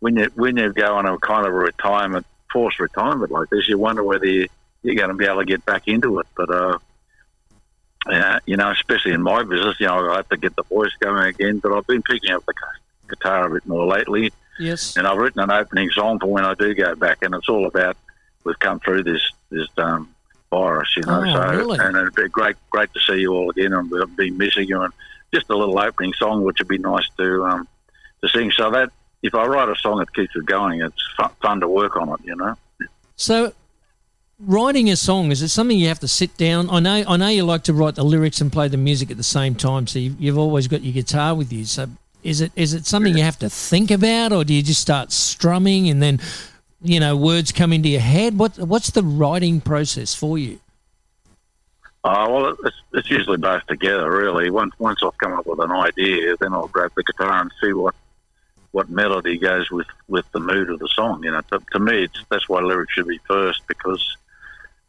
when 0.00 0.16
you 0.16 0.30
when 0.34 0.56
you 0.56 0.72
go 0.72 0.94
on 0.96 1.06
a 1.06 1.18
kind 1.18 1.46
of 1.46 1.52
a 1.52 1.56
retirement, 1.56 2.26
forced 2.52 2.78
retirement 2.80 3.30
like 3.30 3.48
this, 3.50 3.68
you 3.68 3.78
wonder 3.78 4.02
whether 4.04 4.26
you, 4.26 4.46
you're 4.82 4.94
going 4.94 5.08
to 5.08 5.14
be 5.14 5.26
able 5.26 5.40
to 5.40 5.44
get 5.44 5.64
back 5.66 5.86
into 5.88 6.18
it. 6.20 6.26
But 6.36 6.50
uh, 6.50 6.78
yeah, 8.08 8.38
you 8.46 8.56
know, 8.56 8.70
especially 8.70 9.12
in 9.12 9.22
my 9.22 9.42
business, 9.42 9.78
you 9.78 9.86
know, 9.86 10.10
I 10.10 10.16
have 10.16 10.28
to 10.30 10.36
get 10.36 10.56
the 10.56 10.62
voice 10.64 10.92
going 11.00 11.22
again. 11.24 11.58
But 11.58 11.72
I've 11.72 11.86
been 11.86 12.02
picking 12.02 12.30
up 12.32 12.44
the 12.46 12.54
guitar 13.08 13.46
a 13.46 13.50
bit 13.50 13.66
more 13.66 13.86
lately, 13.86 14.32
Yes. 14.58 14.96
and 14.96 15.06
I've 15.06 15.18
written 15.18 15.40
an 15.42 15.50
opening 15.50 15.90
song 15.90 16.18
for 16.18 16.26
when 16.26 16.44
I 16.44 16.54
do 16.54 16.72
go 16.74 16.94
back, 16.94 17.18
and 17.22 17.34
it's 17.34 17.48
all 17.48 17.66
about 17.66 17.96
we've 18.44 18.58
come 18.58 18.80
through 18.80 19.04
this 19.04 19.22
this 19.50 19.68
um, 19.78 20.14
virus, 20.50 20.88
you 20.96 21.02
know. 21.02 21.22
Oh, 21.26 21.32
so 21.32 21.50
really? 21.50 21.78
and 21.78 21.96
it'd 21.96 22.14
be 22.14 22.28
great 22.28 22.56
great 22.70 22.92
to 22.94 23.00
see 23.00 23.20
you 23.20 23.32
all 23.32 23.50
again, 23.50 23.72
and 23.72 23.90
we've 23.90 24.16
been 24.16 24.36
missing 24.36 24.68
you, 24.68 24.80
and 24.80 24.92
just 25.32 25.48
a 25.50 25.56
little 25.56 25.78
opening 25.78 26.12
song, 26.14 26.44
which 26.44 26.58
would 26.58 26.68
be 26.68 26.78
nice 26.78 27.08
to 27.18 27.44
um, 27.44 27.68
to 28.22 28.28
sing. 28.28 28.50
So 28.52 28.70
that 28.70 28.90
if 29.22 29.34
I 29.34 29.46
write 29.46 29.68
a 29.68 29.76
song 29.76 29.98
that 29.98 30.12
keeps 30.14 30.34
it 30.34 30.46
going, 30.46 30.80
it's 30.80 31.02
fun, 31.16 31.30
fun 31.42 31.60
to 31.60 31.68
work 31.68 31.96
on 31.96 32.08
it, 32.08 32.20
you 32.24 32.36
know. 32.36 32.54
So, 33.16 33.52
writing 34.38 34.88
a 34.90 34.96
song 34.96 35.30
is 35.30 35.42
it 35.42 35.48
something 35.48 35.78
you 35.78 35.88
have 35.88 36.00
to 36.00 36.08
sit 36.08 36.36
down? 36.36 36.70
I 36.70 36.80
know, 36.80 37.04
I 37.06 37.16
know 37.16 37.28
you 37.28 37.44
like 37.44 37.64
to 37.64 37.74
write 37.74 37.96
the 37.96 38.04
lyrics 38.04 38.40
and 38.40 38.50
play 38.50 38.68
the 38.68 38.78
music 38.78 39.10
at 39.10 39.16
the 39.16 39.22
same 39.22 39.54
time. 39.54 39.86
So 39.86 39.98
you've, 39.98 40.20
you've 40.20 40.38
always 40.38 40.68
got 40.68 40.82
your 40.82 40.94
guitar 40.94 41.34
with 41.34 41.52
you. 41.52 41.64
So 41.66 41.88
is 42.22 42.40
it 42.40 42.52
is 42.56 42.74
it 42.74 42.86
something 42.86 43.16
you 43.16 43.24
have 43.24 43.38
to 43.40 43.50
think 43.50 43.90
about, 43.90 44.32
or 44.32 44.44
do 44.44 44.54
you 44.54 44.62
just 44.62 44.80
start 44.80 45.12
strumming 45.12 45.88
and 45.88 46.02
then, 46.02 46.20
you 46.82 47.00
know, 47.00 47.16
words 47.16 47.52
come 47.52 47.72
into 47.72 47.88
your 47.88 48.00
head? 48.00 48.38
What 48.38 48.58
what's 48.58 48.90
the 48.90 49.02
writing 49.02 49.60
process 49.60 50.14
for 50.14 50.38
you? 50.38 50.60
Uh, 52.02 52.26
well, 52.30 52.56
it's, 52.64 52.76
it's 52.94 53.10
usually 53.10 53.36
both 53.36 53.66
together, 53.66 54.10
really. 54.10 54.50
Once 54.50 54.72
once 54.78 55.00
I've 55.02 55.18
come 55.18 55.34
up 55.34 55.46
with 55.46 55.60
an 55.60 55.70
idea, 55.70 56.36
then 56.38 56.54
I'll 56.54 56.68
grab 56.68 56.92
the 56.96 57.02
guitar 57.02 57.40
and 57.40 57.50
see 57.62 57.72
what 57.72 57.94
what 58.72 58.88
melody 58.88 59.36
goes 59.36 59.70
with, 59.70 59.88
with 60.06 60.30
the 60.32 60.38
mood 60.40 60.70
of 60.70 60.78
the 60.78 60.88
song. 60.88 61.24
You 61.24 61.32
know, 61.32 61.40
to, 61.50 61.60
to 61.72 61.78
me, 61.80 62.08
that's 62.30 62.48
why 62.48 62.60
lyrics 62.60 62.92
should 62.92 63.08
be 63.08 63.20
first 63.26 63.66
because 63.66 64.16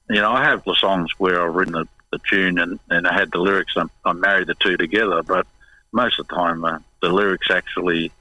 you 0.09 0.21
know 0.21 0.31
I 0.31 0.43
have 0.43 0.63
the 0.63 0.75
songs 0.75 1.11
where 1.17 1.41
I've 1.41 1.55
written 1.55 1.73
the, 1.73 1.87
the 2.11 2.19
tune 2.29 2.59
and, 2.59 2.79
and 2.89 3.07
I 3.07 3.13
had 3.13 3.31
the 3.31 3.39
lyrics 3.39 3.73
and 3.75 3.89
I 4.05 4.13
married 4.13 4.47
the 4.47 4.55
two 4.55 4.77
together, 4.77 5.23
but 5.23 5.47
most 5.91 6.19
of 6.19 6.27
the 6.27 6.35
time 6.35 6.63
uh, 6.63 6.79
the 7.01 7.09
lyrics 7.09 7.49
actually 7.49 8.11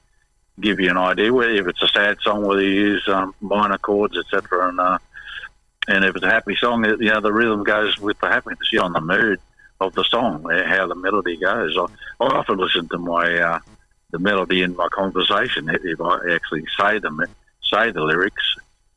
give 0.59 0.79
you 0.79 0.89
an 0.89 0.97
idea. 0.97 1.33
Whether 1.33 1.51
if 1.51 1.67
it's 1.67 1.83
a 1.83 1.87
sad 1.87 2.17
song, 2.21 2.45
whether 2.45 2.61
you 2.61 2.93
use 2.93 3.07
um, 3.07 3.33
minor 3.41 3.77
chords, 3.77 4.17
etc., 4.17 4.69
and 4.69 4.79
uh, 4.79 4.97
and 5.87 6.05
if 6.05 6.15
it's 6.15 6.25
a 6.25 6.29
happy 6.29 6.55
song, 6.55 6.85
you 6.85 7.09
know, 7.09 7.21
the 7.21 7.33
rhythm 7.33 7.63
goes 7.63 7.97
with 7.99 8.19
the 8.19 8.27
happiness. 8.27 8.69
You're 8.71 8.83
on 8.83 8.93
the 8.93 9.01
mood 9.01 9.39
of 9.79 9.93
the 9.95 10.03
song, 10.03 10.43
how 10.43 10.87
the 10.87 10.95
melody 10.95 11.37
goes. 11.37 11.75
I, 11.77 11.85
I 12.23 12.37
often 12.37 12.57
listen 12.57 12.87
to 12.89 12.97
my 12.97 13.35
uh, 13.35 13.59
the 14.11 14.19
melody 14.19 14.61
in 14.61 14.75
my 14.75 14.87
conversation. 14.89 15.69
If 15.69 15.83
if 15.83 16.01
I 16.01 16.33
actually 16.33 16.65
say 16.79 16.99
them, 16.99 17.21
say 17.63 17.91
the 17.91 18.03
lyrics, 18.03 18.55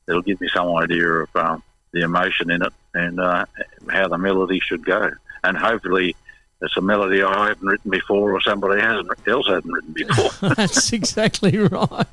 it'll 0.09 0.23
give 0.23 0.41
me 0.41 0.49
some 0.53 0.75
idea 0.77 1.09
of 1.09 1.37
um, 1.37 1.63
the 1.93 2.03
emotion 2.03 2.51
in 2.51 2.63
it 2.63 2.73
and 2.93 3.19
uh, 3.19 3.47
how 3.89 4.09
the 4.09 4.19
melody 4.19 4.61
should 4.61 4.85
go. 4.85 5.11
And 5.43 5.57
hopefully, 5.57 6.17
it's 6.65 6.77
a 6.77 6.81
melody 6.81 7.23
I 7.23 7.49
haven't 7.49 7.67
written 7.67 7.91
before 7.91 8.33
or 8.33 8.41
somebody 8.41 8.81
hasn't, 8.81 9.11
else 9.27 9.47
hasn't 9.47 9.73
written 9.73 9.93
before. 9.93 10.49
That's 10.55 10.93
exactly 10.93 11.59
right. 11.59 12.07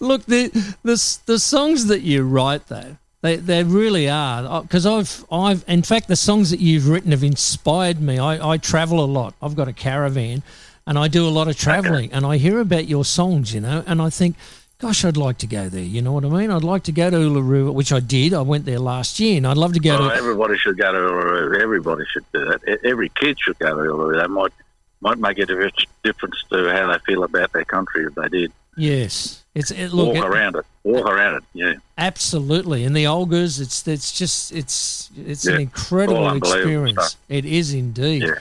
Look, 0.00 0.24
the 0.26 0.48
the 0.82 1.18
the 1.26 1.38
songs 1.38 1.86
that 1.86 2.00
you 2.00 2.24
write 2.24 2.66
though, 2.68 2.96
they 3.22 3.36
they 3.36 3.62
really 3.62 4.08
are 4.08 4.62
because 4.62 4.86
I've 4.86 5.24
I've 5.30 5.64
in 5.68 5.82
fact 5.82 6.08
the 6.08 6.16
songs 6.16 6.50
that 6.50 6.60
you've 6.60 6.88
written 6.88 7.12
have 7.12 7.24
inspired 7.24 8.00
me. 8.00 8.18
I 8.18 8.52
I 8.52 8.56
travel 8.56 9.04
a 9.04 9.06
lot. 9.06 9.34
I've 9.42 9.56
got 9.56 9.68
a 9.68 9.72
caravan, 9.72 10.42
and 10.86 10.98
I 10.98 11.08
do 11.08 11.26
a 11.26 11.30
lot 11.30 11.48
of 11.48 11.56
traveling, 11.56 12.12
and 12.12 12.24
I 12.24 12.38
hear 12.38 12.60
about 12.60 12.88
your 12.88 13.04
songs, 13.04 13.54
you 13.54 13.60
know, 13.60 13.84
and 13.86 14.00
I 14.00 14.10
think. 14.10 14.36
Gosh, 14.78 15.04
I'd 15.06 15.16
like 15.16 15.38
to 15.38 15.46
go 15.46 15.68
there. 15.70 15.82
You 15.82 16.02
know 16.02 16.12
what 16.12 16.24
I 16.24 16.28
mean? 16.28 16.50
I'd 16.50 16.62
like 16.62 16.82
to 16.84 16.92
go 16.92 17.08
to 17.08 17.16
Uluru, 17.16 17.72
which 17.72 17.92
I 17.92 18.00
did. 18.00 18.34
I 18.34 18.42
went 18.42 18.66
there 18.66 18.78
last 18.78 19.18
year, 19.18 19.38
and 19.38 19.46
I'd 19.46 19.56
love 19.56 19.72
to 19.72 19.80
go 19.80 19.96
Oh, 19.96 20.08
to. 20.10 20.14
everybody 20.14 20.58
should 20.58 20.76
go 20.76 20.92
to 20.92 20.98
Uluru. 20.98 21.60
Everybody 21.62 22.04
should 22.12 22.24
do 22.34 22.44
that. 22.44 22.80
Every 22.84 23.08
kid 23.08 23.38
should 23.40 23.58
go 23.58 23.68
to 23.70 23.90
Uluru. 23.90 24.18
That 24.20 24.28
might 24.28 24.52
might 25.00 25.18
make 25.18 25.38
a 25.38 25.46
difference 25.46 25.76
difference 26.04 26.42
to 26.50 26.70
how 26.72 26.92
they 26.92 26.98
feel 27.06 27.24
about 27.24 27.52
their 27.52 27.64
country 27.64 28.04
if 28.04 28.14
they 28.16 28.28
did. 28.28 28.52
Yes, 28.76 29.44
it's 29.54 29.70
it, 29.70 29.94
look 29.94 30.08
walk 30.14 30.16
it- 30.16 30.24
around 30.28 30.56
it, 30.56 30.66
walk 30.84 31.06
around 31.06 31.36
it. 31.36 31.44
Yeah, 31.54 31.74
absolutely. 31.96 32.84
And 32.84 32.94
the 32.94 33.04
Olgas, 33.04 33.58
it's 33.60 33.88
it's 33.88 34.12
just 34.12 34.52
it's 34.52 35.10
it's 35.16 35.46
an 35.46 35.58
incredible 35.58 36.30
experience. 36.34 36.98
stuff. 37.02 37.20
It 37.30 37.46
is 37.46 37.72
indeed. 37.72 38.24
Yeah. 38.24 38.34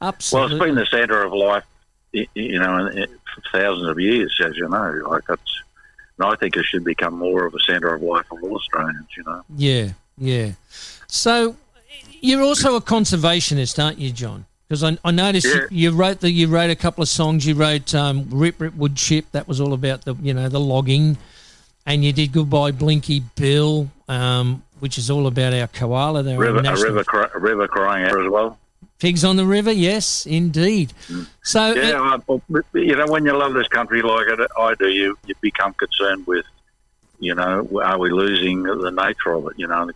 Well, 0.00 0.14
it's 0.46 0.58
been 0.58 0.74
the 0.74 0.86
centre 0.86 1.22
of 1.22 1.32
life, 1.34 1.64
you 2.12 2.58
know, 2.58 2.86
in- 2.86 3.06
thousands 3.52 3.88
of 3.88 3.98
years, 4.00 4.38
as 4.44 4.56
you 4.56 4.68
know. 4.68 5.02
Like 5.08 5.24
that's, 5.26 5.62
and 6.18 6.26
I 6.26 6.34
think 6.36 6.56
it 6.56 6.64
should 6.64 6.84
become 6.84 7.14
more 7.18 7.44
of 7.46 7.54
a 7.54 7.60
centre 7.60 7.92
of 7.94 8.02
life 8.02 8.26
for 8.26 8.40
all 8.40 8.56
Australians. 8.56 9.08
You 9.16 9.24
know. 9.24 9.42
Yeah, 9.56 9.88
yeah. 10.18 10.52
So 11.06 11.56
you're 12.20 12.42
also 12.42 12.76
a 12.76 12.80
conservationist, 12.80 13.82
aren't 13.82 13.98
you, 13.98 14.10
John? 14.10 14.46
Because 14.68 14.82
I, 14.82 14.96
I 15.04 15.10
noticed 15.10 15.46
Yeah. 15.46 15.62
you, 15.70 15.90
you 15.90 15.96
wrote 15.96 16.20
the 16.20 16.30
you 16.30 16.48
wrote 16.48 16.70
a 16.70 16.76
couple 16.76 17.02
of 17.02 17.08
songs. 17.08 17.46
You 17.46 17.54
wrote 17.54 17.94
um, 17.94 18.28
"Rip 18.30 18.60
Rip 18.60 18.74
Wood 18.74 18.96
Chip." 18.96 19.26
That 19.32 19.46
was 19.46 19.60
all 19.60 19.72
about 19.74 20.04
the 20.04 20.14
you 20.22 20.32
know 20.34 20.48
the 20.48 20.60
logging, 20.60 21.16
and 21.86 22.04
you 22.04 22.12
did 22.12 22.32
"Goodbye 22.32 22.70
Blinky 22.72 23.20
Bill," 23.36 23.90
um, 24.08 24.62
which 24.80 24.96
is 24.98 25.10
all 25.10 25.26
about 25.26 25.52
our 25.52 25.66
koala. 25.68 26.22
There, 26.22 26.38
River, 26.38 26.60
a 26.60 26.80
river, 26.80 27.04
cry, 27.04 27.28
a 27.34 27.38
river 27.38 27.68
crying 27.68 28.04
out 28.06 28.18
as 28.20 28.28
well. 28.30 28.58
Pigs 29.04 29.24
on 29.24 29.36
the 29.36 29.44
river. 29.44 29.70
Yes, 29.70 30.26
indeed. 30.26 30.92
So 31.42 31.60
uh, 31.60 31.74
Yeah, 31.74 32.18
I, 32.28 32.38
you 32.72 32.96
know, 32.96 33.06
when 33.06 33.24
you 33.24 33.36
love 33.36 33.52
this 33.52 33.68
country 33.68 34.00
like 34.00 34.26
it, 34.28 34.50
I 34.58 34.74
do, 34.74 34.88
you 34.88 35.18
you 35.26 35.34
become 35.40 35.74
concerned 35.74 36.26
with, 36.26 36.46
you 37.20 37.34
know, 37.34 37.68
are 37.82 37.98
we 37.98 38.10
losing 38.10 38.62
the 38.62 38.90
nature 38.90 39.32
of 39.32 39.46
it? 39.48 39.58
You 39.58 39.66
know, 39.66 39.90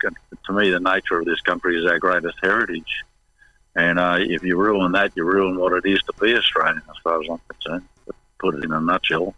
to 0.46 0.52
me, 0.52 0.70
the 0.70 0.80
nature 0.80 1.18
of 1.20 1.24
this 1.24 1.40
country 1.40 1.78
is 1.78 1.86
our 1.90 1.98
greatest 1.98 2.38
heritage, 2.42 3.04
and 3.74 3.98
uh, 3.98 4.18
if 4.20 4.42
you 4.42 4.56
ruin 4.56 4.92
that, 4.92 5.12
you 5.16 5.24
ruin 5.24 5.58
what 5.58 5.72
it 5.72 5.86
is 5.90 6.00
to 6.02 6.12
be 6.20 6.34
Australian, 6.36 6.82
as 6.90 6.96
far 7.02 7.22
as 7.22 7.28
I'm 7.30 7.40
concerned. 7.48 7.88
Put 8.38 8.54
it 8.56 8.64
in 8.64 8.72
a 8.72 8.80
nutshell. 8.80 9.34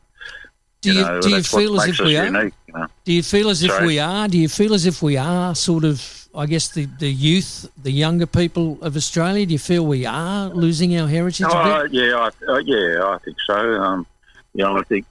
do 0.83 0.93
you, 0.93 1.03
know, 1.03 1.21
do 1.21 1.31
you 1.31 1.43
feel 1.43 1.81
as 1.81 1.89
if 1.89 2.01
we 2.01 2.17
are? 2.17 2.27
unique, 2.27 2.55
you 2.67 2.75
know. 2.75 2.87
Do 3.05 3.13
you 3.13 3.23
feel 3.23 3.49
as 3.49 3.63
if 3.63 3.81
we 3.81 3.99
are? 3.99 4.29
Do 4.29 4.37
you 4.37 4.49
feel 4.49 4.75
as 4.75 4.85
if 4.85 5.01
we 5.01 5.17
are 5.17 5.55
sort 5.55 5.85
of, 5.85 6.20
I 6.35 6.47
guess, 6.47 6.69
the, 6.69 6.87
the 6.99 7.11
youth, 7.11 7.69
the 7.83 7.91
younger 7.91 8.27
people 8.27 8.79
of 8.83 8.97
Australia? 8.97 9.45
Do 9.47 9.53
you 9.53 9.59
feel 9.59 9.85
we 9.85 10.07
are 10.07 10.49
losing 10.51 10.97
our 10.99 11.09
heritage 11.09 11.47
a 11.47 11.51
Oh, 11.51 11.83
bit? 11.83 11.93
yeah, 11.93 12.17
I, 12.49 12.53
uh, 12.53 12.59
yeah, 12.59 13.05
I 13.05 13.19
think 13.25 13.37
so. 13.47 13.57
Um, 13.57 14.07
you 14.55 14.63
know, 14.65 14.79
I 14.79 14.83
think 14.83 15.07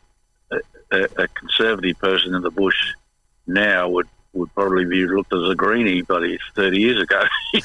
a, 0.91 1.03
a, 1.17 1.27
conservative 1.27 1.99
person 1.99 2.35
in 2.35 2.41
the 2.41 2.51
bush 2.51 2.75
now 3.47 3.89
would, 3.89 4.07
would 4.33 4.53
probably 4.55 4.85
be 4.85 5.05
looked 5.05 5.33
as 5.33 5.49
a 5.49 5.55
greenie, 5.55 6.01
but 6.03 6.23
it's 6.23 6.43
thirty 6.55 6.79
years 6.79 7.01
ago. 7.01 7.21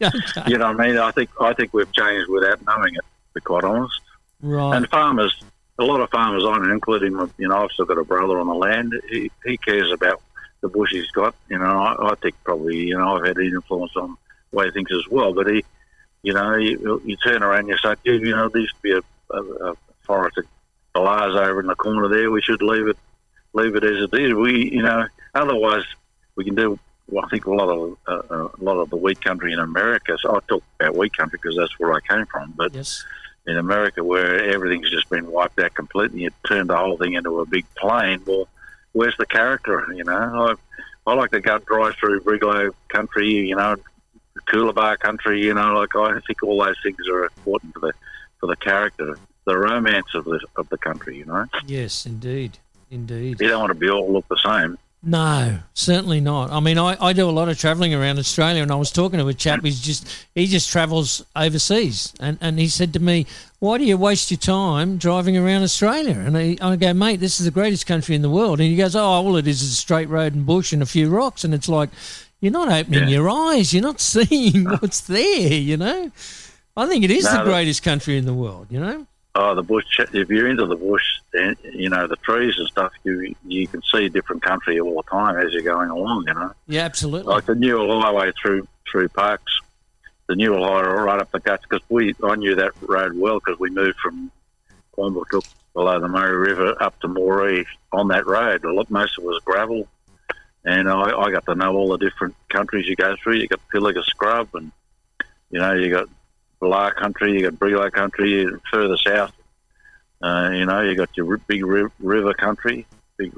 Okay. 0.00 0.42
you 0.46 0.58
know 0.58 0.68
what 0.72 0.80
I 0.80 0.88
mean? 0.88 0.98
I 0.98 1.10
think 1.10 1.30
I 1.40 1.52
think 1.52 1.74
we've 1.74 1.90
changed 1.92 2.28
without 2.30 2.64
knowing 2.64 2.94
it. 2.94 3.00
To 3.00 3.34
be 3.34 3.40
quite 3.40 3.64
honest, 3.64 4.00
Right. 4.40 4.76
and 4.76 4.88
farmers, 4.88 5.40
a 5.78 5.84
lot 5.84 6.00
of 6.00 6.08
farmers 6.10 6.44
I 6.46 6.58
know, 6.58 6.72
including 6.72 7.12
you 7.36 7.48
know, 7.48 7.64
I've 7.64 7.70
still 7.72 7.84
got 7.84 7.98
a 7.98 8.04
brother 8.04 8.38
on 8.38 8.46
the 8.46 8.54
land. 8.54 8.94
He, 9.10 9.30
he 9.44 9.56
cares 9.56 9.90
about 9.92 10.20
the 10.60 10.68
bush 10.68 10.90
he's 10.92 11.10
got. 11.10 11.34
You 11.48 11.58
know, 11.58 11.64
I, 11.64 12.10
I 12.10 12.14
think 12.16 12.34
probably 12.44 12.88
you 12.88 12.98
know 12.98 13.16
I've 13.16 13.26
had 13.26 13.36
an 13.36 13.46
influence 13.46 13.96
on 13.96 14.16
the 14.50 14.56
way 14.56 14.66
he 14.66 14.70
thinks 14.72 14.92
as 14.92 15.08
well. 15.10 15.32
But 15.32 15.48
he, 15.48 15.64
you 16.22 16.32
know, 16.32 16.54
you, 16.56 17.00
you 17.04 17.16
turn 17.16 17.42
around 17.42 17.60
and 17.60 17.68
you 17.68 17.78
say, 17.78 17.94
"Gee, 18.04 18.12
you 18.12 18.34
know, 18.34 18.48
there 18.48 18.62
used 18.62 18.74
to 18.76 18.82
be 18.82 18.92
a, 18.92 19.36
a, 19.36 19.70
a 19.70 19.76
forest 20.04 20.38
of 20.38 20.44
galahs 20.94 21.36
over 21.36 21.60
in 21.60 21.66
the 21.66 21.74
corner 21.74 22.08
there. 22.08 22.30
We 22.30 22.42
should 22.42 22.62
leave 22.62 22.88
it, 22.88 22.98
leave 23.52 23.76
it 23.76 23.84
as 23.84 24.02
it 24.02 24.14
is. 24.18 24.34
We, 24.34 24.70
you 24.72 24.82
know, 24.82 25.06
otherwise 25.34 25.84
we 26.34 26.44
can 26.44 26.54
do. 26.54 26.78
Well, 27.10 27.24
I 27.24 27.28
think 27.30 27.46
a 27.46 27.54
lot 27.54 27.70
of 27.70 27.96
uh, 28.06 28.34
uh, 28.34 28.48
a 28.60 28.62
lot 28.62 28.78
of 28.78 28.90
the 28.90 28.96
wheat 28.96 29.22
country 29.22 29.52
in 29.52 29.58
America. 29.58 30.18
So 30.20 30.36
I 30.36 30.40
talk 30.46 30.62
about 30.78 30.94
wheat 30.94 31.16
country 31.16 31.38
because 31.40 31.56
that's 31.56 31.78
where 31.78 31.94
I 31.94 32.00
came 32.00 32.26
from. 32.26 32.52
But 32.54 32.74
yes. 32.74 33.02
in 33.46 33.56
America, 33.56 34.04
where 34.04 34.44
everything's 34.44 34.90
just 34.90 35.08
been 35.08 35.30
wiped 35.30 35.58
out 35.58 35.72
completely, 35.74 36.22
you 36.22 36.30
turn 36.46 36.66
the 36.66 36.76
whole 36.76 36.98
thing 36.98 37.14
into 37.14 37.40
a 37.40 37.46
big 37.46 37.64
plain. 37.76 38.22
Well, 38.26 38.46
where's 38.98 39.16
the 39.16 39.26
character? 39.26 39.86
You 39.94 40.02
know, 40.04 40.12
I, 41.06 41.10
I 41.10 41.14
like 41.14 41.30
to 41.30 41.40
go 41.40 41.58
drive 41.58 41.94
through 41.94 42.20
Brigalow 42.22 42.72
country. 42.88 43.28
You 43.28 43.54
know, 43.56 43.76
Coolabah 44.48 44.98
country. 44.98 45.40
You 45.44 45.54
know, 45.54 45.78
like 45.78 45.94
I 45.94 46.18
think 46.26 46.42
all 46.42 46.62
those 46.62 46.76
things 46.82 46.98
are 47.08 47.24
important 47.24 47.74
for 47.74 47.80
the 47.80 47.92
for 48.40 48.46
the 48.46 48.56
character, 48.56 49.18
the 49.44 49.56
romance 49.56 50.14
of 50.14 50.24
the 50.24 50.40
of 50.56 50.68
the 50.68 50.78
country. 50.78 51.16
You 51.18 51.26
know, 51.26 51.46
Yes, 51.66 52.04
indeed. 52.06 52.58
Indeed. 52.90 53.38
you 53.40 53.48
don't 53.48 53.60
want 53.60 53.70
to 53.70 53.78
be 53.78 53.90
all 53.90 54.10
look 54.10 54.26
the 54.28 54.38
same. 54.38 54.78
No, 55.00 55.60
certainly 55.74 56.20
not. 56.20 56.50
I 56.50 56.58
mean, 56.58 56.76
I, 56.76 56.96
I 57.00 57.12
do 57.12 57.28
a 57.28 57.30
lot 57.30 57.48
of 57.48 57.56
travelling 57.56 57.94
around 57.94 58.18
Australia, 58.18 58.62
and 58.62 58.72
I 58.72 58.74
was 58.74 58.90
talking 58.90 59.20
to 59.20 59.28
a 59.28 59.34
chap 59.34 59.60
who's 59.62 59.80
just 59.80 60.08
he 60.34 60.46
just 60.48 60.70
travels 60.70 61.24
overseas, 61.36 62.12
and, 62.18 62.36
and 62.40 62.58
he 62.58 62.66
said 62.66 62.92
to 62.94 62.98
me, 63.00 63.24
"Why 63.60 63.78
do 63.78 63.84
you 63.84 63.96
waste 63.96 64.32
your 64.32 64.38
time 64.38 64.96
driving 64.98 65.36
around 65.36 65.62
Australia?" 65.62 66.18
And 66.18 66.36
I, 66.36 66.56
I 66.60 66.74
go, 66.74 66.92
"Mate, 66.92 67.20
this 67.20 67.38
is 67.38 67.44
the 67.46 67.52
greatest 67.52 67.86
country 67.86 68.16
in 68.16 68.22
the 68.22 68.28
world." 68.30 68.58
And 68.58 68.68
he 68.68 68.74
goes, 68.76 68.96
"Oh, 68.96 69.02
all 69.04 69.36
it 69.36 69.46
is 69.46 69.62
is 69.62 69.72
a 69.72 69.76
straight 69.76 70.08
road 70.08 70.34
and 70.34 70.44
bush 70.44 70.72
and 70.72 70.82
a 70.82 70.86
few 70.86 71.08
rocks," 71.08 71.44
and 71.44 71.54
it's 71.54 71.68
like 71.68 71.90
you're 72.40 72.50
not 72.52 72.68
opening 72.68 73.04
Yeah. 73.04 73.08
your 73.18 73.30
eyes, 73.30 73.72
you're 73.72 73.82
not 73.84 74.00
seeing 74.14 74.64
what's 74.64 75.02
there. 75.02 75.52
You 75.52 75.76
know, 75.76 76.10
I 76.76 76.86
think 76.88 77.04
it 77.04 77.12
is 77.12 77.24
No, 77.24 77.38
the 77.38 77.44
greatest 77.44 77.84
country 77.84 78.18
in 78.18 78.26
the 78.26 78.34
world. 78.34 78.66
You 78.68 78.80
know, 78.80 79.06
Oh, 79.40 79.54
the 79.54 79.62
bush. 79.62 80.00
If 80.00 80.30
you're 80.30 80.48
into 80.48 80.66
the 80.66 80.74
bush, 80.74 81.04
then 81.32 81.54
you 81.62 81.88
know 81.88 82.08
the 82.08 82.16
trees 82.16 82.58
and 82.58 82.66
stuff. 82.66 82.92
You 83.04 83.36
you 83.46 83.68
can 83.68 83.82
see 83.82 84.08
different 84.08 84.42
country 84.42 84.80
all 84.80 84.96
the 84.96 85.08
time 85.08 85.36
as 85.36 85.52
you're 85.52 85.62
going 85.62 85.90
along. 85.90 86.24
You 86.26 86.34
know. 86.34 86.52
yeah, 86.66 86.82
absolutely. 86.82 87.32
like 87.32 87.46
the 87.46 87.54
Newell 87.54 88.00
Highway 88.00 88.32
through 88.32 88.66
through 88.90 89.10
Parkes, 89.10 89.60
the 90.26 90.34
Newell 90.34 90.64
Highway 90.64 90.88
right 90.88 91.20
up 91.20 91.30
the 91.30 91.38
guts 91.38 91.62
because 91.62 91.88
we 91.88 92.16
I 92.24 92.34
knew 92.34 92.56
that 92.56 92.72
road 92.82 93.16
well 93.16 93.38
because 93.38 93.60
we 93.60 93.70
moved 93.70 94.00
from 94.00 94.32
Quambatook 94.96 95.48
below 95.72 96.00
the 96.00 96.08
Murray 96.08 96.36
River 96.36 96.74
up 96.82 96.98
to 97.02 97.06
Moree 97.06 97.64
on 97.92 98.08
that 98.08 98.26
road. 98.26 98.64
A 98.64 98.72
lot 98.72 98.90
most 98.90 99.18
of 99.18 99.22
it 99.22 99.28
was 99.28 99.40
gravel, 99.44 99.86
and 100.64 100.90
I, 100.90 101.16
I 101.16 101.30
got 101.30 101.46
to 101.46 101.54
know 101.54 101.76
all 101.76 101.90
the 101.90 101.98
different 101.98 102.34
countries 102.48 102.88
you 102.88 102.96
go 102.96 103.14
through. 103.22 103.34
You 103.34 103.46
got 103.46 103.60
Pilliga 103.72 104.02
Scrub, 104.02 104.48
and 104.54 104.72
you 105.52 105.60
know 105.60 105.74
you 105.74 105.90
got 105.90 106.08
Blar 106.60 106.94
Country, 106.94 107.32
you 107.32 107.48
got 107.50 107.58
Brigalow 107.58 107.90
Country, 107.92 108.46
further 108.70 108.96
south. 108.96 109.32
Uh, 110.20 110.50
you 110.52 110.66
know 110.66 110.80
you 110.80 110.96
got 110.96 111.16
your 111.16 111.36
big 111.38 111.64
ri- 111.64 111.90
river 112.00 112.34
country, 112.34 112.84
big 113.16 113.32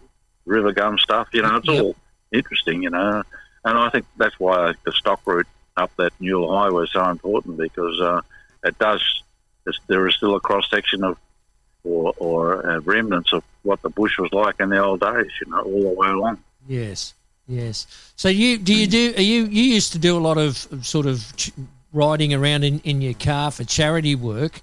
river 0.47 0.73
gum 0.73 0.97
stuff. 0.99 1.29
You 1.33 1.43
know 1.43 1.57
it's 1.57 1.69
Yep. 1.69 1.83
all 1.83 1.97
interesting. 2.33 2.83
You 2.83 2.91
know. 2.91 3.23
And 3.65 3.77
I 3.79 3.91
think 3.91 4.07
that's 4.17 4.41
why 4.41 4.73
the 4.85 4.93
stock 4.93 5.21
route 5.27 5.47
up 5.77 5.91
that 5.99 6.13
Newell 6.21 6.57
Highway 6.57 6.85
is 6.85 6.93
so 6.93 7.05
important 7.11 7.59
because 7.59 8.01
uh, 8.01 8.23
it 8.65 8.79
does. 8.79 9.03
There 9.87 10.09
is 10.09 10.15
still 10.15 10.35
a 10.35 10.41
cross 10.41 10.69
section 10.71 11.05
of, 11.05 11.19
or, 11.85 12.15
or 12.17 12.67
uh, 12.67 12.81
remnants 12.81 13.33
of 13.35 13.45
what 13.63 13.83
the 13.83 13.91
bush 13.91 14.19
was 14.19 14.33
like 14.33 14.59
in 14.59 14.71
the 14.71 14.83
old 14.83 15.01
days. 15.01 15.31
You 15.45 15.51
know, 15.53 15.61
all 15.61 15.83
the 15.83 15.89
way 15.91 16.09
along. 16.09 16.39
Yes, 16.67 17.13
yes. 17.47 17.87
So 18.17 18.31
you 18.31 18.57
do 18.57 18.75
you 18.75 18.87
do 18.87 19.13
are 19.19 19.21
you 19.23 19.45
you 19.45 19.65
used 19.65 19.93
to 19.93 19.99
do 19.99 20.17
a 20.17 20.23
lot 20.29 20.39
of 20.39 20.57
sort 20.81 21.05
of 21.05 21.31
riding 21.93 22.33
around 22.35 22.65
in, 22.65 22.81
in 22.81 23.01
your 23.01 23.15
car 23.15 23.51
for 23.51 23.65
charity 23.65 24.15
work. 24.15 24.61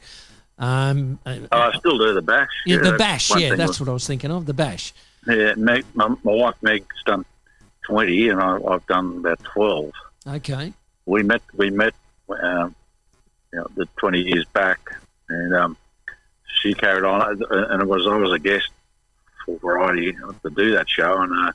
Um, 0.60 1.20
uh, 1.26 1.38
Oh, 1.52 1.58
I 1.60 1.78
still 1.78 1.98
do 1.98 2.14
the 2.14 2.22
bash. 2.22 2.50
yeah, 2.66 2.78
the 2.78 2.84
that's 2.92 2.98
bash. 2.98 3.36
Yeah, 3.40 3.56
that's 3.56 3.80
what 3.80 3.90
I 3.90 3.94
was 3.94 4.08
thinking 4.08 4.32
of. 4.32 4.46
The 4.46 4.54
bash. 4.54 4.94
Yeah, 5.28 5.54
Meg, 5.56 5.86
my, 5.94 6.08
my 6.08 6.32
wife 6.32 6.56
Meg's 6.62 6.86
done 7.06 7.26
twenty, 7.86 8.30
and 8.30 8.42
I, 8.42 8.58
I've 8.68 8.86
done 8.88 9.18
about 9.18 9.44
twelve. 9.44 9.92
Okay. 10.26 10.74
We 11.06 11.24
met. 11.24 11.42
We 11.56 11.70
met. 11.70 11.94
Um, 12.30 12.76
you 13.54 13.60
know, 13.60 13.68
the 13.76 13.88
twenty 13.98 14.22
years 14.22 14.46
back, 14.54 14.80
and 15.30 15.56
um, 15.56 15.78
she 16.60 16.74
carried 16.74 17.04
on, 17.06 17.22
and 17.50 17.82
it 17.82 17.88
was 17.88 18.06
I 18.08 18.16
was 18.16 18.32
a 18.34 18.40
guest 18.40 18.68
for 19.46 19.58
Variety 19.60 20.12
to 20.14 20.50
do 20.50 20.72
that 20.72 20.90
show, 20.90 21.22
and 21.22 21.32
uh, 21.32 21.52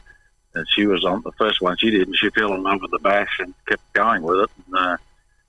and 0.54 0.66
she 0.70 0.86
was 0.86 1.04
on 1.04 1.22
the 1.22 1.32
first 1.32 1.60
one 1.60 1.76
she 1.76 1.90
did, 1.90 2.06
and 2.08 2.16
she 2.16 2.30
fell 2.30 2.54
in 2.54 2.62
love 2.62 2.80
with 2.82 2.90
the 2.92 2.98
bash 3.00 3.38
and 3.40 3.52
kept 3.66 3.82
going 3.94 4.22
with 4.22 4.40
it. 4.40 4.50
And 4.66 4.76
uh, 4.76 4.96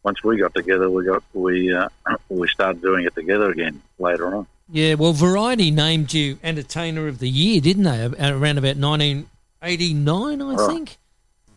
once 0.04 0.24
we 0.24 0.38
got 0.38 0.54
together, 0.54 0.90
we 0.90 1.06
got 1.06 1.24
we 1.34 1.74
uh, 1.74 1.88
we 2.30 2.48
started 2.48 2.82
doing 2.82 3.06
it 3.06 3.16
together 3.16 3.50
again 3.52 3.82
later 4.00 4.36
on. 4.36 4.48
Yeah. 4.70 4.96
Well, 4.96 5.14
Variety 5.14 5.72
named 5.72 6.14
you 6.14 6.38
Entertainer 6.44 7.08
of 7.08 7.20
the 7.20 7.30
Year, 7.30 7.60
didn't 7.62 7.84
they? 7.84 8.06
Around 8.06 8.58
about 8.58 8.78
1989, 8.78 10.42
I 10.42 10.56
Oh. 10.58 10.68
think. 10.68 10.98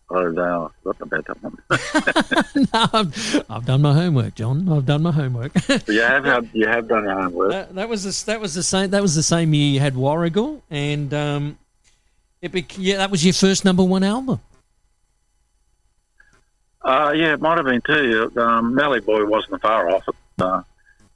Don't 0.08 0.34
know, 0.36 0.70
I 0.70 0.82
forgot 0.84 1.00
about 1.00 1.26
that 1.26 1.42
one. 1.42 2.68
no, 2.72 3.00
I've, 3.00 3.44
I've 3.50 3.64
done 3.66 3.82
my 3.82 3.92
homework, 3.92 4.36
John. 4.36 4.68
I've 4.68 4.86
done 4.86 5.02
my 5.02 5.10
homework. 5.10 5.50
You 5.88 6.00
have 6.02 6.24
had, 6.24 6.48
you 6.52 6.68
have 6.68 6.86
done 6.86 7.02
your 7.04 7.20
homework. 7.22 7.50
that, 7.50 7.74
that 7.74 7.88
was 7.88 8.04
the, 8.04 8.26
that 8.30 8.40
was 8.40 8.54
the 8.54 8.62
same 8.62 8.90
that 8.90 9.02
was 9.02 9.16
the 9.16 9.22
same 9.24 9.52
year 9.52 9.72
you 9.72 9.80
had 9.80 9.96
Warrigal, 9.96 10.62
and 10.70 11.12
um, 11.12 11.58
it 12.40 12.52
bec- 12.52 12.78
yeah, 12.78 12.98
that 12.98 13.10
was 13.10 13.24
your 13.24 13.34
first 13.34 13.64
number 13.64 13.82
one 13.82 14.04
album. 14.04 14.38
Uh, 16.86 17.12
yeah, 17.16 17.32
it 17.32 17.40
might 17.40 17.56
have 17.56 17.66
been 17.66 17.80
too. 17.82 18.30
Um, 18.36 18.74
Mallee 18.74 19.00
Boy 19.00 19.24
wasn't 19.26 19.60
far 19.60 19.90
off 19.90 20.04
it. 20.08 20.14
Uh, 20.38 20.62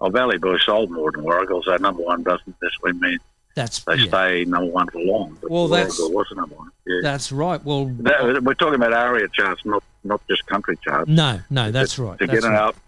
well, 0.01 0.11
Mallee 0.11 0.39
Boy 0.39 0.59
sold 0.59 0.91
more 0.91 1.13
than 1.13 1.23
Warrigal, 1.23 1.63
so 1.63 1.77
number 1.77 2.03
one 2.03 2.23
doesn't 2.25 2.57
necessarily 2.61 2.99
mean 2.99 3.19
That's 3.55 3.85
they 3.85 3.95
yeah, 3.97 4.09
stay 4.09 4.45
number 4.47 4.71
one 4.71 4.89
for 4.89 5.01
long. 5.01 5.39
But 5.41 5.51
Well, 5.51 5.69
that's- 5.69 5.97
was 6.01 6.27
number 6.35 6.57
one. 6.57 6.71
Yeah. 6.87 7.01
that's 7.03 7.31
right. 7.31 7.65
Well, 7.65 7.87
That- 8.01 8.43
we're 8.43 8.55
talking 8.55 8.75
about 8.75 8.93
ARIA 8.93 9.29
charts, 9.29 9.65
not 9.65 9.85
not 10.03 10.21
just 10.29 10.45
country 10.47 10.77
charts. 10.83 11.09
no, 11.09 11.41
no, 11.51 11.71
that's 11.71 11.99
right. 11.99 12.19
To 12.19 12.27
that's 12.27 12.41
get 12.41 12.45
an 12.45 12.53
right. 12.53 12.61
album, 12.61 12.81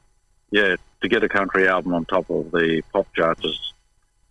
yeah, 0.50 0.74
to 1.02 1.08
get 1.08 1.22
a 1.22 1.28
country 1.28 1.68
album 1.68 1.94
on 1.94 2.04
top 2.06 2.28
of 2.30 2.50
the 2.50 2.82
pop 2.92 3.06
charts 3.14 3.44
is 3.44 3.72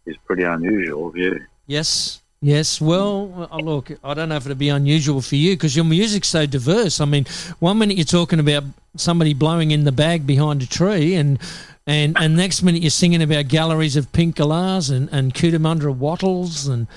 is 0.07 0.17
pretty 0.25 0.43
unusual. 0.43 1.13
Yeah, 1.15 1.35
Yes. 1.67 2.20
Yes. 2.41 2.81
Well, 2.81 3.49
uh, 3.51 3.57
look, 3.57 3.91
I 4.03 4.15
don't 4.15 4.29
know 4.29 4.35
if 4.35 4.47
it'd 4.47 4.57
be 4.57 4.69
unusual 4.69 5.21
for 5.21 5.35
you 5.35 5.55
because 5.55 5.75
your 5.75 5.85
music's 5.85 6.27
so 6.27 6.47
diverse. 6.47 6.99
I 6.99 7.05
mean, 7.05 7.25
one 7.59 7.77
minute 7.77 7.97
you're 7.97 8.05
talking 8.05 8.39
about 8.39 8.63
somebody 8.95 9.35
blowing 9.35 9.69
in 9.69 9.83
the 9.83 9.91
bag 9.91 10.25
behind 10.25 10.63
a 10.63 10.67
tree, 10.67 11.13
and 11.13 11.37
and 11.85 12.17
and 12.19 12.35
next 12.35 12.63
minute 12.63 12.81
you're 12.81 12.89
singing 12.89 13.21
about 13.21 13.47
galleries 13.47 13.95
of 13.95 14.11
pink 14.11 14.37
galahs 14.37 14.89
and 14.89 15.07
and 15.11 15.33
Cootamundra 15.33 15.95
wattles 15.95 16.67
and. 16.67 16.87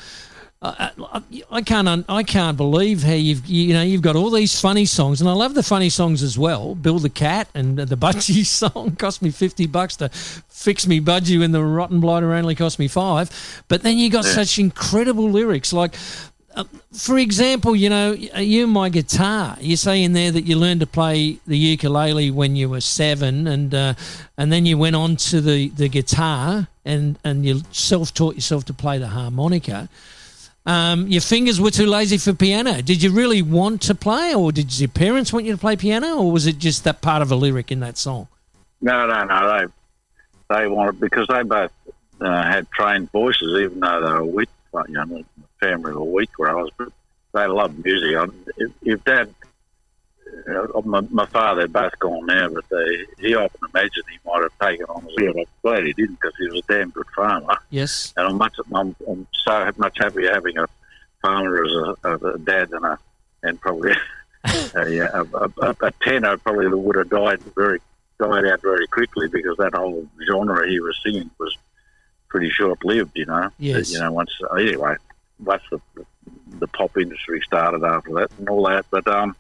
I, 0.65 0.91
I, 0.99 1.23
I 1.51 1.63
can't 1.63 1.87
un, 1.87 2.05
I 2.09 2.23
can't 2.23 2.57
believe 2.57 3.03
how 3.03 3.13
you've 3.13 3.47
you 3.47 3.75
know 3.75 3.83
you've 3.83 4.01
got 4.01 4.17
all 4.17 4.31
these 4.31 4.59
funny 4.59 4.87
songs 4.87 5.21
and 5.21 5.29
I 5.29 5.35
love 5.35 5.55
the 5.55 5.63
funny 5.63 5.91
songs 5.91 6.23
as 6.23 6.39
well. 6.39 6.75
Bill 6.75 6.99
the 6.99 7.11
Cat 7.11 7.49
and 7.55 7.79
the 7.79 7.97
Budgie 7.97 8.47
song 8.73 8.97
cost 8.97 9.21
me 9.21 9.31
fifty 9.31 9.67
bucks 9.67 9.97
to 9.97 10.09
fix 10.09 10.87
me 10.87 11.01
budgie 11.01 11.39
when 11.39 11.53
the 11.53 11.63
rotten 11.63 12.01
blighter 12.01 12.33
only 12.33 12.55
cost 12.55 12.79
me 12.79 12.89
five. 12.89 13.31
But 13.69 13.83
then 13.83 13.99
you 13.99 14.09
got 14.09 14.25
such 14.25 14.59
incredible 14.59 15.31
lyrics 15.31 15.73
like. 15.73 15.95
Uh, 16.57 16.63
for 16.93 17.19
example, 17.19 17.75
you 17.75 17.91
know, 17.91 18.13
you 18.13 18.63
and 18.63 18.73
my 18.73 18.89
guitar. 18.89 19.57
You 19.61 19.77
say 19.77 20.05
in 20.05 20.13
there 20.13 20.31
that 20.31 20.43
you 20.43 20.57
learned 20.57 20.79
to 20.83 20.87
play 20.87 21.39
the 21.49 21.59
ukulele 21.59 22.31
when 22.31 22.55
you 22.55 22.69
were 22.69 22.81
seven, 22.81 23.49
and 23.49 23.75
uh, 23.75 23.95
and 24.39 24.53
then 24.53 24.65
you 24.65 24.79
went 24.79 24.95
on 24.95 25.17
to 25.17 25.41
the, 25.41 25.71
the 25.71 25.89
guitar, 25.89 26.69
and 26.85 27.19
and 27.25 27.45
you 27.45 27.63
self 27.73 28.15
taught 28.15 28.37
yourself 28.37 28.65
to 28.67 28.73
play 28.73 28.99
the 28.99 29.09
harmonica. 29.09 29.89
Um, 30.67 31.09
your 31.09 31.21
fingers 31.21 31.61
were 31.61 31.71
too 31.71 31.87
lazy 31.87 32.17
for 32.17 32.33
piano. 32.33 32.81
Did 32.81 33.03
you 33.03 33.11
really 33.11 33.43
want 33.43 33.83
to 33.83 33.95
play, 33.95 34.35
or 34.35 34.51
did 34.51 34.79
your 34.79 34.89
parents 34.89 35.33
want 35.33 35.45
you 35.45 35.53
to 35.53 35.59
play 35.59 35.77
piano, 35.77 36.23
or 36.23 36.33
was 36.33 36.47
it 36.47 36.59
just 36.59 36.85
that 36.85 37.03
part 37.03 37.21
of 37.21 37.31
a 37.31 37.37
lyric 37.37 37.71
in 37.71 37.81
that 37.81 37.99
song? 37.99 38.29
No, 38.81 39.07
no, 39.07 39.25
no. 39.25 39.69
They 40.49 40.55
they 40.55 40.69
wanted 40.69 41.01
because 41.01 41.27
they 41.29 41.43
both 41.43 41.73
uh, 42.21 42.43
had 42.43 42.71
trained 42.71 43.11
voices, 43.11 43.61
even 43.61 43.81
though 43.81 44.01
they 44.01 44.13
were 44.13 44.25
wheat, 44.25 44.49
you 44.89 44.95
know, 44.95 45.25
family 45.61 45.93
were 45.93 46.05
wheat 46.05 46.33
growers. 46.33 46.71
But 46.79 46.89
they 47.33 47.47
loved 47.47 47.85
music. 47.85 48.17
I, 48.17 48.27
if, 48.57 48.73
if 48.83 49.05
Dad, 49.05 49.35
my, 50.85 51.01
my 51.11 51.27
father, 51.27 51.67
both 51.69 51.99
gone 51.99 52.27
now, 52.27 52.49
but 52.49 52.65
they, 52.69 53.05
he 53.19 53.35
often 53.35 53.61
imagined 53.73 54.05
he 54.11 54.19
might 54.25 54.43
have 54.43 54.59
taken 54.61 54.87
on 54.87 55.07
a. 55.07 55.29
I'm 55.29 55.45
glad 55.63 55.85
he 55.85 55.93
didn't 55.93 56.21
because 56.21 56.35
he 56.39 56.49
was 56.49 56.63
a 56.69 56.73
damn 56.73 56.91
good 56.91 57.07
farmer. 57.15 57.57
Yes. 57.71 58.13
And 58.17 58.29
I'm 58.29 58.37
much, 58.37 58.55
I'm, 58.73 58.97
I'm 59.09 59.27
so 59.33 59.71
much 59.77 59.99
happier 59.99 60.33
having 60.33 60.59
a 60.59 60.67
farmer 61.23 61.65
as 61.65 61.73
a, 61.73 62.09
as 62.09 62.23
a 62.23 62.39
dad 62.39 62.71
than 62.71 62.85
a, 62.85 62.99
and 63.43 63.61
probably 63.61 63.93
a, 64.75 64.99
a, 64.99 65.23
a, 65.23 65.53
a, 65.63 65.77
a 65.83 65.91
tenor 66.03 66.37
probably 66.39 66.69
would 66.69 66.97
have 66.97 67.11
died 67.11 67.41
very, 67.55 67.81
died 68.19 68.47
out 68.47 68.63
very 68.63 68.87
quickly 68.89 69.29
because 69.29 69.57
that 69.59 69.75
whole 69.75 70.07
genre 70.27 70.69
he 70.69 70.81
was 70.81 70.99
singing 71.05 71.31
was 71.39 71.57
pretty 72.29 72.51
short 72.51 72.85
lived, 72.85 73.13
you 73.15 73.27
know. 73.27 73.51
Yes. 73.59 73.93
You 73.93 74.01
know, 74.01 74.13
once, 74.13 74.31
anyway, 74.59 74.97
once 75.39 75.63
the, 75.71 75.81
the 76.59 76.67
pop 76.69 76.97
industry 76.97 77.41
started 77.45 77.85
after 77.85 78.13
that 78.15 78.31
and 78.39 78.49
all 78.49 78.67
that. 78.67 78.87
But, 78.91 79.07
um, 79.07 79.37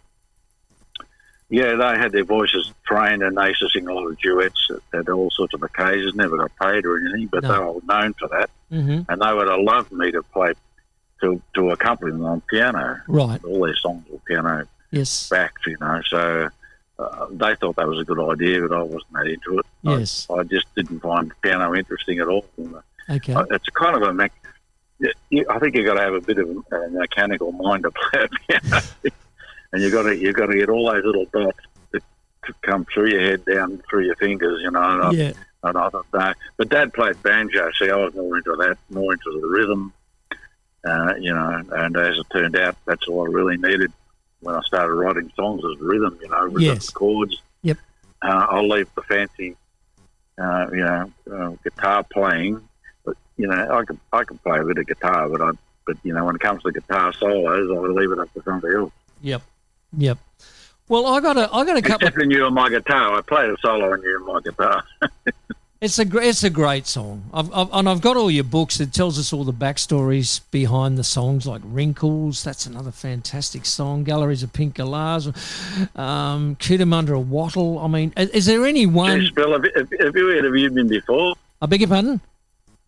yeah, 1.50 1.74
they 1.76 1.98
had 1.98 2.12
their 2.12 2.24
voices 2.24 2.72
trained 2.86 3.22
and 3.22 3.36
they 3.36 3.48
used 3.48 3.60
to 3.60 3.68
sing 3.68 3.86
a 3.86 3.92
lot 3.92 4.06
of 4.06 4.18
duets 4.18 4.68
at, 4.70 5.00
at 5.00 5.08
all 5.08 5.30
sorts 5.30 5.54
of 5.54 5.62
occasions, 5.62 6.14
never 6.14 6.36
got 6.36 6.50
paid 6.60 6.84
or 6.86 6.98
anything, 6.98 7.26
but 7.28 7.42
No. 7.42 7.52
they 7.52 7.58
were 7.58 7.80
known 7.86 8.14
for 8.14 8.28
that 8.28 8.50
hmm 8.70 9.02
and 9.08 9.20
they 9.22 9.32
would 9.32 9.46
have 9.48 9.60
loved 9.60 9.92
me 9.92 10.10
to 10.10 10.22
play 10.22 10.52
to 11.20 11.40
to 11.54 11.70
accompany 11.70 12.10
them 12.12 12.24
on 12.24 12.40
piano. 12.42 13.00
Right. 13.06 13.42
All 13.44 13.60
their 13.64 13.76
songs 13.76 14.04
were 14.10 14.18
piano 14.26 14.66
Yes. 14.90 15.28
backed, 15.28 15.66
you 15.66 15.76
know. 15.80 16.00
So 16.08 16.48
uh, 16.98 17.26
they 17.30 17.54
thought 17.56 17.76
that 17.76 17.86
was 17.86 17.98
a 18.00 18.04
good 18.04 18.20
idea, 18.32 18.66
but 18.66 18.76
I 18.78 18.82
wasn't 18.82 19.12
that 19.12 19.26
into 19.26 19.58
it. 19.58 19.66
I- 19.84 19.98
Yes. 19.98 20.26
I, 20.30 20.42
just 20.44 20.72
didn't 20.74 21.00
find 21.00 21.30
piano 21.42 21.74
interesting 21.74 22.18
at 22.20 22.26
all. 22.28 22.44
And, 22.56 22.74
uh, 22.76 22.80
Okay. 23.10 23.34
It's 23.50 23.68
kind 23.70 23.94
of 23.96 24.02
a 24.02 24.14
mech- 24.14 24.32
I 25.02 25.58
think 25.58 25.74
you've 25.76 25.84
got 25.84 25.94
to 25.94 26.00
have 26.00 26.14
a 26.14 26.20
bit 26.20 26.38
of 26.38 26.48
a 26.72 26.88
mechanical 26.88 27.52
mind 27.52 27.82
to 27.82 27.90
play 27.90 28.24
a 28.24 28.28
piano, 28.60 28.82
and 29.74 29.82
you 29.82 29.90
got 29.90 30.04
to 30.04 30.16
you 30.16 30.32
got 30.32 30.46
to 30.46 30.56
get 30.56 30.68
all 30.68 30.86
those 30.90 31.04
little 31.04 31.24
dots 31.32 31.58
that 31.90 32.02
come 32.62 32.86
through 32.94 33.10
your 33.10 33.20
head 33.20 33.44
down 33.44 33.82
through 33.90 34.04
your 34.04 34.14
fingers, 34.16 34.62
you 34.62 34.70
know. 34.70 34.80
And 34.82 35.02
I, 35.02 35.10
Yeah. 35.10 35.32
and 35.64 35.76
I 35.76 35.88
thought, 35.88 36.06
no. 36.14 36.32
But 36.56 36.68
Dad 36.68 36.92
played 36.94 37.20
banjo, 37.24 37.70
see, 37.78 37.90
I 37.90 37.96
was 37.96 38.14
more 38.14 38.36
into 38.36 38.54
that, 38.56 38.78
more 38.88 39.12
into 39.12 39.40
the 39.40 39.48
rhythm, 39.48 39.92
uh, 40.86 41.14
you 41.18 41.34
know. 41.34 41.60
And 41.72 41.96
as 41.96 42.16
it 42.18 42.26
turned 42.32 42.56
out, 42.56 42.76
that's 42.86 43.08
all 43.08 43.26
I 43.26 43.30
really 43.32 43.56
needed 43.56 43.92
when 44.40 44.54
I 44.54 44.60
started 44.60 44.92
writing 44.94 45.32
songs 45.34 45.62
was 45.64 45.76
rhythm, 45.80 46.16
you 46.22 46.28
know, 46.28 46.42
rhythm 46.44 46.60
Yes. 46.60 46.90
chords. 46.90 47.42
Yep. 47.62 47.78
Uh, 48.22 48.46
I'll 48.50 48.68
leave 48.68 48.88
the 48.94 49.02
fancy, 49.02 49.56
uh, 50.40 50.66
you 50.70 50.84
know, 50.84 51.10
uh, 51.32 51.48
guitar 51.64 52.04
playing, 52.04 52.60
but 53.04 53.16
you 53.36 53.48
know, 53.48 53.76
I 53.76 53.84
could 53.84 53.98
I 54.12 54.22
could 54.22 54.40
play 54.44 54.60
a 54.60 54.64
bit 54.64 54.78
of 54.78 54.86
guitar, 54.86 55.28
but 55.28 55.40
I, 55.42 55.50
but 55.84 55.96
you 56.04 56.14
know, 56.14 56.24
when 56.26 56.36
it 56.36 56.40
comes 56.42 56.62
to 56.62 56.70
guitar 56.70 57.12
solos, 57.14 57.68
I 57.70 57.80
leave 57.90 58.12
it 58.12 58.20
up 58.20 58.32
to 58.34 58.42
somebody 58.44 58.76
else. 58.76 58.92
Yep. 59.22 59.42
Yep. 59.96 60.18
Well, 60.88 61.06
I 61.06 61.20
got 61.20 61.36
a 61.36 61.48
I 61.52 61.64
got 61.64 61.76
a 61.76 61.82
couple. 61.82 62.06
Of, 62.06 62.14
Except 62.14 62.16
when 62.18 62.30
you 62.30 62.46
and 62.46 62.54
my 62.54 62.68
guitar, 62.68 63.16
I 63.16 63.22
played 63.22 63.48
a 63.50 63.56
solo 63.58 63.92
on 63.92 64.02
you 64.02 64.16
and 64.16 64.26
my 64.26 64.40
guitar. 64.40 64.84
it's 65.80 65.98
a 65.98 66.18
it's 66.18 66.44
a 66.44 66.50
great 66.50 66.86
song. 66.86 67.24
I've, 67.32 67.52
I've, 67.54 67.68
and 67.72 67.88
I've 67.88 68.02
got 68.02 68.18
all 68.18 68.30
your 68.30 68.44
books. 68.44 68.80
It 68.80 68.92
tells 68.92 69.18
us 69.18 69.32
all 69.32 69.44
the 69.44 69.52
backstories 69.52 70.42
behind 70.50 70.98
the 70.98 71.04
songs, 71.04 71.46
like 71.46 71.62
Wrinkles. 71.64 72.44
That's 72.44 72.66
another 72.66 72.90
fantastic 72.90 73.64
song. 73.64 74.04
Galleries 74.04 74.42
of 74.42 74.52
Pink 74.52 74.74
Galahs. 74.74 75.26
Um, 75.96 76.56
Cootamundra 76.56 77.24
Wattle. 77.24 77.78
I 77.78 77.88
mean, 77.88 78.12
is, 78.16 78.28
is 78.30 78.46
there 78.46 78.66
any 78.66 78.84
one? 78.84 79.20
Geez, 79.20 79.30
Bill, 79.30 79.52
have, 79.52 79.64
have, 79.74 79.88
have 80.00 80.16
you 80.16 80.32
interviewed 80.32 80.74
me 80.74 80.82
before? 80.82 81.34
I 81.62 81.66
beg 81.66 81.80
your 81.80 81.88
pardon. 81.88 82.20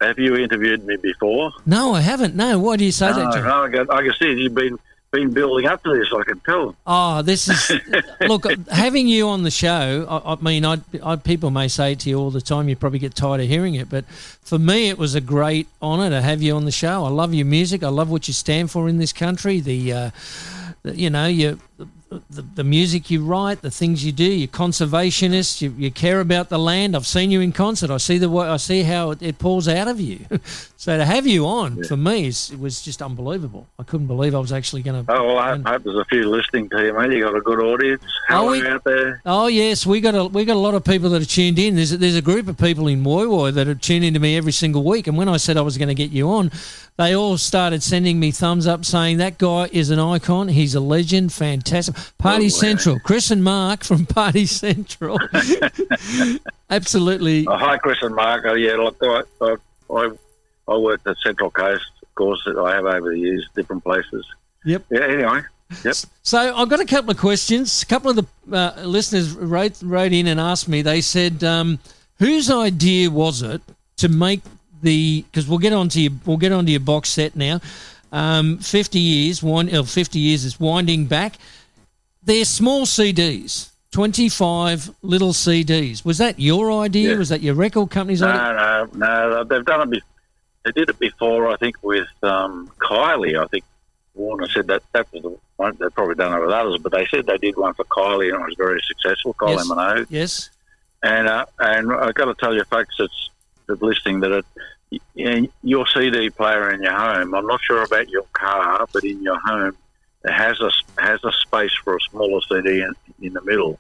Have 0.02 0.18
you 0.18 0.36
interviewed 0.36 0.84
me 0.84 0.96
before? 0.96 1.52
No, 1.64 1.94
I 1.94 2.02
haven't. 2.02 2.34
No. 2.34 2.58
Why 2.58 2.76
do 2.76 2.84
you 2.84 2.92
say 2.92 3.06
that, 3.06 3.16
No, 3.16 3.30
John? 3.32 3.44
no, 3.44 3.62
I, 3.64 3.70
can, 3.70 3.90
I 3.90 4.02
can 4.02 4.12
see 4.18 4.32
you've 4.34 4.54
been 4.54 4.78
been 5.10 5.30
building 5.30 5.66
up 5.66 5.82
to 5.84 5.94
this. 5.94 6.08
I 6.12 6.22
can 6.24 6.40
tell. 6.40 6.76
Oh, 6.86 7.22
this 7.22 7.48
is 7.48 7.80
look 8.20 8.44
having 8.68 9.08
you 9.08 9.28
on 9.28 9.42
the 9.42 9.50
show. 9.50 10.06
I, 10.08 10.32
I 10.32 10.36
mean, 10.36 10.64
I, 10.64 10.78
I 11.02 11.16
people 11.16 11.50
may 11.50 11.68
say 11.68 11.92
it 11.92 12.00
to 12.00 12.10
you 12.10 12.18
all 12.18 12.30
the 12.30 12.40
time. 12.40 12.68
You 12.68 12.76
probably 12.76 12.98
get 12.98 13.14
tired 13.14 13.40
of 13.40 13.48
hearing 13.48 13.74
it, 13.74 13.88
but 13.88 14.04
for 14.06 14.58
me, 14.58 14.88
it 14.88 14.98
was 14.98 15.14
a 15.14 15.20
great 15.20 15.68
honour 15.80 16.10
to 16.10 16.20
have 16.20 16.42
you 16.42 16.54
on 16.54 16.64
the 16.64 16.72
show. 16.72 17.04
I 17.04 17.08
love 17.08 17.34
your 17.34 17.46
music. 17.46 17.82
I 17.82 17.88
love 17.88 18.10
what 18.10 18.28
you 18.28 18.34
stand 18.34 18.70
for 18.70 18.88
in 18.88 18.98
this 18.98 19.12
country. 19.12 19.60
The, 19.60 19.92
uh, 19.92 20.10
the 20.82 20.96
you 20.96 21.10
know, 21.10 21.26
you. 21.26 21.60
The, 22.08 22.42
the 22.54 22.62
music 22.62 23.10
you 23.10 23.24
write, 23.24 23.62
the 23.62 23.70
things 23.70 24.04
you 24.04 24.12
do, 24.12 24.22
you're 24.24 24.46
conservationist. 24.46 25.60
You, 25.60 25.74
you 25.76 25.90
care 25.90 26.20
about 26.20 26.50
the 26.50 26.58
land. 26.58 26.94
I've 26.94 27.06
seen 27.06 27.32
you 27.32 27.40
in 27.40 27.50
concert. 27.50 27.90
I 27.90 27.96
see 27.96 28.16
the 28.18 28.30
way. 28.30 28.46
I 28.46 28.58
see 28.58 28.84
how 28.84 29.10
it, 29.10 29.20
it 29.22 29.38
pours 29.40 29.66
out 29.66 29.88
of 29.88 29.98
you. 30.00 30.20
so 30.76 30.96
to 30.96 31.04
have 31.04 31.26
you 31.26 31.46
on 31.46 31.82
for 31.82 31.96
me, 31.96 32.28
is, 32.28 32.52
it 32.52 32.60
was 32.60 32.80
just 32.80 33.02
unbelievable. 33.02 33.66
I 33.80 33.82
couldn't 33.82 34.06
believe 34.06 34.36
I 34.36 34.38
was 34.38 34.52
actually 34.52 34.82
going 34.82 35.04
to. 35.04 35.12
Oh, 35.12 35.34
well, 35.34 35.38
I 35.38 35.56
hope 35.58 35.82
there's 35.82 35.96
a 35.98 36.04
few 36.04 36.30
listening 36.30 36.68
to 36.68 36.84
you, 36.84 36.92
mate. 36.96 37.10
You 37.12 37.24
got 37.24 37.34
a 37.34 37.40
good 37.40 37.58
audience. 37.60 38.02
Oh, 38.04 38.22
how 38.28 38.44
Oh, 38.44 38.48
are 38.48 38.50
we- 38.52 38.66
out 38.68 38.84
there? 38.84 39.20
Oh 39.26 39.46
yes, 39.48 39.84
we 39.84 40.00
got 40.00 40.14
a 40.14 40.26
we 40.26 40.44
got 40.44 40.54
a 40.56 40.60
lot 40.60 40.74
of 40.74 40.84
people 40.84 41.10
that 41.10 41.22
are 41.22 41.26
tuned 41.26 41.58
in. 41.58 41.74
There's 41.74 41.90
a, 41.92 41.96
there's 41.96 42.16
a 42.16 42.22
group 42.22 42.46
of 42.46 42.56
people 42.56 42.86
in 42.86 43.02
Woy 43.02 43.26
Woy 43.26 43.52
that 43.54 43.66
are 43.66 43.74
tuning 43.74 44.14
to 44.14 44.20
me 44.20 44.36
every 44.36 44.52
single 44.52 44.84
week. 44.84 45.08
And 45.08 45.16
when 45.18 45.28
I 45.28 45.38
said 45.38 45.56
I 45.56 45.62
was 45.62 45.76
going 45.76 45.88
to 45.88 45.94
get 45.94 46.12
you 46.12 46.30
on, 46.30 46.52
they 46.98 47.16
all 47.16 47.36
started 47.36 47.82
sending 47.82 48.20
me 48.20 48.30
thumbs 48.30 48.66
up, 48.68 48.84
saying 48.84 49.16
that 49.18 49.38
guy 49.38 49.68
is 49.72 49.90
an 49.90 49.98
icon. 49.98 50.46
He's 50.48 50.76
a 50.76 50.80
legend, 50.80 51.32
fantastic. 51.32 51.95
Party 52.18 52.46
Oh. 52.46 52.48
Central, 52.48 52.98
Chris 53.00 53.30
and 53.30 53.42
Mark 53.44 53.84
from 53.84 54.06
Party 54.06 54.46
Central. 54.46 55.18
Absolutely. 56.70 57.46
Oh, 57.46 57.56
hi, 57.56 57.78
Chris 57.78 57.98
and 58.02 58.14
Mark. 58.14 58.44
Oh, 58.46 58.54
yeah, 58.54 58.74
look, 58.74 58.96
I, 59.02 59.22
I, 59.90 60.10
I, 60.68 60.76
worked 60.76 61.06
at 61.06 61.16
Central 61.18 61.50
Coast. 61.50 61.90
Of 62.02 62.14
course, 62.14 62.46
I 62.46 62.74
have 62.74 62.84
over 62.86 63.10
the 63.10 63.18
years, 63.18 63.48
different 63.54 63.84
places. 63.84 64.26
Yep. 64.64 64.84
Yeah, 64.90 65.04
anyway. 65.04 65.40
Yep. 65.84 65.94
So 66.22 66.56
I've 66.56 66.68
got 66.68 66.80
a 66.80 66.84
couple 66.84 67.10
of 67.10 67.18
questions. 67.18 67.82
A 67.82 67.86
couple 67.86 68.10
of 68.10 68.16
the 68.16 68.56
uh, 68.56 68.82
listeners 68.84 69.32
wrote 69.32 69.80
wrote 69.82 70.12
in 70.12 70.26
and 70.28 70.38
asked 70.38 70.68
me. 70.68 70.82
They 70.82 71.00
said, 71.00 71.42
um, 71.42 71.80
"Whose 72.18 72.50
idea 72.50 73.10
was 73.10 73.42
it 73.42 73.60
to 73.96 74.08
make 74.08 74.42
the?" 74.82 75.22
Because 75.22 75.48
we'll 75.48 75.58
get 75.58 75.72
onto 75.72 75.98
your 76.00 76.12
we'll 76.24 76.36
get 76.36 76.52
onto 76.52 76.70
your 76.70 76.80
box 76.80 77.08
set 77.08 77.34
now. 77.34 77.60
Um, 78.12 78.58
Fifty 78.58 79.00
years, 79.00 79.42
one 79.42 79.72
uh, 79.74 79.82
fifty 79.82 80.20
years 80.20 80.44
is 80.44 80.60
winding 80.60 81.06
back. 81.06 81.34
They're 82.26 82.44
small 82.44 82.84
CDs, 82.86 83.70
twenty 83.92 84.28
five 84.28 84.90
little 85.02 85.32
CDs. 85.32 86.04
Was 86.04 86.18
that 86.18 86.38
your 86.38 86.70
idea? 86.72 87.12
Yeah. 87.12 87.18
Was 87.18 87.28
that 87.30 87.40
your 87.40 87.54
record 87.54 87.90
company's 87.90 88.20
idea? 88.22 88.42
No, 88.42 88.88
no, 88.94 89.28
no. 89.30 89.44
They've 89.44 89.64
done 89.64 89.82
it. 89.82 89.90
Be- 89.90 90.02
they 90.64 90.72
did 90.72 90.90
it 90.90 90.98
before, 90.98 91.48
I 91.48 91.56
think, 91.56 91.76
with 91.82 92.08
um, 92.24 92.68
Kylie. 92.78 93.40
I 93.40 93.46
think 93.46 93.64
Warner 94.14 94.48
said 94.48 94.66
that 94.66 94.82
that 94.92 95.06
was 95.12 95.22
the 95.22 95.38
one. 95.56 95.76
They've 95.78 95.94
probably 95.94 96.16
done 96.16 96.36
it 96.36 96.40
with 96.44 96.50
others, 96.50 96.78
but 96.82 96.90
they 96.92 97.06
said 97.06 97.26
they 97.26 97.38
did 97.38 97.56
one 97.56 97.72
for 97.74 97.84
Kylie 97.84 98.32
and 98.34 98.42
it 98.42 98.46
was 98.46 98.56
very 98.58 98.80
successful. 98.82 99.32
Kylie 99.34 99.56
Yes. 99.58 99.68
Minogue. 99.68 100.06
Yes. 100.10 100.50
And 101.04 101.28
uh, 101.28 101.46
and 101.60 101.92
I've 101.92 102.14
got 102.14 102.24
to 102.24 102.34
tell 102.34 102.52
you, 102.54 102.64
folks, 102.64 102.96
it's 102.98 103.30
that's 103.68 103.80
listening 103.80 104.20
that 104.20 104.32
it, 104.90 105.02
you 105.14 105.48
your 105.62 105.86
CD 105.86 106.30
player 106.30 106.70
in 106.72 106.82
your 106.82 106.94
home. 106.94 107.34
I'm 107.34 107.46
not 107.46 107.60
sure 107.60 107.84
about 107.84 108.08
your 108.08 108.24
car, 108.32 108.86
but 108.92 109.04
in 109.04 109.22
your 109.22 109.38
home, 109.38 109.76
has 110.32 110.60
a 110.60 110.70
has 111.00 111.22
a 111.24 111.32
space 111.32 111.72
for 111.84 111.96
a 111.96 112.00
smaller 112.10 112.40
CD 112.48 112.82
in, 112.82 112.92
in 113.20 113.32
the 113.32 113.42
middle. 113.42 113.78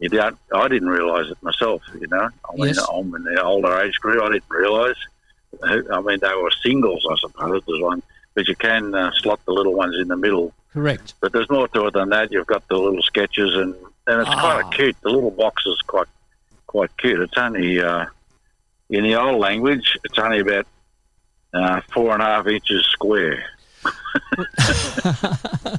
You 0.00 0.08
don't, 0.08 0.38
I 0.54 0.68
didn't 0.68 0.88
realise 0.90 1.28
it 1.30 1.42
myself. 1.42 1.82
You 2.00 2.06
know, 2.06 2.28
I 2.48 2.54
mean, 2.56 2.66
Yes. 2.68 2.78
I'm 2.92 3.12
in 3.16 3.24
the 3.24 3.42
older 3.42 3.76
age 3.80 3.98
group. 4.00 4.22
I 4.22 4.28
didn't 4.28 4.50
realise. 4.50 4.96
I 5.62 6.00
mean, 6.02 6.18
they 6.20 6.34
were 6.34 6.50
singles, 6.62 7.04
I 7.10 7.16
suppose. 7.20 7.62
There's 7.66 7.80
one, 7.80 8.02
but 8.34 8.46
you 8.46 8.54
can 8.54 8.94
uh, 8.94 9.10
slot 9.16 9.40
the 9.44 9.52
little 9.52 9.74
ones 9.74 9.96
in 10.00 10.06
the 10.08 10.16
middle. 10.16 10.52
Correct. 10.72 11.14
But 11.20 11.32
there's 11.32 11.50
more 11.50 11.66
to 11.68 11.86
it 11.86 11.94
than 11.94 12.10
that. 12.10 12.30
You've 12.30 12.46
got 12.46 12.68
the 12.68 12.76
little 12.76 13.02
sketches, 13.02 13.54
and, 13.56 13.74
and 14.06 14.20
it's 14.20 14.30
quite 14.30 14.62
Ah. 14.64 14.68
cute. 14.70 14.96
The 15.00 15.08
little 15.08 15.30
box 15.32 15.64
is 15.66 15.80
quite 15.86 16.06
quite 16.68 16.94
cute. 16.98 17.18
It's 17.20 17.36
only 17.36 17.80
uh, 17.80 18.06
in 18.90 19.02
the 19.02 19.16
old 19.16 19.40
language. 19.40 19.96
It's 20.04 20.18
only 20.18 20.40
about 20.40 20.66
uh, 21.54 21.80
four 21.92 22.12
and 22.12 22.22
a 22.22 22.26
half 22.26 22.46
inches 22.46 22.84
square. 22.92 23.44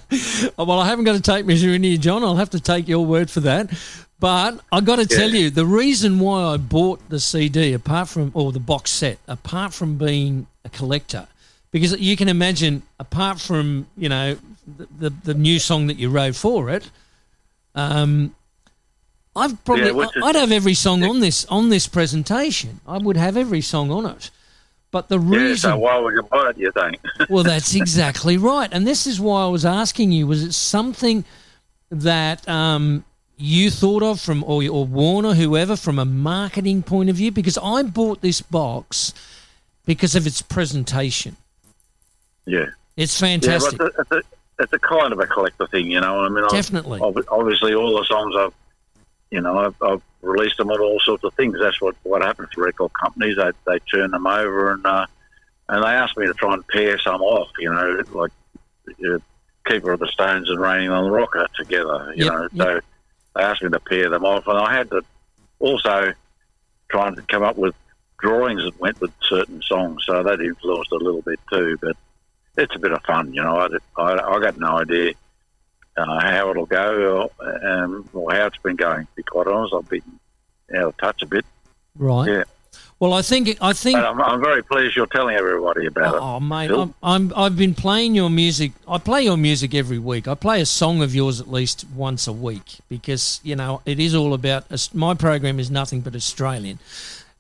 Oh, 0.58 0.66
well, 0.66 0.80
I 0.80 0.88
haven't 0.88 1.06
got 1.06 1.16
a 1.16 1.22
tape 1.22 1.46
measure 1.46 1.70
in 1.74 1.84
here, 1.84 1.98
John. 1.98 2.24
I'll 2.24 2.36
have 2.36 2.50
to 2.52 2.60
take 2.60 2.88
your 2.88 3.06
word 3.06 3.30
for 3.30 3.40
that. 3.42 3.70
But 4.20 4.60
I 4.72 4.82
got 4.82 4.98
to 4.98 5.06
tell 5.06 5.30
you, 5.30 5.50
the 5.50 5.66
reason 5.66 6.20
why 6.20 6.42
I 6.54 6.58
bought 6.58 7.08
the 7.10 7.20
CD, 7.20 7.74
apart 7.74 8.10
from 8.10 8.32
or 8.34 8.52
the 8.52 8.60
box 8.60 8.92
set, 8.92 9.18
apart 9.28 9.74
from 9.74 9.98
being 9.98 10.48
a 10.66 10.70
collector, 10.70 11.28
because 11.72 11.98
you 12.00 12.18
can 12.18 12.28
imagine, 12.28 12.82
apart 13.00 13.40
from 13.40 13.88
you 13.96 14.10
know 14.10 14.38
the 14.78 14.88
the, 15.00 15.10
the 15.24 15.34
new 15.34 15.58
song 15.60 15.88
that 15.88 15.98
you 15.98 16.10
wrote 16.10 16.36
for 16.36 16.70
it, 16.70 16.90
um, 17.76 18.36
I've 19.36 19.64
probably 19.64 19.86
Yeah, 19.92 20.02
is- 20.04 20.12
I'd 20.24 20.36
have 20.36 20.52
every 20.52 20.74
song 20.74 21.04
on 21.04 21.22
this 21.22 21.46
on 21.46 21.70
this 21.70 21.88
presentation. 21.88 22.82
I 22.86 22.98
would 22.98 23.16
have 23.16 23.38
every 23.38 23.62
song 23.62 23.90
on 23.92 24.06
it. 24.06 24.32
But 24.92 25.08
the 25.10 25.20
Yeah, 25.20 25.38
reason 25.38 25.72
so 25.72 25.78
why 25.78 25.98
would 26.00 26.14
you 26.16 26.24
buy 26.24 26.50
it? 26.50 26.58
You 26.58 26.72
think? 26.72 27.00
well, 27.30 27.44
that's 27.44 27.76
exactly 27.76 28.38
right. 28.38 28.70
And 28.72 28.88
this 28.88 29.06
is 29.06 29.20
why 29.20 29.44
I 29.44 29.48
was 29.48 29.66
asking 29.66 30.12
you: 30.12 30.26
was 30.28 30.44
it 30.44 30.54
something 30.54 31.26
that 31.92 32.48
um, 32.50 33.04
you 33.38 33.70
thought 33.70 34.02
of 34.04 34.20
from, 34.20 34.44
or, 34.44 34.64
or 34.68 34.86
Warner, 34.86 35.34
whoever, 35.36 35.76
from 35.76 36.00
a 36.00 36.06
marketing 36.06 36.82
point 36.84 37.10
of 37.10 37.16
view? 37.18 37.32
Because 37.32 37.58
I 37.62 37.84
bought 37.84 38.22
this 38.22 38.42
box 38.42 39.14
because 39.86 40.16
of 40.16 40.26
its 40.28 40.42
presentation. 40.42 41.36
yeah. 42.46 42.66
It's 42.98 43.18
fantastic. 43.18 43.78
but 43.78 43.94
it's 43.98 43.98
a, 43.98 44.02
it's, 44.02 44.12
a, 44.12 44.22
it's 44.64 44.74
a 44.74 44.80
kind 44.80 45.14
of 45.14 45.20
a 45.20 45.26
collector 45.26 45.66
thing, 45.68 45.90
you 45.90 46.02
know. 46.02 46.26
I 46.26 46.28
mean, 46.30 46.44
I've- 46.44 46.54
Definitely. 46.56 47.00
obviously, 47.30 47.74
all 47.74 47.98
the 47.98 48.04
songs 48.06 48.36
I've, 48.36 48.54
you 49.32 49.42
know, 49.42 49.58
I've, 49.58 49.76
I've 49.82 50.02
released 50.22 50.58
them 50.58 50.72
on 50.72 50.80
all 50.80 51.00
sorts 51.00 51.24
of 51.24 51.34
things. 51.36 51.58
That's 51.60 51.80
what 51.82 51.96
what 52.04 52.22
happens 52.22 52.50
to 52.52 52.62
record 52.62 52.92
companies. 52.94 53.38
They 53.38 53.52
they 53.66 53.80
turn 53.80 54.12
them 54.12 54.28
over 54.28 54.72
and 54.72 54.86
uh, 54.86 55.06
and 55.68 55.84
they 55.84 55.88
asked 55.90 56.18
me 56.18 56.28
to 56.28 56.34
try 56.34 56.54
and 56.54 56.68
pair 56.68 56.98
some 57.00 57.22
off, 57.22 57.50
you 57.60 57.72
know, 57.72 58.02
like 58.12 58.32
uh, 59.06 59.20
Keeper 59.68 59.92
of 59.92 60.00
the 60.00 60.08
Stones 60.08 60.50
and 60.50 60.60
Raining 60.60 60.90
on 60.90 61.04
the 61.06 61.12
Rocker 61.12 61.48
together, 61.56 62.12
you 62.16 62.26
Yep, 62.26 62.34
know. 62.34 62.42
yep. 62.42 62.52
So 62.58 62.80
they 63.36 63.42
asked 63.44 63.62
me 63.64 63.70
to 63.70 63.80
pair 63.80 64.10
them 64.10 64.26
off, 64.26 64.48
and 64.48 64.58
I 64.58 64.74
had 64.74 64.90
to 64.90 65.04
also 65.60 66.14
try 66.90 67.08
and 67.08 67.28
come 67.28 67.44
up 67.44 67.56
with 67.58 67.76
drawings 68.20 68.64
that 68.64 68.80
went 68.80 69.00
with 69.00 69.12
certain 69.22 69.62
songs. 69.62 70.04
So 70.06 70.24
that 70.24 70.42
influenced 70.42 70.92
a 70.92 70.96
little 70.96 71.22
bit 71.22 71.40
too, 71.52 71.78
but 71.80 71.96
it's 72.58 72.76
a 72.76 72.80
bit 72.80 72.92
of 72.92 73.04
fun, 73.04 73.32
you 73.34 73.42
know. 73.44 73.58
I, 73.58 74.02
I, 74.02 74.36
I 74.36 74.40
got 74.40 74.58
no 74.58 74.80
idea 74.80 75.14
uh, 75.98 76.20
how 76.20 76.50
it'll 76.52 76.66
go 76.66 77.30
or, 77.40 77.68
um, 77.68 78.08
or 78.14 78.32
how 78.34 78.46
it's 78.48 78.58
been 78.58 78.76
going. 78.76 79.06
To 79.06 79.12
be 79.16 79.24
quite 79.24 79.48
honest, 79.48 79.74
I've 79.74 79.90
been 79.90 80.02
out 80.76 80.84
of 80.84 80.98
touch 80.98 81.22
a 81.22 81.26
bit. 81.26 81.46
right. 81.96 82.30
Yeah, 82.30 82.44
Well, 83.00 83.14
I 83.14 83.22
think 83.22 83.58
I 83.62 83.74
think. 83.74 83.98
I'm, 83.98 84.22
I'm 84.22 84.40
very 84.42 84.64
pleased 84.64 84.96
you're 84.96 85.08
telling 85.08 85.36
everybody 85.36 85.86
about 85.88 86.16
it. 86.16 86.22
Oh, 86.22 86.40
mate, 86.40 86.68
Phil? 86.68 86.82
I'm, 86.82 86.94
I'm, 87.02 87.34
I've 87.36 87.58
been 87.58 87.74
playing 87.74 88.14
your 88.16 88.30
music. 88.30 88.72
I 88.88 88.98
play 88.98 89.24
your 89.24 89.38
music 89.38 89.74
every 89.74 90.00
week. 90.00 90.28
I 90.28 90.36
play 90.36 90.62
a 90.62 90.66
song 90.66 91.02
of 91.02 91.14
yours 91.16 91.42
at 91.42 91.50
least 91.52 91.86
once 91.96 92.28
a 92.28 92.34
week 92.34 92.78
because, 92.88 93.40
you 93.44 93.56
know, 93.56 93.82
it 93.86 94.00
is 94.00 94.14
all 94.16 94.34
about. 94.34 94.66
My 94.94 95.14
program 95.16 95.60
is 95.60 95.70
nothing 95.72 96.02
but 96.02 96.16
Australian 96.16 96.80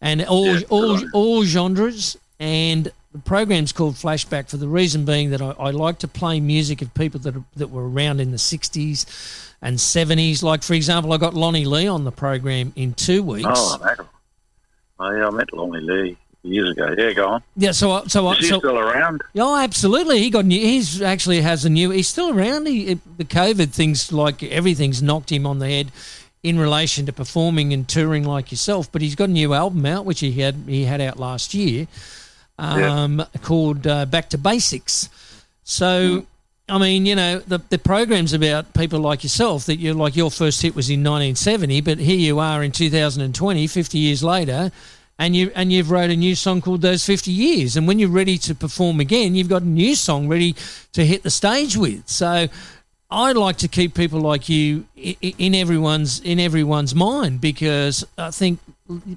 and 0.01 0.25
all, 0.25 0.45
Yeah, 0.47 0.61
all, 0.69 0.95
right. 0.95 1.05
all 1.13 1.43
genres. 1.43 2.17
And 2.39 2.91
the 3.11 3.19
program's 3.19 3.71
called 3.71 3.95
Flashback 3.95 4.49
for 4.49 4.57
the 4.57 4.67
reason 4.67 5.05
being 5.05 5.31
that 5.31 5.41
I, 5.41 5.51
I 5.57 5.71
like 5.71 5.99
to 5.99 6.07
play 6.07 6.39
music 6.39 6.81
of 6.81 6.93
people 6.93 7.19
that, 7.21 7.35
are, 7.35 7.43
that 7.55 7.69
were 7.69 7.89
around 7.89 8.19
in 8.19 8.31
the 8.31 8.37
60s 8.37 9.49
and 9.61 9.77
70s. 9.77 10.43
Like, 10.43 10.63
for 10.63 10.73
example, 10.73 11.11
I 11.13 11.17
got 11.17 11.33
Lonnie 11.33 11.65
Lee 11.65 11.87
on 11.87 12.03
the 12.03 12.11
program 12.11 12.71
in 12.75 12.93
two 12.93 13.23
weeks. 13.23 13.47
Oh, 13.49 13.77
that, 13.79 14.05
oh, 14.99 15.11
yeah, 15.11 15.27
I 15.27 15.29
met 15.31 15.51
Lonnie 15.53 15.81
Lee 15.81 16.17
years 16.43 16.71
ago. 16.71 16.93
Yeah, 16.97 17.13
go 17.13 17.27
on. 17.27 17.43
Yeah, 17.55 17.71
so 17.71 17.91
I, 17.91 18.03
so 18.05 18.27
I, 18.27 18.33
Is 18.33 18.39
he 18.39 18.47
so 18.47 18.59
still 18.59 18.77
around? 18.77 19.21
Oh, 19.37 19.57
absolutely. 19.57 20.19
He 20.19 20.29
got 20.29 20.45
new. 20.45 20.59
He's 20.59 21.01
actually 21.01 21.41
has 21.41 21.65
a 21.65 21.69
new. 21.69 21.89
He's 21.89 22.07
still 22.07 22.29
around. 22.37 22.67
He, 22.67 22.93
the 22.93 23.25
COVID 23.25 23.69
things, 23.69 24.11
like 24.11 24.43
everything's 24.43 25.01
knocked 25.01 25.31
him 25.31 25.45
on 25.45 25.59
the 25.59 25.67
head 25.67 25.91
in 26.41 26.57
relation 26.57 27.05
to 27.05 27.11
performing 27.13 27.73
and 27.73 27.87
touring 27.87 28.23
like 28.23 28.51
yourself. 28.51 28.91
But 28.91 29.01
he's 29.01 29.15
got 29.15 29.29
a 29.29 29.33
new 29.33 29.53
album 29.53 29.85
out, 29.85 30.05
which 30.05 30.19
he 30.19 30.33
had 30.33 30.55
he 30.67 30.85
had 30.85 31.01
out 31.01 31.19
last 31.19 31.53
year, 31.53 31.87
um, 32.59 33.25
called 33.41 33.87
uh, 33.87 34.05
Back 34.05 34.29
to 34.29 34.37
Basics. 34.37 35.09
So. 35.63 36.25
I 36.71 36.77
mean, 36.77 37.07
you 37.07 37.15
know, 37.15 37.39
the 37.39 37.57
the 37.69 37.79
program's 37.79 38.31
about 38.31 38.75
people 38.75 38.99
like 38.99 39.23
yourself 39.23 39.65
that 39.65 39.77
you're 39.77 39.95
like 39.95 40.15
your 40.15 40.29
first 40.29 40.61
hit 40.61 40.75
was 40.75 40.87
in 40.87 40.99
1970, 40.99 41.81
but 41.81 41.97
here 41.97 42.15
you 42.15 42.37
are 42.37 42.63
in 42.63 42.71
2020, 42.71 43.65
50 43.65 43.97
years 43.97 44.23
later, 44.23 44.71
and 45.17 45.35
you 45.35 45.51
and 45.55 45.71
you've 45.71 45.89
wrote 45.91 46.11
a 46.11 46.15
new 46.15 46.35
song 46.35 46.61
called 46.61 46.81
Those 46.81 47.05
50 47.05 47.31
Years. 47.31 47.75
And 47.75 47.87
when 47.87 47.97
you're 47.97 48.09
ready 48.09 48.37
to 48.37 48.53
perform 48.53 48.99
again, 48.99 49.33
you've 49.33 49.49
got 49.49 49.63
a 49.63 49.67
new 49.67 49.95
song 49.95 50.27
ready 50.27 50.55
to 50.93 51.05
hit 51.05 51.23
the 51.23 51.29
stage 51.29 51.75
with. 51.75 52.07
So 52.07 52.47
I 53.11 53.31
like 53.31 53.57
to 53.57 53.67
keep 53.67 53.95
people 53.95 54.19
like 54.19 54.49
you 54.49 54.85
in 54.95 55.55
everyone's 55.55 56.19
in 56.19 56.39
everyone's 56.39 56.93
mind 56.93 57.41
because 57.41 58.05
I 58.19 58.29
think 58.29 58.59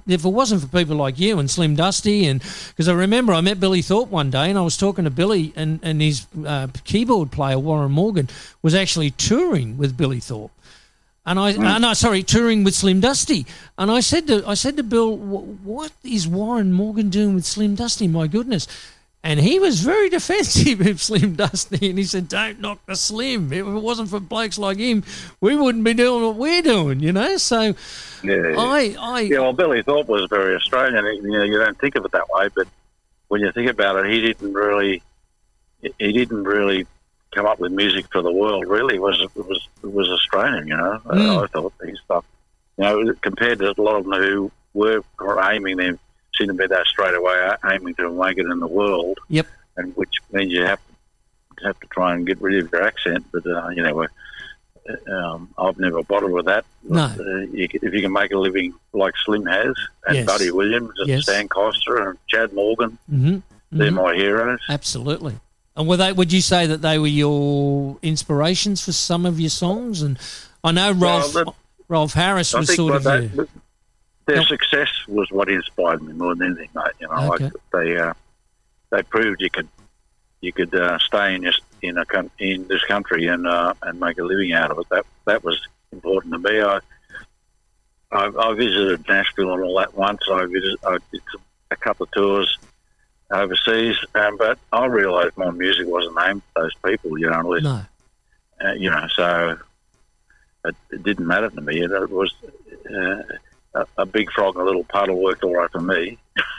if 0.07 0.25
it 0.25 0.29
wasn't 0.29 0.61
for 0.61 0.67
people 0.67 0.95
like 0.95 1.19
you 1.19 1.37
and 1.37 1.49
Slim 1.49 1.75
Dusty 1.75 2.25
and 2.25 2.41
because 2.69 2.87
I 2.87 2.93
remember 2.93 3.33
I 3.33 3.41
met 3.41 3.59
Billy 3.59 3.83
Thorpe 3.83 4.09
one 4.09 4.31
day 4.31 4.49
and 4.49 4.57
I 4.57 4.61
was 4.63 4.77
talking 4.77 5.03
to 5.03 5.11
Billy 5.11 5.53
and 5.55 5.79
and 5.83 6.01
his 6.01 6.25
uh, 6.45 6.67
keyboard 6.85 7.31
player 7.31 7.59
Warren 7.59 7.91
Morgan 7.91 8.29
was 8.63 8.73
actually 8.73 9.11
touring 9.11 9.77
with 9.77 9.95
Billy 9.95 10.19
Thorpe. 10.19 10.51
And 11.25 11.39
I, 11.39 11.53
uh, 11.53 11.79
no, 11.79 11.93
sorry, 11.93 12.21
touring 12.21 12.65
with 12.65 12.75
Slim 12.75 12.99
Dusty. 12.99 13.45
And 13.77 13.89
I 13.89 14.01
said 14.01 14.27
to, 14.27 14.45
I 14.45 14.55
said 14.55 14.75
to 14.75 14.83
Bill, 14.83 15.15
what 15.15 15.93
is 16.03 16.27
Warren 16.27 16.73
Morgan 16.73 17.09
doing 17.09 17.33
with 17.33 17.45
Slim 17.45 17.75
Dusty? 17.75 18.09
My 18.09 18.27
goodness. 18.27 18.67
And 19.25 19.39
he 19.39 19.57
was 19.57 19.79
very 19.79 20.09
defensive 20.09 20.81
of 20.81 21.01
Slim 21.01 21.35
Dusty. 21.35 21.89
And 21.89 21.97
he 21.97 22.03
said, 22.03 22.27
don't 22.27 22.59
knock 22.59 22.85
the 22.85 22.95
Slim. 22.95 23.53
If 23.53 23.59
it 23.59 23.63
wasn't 23.63 24.09
for 24.09 24.19
blokes 24.19 24.57
like 24.57 24.77
him, 24.77 25.03
we 25.39 25.55
wouldn't 25.55 25.83
be 25.83 25.93
doing 25.93 26.23
what 26.25 26.35
we're 26.35 26.61
doing, 26.61 26.99
you 26.99 27.13
know? 27.13 27.37
So 27.37 27.73
Yeah. 28.21 28.55
I, 28.57 28.95
I, 28.99 29.19
Yeah, 29.21 29.39
well, 29.39 29.53
Billy 29.53 29.81
Thorpe 29.81 30.07
was 30.07 30.27
very 30.29 30.55
Australian. 30.55 31.05
You 31.05 31.31
know, 31.31 31.43
you 31.43 31.57
don't 31.57 31.79
think 31.79 31.95
of 31.95 32.03
it 32.03 32.11
that 32.11 32.27
way, 32.29 32.49
but 32.53 32.67
when 33.29 33.41
you 33.41 33.51
think 33.51 33.69
about 33.69 33.95
it, 34.05 34.11
he 34.11 34.21
didn't 34.21 34.53
really, 34.53 35.01
he 35.81 36.11
didn't 36.11 36.43
really 36.43 36.85
come 37.33 37.45
up 37.45 37.59
with 37.59 37.71
music 37.71 38.05
for 38.11 38.21
the 38.21 38.31
world. 38.31 38.67
Really, 38.67 38.95
it 38.95 39.01
was 39.01 39.19
it 39.19 39.47
was 39.47 39.67
it 39.83 39.91
was 39.91 40.07
Australian. 40.09 40.67
You 40.67 40.77
know, 40.77 41.01
Mm. 41.05 41.43
I 41.43 41.47
thought 41.47 41.73
his 41.81 41.99
stuff. 42.05 42.25
You 42.77 42.83
know, 42.83 43.13
compared 43.21 43.59
to 43.59 43.73
a 43.75 43.81
lot 43.81 43.95
of 43.95 44.03
them 44.05 44.13
who 44.21 44.51
were 44.73 45.01
aiming, 45.41 45.77
they 45.77 45.93
seem 46.37 46.47
to 46.47 46.53
be 46.53 46.67
that 46.67 46.85
straight 46.87 47.15
away 47.15 47.51
aiming 47.71 47.95
to 47.95 48.11
make 48.11 48.37
it 48.37 48.45
in 48.45 48.59
the 48.59 48.67
world. 48.67 49.19
Yep. 49.29 49.47
and 49.77 49.95
which 49.95 50.15
means 50.31 50.51
you 50.51 50.63
have 50.65 50.79
to 51.57 51.65
have 51.67 51.79
to 51.79 51.87
try 51.87 52.13
and 52.13 52.25
get 52.27 52.41
rid 52.41 52.63
of 52.63 52.71
your 52.71 52.83
accent. 52.83 53.25
But 53.31 53.45
uh, 53.47 53.69
you 53.69 53.83
know, 53.83 54.07
um, 55.11 55.49
I've 55.57 55.77
never 55.79 56.03
bothered 56.03 56.31
with 56.31 56.45
that. 56.45 56.65
No. 56.83 57.03
Uh, 57.05 57.39
you, 57.51 57.67
if 57.71 57.93
you 57.93 58.01
can 58.01 58.11
make 58.11 58.31
a 58.31 58.37
living 58.37 58.73
like 58.93 59.13
Slim 59.25 59.45
has, 59.45 59.73
and 60.07 60.17
Yes. 60.17 60.25
Buddy 60.25 60.51
Williams, 60.51 60.91
and 60.99 61.07
Yes. 61.07 61.23
Stan 61.23 61.47
Coster, 61.47 62.09
and 62.09 62.17
Chad 62.27 62.53
Morgan, 62.53 62.97
hmm 63.09 63.37
they're 63.71 63.91
my 63.91 64.13
heroes. 64.13 64.59
absolutely. 64.69 65.35
And 65.75 65.87
were 65.87 65.97
they, 65.97 66.13
would 66.13 66.31
you 66.31 66.41
say 66.41 66.67
that 66.67 66.83
they 66.83 66.99
were 66.99 67.07
your 67.07 67.97
inspirations 68.03 68.85
for 68.85 68.91
some 68.91 69.25
of 69.25 69.39
your 69.39 69.49
songs? 69.49 70.03
And 70.03 70.19
I 70.63 70.71
know 70.71 70.91
Rolf, 70.91 71.35
Rolf 71.87 72.13
Harris 72.13 72.53
was 72.53 72.75
sort 72.75 72.93
of 72.95 73.03
that, 73.05 73.47
their 74.25 74.43
success 74.43 74.89
was 75.07 75.31
what 75.31 75.49
inspired 75.49 76.01
me 76.01 76.13
more 76.13 76.35
than 76.35 76.47
anything, 76.51 76.69
mate. 76.75 76.93
You 76.99 77.07
know, 77.07 77.33
Okay. 77.33 77.45
like 77.45 77.53
they 77.71 77.97
uh, 77.97 78.13
they 78.89 79.03
proved 79.03 79.41
you 79.41 79.49
could 79.49 79.67
you 80.41 80.51
could 80.53 80.73
uh, 80.75 80.97
stay 80.99 81.35
in 81.35 81.41
this 81.41 81.59
in 81.81 81.97
a 81.97 82.05
in 82.39 82.67
this 82.67 82.83
country 82.85 83.27
and 83.27 83.45
uh, 83.47 83.73
and 83.81 83.99
make 83.99 84.17
a 84.17 84.23
living 84.23 84.53
out 84.53 84.71
of 84.71 84.79
it. 84.79 84.87
That 84.89 85.05
that 85.25 85.43
was 85.43 85.59
important 85.91 86.33
to 86.33 86.39
me. 86.39 86.61
I 86.61 86.79
I, 88.11 88.31
I 88.37 88.53
visited 88.53 89.07
Nashville 89.07 89.53
and 89.53 89.63
all 89.63 89.77
that 89.79 89.95
once. 89.95 90.21
I 90.31 90.45
visited 90.45 90.77
I 90.85 90.97
did 91.11 91.21
a 91.71 91.75
couple 91.75 92.05
of 92.05 92.11
tours 92.11 92.57
overseas, 93.31 93.97
um, 94.15 94.37
but 94.37 94.59
I 94.71 94.85
realised 94.85 95.37
my 95.37 95.49
music 95.49 95.87
wasn't 95.87 96.17
aimed 96.21 96.41
at 96.55 96.61
those 96.61 96.75
people. 96.85 97.17
You 97.17 97.29
know, 97.29 97.39
unless 97.39 97.63
no. 97.63 97.81
uh, 98.63 98.73
you 98.73 98.89
know, 98.89 99.07
so 99.15 99.57
it, 100.65 100.75
it 100.91 101.03
didn't 101.03 101.25
matter 101.27 101.49
to 101.49 101.61
me. 101.61 101.81
It, 101.81 101.91
it 101.91 102.09
was 102.11 102.33
uh, 102.93 103.23
a, 103.75 103.85
a 103.97 104.05
big 104.05 104.31
frog 104.31 104.55
and 104.55 104.63
a 104.63 104.65
little 104.65 104.83
puddle 104.85 105.21
worked 105.21 105.43
all 105.43 105.55
right 105.55 105.71
for 105.71 105.81
me. 105.81 106.17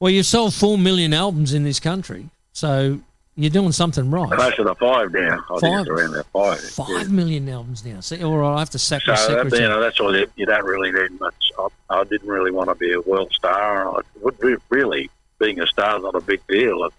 Well, 0.00 0.10
you've 0.10 0.24
sold 0.24 0.54
four 0.54 0.78
million 0.78 1.12
albums 1.12 1.52
in 1.52 1.62
this 1.62 1.78
country, 1.78 2.30
so 2.54 3.00
you're 3.36 3.50
doing 3.50 3.72
something 3.72 4.10
right. 4.10 4.30
Closer 4.30 4.64
to 4.64 4.74
five 4.76 5.12
now. 5.12 5.44
I 5.50 5.58
think 5.58 5.60
Five? 5.60 5.80
it's 5.80 5.88
around 5.90 6.12
that 6.12 6.26
five. 6.32 6.60
Five 6.60 7.10
million 7.12 7.46
albums 7.50 7.84
now. 7.84 8.00
See, 8.00 8.24
all 8.24 8.38
right, 8.38 8.54
I 8.54 8.58
have 8.60 8.70
to 8.70 8.78
sack 8.78 9.02
So 9.02 9.44
that, 9.44 9.52
you 9.52 9.68
know, 9.68 9.78
that's 9.78 10.00
all. 10.00 10.16
You, 10.16 10.26
you 10.36 10.46
don't 10.46 10.64
really 10.64 10.90
need 10.90 11.20
much. 11.20 11.52
I, 11.58 11.68
I 11.90 12.04
didn't 12.04 12.30
really 12.30 12.50
want 12.50 12.70
to 12.70 12.74
be 12.76 12.94
a 12.94 13.00
world 13.02 13.30
star. 13.32 13.94
I 13.94 14.00
would 14.22 14.42
re- 14.42 14.56
really 14.70 15.10
being 15.38 15.60
a 15.60 15.66
star 15.66 15.98
is 15.98 16.02
not 16.02 16.14
a 16.14 16.20
big 16.22 16.40
deal. 16.46 16.82
It's, 16.84 16.96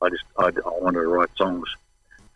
I 0.00 0.08
just 0.08 0.24
I, 0.38 0.46
I 0.46 0.78
wanted 0.80 1.00
to 1.00 1.08
write 1.08 1.28
songs 1.36 1.68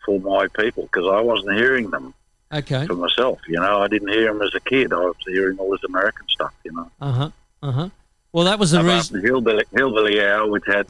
for 0.05 0.19
my 0.19 0.47
people 0.49 0.83
because 0.83 1.07
I 1.07 1.19
wasn't 1.19 1.55
hearing 1.57 1.89
them 1.89 2.13
Okay. 2.53 2.85
for 2.85 2.95
myself. 2.95 3.39
You 3.47 3.59
know, 3.59 3.81
I 3.81 3.87
didn't 3.87 4.09
hear 4.09 4.31
them 4.31 4.41
as 4.41 4.53
a 4.55 4.59
kid. 4.59 4.93
I 4.93 4.97
was 4.97 5.15
hearing 5.25 5.57
all 5.57 5.71
this 5.71 5.83
American 5.83 6.27
stuff. 6.29 6.53
You 6.63 6.71
know, 6.73 6.91
Uh 7.01 7.11
huh. 7.11 7.29
Uh 7.61 7.71
huh. 7.71 7.89
Well, 8.31 8.45
that 8.45 8.59
was 8.59 8.71
the 8.71 8.83
reason. 8.83 9.21
the 9.21 9.27
hillbilly, 9.27 9.63
hillbilly 9.73 10.21
hour, 10.23 10.47
which 10.49 10.65
had 10.67 10.87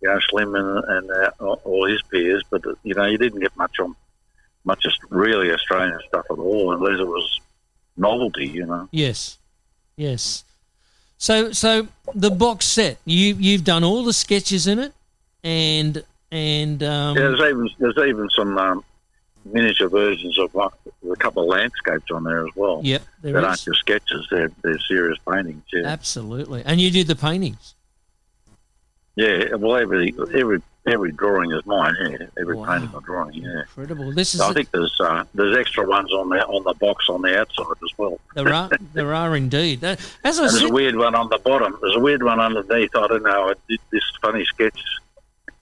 you 0.00 0.08
know 0.08 0.18
Slim 0.30 0.54
and, 0.54 0.84
and 0.84 1.10
uh, 1.10 1.30
all 1.64 1.86
his 1.86 2.02
peers, 2.02 2.42
but 2.50 2.66
uh, 2.66 2.74
you 2.82 2.94
know 2.94 3.06
you 3.06 3.18
didn't 3.18 3.40
get 3.40 3.56
much 3.56 3.78
on 3.80 3.94
much 4.64 4.82
just 4.82 4.98
really 5.10 5.50
Australian 5.52 5.98
stuff 6.08 6.26
at 6.30 6.38
all, 6.38 6.72
unless 6.72 7.00
it 7.00 7.06
was 7.06 7.40
novelty. 7.96 8.46
You 8.48 8.66
know. 8.66 8.88
Yes. 8.90 9.38
Yes. 9.96 10.44
So, 11.18 11.52
so 11.52 11.86
the 12.14 12.30
box 12.30 12.64
set 12.66 12.98
you 13.04 13.34
you've 13.36 13.62
done 13.64 13.84
all 13.84 14.02
the 14.02 14.12
sketches 14.12 14.66
in 14.66 14.78
it, 14.80 14.92
and 15.44 16.02
and 16.32 16.82
um, 16.82 17.16
Yeah, 17.16 17.28
there's 17.28 17.40
even 17.40 17.70
there's 17.78 17.98
even 18.08 18.28
some 18.30 18.58
um, 18.58 18.84
miniature 19.44 19.88
versions 19.88 20.38
of 20.38 20.54
a 20.54 21.16
couple 21.16 21.42
of 21.42 21.48
landscapes 21.48 22.10
on 22.10 22.24
there 22.24 22.46
as 22.46 22.54
well. 22.56 22.80
yep, 22.84 23.02
there 23.22 23.32
that 23.32 23.38
is. 23.40 23.44
aren't 23.44 23.60
just 23.62 23.80
sketches; 23.80 24.26
they're 24.30 24.50
they're 24.62 24.78
serious 24.80 25.18
paintings. 25.28 25.62
Yeah, 25.72 25.86
absolutely. 25.86 26.62
And 26.64 26.80
you 26.80 26.90
did 26.90 27.06
the 27.06 27.16
paintings. 27.16 27.74
yeah. 29.16 29.54
Well, 29.54 29.76
every 29.76 30.14
every 30.34 30.62
every 30.86 31.12
drawing 31.12 31.52
is 31.52 31.64
mine. 31.66 31.94
Yeah, 32.00 32.26
every 32.40 32.56
Wow. 32.56 32.66
painting 32.66 32.90
or 32.94 33.00
drawing. 33.02 33.34
Yeah. 33.34 33.60
Incredible. 33.60 34.12
This 34.12 34.34
is 34.34 34.40
So 34.40 34.48
I 34.48 34.52
think 34.52 34.70
there's 34.70 34.96
uh, 35.00 35.24
there's 35.34 35.56
extra 35.56 35.86
ones 35.86 36.10
on 36.12 36.28
the 36.30 36.44
on 36.46 36.64
the 36.64 36.74
box 36.74 37.06
on 37.08 37.22
the 37.22 37.38
outside 37.38 37.66
as 37.82 37.98
well. 37.98 38.18
there 38.34 38.52
are 38.52 38.70
there 38.94 39.14
are 39.14 39.36
indeed. 39.36 39.84
As 39.84 39.98
I 40.24 40.28
And 40.28 40.36
there's 40.36 40.62
a 40.62 40.68
weird 40.72 40.96
one 40.96 41.14
on 41.14 41.28
the 41.28 41.38
bottom. 41.38 41.76
There's 41.82 41.96
a 41.96 42.00
weird 42.00 42.22
one 42.22 42.40
underneath. 42.40 42.94
I 42.96 43.06
don't 43.06 43.22
know. 43.22 43.50
I 43.50 43.54
did 43.68 43.80
this 43.90 44.02
funny 44.20 44.44
sketch. 44.46 44.80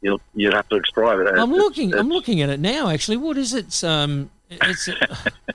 You'll 0.02 0.20
you'd 0.34 0.54
have 0.54 0.68
to 0.70 0.80
describe 0.80 1.18
it. 1.20 1.26
I'm 1.28 1.34
It's- 1.34 1.48
looking. 1.48 1.94
I'm 1.94 2.08
looking 2.08 2.40
at 2.42 2.48
it 2.48 2.60
now. 2.60 2.88
Actually, 2.88 3.18
what 3.18 3.36
is 3.36 3.52
it? 3.54 3.66
It's, 3.66 3.84
Um, 3.84 4.30
it's 4.50 4.88
a, 4.88 4.94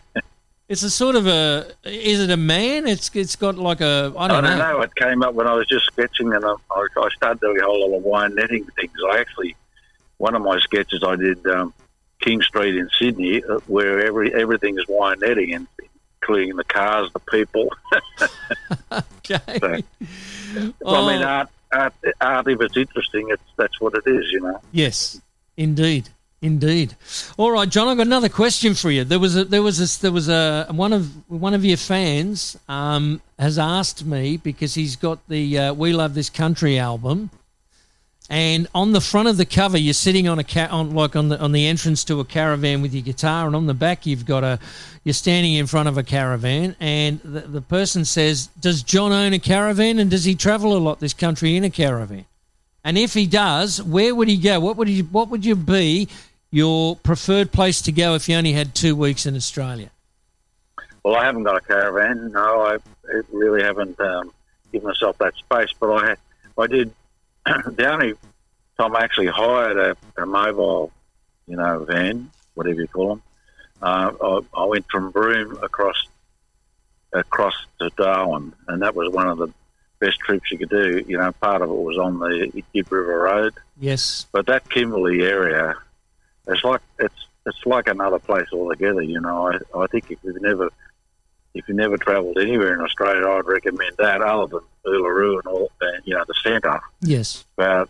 it's 0.69 0.83
a 0.83 0.89
sort 0.89 1.15
of 1.15 1.25
a. 1.27 1.71
Is 1.83 2.19
it 2.19 2.29
a 2.29 2.37
man? 2.37 2.87
It's 2.87 3.09
it's 3.15 3.35
got 3.35 3.57
like 3.57 3.81
a. 3.81 4.13
I 4.17 4.25
I 4.25 4.27
don't, 4.27 4.43
don't 4.43 4.57
know. 4.59 4.73
know. 4.77 4.81
It 4.81 4.93
came 4.95 5.23
up 5.23 5.33
when 5.33 5.47
I 5.47 5.53
was 5.53 5.67
just 5.67 5.85
sketching, 5.87 6.31
and 6.33 6.45
I, 6.45 6.53
I 6.71 6.85
I 6.97 7.09
started 7.15 7.39
doing 7.41 7.59
a 7.59 7.63
whole 7.65 7.89
lot 7.89 7.97
of 7.97 8.03
wine 8.03 8.35
netting 8.35 8.65
things. 8.75 8.91
I 9.11 9.19
actually, 9.19 9.55
one 10.17 10.35
of 10.35 10.41
my 10.43 10.59
sketches 10.59 11.03
I 11.03 11.15
did 11.15 11.45
um, 11.47 11.73
King 12.21 12.41
Street 12.43 12.75
in 12.75 12.87
Sydney, 12.99 13.43
uh, 13.43 13.59
where 13.67 14.05
every 14.05 14.31
everything 14.33 14.77
is 14.77 14.85
wine 14.87 15.17
netting, 15.21 15.53
and 15.55 15.67
including 16.21 16.55
the 16.55 16.63
cars, 16.65 17.09
the 17.13 17.19
people. 17.19 17.69
Okay. 19.27 19.41
So- 20.53 20.73
Oh, 20.85 21.09
I 21.09 21.13
mean, 21.17 21.25
art, 21.25 21.49
art, 21.75 21.93
art. 22.21 22.47
If 22.47 22.61
it's 22.61 22.77
interesting, 22.77 23.29
it's 23.29 23.43
that's 23.57 23.79
what 23.79 23.93
it 23.95 24.03
is. 24.07 24.31
You 24.31 24.41
know. 24.41 24.61
yes, 24.71 25.21
indeed, 25.57 26.09
indeed. 26.41 26.95
All 27.37 27.51
right, 27.51 27.69
John. 27.69 27.87
I've 27.87 27.97
got 27.97 28.07
another 28.07 28.29
question 28.29 28.73
for 28.73 28.91
you. 28.91 29.03
There 29.03 29.19
was 29.19 29.35
a 29.35 29.45
there 29.45 29.63
was 29.63 29.79
a, 29.79 30.01
there 30.01 30.11
was 30.11 30.29
a 30.29 30.67
one 30.71 30.93
of 30.93 31.29
one 31.29 31.53
of 31.53 31.65
your 31.65 31.77
fans 31.77 32.57
um, 32.67 33.21
has 33.37 33.59
asked 33.59 34.05
me 34.05 34.37
because 34.37 34.73
he's 34.73 34.95
got 34.95 35.27
the 35.27 35.57
uh, 35.57 35.73
"We 35.73 35.93
Love 35.93 36.13
This 36.13 36.29
Country" 36.29 36.79
album. 36.79 37.29
And 38.29 38.67
on 38.73 38.91
the 38.91 39.01
front 39.01 39.27
of 39.27 39.37
the 39.37 39.45
cover, 39.45 39.77
you're 39.77 39.93
sitting 39.93 40.27
on 40.27 40.39
a 40.39 40.43
ca- 40.43 40.69
on 40.71 40.95
like 40.95 41.15
on 41.15 41.29
the 41.29 41.39
on 41.39 41.51
the 41.51 41.67
entrance 41.67 42.03
to 42.05 42.19
a 42.19 42.25
caravan 42.25 42.81
with 42.81 42.93
your 42.93 43.03
guitar, 43.03 43.45
and 43.45 43.55
on 43.55 43.67
the 43.67 43.73
back 43.75 44.05
you've 44.05 44.25
got 44.25 44.43
a 44.43 44.59
you're 45.03 45.13
standing 45.13 45.53
in 45.53 45.67
front 45.67 45.87
of 45.87 45.97
a 45.97 46.03
caravan, 46.03 46.75
and 46.79 47.19
the, 47.21 47.41
the 47.41 47.61
person 47.61 48.03
says, 48.03 48.47
"Does 48.59 48.81
John 48.81 49.11
own 49.11 49.33
a 49.33 49.39
caravan, 49.39 49.99
and 49.99 50.09
does 50.09 50.23
he 50.23 50.33
travel 50.33 50.75
a 50.75 50.79
lot 50.79 50.99
this 50.99 51.13
country 51.13 51.55
in 51.55 51.63
a 51.63 51.69
caravan? 51.69 52.25
And 52.83 52.97
if 52.97 53.13
he 53.13 53.27
does, 53.27 53.81
where 53.81 54.15
would 54.15 54.27
he 54.27 54.37
go? 54.37 54.59
What 54.59 54.77
would 54.77 54.87
he 54.87 55.01
what 55.01 55.29
would 55.29 55.45
you 55.45 55.55
be 55.55 56.07
your 56.49 56.95
preferred 56.95 57.51
place 57.51 57.81
to 57.83 57.91
go 57.91 58.15
if 58.15 58.27
you 58.27 58.35
only 58.35 58.53
had 58.53 58.73
two 58.73 58.95
weeks 58.95 59.27
in 59.27 59.35
Australia?" 59.35 59.91
Well, 61.03 61.15
I 61.15 61.25
haven't 61.25 61.43
got 61.43 61.57
a 61.57 61.61
caravan. 61.61 62.31
No, 62.31 62.61
I 62.61 62.77
I 63.07 63.21
really 63.31 63.61
haven't 63.61 63.99
um, 63.99 64.33
given 64.71 64.87
myself 64.87 65.19
that 65.19 65.35
space. 65.35 65.69
But 65.79 65.91
I, 65.91 66.15
I 66.57 66.65
did. 66.65 66.91
The 67.45 67.91
only 67.91 68.13
time 68.77 68.95
I 68.95 69.03
actually 69.03 69.27
hired 69.27 69.77
a, 69.77 70.21
a 70.21 70.25
mobile, 70.25 70.91
you 71.47 71.57
know, 71.57 71.83
van, 71.83 72.29
whatever 72.55 72.81
you 72.81 72.87
call 72.87 73.09
them, 73.09 73.21
uh, 73.81 74.11
I, 74.21 74.61
I 74.61 74.65
went 74.65 74.85
from 74.89 75.11
Broome 75.11 75.57
across 75.61 76.07
across 77.13 77.55
to 77.79 77.89
Darwin, 77.97 78.53
and 78.67 78.81
that 78.81 78.95
was 78.95 79.13
one 79.13 79.27
of 79.27 79.37
the 79.37 79.47
best 79.99 80.19
trips 80.19 80.51
you 80.51 80.57
could 80.57 80.69
do. 80.69 81.03
You 81.07 81.17
know, 81.17 81.31
part 81.33 81.61
of 81.61 81.69
it 81.69 81.73
was 81.73 81.97
on 81.97 82.19
the 82.19 82.63
Gibb 82.73 82.91
River 82.91 83.19
Road, 83.19 83.53
Yes, 83.79 84.25
but 84.31 84.45
that 84.47 84.69
Kimberley 84.69 85.23
area, 85.23 85.75
it's 86.47 86.63
like 86.63 86.81
it's 86.99 87.27
it's 87.45 87.65
like 87.65 87.87
another 87.87 88.19
place 88.19 88.47
altogether. 88.51 89.01
You 89.01 89.21
know, 89.21 89.49
I, 89.49 89.57
I 89.77 89.87
think 89.87 90.11
if 90.11 90.19
you've 90.23 90.41
never 90.41 90.69
if 91.55 91.67
you 91.67 91.73
never 91.73 91.97
travelled 91.97 92.37
anywhere 92.37 92.73
in 92.73 92.81
Australia, 92.81 93.27
I'd 93.27 93.45
recommend 93.45 93.95
that 93.97 94.21
other 94.21 94.47
than 94.47 94.61
Uluru 94.85 95.39
and 95.39 95.47
all, 95.47 95.71
uh, 95.81 95.85
you 96.03 96.13
know, 96.13 96.23
the 96.27 96.33
centre. 96.43 96.79
yes, 97.01 97.45
But 97.55 97.89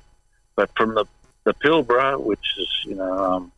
but 0.56 0.70
from 0.78 0.94
the 0.96 1.06
the 1.44 1.54
Pilbara, 1.56 2.20
which 2.20 2.46
is 2.58 2.70
you 2.86 2.96
know 2.96 3.14
um, 3.18 3.52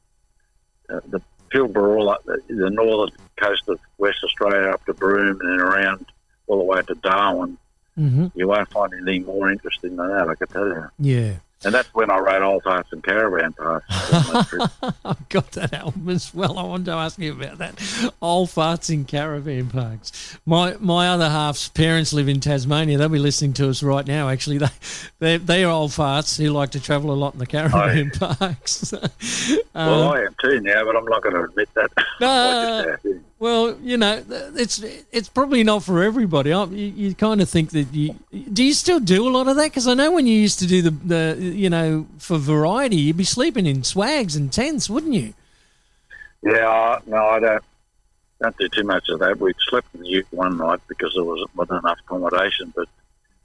uh, 0.89 0.99
the 1.07 1.21
Pilbara, 1.53 1.97
all 1.97 2.09
up 2.09 2.23
the, 2.25 2.41
the 2.47 2.69
northern 2.69 3.15
coast 3.37 3.67
of 3.67 3.79
West 3.97 4.23
Australia 4.23 4.69
up 4.69 4.83
to 4.85 4.93
Broome 4.93 5.39
and 5.41 5.51
then 5.51 5.59
around 5.59 6.05
all 6.47 6.57
the 6.57 6.63
way 6.63 6.81
to 6.81 6.95
Darwin, 6.95 7.57
hmm 7.95 8.27
you 8.33 8.47
won't 8.47 8.69
find 8.71 8.93
anything 8.93 9.25
more 9.25 9.51
interesting 9.51 9.95
than 9.97 10.07
that. 10.09 10.29
I 10.29 10.35
can 10.35 10.47
tell 10.47 10.67
you. 10.67 10.87
yeah. 10.99 11.33
And 11.65 11.73
that's 11.73 11.91
when 11.93 12.11
I 12.11 12.19
wrote 12.19 12.43
Old 12.43 12.63
and 12.91 13.03
Caravan 13.03 13.51
Parks. 13.53 14.47
trip. 14.47 14.69
I've 15.03 15.27
got 15.29 15.51
that 15.53 15.73
album 15.73 16.07
as 16.09 16.33
well. 16.33 16.57
I 16.59 16.63
wanted 16.63 16.85
to 16.85 16.91
ask 16.93 17.17
you 17.17 17.31
about 17.33 17.57
that. 17.57 18.13
Old 18.21 18.49
farts 18.49 18.93
in 18.93 19.05
caravan 19.05 19.67
parks. 19.67 20.37
My 20.45 20.75
my 20.79 21.09
other 21.09 21.29
half's 21.29 21.67
parents 21.69 22.13
live 22.13 22.29
in 22.29 22.39
Tasmania. 22.41 22.99
They'll 22.99 23.09
be 23.09 23.17
listening 23.17 23.53
to 23.53 23.69
us 23.69 23.81
right 23.81 24.05
now. 24.05 24.29
Actually, 24.29 24.57
they 24.59 24.67
they 25.19 25.37
they 25.37 25.63
are 25.63 25.71
old 25.71 25.91
farts 25.91 26.37
who 26.37 26.51
like 26.51 26.69
to 26.71 26.79
travel 26.79 27.11
a 27.11 27.15
lot 27.17 27.33
in 27.33 27.39
the 27.39 27.47
caravan 27.47 28.11
parks. 28.11 28.93
well, 29.73 30.03
Um, 30.03 30.13
I 30.15 30.21
am 30.25 30.35
too 30.39 30.61
now, 30.61 30.85
but 30.85 30.95
I'm 30.95 31.05
not 31.05 31.23
going 31.23 31.35
to 31.35 31.43
admit 31.43 31.69
that. 31.73 31.91
No, 32.21 32.27
I 32.29 32.83
just 32.93 33.03
have. 33.03 33.21
Well, 33.39 33.77
you 33.81 33.97
know, 33.97 34.23
it's 34.55 34.83
it's 35.11 35.29
probably 35.29 35.63
not 35.63 35.83
for 35.83 36.03
everybody. 36.03 36.49
You, 36.49 36.67
you 36.71 37.15
kind 37.15 37.41
of 37.41 37.49
think 37.49 37.71
that 37.71 37.93
you 37.93 38.15
do. 38.51 38.63
You 38.63 38.73
still 38.73 38.99
do 38.99 39.27
a 39.27 39.31
lot 39.31 39.47
of 39.47 39.55
that 39.57 39.65
because 39.65 39.87
I 39.87 39.93
know 39.93 40.11
when 40.11 40.25
you 40.25 40.39
used 40.39 40.59
to 40.59 40.67
do 40.67 40.81
the 40.81 40.91
the 40.91 41.37
you 41.39 41.69
know 41.69 42.07
for 42.17 42.37
variety, 42.37 42.95
you'd 42.97 43.17
be 43.17 43.23
sleeping 43.23 43.65
in 43.65 43.83
swags 43.83 44.35
and 44.35 44.51
tents, 44.51 44.89
wouldn't 44.89 45.13
you? 45.13 45.33
Yeah, 46.41 46.99
no, 47.05 47.17
I 47.17 47.39
don't. 47.39 47.63
Don't 48.39 48.57
do 48.57 48.69
too 48.69 48.83
much 48.83 49.09
of 49.09 49.19
that. 49.19 49.39
We 49.39 49.53
slept 49.67 49.87
in 49.95 50.01
the 50.01 50.07
Ute 50.07 50.27
one 50.29 50.57
night 50.57 50.79
because 50.87 51.11
there 51.15 51.23
wasn't, 51.23 51.55
wasn't 51.55 51.83
enough 51.83 51.99
accommodation. 52.05 52.71
But 52.75 52.87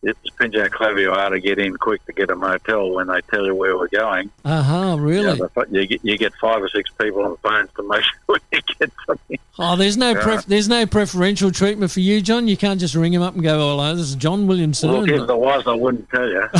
it 0.03 0.17
depends 0.25 0.57
how 0.59 0.67
clever 0.69 0.99
you 1.01 1.13
are 1.13 1.31
to 1.31 1.39
get 1.41 1.59
in 1.59 1.77
quick 1.77 2.05
to 2.07 2.13
get 2.13 2.29
a 2.31 2.35
motel 2.37 2.91
when 2.93 3.07
they 3.07 3.21
tell 3.31 3.45
you 3.47 3.55
where 3.55 3.77
we're 3.79 3.87
going. 3.89 4.31
Uh 4.45 4.63
huh. 4.63 4.97
You, 4.97 5.03
Really? 5.03 5.39
know, 5.39 5.49
the- 5.55 5.67
you, 5.71 5.87
get, 5.87 6.05
you 6.05 6.19
get 6.19 6.33
five 6.41 6.61
or 6.63 6.69
six 6.69 6.91
people 7.01 7.23
on 7.25 7.31
the 7.33 7.37
phones 7.39 7.71
to 7.77 7.83
make 7.89 8.03
sure 8.03 8.39
you 8.53 8.61
get 8.79 8.91
something. 9.07 9.39
Oh, 9.59 9.77
there's 9.77 9.97
no 9.97 10.11
Yeah. 10.13 10.23
pref- 10.23 10.47
there's 10.47 10.69
no 10.69 10.87
preferential 10.87 11.53
treatment 11.53 11.91
for 11.93 12.01
you, 12.01 12.21
John. 12.21 12.49
You 12.49 12.57
can't 12.57 12.81
just 12.81 12.95
ring 12.95 13.13
him 13.13 13.23
up 13.23 13.35
and 13.35 13.43
go, 13.43 13.55
"Oh, 13.61 13.77
hello, 13.77 13.95
this 13.95 14.09
is 14.09 14.15
John 14.17 14.47
Williamson." 14.47 14.91
Look, 14.91 15.09
if 15.09 15.27
there 15.27 15.37
was, 15.37 15.63
I 15.67 15.75
wouldn't 15.75 16.09
tell 16.11 16.29
you. 16.29 16.49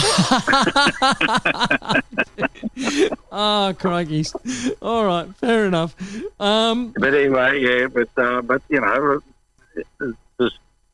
oh, 3.33 3.75
crikeys. 3.79 4.35
All 4.83 5.05
right, 5.05 5.29
fair 5.37 5.67
enough. 5.67 5.95
Um, 6.41 6.93
But 6.99 7.15
anyway, 7.15 7.61
yeah, 7.61 7.87
but 7.89 8.09
uh, 8.17 8.43
but 8.43 8.63
you 8.69 8.81
know, 8.81 9.23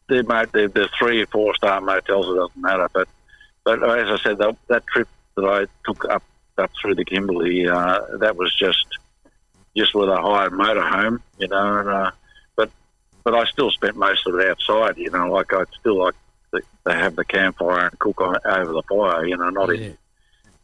there 0.08 0.22
might 0.22 0.52
there, 0.52 0.68
there's 0.68 0.90
three 0.98 1.22
or 1.22 1.26
four 1.26 1.54
star 1.54 1.80
motels. 1.80 2.28
It 2.28 2.36
doesn't 2.36 2.56
matter. 2.56 2.88
But 2.92 3.08
but 3.64 3.82
as 3.98 4.08
I 4.08 4.22
said, 4.22 4.38
that, 4.38 4.56
that 4.68 4.86
trip 4.86 5.08
that 5.36 5.44
I 5.44 5.66
took 5.86 6.04
up 6.06 6.22
up 6.56 6.70
through 6.80 6.96
the 6.96 7.04
Kimberley, 7.04 7.68
uh, 7.68 8.00
that 8.18 8.36
was 8.36 8.54
just 8.54 8.86
just 9.76 9.94
with 9.94 10.08
a 10.08 10.20
hired 10.20 10.52
motorhome, 10.52 11.20
you 11.38 11.48
know. 11.48 11.78
And, 11.78 11.88
uh, 11.88 12.10
but 12.56 12.70
but 13.22 13.34
I 13.34 13.44
still 13.44 13.70
spent 13.70 13.96
most 13.96 14.26
of 14.26 14.34
it 14.34 14.48
outside, 14.48 14.96
you 14.96 15.10
know. 15.10 15.30
Like 15.30 15.52
I 15.52 15.64
still 15.78 15.98
like 15.98 16.14
to, 16.52 16.62
to 16.86 16.92
have 16.92 17.14
the 17.14 17.24
campfire 17.24 17.86
and 17.86 17.98
cook 17.98 18.20
on, 18.20 18.38
over 18.44 18.72
the 18.72 18.82
fire, 18.82 19.26
you 19.26 19.36
know. 19.36 19.50
Not 19.50 19.76
yeah, 19.76 19.86
in. 19.86 19.98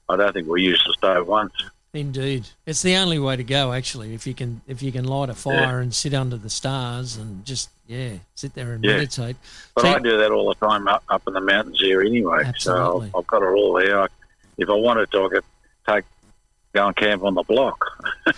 I 0.08 0.16
don't 0.16 0.32
think 0.32 0.48
we 0.48 0.62
used 0.62 0.86
the 0.86 0.94
stove 0.94 1.28
once. 1.28 1.54
Indeed, 1.94 2.48
it's 2.66 2.82
the 2.82 2.96
only 2.96 3.18
way 3.18 3.36
to 3.36 3.44
go. 3.44 3.72
Actually, 3.72 4.14
if 4.14 4.26
you 4.26 4.34
can 4.34 4.60
if 4.66 4.82
you 4.82 4.90
can 4.92 5.04
light 5.04 5.28
a 5.28 5.34
fire 5.34 5.80
and 5.80 5.94
sit 5.94 6.14
under 6.14 6.36
the 6.36 6.50
stars 6.50 7.16
and 7.16 7.44
just 7.44 7.70
yeah, 7.86 8.14
sit 8.34 8.54
there 8.54 8.72
and 8.72 8.84
Yeah. 8.84 8.92
meditate. 8.94 9.36
But 9.74 9.82
So- 9.82 9.94
I 9.94 9.98
do 9.98 10.16
that 10.18 10.30
all 10.30 10.48
the 10.48 10.66
time 10.66 10.88
up, 10.88 11.04
up 11.08 11.22
in 11.26 11.34
the 11.34 11.40
mountains 11.40 11.78
here 11.80 12.00
anyway. 12.00 12.42
Absolutely. 12.46 13.10
So 13.10 13.18
I've 13.18 13.26
got 13.26 13.42
it 13.42 13.46
all 13.54 13.74
there. 13.74 14.00
I, 14.02 14.06
if 14.56 14.68
I 14.68 14.72
wanted 14.74 15.10
to, 15.12 15.24
I 15.24 15.28
could 15.28 15.44
take 15.86 16.04
go 16.72 16.86
and 16.86 16.96
camp 16.96 17.22
on 17.22 17.34
the 17.34 17.42
block. 17.42 17.84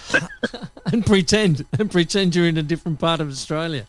and 0.92 1.06
pretend 1.06 1.64
and 1.78 1.90
pretend 1.90 2.34
you're 2.34 2.46
in 2.48 2.56
a 2.58 2.62
different 2.62 2.98
part 2.98 3.20
of 3.20 3.28
Australia. 3.28 3.86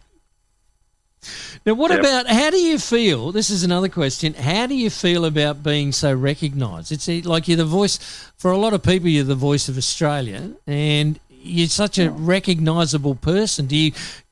Now, 1.67 1.73
what 1.73 1.91
Yep. 1.91 1.99
about 1.99 2.27
how 2.27 2.49
do 2.49 2.55
you 2.57 2.79
feel? 2.79 3.33
This 3.33 3.49
is 3.49 3.61
another 3.61 3.89
question. 3.89 4.33
How 4.35 4.67
do 4.67 4.73
you 4.73 4.89
feel 4.89 5.25
about 5.25 5.63
being 5.63 5.91
so 5.91 6.13
recognised? 6.13 6.93
It's 6.93 7.09
like 7.25 7.49
you're 7.49 7.57
the 7.57 7.65
voice 7.65 7.99
for 8.37 8.51
a 8.51 8.57
lot 8.57 8.71
of 8.73 8.81
people. 8.81 9.09
You're 9.09 9.25
the 9.25 9.35
voice 9.35 9.67
of 9.67 9.77
Australia, 9.77 10.51
and 10.65 11.19
you're 11.29 11.67
such 11.67 11.99
a 11.99 12.09
recognisable 12.09 13.15
person. 13.15 13.65
Do 13.65 13.75
you? 13.75 13.91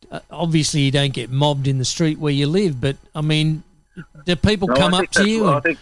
Uh, 0.09 0.21
obviously, 0.31 0.79
you 0.83 0.91
don't 0.91 1.11
get 1.11 1.29
mobbed 1.29 1.67
in 1.67 1.77
the 1.77 1.83
street 1.83 2.19
where 2.19 2.31
you 2.31 2.47
live, 2.47 2.79
but 2.79 2.95
I 3.13 3.19
mean, 3.19 3.63
do 4.25 4.37
people 4.37 4.69
No, 4.69 4.75
come 4.75 4.93
up 4.93 5.11
to 5.11 5.27
you? 5.29 5.45
I 5.45 5.55
and- 5.55 5.63
think 5.63 5.79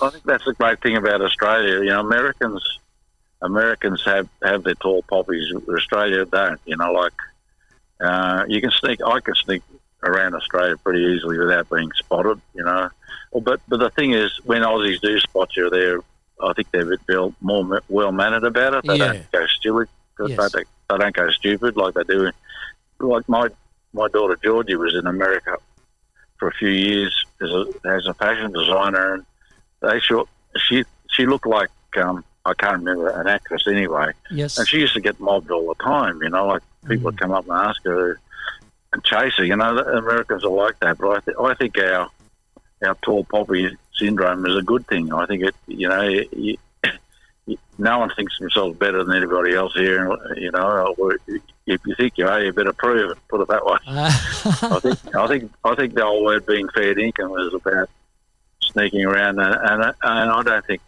I 0.00 0.10
think 0.10 0.22
that's 0.22 0.44
the 0.44 0.54
great 0.54 0.80
thing 0.80 0.96
about 0.96 1.20
Australia. 1.22 1.80
You 1.80 1.86
know, 1.90 1.98
Americans 1.98 2.62
Americans 3.42 4.00
have 4.04 4.28
have 4.44 4.62
their 4.62 4.74
tall 4.74 5.02
poppies. 5.10 5.52
Australia 5.68 6.24
don't. 6.24 6.60
You 6.66 6.76
know, 6.76 6.92
like 6.92 7.14
uh, 8.00 8.44
you 8.46 8.60
can 8.60 8.70
sneak. 8.70 9.00
I 9.04 9.18
can 9.18 9.34
sneak 9.34 9.62
around 10.02 10.34
Australia 10.34 10.76
pretty 10.76 11.02
easily 11.04 11.38
without 11.38 11.68
being 11.70 11.90
spotted. 11.96 12.40
You 12.54 12.64
know, 12.64 12.88
well, 13.32 13.40
but 13.40 13.60
but 13.68 13.78
the 13.80 13.90
thing 13.90 14.12
is, 14.12 14.38
when 14.44 14.62
Aussies 14.62 15.00
do 15.00 15.18
spot 15.20 15.56
you, 15.56 15.70
they're 15.70 16.00
I 16.42 16.52
think 16.52 16.70
they're 16.70 16.92
a 16.92 16.96
bit 17.06 17.32
more 17.40 17.82
well 17.88 18.12
mannered 18.12 18.44
about 18.44 18.74
it. 18.74 18.84
They 18.86 18.96
Yeah. 18.96 19.12
don't 19.12 19.32
go 19.32 19.46
stupid. 19.48 19.88
Yes. 20.26 20.52
They, 20.52 20.62
they 20.90 20.98
don't 20.98 21.14
go 21.14 21.30
stupid 21.30 21.76
like 21.76 21.94
they 21.94 22.04
do. 22.04 22.30
Like 23.00 23.28
my 23.28 23.48
my 23.92 24.08
daughter 24.08 24.36
Georgie 24.42 24.76
was 24.76 24.94
in 24.94 25.06
America 25.06 25.56
for 26.38 26.48
a 26.48 26.52
few 26.54 26.68
years 26.68 27.24
as 27.40 27.50
a 27.50 27.66
as 27.86 28.06
a 28.06 28.14
fashion 28.14 28.52
designer, 28.52 29.14
and 29.14 29.26
they 29.80 30.00
sure 30.00 30.26
she 30.56 30.84
she 31.10 31.26
looked 31.26 31.46
like 31.46 31.70
um, 31.96 32.24
I 32.44 32.54
can't 32.54 32.78
remember 32.78 33.08
an 33.20 33.26
actress 33.26 33.66
anyway, 33.66 34.12
yes, 34.30 34.58
and 34.58 34.66
she 34.68 34.78
used 34.78 34.94
to 34.94 35.00
get 35.00 35.18
mobbed 35.20 35.50
all 35.50 35.66
the 35.68 35.82
time. 35.82 36.20
You 36.22 36.30
know, 36.30 36.46
like 36.46 36.62
people 36.88 37.04
would 37.06 37.18
come 37.18 37.32
up 37.32 37.44
and 37.48 37.52
ask 37.52 37.82
her 37.84 38.18
and 38.98 39.04
chase 39.04 39.34
her. 39.36 39.44
You 39.44 39.56
know, 39.56 39.74
the 39.76 39.96
Americans 39.96 40.44
are 40.44 40.50
like 40.50 40.78
that, 40.80 40.98
but 40.98 41.08
I, 41.08 41.20
th- 41.20 41.36
I 41.38 41.54
think 41.54 41.78
our 41.78 42.10
our 42.84 42.94
tall 43.02 43.24
poppy 43.24 43.76
syndrome 43.94 44.46
is 44.46 44.56
a 44.56 44.62
good 44.62 44.86
thing. 44.86 45.12
I 45.12 45.26
think 45.26 45.42
it. 45.44 45.54
You 45.66 45.88
know. 45.88 46.02
You, 46.02 46.26
you- 47.46 47.58
no 47.78 48.00
one 48.00 48.10
thinks 48.10 48.36
themselves 48.38 48.76
better 48.76 49.04
than 49.04 49.16
anybody 49.16 49.54
else 49.54 49.72
here. 49.72 50.12
You 50.36 50.50
know, 50.50 50.92
if 51.66 51.80
you 51.86 51.94
think 51.94 52.18
you 52.18 52.26
are, 52.26 52.42
you 52.42 52.52
better 52.52 52.72
prove 52.72 53.12
it. 53.12 53.18
Put 53.28 53.40
it 53.40 53.48
that 53.48 53.64
way. 53.64 53.78
I 53.86 54.80
think 54.80 55.14
I 55.16 55.26
think 55.28 55.52
I 55.64 55.74
think 55.76 55.94
the 55.94 56.04
old 56.04 56.24
word 56.24 56.44
being 56.44 56.68
fair 56.70 56.94
dinkum 56.94 57.30
was 57.30 57.54
about 57.54 57.88
sneaking 58.60 59.04
around, 59.04 59.38
and 59.38 59.54
and, 59.54 59.82
and 60.02 60.30
I 60.30 60.42
don't 60.42 60.66
think 60.66 60.82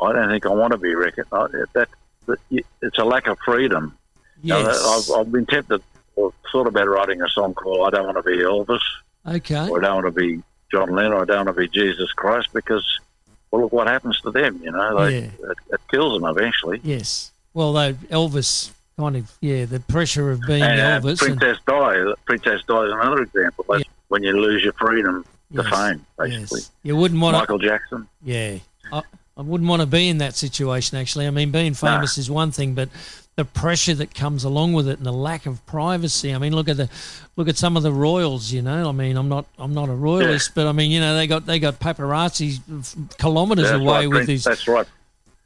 I 0.00 0.12
don't 0.12 0.28
think 0.28 0.46
I 0.46 0.48
want 0.48 0.72
to 0.72 0.78
be 0.78 0.94
recognised. 0.94 1.52
That, 1.74 1.88
that 2.26 2.38
it's 2.80 2.98
a 2.98 3.04
lack 3.04 3.26
of 3.26 3.38
freedom. 3.44 3.96
Yes. 4.42 5.10
I've, 5.10 5.20
I've 5.20 5.30
been 5.30 5.46
tempted 5.46 5.82
or 6.16 6.32
thought 6.52 6.66
about 6.66 6.88
writing 6.88 7.22
a 7.22 7.28
song 7.28 7.54
called 7.54 7.86
"I 7.86 7.96
Don't 7.96 8.06
Want 8.06 8.16
to 8.18 8.22
Be 8.22 8.38
Elvis" 8.38 8.80
okay. 9.26 9.68
or 9.68 9.78
"I 9.78 9.86
Don't 9.86 10.02
Want 10.02 10.06
to 10.14 10.20
Be 10.20 10.42
John 10.72 10.90
Lennon" 10.94 11.12
"I 11.14 11.24
Don't 11.24 11.46
want 11.46 11.56
to 11.56 11.60
be 11.62 11.68
Jesus 11.68 12.12
Christ" 12.12 12.48
because 12.54 12.86
well, 13.50 13.62
look 13.62 13.72
what 13.72 13.86
happens 13.86 14.20
to 14.22 14.30
them. 14.30 14.60
You 14.62 14.72
know, 14.72 15.04
they, 15.04 15.14
Yeah. 15.20 15.24
it, 15.50 15.58
it 15.72 15.80
kills 15.90 16.20
them 16.20 16.28
eventually. 16.28 16.80
Yes. 16.84 17.32
Well, 17.54 17.72
though 17.72 17.94
Elvis 17.94 18.70
kind 18.96 19.16
of 19.16 19.32
yeah, 19.40 19.64
the 19.64 19.80
pressure 19.80 20.30
of 20.30 20.40
being 20.46 20.62
And 20.62 20.80
uh, 20.80 21.00
Elvis. 21.00 21.26
and- 21.26 21.38
Princess 21.40 21.58
Di, 21.66 22.12
Princess 22.26 22.62
Di 22.66 22.84
is 22.84 22.92
another 22.92 23.22
example. 23.22 23.64
That's 23.68 23.80
Yeah. 23.80 23.90
when 24.08 24.22
you 24.22 24.32
lose 24.40 24.62
your 24.62 24.74
freedom 24.74 25.24
to 25.54 25.62
Yes, 25.62 25.68
fame, 25.74 26.06
basically. 26.18 26.60
Yes. 26.60 26.70
You 26.84 26.96
wouldn't 26.96 27.20
want 27.20 27.34
to. 27.34 27.40
Michael 27.40 27.58
Jackson. 27.58 28.06
Yeah, 28.22 28.58
I, 28.92 29.02
I 29.36 29.42
wouldn't 29.42 29.68
want 29.68 29.80
to 29.80 29.86
be 29.86 30.08
in 30.08 30.18
that 30.18 30.36
situation. 30.36 30.96
Actually, 30.98 31.26
I 31.26 31.30
mean, 31.30 31.50
being 31.50 31.74
famous 31.74 32.18
is 32.18 32.30
one 32.30 32.52
thing, 32.52 32.74
but 32.74 32.88
the 33.36 33.44
pressure 33.44 33.94
that 33.94 34.14
comes 34.14 34.44
along 34.44 34.72
with 34.72 34.88
it 34.88 34.98
and 34.98 35.06
the 35.06 35.12
lack 35.12 35.46
of 35.46 35.64
privacy. 35.66 36.34
I 36.34 36.38
mean, 36.38 36.54
look 36.54 36.68
at 36.68 36.76
the 36.76 36.88
look 37.36 37.48
at 37.48 37.56
some 37.56 37.76
of 37.76 37.82
the 37.82 37.92
royals. 37.92 38.52
You 38.52 38.62
know, 38.62 38.88
I 38.88 38.92
mean, 38.92 39.16
I'm 39.16 39.28
not 39.28 39.46
I'm 39.58 39.72
not 39.72 39.88
a 39.88 39.94
royalist, 39.94 40.54
but 40.54 40.66
I 40.66 40.72
mean, 40.72 40.90
you 40.90 41.00
know, 41.00 41.16
they 41.16 41.26
got 41.26 41.46
they 41.46 41.58
got 41.58 41.80
paparazzi 41.80 42.60
kilometres 43.18 43.70
That's 43.70 43.80
away 43.80 44.06
with 44.06 44.16
Prince, 44.16 44.26
these. 44.26 44.44
That's 44.44 44.68
right. 44.68 44.86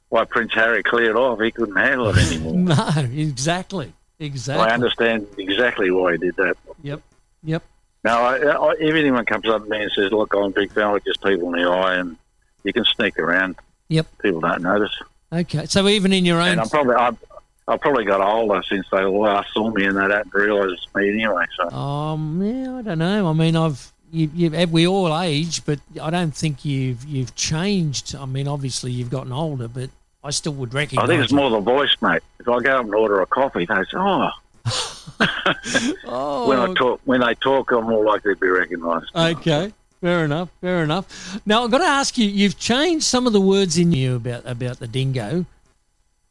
Why 0.08 0.24
Prince 0.24 0.52
Harry 0.54 0.82
cleared 0.82 1.16
off. 1.16 1.40
He 1.40 1.50
couldn't 1.50 1.76
handle 1.76 2.08
it 2.08 2.18
anymore. 2.18 2.54
No, 2.76 3.08
exactly, 3.14 3.92
exactly. 4.18 4.68
I 4.68 4.74
understand 4.74 5.26
exactly 5.38 5.90
why 5.90 6.12
he 6.12 6.18
did 6.18 6.36
that. 6.36 6.56
Yep, 6.82 7.00
yep. 7.42 7.62
Now, 8.04 8.22
I, 8.22 8.36
I, 8.36 8.74
if 8.78 8.94
anyone 8.94 9.24
comes 9.24 9.48
up 9.48 9.64
to 9.64 9.70
me 9.70 9.82
and 9.82 9.90
says, 9.92 10.12
"Look, 10.12 10.34
I'm 10.34 10.42
a 10.42 10.50
big 10.50 10.72
fan," 10.72 10.92
like 10.92 11.04
just 11.04 11.22
people 11.22 11.52
in 11.54 11.62
the 11.62 11.68
eye, 11.68 11.94
and 11.96 12.16
you 12.64 12.72
can 12.72 12.84
sneak 12.84 13.18
around. 13.18 13.56
Yep. 13.88 14.06
People 14.22 14.40
don't 14.40 14.62
notice, 14.62 14.96
Okay, 15.34 15.66
so 15.66 15.88
even 15.88 16.12
in 16.12 16.24
your 16.24 16.40
own 16.40 16.48
and 16.48 16.60
I'm 16.60 16.68
probably 16.68 16.94
I've, 16.94 17.16
I've 17.66 17.80
probably 17.80 18.04
got 18.04 18.20
older 18.20 18.62
since 18.68 18.86
they 18.90 19.02
last 19.04 19.52
saw 19.54 19.70
me, 19.70 19.86
and 19.86 19.96
they 19.96 20.06
don't 20.08 20.34
realise 20.34 20.72
it's 20.72 20.94
me 20.94 21.08
anyway. 21.10 21.44
So 21.56 21.70
Um, 21.70 22.42
yeah, 22.42 22.76
I 22.76 22.82
don't 22.82 22.98
know. 22.98 23.28
I 23.28 23.32
mean, 23.32 23.56
I've 23.56 23.92
you, 24.12 24.30
you've 24.34 24.70
we 24.70 24.86
all 24.86 25.18
age, 25.18 25.64
but 25.64 25.80
I 26.00 26.10
don't 26.10 26.34
think 26.34 26.64
you've 26.64 27.04
you've 27.04 27.34
changed. 27.34 28.14
I 28.14 28.26
mean, 28.26 28.46
obviously 28.46 28.92
you've 28.92 29.10
gotten 29.10 29.32
older, 29.32 29.66
but 29.66 29.90
I 30.22 30.30
still 30.30 30.52
would 30.54 30.74
recognise. 30.74 31.04
I 31.04 31.06
think 31.08 31.22
it's 31.22 31.32
you. 31.32 31.38
more 31.38 31.50
the 31.50 31.60
voice, 31.60 31.96
mate. 32.00 32.22
If 32.38 32.48
I 32.48 32.60
go 32.60 32.78
up 32.78 32.84
and 32.84 32.94
order 32.94 33.20
a 33.22 33.26
coffee, 33.26 33.66
they 33.66 33.74
say, 33.74 33.94
"Oh." 33.94 34.30
Oh, 36.06 36.48
When 36.48 36.58
I 36.58 36.72
talk, 36.74 37.00
when 37.04 37.20
they 37.20 37.34
talk, 37.34 37.70
I'm 37.72 37.84
more 37.84 38.04
likely 38.04 38.34
to 38.34 38.40
be 38.40 38.48
recognised. 38.48 39.10
okay, 39.14 39.72
fair 40.00 40.24
enough, 40.24 40.48
fair 40.60 40.82
enough. 40.82 41.40
Now 41.46 41.64
I've 41.64 41.70
got 41.70 41.78
to 41.78 41.84
ask 41.84 42.16
you. 42.16 42.26
You've 42.28 42.58
changed 42.58 43.04
some 43.04 43.26
of 43.26 43.32
the 43.32 43.40
words 43.40 43.76
in 43.78 43.92
you 43.92 44.16
about 44.16 44.46
about 44.46 44.78
the 44.78 44.86
dingo, 44.86 45.44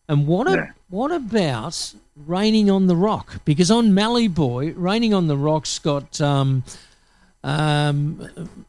and 0.07 0.27
what 0.27 0.47
a, 0.47 0.51
Yeah. 0.51 0.72
What 0.94 1.11
about 1.11 1.91
raining 2.28 2.70
on 2.70 2.86
the 2.86 2.95
rock? 2.95 3.44
Because 3.45 3.72
on 3.72 3.95
Mallee 3.95 4.28
Boy, 4.28 4.74
raining 4.74 5.11
on 5.11 5.26
the 5.26 5.36
rock's 5.36 5.80
got 5.80 6.22
um 6.22 6.64
um 7.44 8.22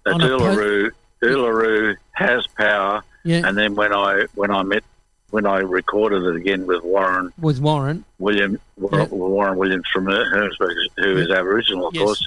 on 0.07 0.21
a 0.23 0.29
po- 0.29 0.39
Uluru. 0.39 0.91
Uluru 1.23 1.97
has 2.13 2.47
power, 2.47 3.03
yeah 3.25 3.43
and 3.47 3.59
then 3.59 3.75
when 3.75 3.93
I 3.93 4.25
when 4.35 4.51
I 4.51 4.63
met 4.63 4.85
when 5.33 5.45
I 5.45 5.59
recorded 5.59 6.23
it 6.25 6.37
again 6.37 6.67
with 6.67 6.83
Warren 6.83 7.31
with 7.39 7.59
Warren. 7.61 8.07
William 8.19 8.59
Yeah. 8.79 9.05
Warren 9.11 9.59
Williams 9.59 9.87
from 9.93 10.07
Hermannsburg, 10.07 10.77
who 10.97 11.19
is 11.19 11.29
Aboriginal, 11.31 11.89
of 11.89 11.95
Yes. 11.95 12.05
course. 12.05 12.27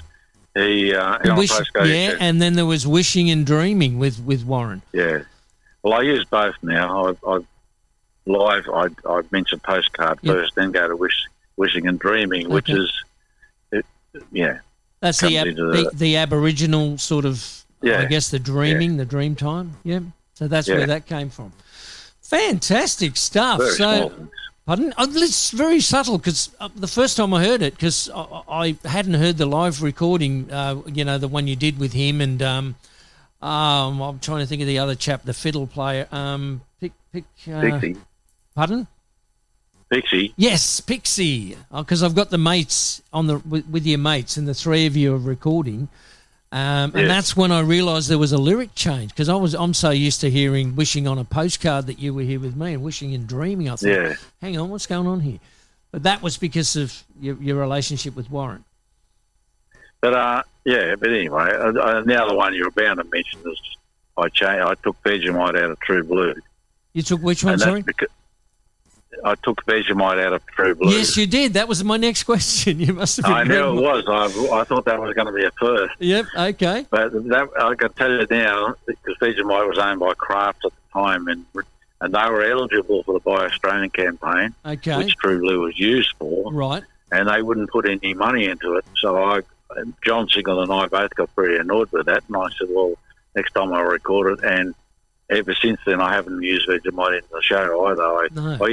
He 0.54 0.94
uh, 0.94 1.36
wish- 1.36 1.50
yeah, 1.84 2.14
and 2.20 2.40
then 2.40 2.52
there 2.54 2.66
was 2.66 2.86
wishing 2.86 3.30
and 3.30 3.44
dreaming 3.44 3.98
with 3.98 4.20
with 4.20 4.44
Warren. 4.44 4.82
yeah. 4.92 5.22
Well, 5.82 5.94
I 5.94 6.02
use 6.02 6.24
both 6.24 6.54
now. 6.62 7.06
I've, 7.08 7.18
I 7.26 7.38
live. 8.28 8.68
I 8.68 8.88
I 9.08 9.22
mention 9.30 9.58
postcard 9.60 10.18
Yeah. 10.22 10.32
first, 10.34 10.54
then 10.54 10.70
go 10.72 10.86
to 10.88 10.96
wish, 10.96 11.24
wishing 11.56 11.86
and 11.88 11.98
dreaming, 11.98 12.48
which 12.48 12.68
is, 12.70 12.92
it, 13.72 13.84
yeah, 14.32 14.60
That's 15.00 15.20
the, 15.20 15.38
ab- 15.38 15.56
the 15.56 15.64
the- 15.64 15.90
the 15.94 16.16
Aboriginal 16.16 16.98
sort 16.98 17.24
of, 17.24 17.64
Yeah. 17.82 18.00
I 18.00 18.04
guess, 18.04 18.30
the 18.30 18.38
dreaming, 18.38 18.96
the 18.96 19.04
dream 19.04 19.34
time. 19.34 19.76
Yeah. 19.84 20.00
So 20.34 20.46
that's 20.48 20.68
where 20.68 20.86
that 20.86 21.06
came 21.06 21.30
from. 21.30 21.52
Fantastic 22.22 23.16
stuff. 23.16 23.58
very 23.58 23.72
so, 23.72 24.28
pardon? 24.66 24.92
Oh, 24.98 25.06
it's 25.10 25.50
very 25.50 25.80
subtle 25.80 26.18
because 26.18 26.50
uh, 26.60 26.68
the 26.76 26.86
first 26.86 27.16
time 27.16 27.32
I 27.34 27.42
heard 27.44 27.62
it, 27.62 27.74
because 27.74 28.10
I, 28.14 28.76
I 28.84 28.88
hadn't 28.88 29.14
heard 29.14 29.38
the 29.38 29.46
live 29.46 29.82
recording, 29.82 30.50
uh, 30.52 30.82
you 30.86 31.04
know, 31.04 31.18
the 31.18 31.26
one 31.28 31.46
you 31.48 31.56
did 31.56 31.78
with 31.78 31.92
him, 31.94 32.20
and 32.20 32.42
um, 32.42 32.74
um, 33.40 34.00
I'm 34.02 34.18
trying 34.18 34.40
to 34.40 34.46
think 34.46 34.60
of 34.60 34.68
the 34.68 34.78
other 34.78 34.94
chap, 34.94 35.22
the 35.24 35.32
fiddle 35.34 35.66
player. 35.66 36.06
Um, 36.12 36.60
pick, 36.80 36.92
pick, 37.12 37.24
uh, 37.52 37.62
Pixie, 37.62 37.96
pardon? 38.58 38.88
Pixie. 39.88 40.34
Yes, 40.36 40.80
Pixie. 40.80 41.56
Because 41.74 42.02
I've 42.02 42.16
got 42.16 42.30
the 42.30 42.38
mates 42.38 43.00
on 43.12 43.28
the 43.28 43.38
with, 43.38 43.66
with 43.68 43.86
your 43.86 43.98
mates, 44.00 44.36
and 44.36 44.48
the 44.48 44.52
three 44.52 44.84
of 44.86 44.96
you 44.96 45.14
are 45.14 45.18
recording. 45.18 45.88
Um, 46.50 46.90
and 46.92 46.94
Yes. 46.96 47.08
that's 47.08 47.36
when 47.36 47.52
I 47.52 47.60
realised 47.60 48.08
there 48.10 48.18
was 48.18 48.32
a 48.32 48.38
lyric 48.38 48.74
change 48.74 49.10
because 49.10 49.28
I 49.28 49.36
was 49.36 49.54
I'm 49.54 49.74
so 49.74 49.90
used 49.90 50.20
to 50.22 50.30
hearing 50.30 50.74
"wishing 50.74 51.06
on 51.06 51.18
a 51.18 51.24
postcard" 51.24 51.86
that 51.86 51.98
you 52.00 52.12
were 52.12 52.22
here 52.22 52.40
with 52.40 52.56
me 52.56 52.74
and 52.74 52.82
"wishing 52.82 53.14
and 53.14 53.26
dreaming." 53.28 53.68
I 53.70 53.76
thought, 53.76 53.88
Yeah. 53.88 54.14
hang 54.42 54.58
on, 54.58 54.70
what's 54.70 54.86
going 54.86 55.06
on 55.06 55.20
here? 55.20 55.38
But 55.92 56.02
that 56.02 56.20
was 56.20 56.36
because 56.36 56.74
of 56.74 57.04
your, 57.20 57.36
your 57.36 57.56
relationship 57.58 58.16
with 58.16 58.28
Warren. 58.30 58.64
But 60.00 60.14
uh, 60.14 60.42
yeah. 60.64 60.96
But 60.96 61.10
anyway, 61.10 61.44
uh, 61.52 61.72
uh, 61.78 62.00
the 62.02 62.20
other 62.22 62.34
one 62.34 62.54
you're 62.54 62.70
bound 62.72 62.98
to 62.98 63.04
mention 63.04 63.40
is 63.46 63.60
I 64.16 64.28
changed. 64.28 64.62
I 64.64 64.74
took 64.74 65.00
Vegemite 65.04 65.56
out 65.62 65.70
of 65.70 65.78
True 65.80 66.02
Blue. 66.02 66.34
You 66.92 67.02
took 67.02 67.22
which 67.22 67.44
one? 67.44 67.58
Sorry. 67.58 67.82
because 67.82 68.08
I 69.24 69.34
took 69.36 69.64
Vegemite 69.66 70.22
out 70.24 70.32
of 70.32 70.46
True 70.46 70.74
Blue. 70.74 70.90
Yes, 70.92 71.16
you 71.16 71.26
did. 71.26 71.54
That 71.54 71.68
was 71.68 71.82
my 71.84 71.96
next 71.96 72.24
question. 72.32 72.78
You 72.80 72.92
must 72.92 73.16
have. 73.16 73.24
Been 73.26 73.32
I 73.34 73.44
knew 73.44 73.78
it 73.78 73.82
was. 73.82 74.04
I, 74.08 74.56
I 74.60 74.64
thought 74.64 74.84
that 74.86 75.00
was 75.00 75.14
going 75.14 75.26
to 75.26 75.32
be 75.32 75.44
a 75.44 75.50
first. 75.52 75.94
Yep. 75.98 76.26
Okay. 76.36 76.86
But 76.90 77.12
that, 77.28 77.48
I 77.60 77.74
can 77.74 77.92
tell 77.94 78.10
you 78.10 78.26
now, 78.30 78.74
because 78.86 79.16
Vegemite 79.20 79.68
was 79.68 79.78
owned 79.78 80.00
by 80.00 80.14
Kraft 80.14 80.64
at 80.64 80.72
the 80.72 81.00
time, 81.00 81.28
and 81.28 81.44
and 82.00 82.14
they 82.14 82.30
were 82.30 82.44
eligible 82.44 83.02
for 83.02 83.14
the 83.14 83.20
Buy 83.20 83.46
Australian 83.46 83.90
campaign, 83.90 84.54
Okay. 84.64 84.96
which 84.98 85.16
True 85.16 85.40
Blue 85.40 85.60
was 85.62 85.78
used 85.78 86.14
for, 86.18 86.52
Right. 86.52 86.84
and 87.10 87.28
they 87.28 87.42
wouldn't 87.42 87.70
put 87.70 87.88
any 87.88 88.14
money 88.14 88.44
into 88.46 88.74
it. 88.76 88.84
So 89.00 89.16
I, 89.20 89.40
John 90.04 90.28
Single 90.28 90.62
and 90.62 90.72
I 90.72 90.86
both 90.86 91.12
got 91.16 91.34
pretty 91.34 91.56
annoyed 91.56 91.90
with 91.90 92.06
that, 92.06 92.22
and 92.28 92.36
I 92.36 92.46
said, 92.56 92.68
well, 92.70 92.94
next 93.34 93.50
time 93.52 93.72
I'll 93.72 93.82
record 93.82 94.38
it. 94.38 94.44
And 94.44 94.76
ever 95.30 95.54
since 95.54 95.78
then, 95.86 96.00
I 96.00 96.12
haven't 96.14 96.42
used 96.42 96.68
Vegemite 96.68 97.18
in 97.18 97.24
the 97.30 97.42
show 97.42 97.86
either. 97.86 98.02
I, 98.02 98.28
No. 98.32 98.64
I 98.64 98.68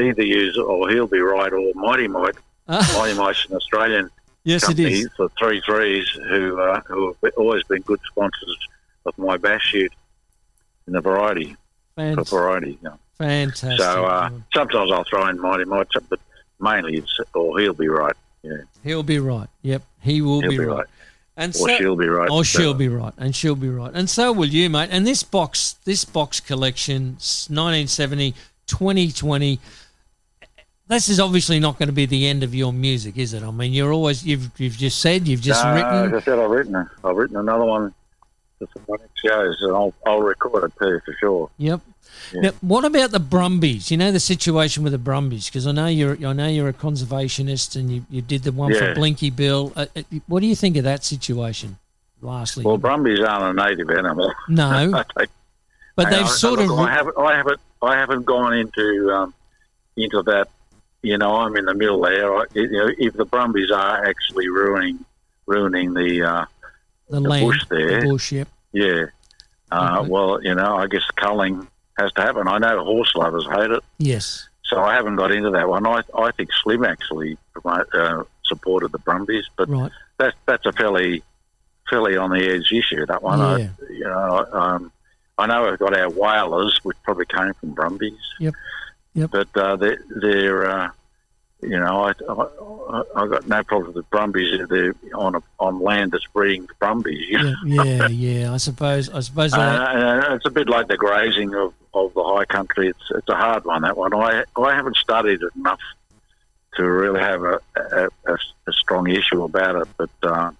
either 0.00 0.22
use, 0.24 0.56
or 0.58 0.88
he'll 0.90 1.06
be 1.06 1.20
right, 1.20 1.52
or 1.52 1.72
Mighty 1.74 2.08
Mite. 2.08 2.36
Ah, 2.68 2.94
Mighty 2.98 3.16
Mite's 3.16 3.46
an 3.48 3.56
Australian 3.56 4.10
Yes, 4.44 4.64
company, 4.64 4.92
is. 5.00 5.08
the 5.18 5.28
Three 5.38 5.60
Threes, 5.60 6.08
who 6.28 6.60
uh, 6.60 6.80
who 6.86 7.16
have 7.22 7.32
always 7.36 7.62
been 7.64 7.82
good 7.82 8.00
sponsors 8.10 8.58
of 9.04 9.16
my 9.18 9.36
bass 9.36 9.60
shoot 9.62 9.92
in 10.86 10.92
the 10.92 11.00
variety 11.00 11.56
for 11.96 12.22
variety. 12.24 12.78
Know. 12.82 12.98
fantastic. 13.18 13.78
So 13.80 14.04
uh, 14.04 14.30
sometimes 14.54 14.90
I'll 14.92 15.04
throw 15.04 15.26
in 15.28 15.40
Mighty 15.40 15.64
Mike, 15.64 15.88
but 16.08 16.20
mainly 16.60 16.96
it's 16.98 17.18
or 17.34 17.58
he'll 17.58 17.72
be 17.74 17.88
right. 17.88 18.14
Yeah, 18.42 18.52
He'll 18.84 19.02
be 19.02 19.18
right. 19.18 19.48
Yep, 19.62 19.82
he 20.00 20.22
will 20.22 20.42
be, 20.42 20.50
be 20.50 20.58
right. 20.60 20.76
right. 20.78 20.86
And 21.36 21.54
Or 21.54 21.68
she'll 21.68 21.96
be 21.96 22.08
right. 22.08 22.30
Or 22.30 22.44
So- 22.44 22.58
she'll 22.60 22.74
be 22.74 22.88
right, 22.88 23.12
and 23.18 23.36
she'll 23.36 23.56
be 23.56 23.68
right, 23.68 23.90
and 23.92 24.08
so 24.08 24.32
will 24.32 24.48
you, 24.48 24.70
mate. 24.70 24.88
And 24.90 25.06
this 25.06 25.22
box, 25.22 25.76
this 25.84 26.04
box 26.04 26.40
collection, 26.40 27.16
s- 27.18 27.48
1970, 27.50 28.34
2020. 28.66 29.60
This 30.88 31.08
is 31.08 31.18
obviously 31.20 31.58
not 31.58 31.78
going 31.78 31.88
to 31.88 31.92
be 31.92 32.06
the 32.06 32.26
end 32.26 32.42
of 32.42 32.54
your 32.54 32.72
music, 32.72 33.18
is 33.18 33.34
it? 33.34 33.42
I 33.42 33.50
mean, 33.50 33.72
you're 33.72 33.92
always 33.92 34.24
you've 34.24 34.50
you've 34.56 34.76
just 34.78 35.00
said 35.00 35.26
you've 35.26 35.40
just 35.42 35.62
no, 35.64 35.74
written. 35.74 36.14
As 36.14 36.22
I 36.22 36.24
said, 36.24 36.38
I've 36.38 36.50
written 36.50 36.88
I've 37.04 37.16
written 37.16 37.36
another 37.36 37.64
one 37.64 37.92
my 38.60 38.96
next 38.98 39.18
shows, 39.24 39.56
and 39.60 39.72
I'll 39.74 39.94
I'll 40.06 40.20
record 40.22 40.64
it 40.64 40.72
too 40.78 41.00
for 41.04 41.14
sure. 41.18 41.50
Yep. 41.58 41.80
Now, 42.34 42.50
what 42.60 42.84
about 42.84 43.10
the 43.10 43.20
Brumbies? 43.20 43.90
You 43.90 43.96
know 43.96 44.10
the 44.10 44.20
situation 44.20 44.82
with 44.82 44.92
the 44.92 44.98
Brumbies 44.98 45.46
because 45.46 45.66
I 45.66 45.72
know 45.72 45.86
you're 45.86 46.16
I 46.26 46.32
know 46.32 46.48
you're 46.48 46.68
a 46.68 46.72
conservationist 46.72 47.76
and 47.76 47.90
you, 47.92 48.06
you 48.10 48.22
did 48.22 48.42
the 48.42 48.52
one 48.52 48.72
for 48.74 48.94
Blinky 48.94 49.30
Bill. 49.30 49.72
Uh, 49.76 49.86
uh, 49.94 50.02
what 50.26 50.40
do 50.40 50.46
you 50.46 50.56
think 50.56 50.76
of 50.76 50.84
that 50.84 51.04
situation? 51.04 51.78
Lastly, 52.22 52.64
Well, 52.64 52.78
Brumbies 52.78 53.20
aren't 53.20 53.58
a 53.58 53.64
native 53.68 53.90
animal. 53.90 54.32
no, 54.48 54.90
They- 55.16 55.26
but 55.94 56.10
they've 56.10 56.24
I- 56.24 56.28
sort 56.28 56.60
look, 56.60 56.70
of 56.70 56.78
I 56.78 56.90
haven't, 56.90 57.18
I 57.18 57.36
haven't, 57.36 57.60
I 57.82 57.96
haven't 57.96 58.24
gone 58.24 58.54
into 58.54 59.10
um, 59.12 59.34
into 59.96 60.22
that. 60.22 60.48
You 61.02 61.18
know, 61.18 61.36
I'm 61.36 61.54
in 61.56 61.66
the 61.66 61.74
middle 61.74 62.00
there. 62.00 62.34
I, 62.34 62.44
you 62.54 62.68
know, 62.70 62.90
if 62.98 63.12
the 63.14 63.24
Brumbies 63.26 63.70
are 63.70 64.04
actually 64.06 64.48
ruining 64.48 65.04
ruining 65.46 65.94
the, 65.94 66.22
uh, 66.22 66.44
the, 67.08 67.20
the 67.20 67.28
land, 67.28 67.46
bush 67.46 67.64
there. 67.70 68.00
the 68.00 68.06
bush, 68.08 68.32
yep. 68.32 68.48
yeah. 68.72 69.06
Uh, 69.70 69.98
Okay. 70.00 70.08
Well, 70.10 70.42
you 70.42 70.54
know, 70.54 70.76
I 70.76 70.86
guess 70.86 71.04
culling 71.16 71.66
has 71.98 72.12
to 72.12 72.22
happen. 72.22 72.46
I 72.46 72.58
know 72.58 72.84
horse 72.84 73.14
lovers 73.14 73.46
hate 73.50 73.70
it, 73.70 73.82
Yes, 73.98 74.48
so 74.62 74.80
I 74.80 74.94
haven't 74.94 75.16
got 75.16 75.32
into 75.32 75.50
that 75.50 75.68
one. 75.68 75.86
I, 75.86 76.02
I 76.16 76.30
think 76.32 76.50
Slim 76.62 76.84
actually 76.84 77.36
uh, 77.64 78.22
supported 78.44 78.92
the 78.92 78.98
Brumbies, 78.98 79.48
but 79.56 79.68
right. 79.68 79.90
that's 80.18 80.36
that's 80.46 80.66
a 80.66 80.72
fairly 80.72 81.22
fairly 81.88 82.16
on 82.16 82.30
the 82.30 82.44
edge 82.44 82.70
issue. 82.72 83.06
That 83.06 83.22
one, 83.22 83.38
Yeah. 83.38 83.68
I, 83.80 83.92
you 83.92 84.04
know, 84.04 84.46
um, 84.52 84.92
I 85.38 85.46
know 85.46 85.68
we've 85.68 85.78
got 85.78 85.96
our 85.96 86.10
Walers, 86.10 86.80
which 86.82 86.96
probably 87.04 87.26
came 87.26 87.52
from 87.54 87.70
Brumbies. 87.74 88.18
Yep. 88.40 88.54
Yep. 89.14 89.30
But 89.30 89.56
uh, 89.56 89.76
they're, 89.76 89.98
they're 90.20 90.70
uh, 90.70 90.90
you 91.66 91.78
know, 91.78 92.04
I, 92.04 92.12
I 92.28 93.02
I 93.16 93.26
got 93.26 93.48
no 93.48 93.62
problem 93.64 93.94
with 93.94 94.08
Brumbies 94.10 94.60
if 94.60 94.68
they're 94.68 94.94
on 95.14 95.34
a, 95.34 95.42
on 95.58 95.80
land 95.80 96.12
that's 96.12 96.26
breeding 96.32 96.68
Brumbies. 96.78 97.28
You 97.28 97.42
know? 97.42 97.54
Yeah, 97.64 97.84
yeah, 97.84 98.08
yeah. 98.08 98.52
I 98.52 98.56
suppose. 98.58 99.08
I 99.10 99.20
suppose. 99.20 99.52
Uh, 99.52 99.58
that, 99.58 99.96
and 99.96 100.34
it's 100.34 100.46
a 100.46 100.50
bit 100.50 100.68
like 100.68 100.86
the 100.86 100.96
grazing 100.96 101.54
of, 101.54 101.74
of 101.92 102.14
the 102.14 102.22
high 102.22 102.44
country. 102.44 102.88
It's 102.88 103.10
it's 103.10 103.28
a 103.28 103.34
hard 103.34 103.64
one 103.64 103.82
that 103.82 103.96
one. 103.96 104.14
I 104.14 104.44
I 104.56 104.74
haven't 104.74 104.96
studied 104.96 105.42
it 105.42 105.52
enough 105.56 105.80
to 106.76 106.84
really 106.84 107.20
have 107.20 107.42
a 107.42 107.60
a, 107.76 108.08
a, 108.26 108.38
a 108.68 108.72
strong 108.72 109.10
issue 109.10 109.42
about 109.42 109.82
it. 109.82 109.88
But 109.96 110.10
uh, 110.22 110.52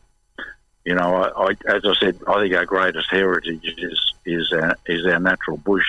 you 0.85 0.95
know, 0.95 1.15
I, 1.15 1.51
I 1.51 1.77
as 1.77 1.85
I 1.85 1.95
said, 1.95 2.19
I 2.27 2.43
think 2.43 2.55
our 2.55 2.67
greatest 2.67 3.11
heritage 3.11 3.75
is 3.79 4.15
is 4.25 4.53
our, 4.53 4.77
is 4.87 5.07
our 5.07 5.21
natural 5.21 5.57
bush, 5.59 5.87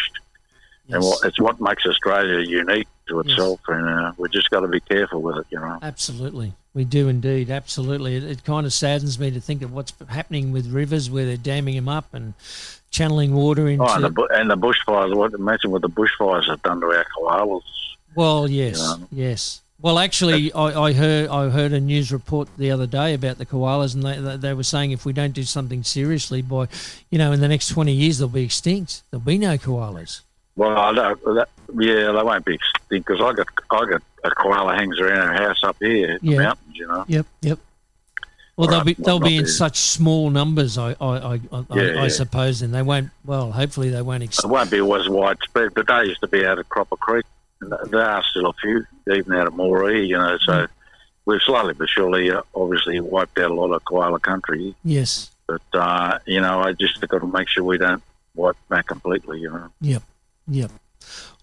yes, 0.88 1.04
what, 1.04 1.20
it's 1.26 1.40
what 1.40 1.60
makes 1.62 1.86
Australia 1.86 2.40
unique 2.40 2.88
to 3.08 3.22
Yes. 3.26 3.32
itself. 3.34 3.62
And 3.68 3.88
uh, 3.88 4.12
we've 4.18 4.32
just 4.32 4.50
got 4.50 4.62
to 4.62 4.68
be 4.68 4.80
careful 4.80 5.22
with 5.22 5.38
it. 5.38 5.46
You 5.50 5.60
know. 5.60 5.80
absolutely, 5.82 6.54
we 6.74 6.84
do 6.84 7.08
indeed. 7.08 7.50
Absolutely, 7.50 8.16
it, 8.16 8.24
it 8.24 8.44
kind 8.44 8.66
of 8.66 8.74
saddens 8.74 9.18
me 9.20 9.32
to 9.32 9.40
think 9.42 9.62
of 9.62 9.72
what's 9.74 9.94
happening 10.10 10.52
with 10.52 10.68
rivers 10.68 11.10
where 11.10 11.26
they're 11.26 11.38
damming 11.38 11.76
them 11.76 11.90
up 11.90 12.14
and 12.14 12.34
channeling 12.92 13.34
water 13.34 13.68
into. 13.68 13.84
Oh, 13.84 13.94
and 13.96 14.04
the, 14.04 14.24
and 14.34 14.50
the 14.50 14.58
bushfires. 14.58 15.16
What 15.16 15.34
imagine 15.34 15.72
what 15.72 15.82
the 15.82 15.90
bushfires 15.90 16.50
have 16.50 16.62
done 16.64 16.80
to 16.82 16.88
our 16.88 17.06
koalas. 17.18 17.62
Well, 18.16 18.50
yes, 18.50 18.80
Yeah. 18.80 19.06
yes. 19.12 19.62
Well, 19.80 20.00
actually, 20.00 20.52
I, 20.54 20.86
I 20.86 20.94
heard 20.94 21.30
I 21.30 21.50
heard 21.50 21.72
a 21.72 21.80
news 21.80 22.12
report 22.12 22.50
the 22.58 22.72
other 22.72 22.88
day 22.88 23.14
about 23.14 23.38
the 23.38 23.46
koalas, 23.46 23.94
and 23.94 24.02
they, 24.04 24.20
they 24.20 24.36
they 24.38 24.54
were 24.56 24.64
saying 24.64 24.92
if 24.92 25.06
we 25.06 25.14
don't 25.14 25.34
do 25.34 25.44
something 25.44 25.84
seriously, 25.84 26.42
by 26.42 26.68
you 27.12 27.20
know, 27.20 27.32
in 27.32 27.42
the 27.42 27.48
next 27.48 27.70
twenty 27.70 27.94
years 27.94 28.18
they'll 28.18 28.28
be 28.28 28.44
extinct. 28.44 29.04
There'll 29.12 29.24
be 29.24 29.38
no 29.38 29.56
koalas. 29.60 30.22
Well, 30.58 30.78
I. 30.78 30.92
That, 30.94 31.48
yeah, 31.80 32.12
they 32.12 32.24
won't 32.24 32.44
be 32.46 32.56
extinct 32.56 32.90
because 32.90 33.22
I 33.22 33.32
got 33.34 33.48
I 33.72 33.86
got 33.90 34.02
a 34.26 34.30
koala 34.32 34.76
hangs 34.76 35.00
around 35.00 35.28
our 35.30 35.34
house 35.34 35.64
up 35.64 35.78
here 35.80 36.12
in 36.14 36.20
Yeah. 36.22 36.36
the 36.38 36.44
mountains. 36.44 36.76
You 36.78 36.88
know. 36.88 37.06
Yep, 37.08 37.26
yep. 37.42 37.60
Well, 38.58 38.68
they'll 38.70 38.84
be 38.84 38.94
they'll 38.96 39.20
be 39.20 39.38
in 39.38 39.48
such 39.48 39.78
small 39.78 40.30
numbers. 40.32 40.78
I 40.78 40.96
I 41.00 41.06
I, 41.18 41.34
I, 41.34 41.38
Yeah, 41.38 41.42
I, 41.52 41.78
I 41.78 42.02
yeah. 42.04 42.08
suppose, 42.08 42.62
and 42.64 42.74
they 42.74 42.82
won't. 42.82 43.12
Well, 43.24 43.52
hopefully 43.52 43.90
they 43.90 44.02
won't 44.02 44.24
It 44.24 44.28
extinct. 44.28 44.52
won't 44.52 44.72
be 44.72 44.78
as 44.80 45.08
widespread, 45.10 45.74
but 45.76 45.88
they 45.88 46.06
used 46.06 46.22
to 46.22 46.28
be 46.28 46.44
out 46.46 46.58
of 46.58 46.68
Croppa 46.70 46.98
Creek. 47.00 47.26
And 47.62 47.72
there 47.92 48.02
are 48.02 48.24
still 48.24 48.48
a 48.48 48.54
few, 48.54 48.86
even 49.12 49.34
out 49.34 49.48
of 49.48 49.54
Moree. 49.54 50.08
You 50.08 50.18
know, 50.18 50.38
so 50.40 50.54
Mm. 50.54 50.68
we've 51.26 51.42
slowly 51.42 51.74
but 51.74 51.90
surely, 51.90 52.32
uh, 52.32 52.42
obviously, 52.56 53.00
wiped 53.00 53.38
out 53.38 53.52
a 53.52 53.54
lot 53.54 53.72
of 53.74 53.84
koala 53.86 54.20
country. 54.20 54.74
Yes. 54.84 55.30
But 55.48 55.62
uh, 55.74 56.18
you 56.26 56.42
know, 56.42 56.62
I 56.62 56.74
just 56.74 57.00
got 57.08 57.20
to 57.20 57.28
make 57.28 57.48
sure 57.50 57.64
we 57.64 57.78
don't 57.78 58.02
wipe 58.34 58.58
that 58.70 58.88
completely. 58.88 59.40
You 59.42 59.52
know. 59.52 59.70
Yep. 59.82 60.02
Yep. 60.48 60.72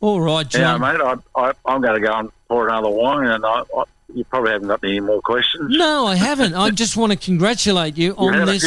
All 0.01 0.21
right, 0.21 0.53
Yeah, 0.53 0.77
mate. 0.77 1.01
I, 1.01 1.17
I, 1.35 1.53
I'm 1.65 1.81
going 1.81 1.95
to 2.01 2.07
go 2.07 2.13
and 2.13 2.31
pour 2.49 2.69
another 2.69 2.91
wine, 2.91 3.27
and 3.27 3.45
I, 3.45 3.63
I, 3.77 3.85
you 4.15 4.25
probably 4.25 4.53
haven't 4.53 4.69
got 4.69 4.85
any 4.85 5.01
more 5.01 5.21
questions. 5.23 5.75
no, 5.77 6.07
I 6.07 6.17
haven't. 6.17 6.55
I 6.55 6.71
just 6.71 6.97
want 6.97 7.13
to 7.13 7.19
congratulate 7.19 7.97
you 7.97 8.15
on 8.19 8.45
this. 8.47 8.65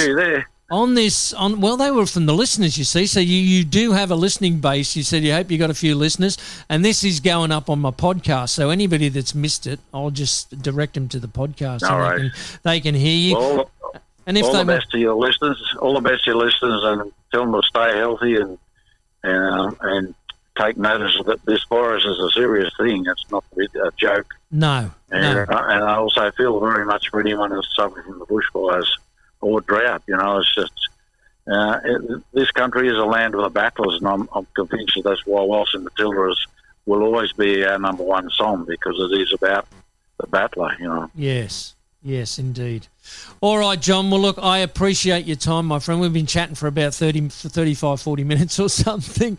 on 0.69 0.95
this 0.95 1.33
on 1.33 1.61
well 1.61 1.77
they 1.77 1.89
were 1.91 2.05
from 2.05 2.25
the 2.25 2.33
listeners 2.33 2.77
you 2.77 2.83
see 2.83 3.05
so 3.05 3.21
you, 3.21 3.37
you 3.37 3.63
do 3.63 3.93
have 3.93 4.11
a 4.11 4.15
listening 4.15 4.59
base 4.59 4.97
you 4.97 5.03
said 5.03 5.23
you 5.23 5.31
hope 5.31 5.49
you 5.49 5.57
got 5.57 5.69
a 5.69 5.73
few 5.73 5.95
listeners 5.95 6.37
and 6.67 6.83
this 6.83 7.05
is 7.05 7.21
going 7.21 7.53
up 7.53 7.69
on 7.69 7.79
my 7.79 7.89
podcast 7.89 8.49
so 8.49 8.69
anybody 8.69 9.07
that's 9.07 9.33
missed 9.33 9.65
it 9.65 9.79
i'll 9.93 10.09
just 10.09 10.61
direct 10.61 10.95
them 10.95 11.07
to 11.07 11.19
the 11.21 11.27
podcast 11.29 11.83
All 11.83 12.01
and 12.01 12.01
right. 12.01 12.17
they, 12.17 12.29
can, 12.29 12.31
they 12.63 12.79
can 12.81 12.95
hear 12.95 13.17
you 13.17 13.37
Well, 13.37 13.71
and 14.25 14.37
if 14.37 14.43
all 14.43 14.51
they 14.51 14.59
the 14.59 14.65
best 14.65 14.91
to 14.91 14.97
your 14.99 15.15
listeners. 15.15 15.57
All 15.79 15.93
the 15.93 16.01
best 16.01 16.25
to 16.25 16.31
your 16.31 16.43
listeners, 16.43 16.83
and 16.83 17.13
tell 17.31 17.45
them 17.49 17.53
to 17.53 17.65
stay 17.65 17.95
healthy 17.97 18.35
and 18.35 18.57
and 19.23 19.53
um, 19.59 19.77
and 19.81 20.15
take 20.57 20.77
notice 20.77 21.17
that 21.25 21.43
this 21.45 21.63
virus 21.65 22.03
is 22.05 22.19
a 22.19 22.31
serious 22.31 22.71
thing. 22.77 23.05
It's 23.07 23.25
not 23.31 23.43
a 23.57 23.91
joke. 23.97 24.33
no 24.51 24.91
And, 25.11 25.49
no 25.49 25.55
uh, 25.55 25.67
and 25.69 25.83
I 25.83 25.95
also 25.95 26.31
feel 26.31 26.59
very 26.59 26.85
much 26.85 27.09
for 27.09 27.19
anyone 27.19 27.51
who's 27.51 27.69
suffering 27.75 28.05
from 28.05 28.19
the 28.19 28.25
bushfires 28.25 28.87
or 29.41 29.61
drought. 29.61 30.03
You 30.07 30.17
know, 30.17 30.39
it's 30.39 30.53
just. 30.53 30.73
Uh, 31.49 31.79
it, 31.85 32.23
this 32.33 32.51
country 32.51 32.89
is 32.89 32.97
a 32.97 33.05
land 33.05 33.33
of 33.33 33.41
the 33.41 33.49
battlers, 33.49 33.99
and 33.99 34.07
I'm, 34.07 34.27
I'm 34.35 34.45
convinced 34.53 34.95
that 34.95 35.03
that's 35.03 35.25
why 35.25 35.63
and 35.73 35.83
Matilda 35.85 36.29
is, 36.29 36.45
will 36.85 37.03
always 37.03 37.31
be 37.31 37.63
our 37.63 37.79
number 37.79 38.03
one 38.03 38.29
song 38.31 38.65
because 38.67 38.99
it 38.99 39.21
is 39.21 39.31
about 39.31 39.65
the 40.19 40.27
battler. 40.27 40.75
You 40.77 40.89
know. 40.89 41.11
yes 41.15 41.76
yes 42.03 42.37
indeed 42.39 42.87
all 43.41 43.57
right 43.57 43.81
john 43.81 44.09
well 44.11 44.19
look 44.19 44.37
i 44.41 44.59
appreciate 44.59 45.25
your 45.25 45.35
time 45.35 45.65
my 45.65 45.79
friend 45.79 45.99
we've 45.99 46.13
been 46.13 46.25
chatting 46.27 46.55
for 46.55 46.67
about 46.67 46.93
30 46.93 47.29
for 47.29 47.49
35 47.49 47.99
40 47.99 48.23
minutes 48.23 48.59
or 48.59 48.69
something 48.85 49.37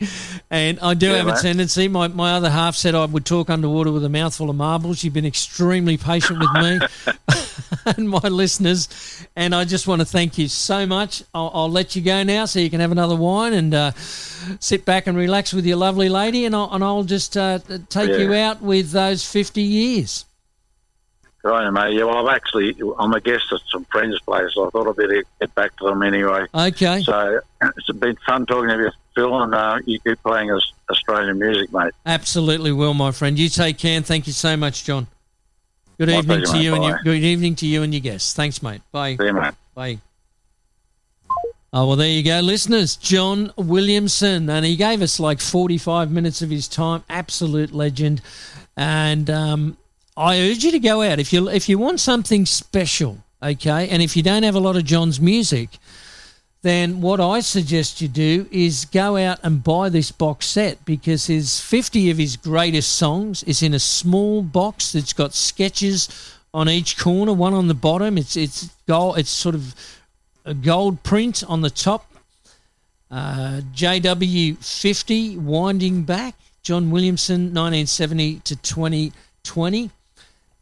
and 0.51 0.78
i 0.80 0.93
do 0.94 1.06
Yeah, 1.06 1.18
have 1.18 1.28
a 1.28 1.40
tendency 1.40 1.86
my, 1.89 2.09
my 2.09 2.32
other 2.32 2.51
half 2.51 2.74
said 2.74 2.94
i 2.94 3.05
would 3.05 3.24
talk 3.24 3.48
underwater 3.48 3.93
with 3.93 4.05
a 4.05 4.09
mouthful 4.09 4.51
of 4.51 4.56
marbles 4.56 5.05
you've 5.05 5.14
been 5.14 5.26
extremely 5.26 5.97
patient 5.97 6.40
with 6.40 6.51
me 6.62 6.78
and 7.97 8.09
my 8.09 8.18
listeners. 8.28 9.26
And 9.36 9.55
I 9.55 9.64
just 9.64 9.86
want 9.86 10.01
to 10.01 10.05
thank 10.05 10.39
you 10.39 10.48
so 10.48 10.86
much. 10.86 11.22
I'll, 11.35 11.51
I'll 11.55 11.70
let 11.70 11.97
you 11.97 12.02
go 12.02 12.22
now 12.22 12.44
so 12.44 12.60
you 12.60 12.70
can 12.70 12.80
have 12.80 12.93
another 12.93 13.16
wine 13.16 13.52
and 13.52 13.74
uh, 13.74 13.93
sit 14.60 14.85
back 14.85 15.06
and 15.06 15.16
relax 15.16 15.52
with 15.52 15.66
your 15.66 15.76
lovely 15.76 16.09
lady. 16.09 16.44
And 16.44 16.55
I'll, 16.55 16.70
and 16.72 16.82
I'll 16.82 17.05
just 17.05 17.36
uh, 17.36 17.59
take 17.89 18.10
you 18.18 18.35
out 18.35 18.62
with 18.62 18.90
those 18.90 19.24
50 19.30 19.62
years. 19.62 20.24
Right, 21.44 21.70
mate. 21.70 21.94
Yeah, 21.94 22.05
well, 22.05 22.27
I've 22.27 22.35
actually, 22.35 22.77
I'm 22.98 23.12
a 23.15 23.20
guest 23.20 23.44
at 23.52 23.60
some 23.70 23.85
friends' 23.86 24.20
place. 24.20 24.52
So 24.55 24.66
I 24.66 24.70
thought 24.70 24.89
I'd 24.89 24.97
better 24.97 25.23
get 25.40 25.55
back 25.55 25.77
to 25.77 25.85
them 25.85 26.02
anyway. 26.02 26.47
Okay. 26.52 27.02
So 27.02 27.40
it's 27.62 27.90
been 27.98 28.16
fun 28.27 28.44
talking 28.44 28.69
to 28.69 28.77
you, 28.77 28.90
Phil, 29.15 29.43
and 29.43 29.55
uh, 29.55 29.78
you 29.86 30.01
keep 30.01 30.20
playing 30.23 30.51
us 30.51 30.73
Australian 30.90 31.39
music, 31.39 31.73
mate. 31.73 31.93
Absolutely 32.05 32.73
will, 32.73 32.94
my 32.94 33.12
friend. 33.12 33.39
You 33.39 33.48
take 33.48 33.78
care 33.78 33.97
and 33.97 34.05
thank 34.05 34.27
you 34.27 34.32
so 34.32 34.56
much, 34.56 34.85
John. 34.85 35.06
Good 35.98 36.09
My 36.09 36.19
evening 36.19 36.39
pleasure, 36.39 36.47
to 36.47 36.52
mate. 36.59 36.65
you 36.65 36.74
and 36.74 36.85
your, 36.85 36.98
good 37.05 37.23
evening 37.24 37.55
to 37.56 37.66
you 37.66 37.82
and 37.82 37.94
your 37.94 38.01
guests. 38.01 38.35
Thanks, 38.35 38.62
mate. 38.62 38.81
Bye. 38.93 39.16
See 39.16 39.24
you, 39.24 39.32
mate. 39.32 39.55
Bye. 39.74 39.98
Oh, 41.73 41.86
well, 41.86 41.97
there 41.97 42.09
you 42.09 42.23
go, 42.23 42.40
listeners. 42.40 42.97
John 42.97 43.52
Williamson. 43.56 44.48
And 44.48 44.65
he 44.65 44.74
gave 44.74 45.02
us 45.02 45.20
like 45.20 45.40
45 45.40 46.10
minutes 46.10 46.40
of 46.40 46.51
his 46.51 46.66
time. 46.66 47.05
Absolute 47.10 47.73
legend. 47.73 48.23
And 48.77 49.28
um, 49.28 49.77
I 50.19 50.40
urge 50.40 50.65
you 50.65 50.73
to 50.73 50.81
go 50.81 51.03
out. 51.03 51.20
If 51.20 51.32
you, 51.32 51.49
if 51.49 51.69
you 51.69 51.78
want 51.78 52.01
something 52.01 52.45
special, 52.45 53.19
okay, 53.40 53.89
and 53.89 54.03
if 54.03 54.16
you 54.16 54.23
don't 54.24 54.43
have 54.43 54.57
a 54.57 54.61
lot 54.61 54.74
of 54.74 54.85
John's 54.85 55.20
music, 55.20 55.78
then 56.62 57.01
what 57.01 57.20
I 57.20 57.39
suggest 57.39 58.01
you 58.01 58.09
do 58.09 58.49
is 58.51 58.85
go 58.86 59.16
out 59.16 59.39
and 59.45 59.62
buy 59.62 59.89
this 59.89 60.11
box 60.11 60.47
set 60.47 60.85
because 60.85 61.27
his 61.27 61.61
50 61.61 62.11
of 62.11 62.19
his 62.19 62.36
greatest 62.36 62.95
songs 62.95 63.45
is 63.45 63.62
in 63.62 63.74
a 63.74 63.78
small 63.78 64.43
box 64.43 64.90
that's 64.90 65.12
got 65.12 65.35
sketches 65.35 66.09
on 66.53 66.69
each 66.69 66.99
corner, 66.99 67.32
one 67.32 67.55
on 67.55 67.69
the 67.69 67.74
bottom. 67.74 68.19
It's 68.19 68.36
it's 68.36 68.70
gold. 68.89 69.19
It's 69.19 69.31
sort 69.31 69.55
of 69.55 69.73
a 70.45 70.53
gold 70.53 71.05
print 71.05 71.45
on 71.47 71.61
the 71.61 71.70
top. 71.70 72.11
Uh, 73.09 73.61
JW50 73.73 75.39
winding 75.39 76.03
back. 76.03 76.35
John 76.62 76.90
Williamson, 76.90 77.55
1970 77.55 78.40
to 78.40 78.57
2020 78.57 79.93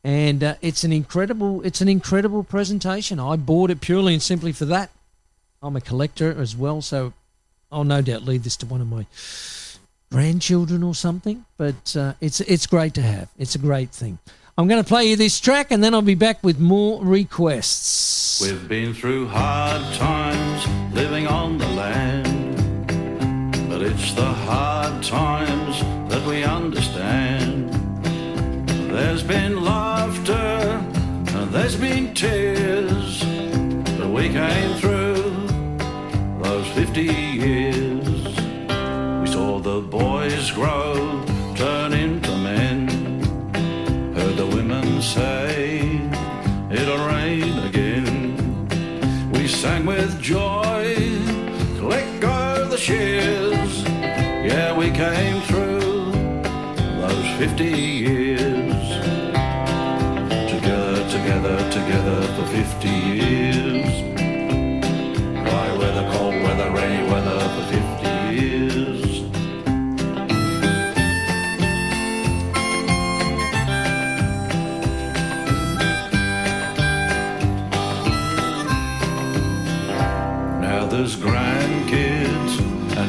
and 0.06 0.44
uh, 0.44 0.54
it's 0.62 0.84
an 0.84 0.92
incredible 0.92 1.62
it's 1.62 1.80
an 1.80 1.88
incredible 1.88 2.44
presentation. 2.44 3.18
I 3.18 3.34
bought 3.34 3.72
it 3.72 3.80
purely 3.80 4.14
and 4.14 4.22
simply 4.22 4.52
for 4.52 4.64
that. 4.66 4.90
I'm 5.60 5.74
a 5.74 5.80
collector 5.80 6.30
as 6.40 6.54
well, 6.54 6.80
so 6.80 7.12
I'll 7.72 7.82
no 7.82 8.02
doubt 8.02 8.22
leave 8.22 8.44
this 8.44 8.56
to 8.58 8.66
one 8.66 8.80
of 8.80 8.86
my 8.86 9.06
grandchildren 10.12 10.84
or 10.84 10.94
something. 10.94 11.44
But 11.56 11.96
uh, 11.96 12.12
it's 12.20 12.40
it's 12.42 12.68
great 12.68 12.94
to 12.94 13.02
have. 13.02 13.28
It's 13.36 13.56
a 13.56 13.58
great 13.58 13.90
thing. 13.90 14.20
I'm 14.56 14.68
going 14.68 14.82
to 14.82 14.88
play 14.88 15.06
you 15.10 15.16
this 15.16 15.40
track, 15.40 15.72
and 15.72 15.82
then 15.82 15.92
I'll 15.92 16.02
be 16.02 16.14
back 16.14 16.42
with 16.44 16.60
more 16.60 17.04
requests. 17.04 18.40
We've 18.40 18.68
been 18.68 18.94
through 18.94 19.26
hard 19.26 19.82
times 19.94 20.94
living 20.94 21.26
on 21.26 21.58
the 21.58 21.68
land, 21.70 22.86
but 23.68 23.82
it's 23.82 24.14
the 24.14 24.24
hard 24.24 25.02
times 25.02 25.80
that 26.10 26.24
we 26.28 26.44
understand. 26.44 27.35
There's 28.96 29.22
been 29.22 29.62
laughter 29.62 30.32
and 30.32 31.50
there's 31.52 31.76
been 31.76 32.14
tears, 32.14 33.22
but 33.98 34.08
we 34.08 34.30
came 34.30 34.72
through 34.78 35.22
those 36.42 36.66
50 36.68 37.02
years. 37.02 38.08
We 39.20 39.26
saw 39.26 39.60
the 39.60 39.82
boys 39.82 40.50
grow, 40.50 41.22
turn 41.54 41.92
into 41.92 42.34
men. 42.38 42.88
Heard 44.14 44.38
the 44.38 44.46
women 44.46 45.02
say, 45.02 46.00
it'll 46.70 47.06
rain 47.06 47.58
again. 47.68 49.30
We 49.30 49.46
sang 49.46 49.84
with 49.84 50.22
joy, 50.22 50.96
let 51.82 52.18
go 52.22 52.66
the 52.66 52.78
shears. 52.78 53.82
Yeah, 54.50 54.74
we 54.74 54.90
came 54.90 55.35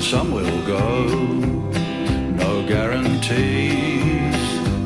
some 0.07 0.31
will 0.31 0.65
go. 0.65 1.03
No 2.43 2.65
guarantees 2.65 4.37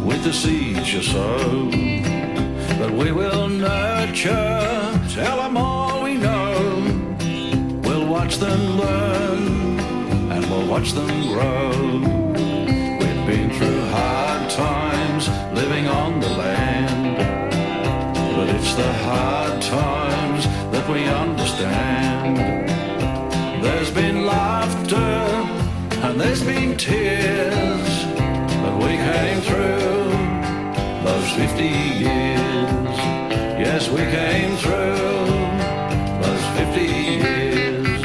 with 0.04 0.24
the 0.24 0.34
seeds 0.34 0.92
you 0.92 1.04
sow. 1.04 1.70
But 2.80 2.90
we 2.90 3.12
will 3.12 3.48
nurture, 3.48 5.00
tell 5.14 5.38
them 5.38 5.58
all 5.58 6.04
we 6.04 6.16
know. 6.16 6.56
We'll 7.84 8.08
watch 8.08 8.38
them 8.38 8.80
learn, 8.80 9.80
and 10.32 10.44
we'll 10.50 10.68
watch 10.68 10.94
them 10.94 11.12
grow. 11.32 11.70
We've 13.00 13.26
been 13.28 13.52
through 13.52 13.82
hard 13.92 14.50
times 14.50 15.30
living 15.54 15.88
on 15.88 16.20
the 16.20 16.30
land. 16.30 17.18
But 18.36 18.50
it's 18.56 18.74
the 18.74 18.92
hard 19.06 19.62
times 19.62 20.46
that 20.72 20.90
we 20.90 21.06
understand. 21.06 22.71
There's 23.94 24.06
been 24.06 24.26
laughter 24.26 24.96
and 24.96 26.20
there's 26.20 26.42
been 26.44 26.78
tears, 26.78 28.06
but 28.62 28.78
we 28.78 28.96
came 28.96 29.42
through 29.42 30.14
those 31.04 31.30
50 31.32 31.64
years. 31.64 32.98
Yes, 33.60 33.90
we 33.90 33.98
came 33.98 34.56
through 34.56 34.96
those 36.22 36.46
50 36.58 36.82
years. 36.86 38.02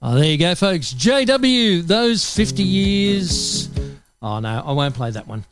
Oh, 0.00 0.14
there 0.14 0.24
you 0.24 0.38
go, 0.38 0.54
folks. 0.54 0.94
JW, 0.94 1.82
those 1.86 2.34
50 2.34 2.62
years. 2.62 3.68
Oh, 4.22 4.38
no, 4.38 4.62
I 4.64 4.72
won't 4.72 4.94
play 4.94 5.10
that 5.10 5.28
one. 5.28 5.44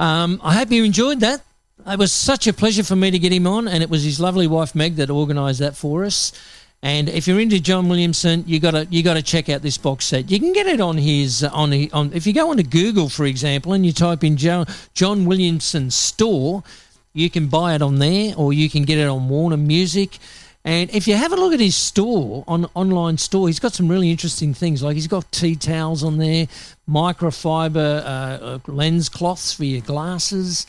Um, 0.00 0.40
I 0.42 0.54
hope 0.54 0.70
you 0.70 0.84
enjoyed 0.84 1.20
that. 1.20 1.42
It 1.86 1.98
was 1.98 2.12
such 2.12 2.46
a 2.46 2.52
pleasure 2.52 2.82
for 2.82 2.96
me 2.96 3.10
to 3.10 3.18
get 3.18 3.32
him 3.32 3.46
on, 3.46 3.68
and 3.68 3.82
it 3.82 3.90
was 3.90 4.04
his 4.04 4.20
lovely 4.20 4.46
wife 4.46 4.74
Meg 4.74 4.96
that 4.96 5.10
organised 5.10 5.60
that 5.60 5.76
for 5.76 6.04
us. 6.04 6.32
And 6.82 7.08
if 7.08 7.26
you're 7.26 7.40
into 7.40 7.58
John 7.60 7.88
Williamson, 7.88 8.44
you 8.46 8.60
got 8.60 8.70
to 8.72 8.86
you 8.90 9.02
got 9.02 9.14
to 9.14 9.22
check 9.22 9.48
out 9.48 9.62
this 9.62 9.78
box 9.78 10.04
set. 10.04 10.30
You 10.30 10.38
can 10.38 10.52
get 10.52 10.66
it 10.66 10.80
on 10.80 10.96
his 10.96 11.42
on 11.42 11.72
on 11.92 12.12
if 12.12 12.26
you 12.26 12.32
go 12.32 12.50
onto 12.50 12.62
Google, 12.62 13.08
for 13.08 13.26
example, 13.26 13.72
and 13.72 13.84
you 13.84 13.92
type 13.92 14.22
in 14.22 14.36
John, 14.36 14.66
John 14.94 15.24
Williamson 15.24 15.90
store, 15.90 16.62
you 17.14 17.30
can 17.30 17.48
buy 17.48 17.74
it 17.74 17.82
on 17.82 17.98
there, 17.98 18.34
or 18.36 18.52
you 18.52 18.70
can 18.70 18.84
get 18.84 18.98
it 18.98 19.08
on 19.08 19.28
Warner 19.28 19.56
Music. 19.56 20.18
And 20.64 20.90
if 20.90 21.08
you 21.08 21.14
have 21.14 21.32
a 21.32 21.36
look 21.36 21.52
at 21.52 21.60
his 21.60 21.76
store 21.76 22.44
on 22.46 22.66
online 22.74 23.16
store, 23.16 23.48
he's 23.48 23.58
got 23.58 23.72
some 23.72 23.88
really 23.88 24.10
interesting 24.10 24.52
things. 24.52 24.82
Like 24.82 24.94
he's 24.94 25.06
got 25.06 25.30
tea 25.32 25.56
towels 25.56 26.04
on 26.04 26.18
there, 26.18 26.46
microfiber 26.88 28.02
uh, 28.02 28.44
uh, 28.44 28.58
lens 28.66 29.08
cloths 29.08 29.52
for 29.52 29.64
your 29.64 29.80
glasses, 29.80 30.66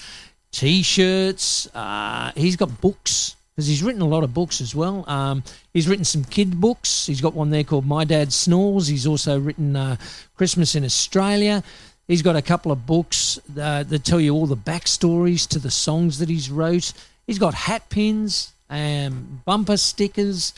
t-shirts. 0.52 1.68
Uh, 1.76 2.32
he's 2.36 2.56
got 2.56 2.82
books 2.82 3.36
because 3.56 3.68
he's 3.68 3.84
written 3.84 4.02
a 4.02 4.08
lot 4.08 4.24
of 4.24 4.34
books 4.34 4.62
as 4.62 4.74
well. 4.74 5.04
Um, 5.10 5.44
he's 5.74 5.88
written 5.88 6.06
some 6.06 6.24
kid 6.24 6.62
books. 6.62 7.06
He's 7.06 7.20
got 7.20 7.34
one 7.34 7.50
there 7.50 7.66
called 7.66 7.86
My 7.86 8.06
Dad 8.06 8.32
Snores. 8.32 8.88
He's 8.88 9.06
also 9.06 9.38
written 9.40 9.76
uh, 9.76 9.98
Christmas 10.38 10.76
in 10.76 10.86
Australia. 10.86 11.62
He's 12.08 12.22
got 12.22 12.36
a 12.36 12.42
couple 12.42 12.72
of 12.72 12.86
books 12.86 13.38
uh, 13.60 13.84
that 13.84 14.04
tell 14.06 14.22
you 14.22 14.34
all 14.34 14.48
the 14.48 14.56
backstories 14.56 15.48
to 15.50 15.60
the 15.60 15.70
songs 15.70 16.20
that 16.20 16.30
he's 16.30 16.50
wrote. 16.50 16.94
He's 17.28 17.38
got 17.38 17.54
hat 17.54 17.90
pins, 17.90 18.54
um, 18.70 19.42
bumper 19.46 19.78
stickers. 19.78 20.54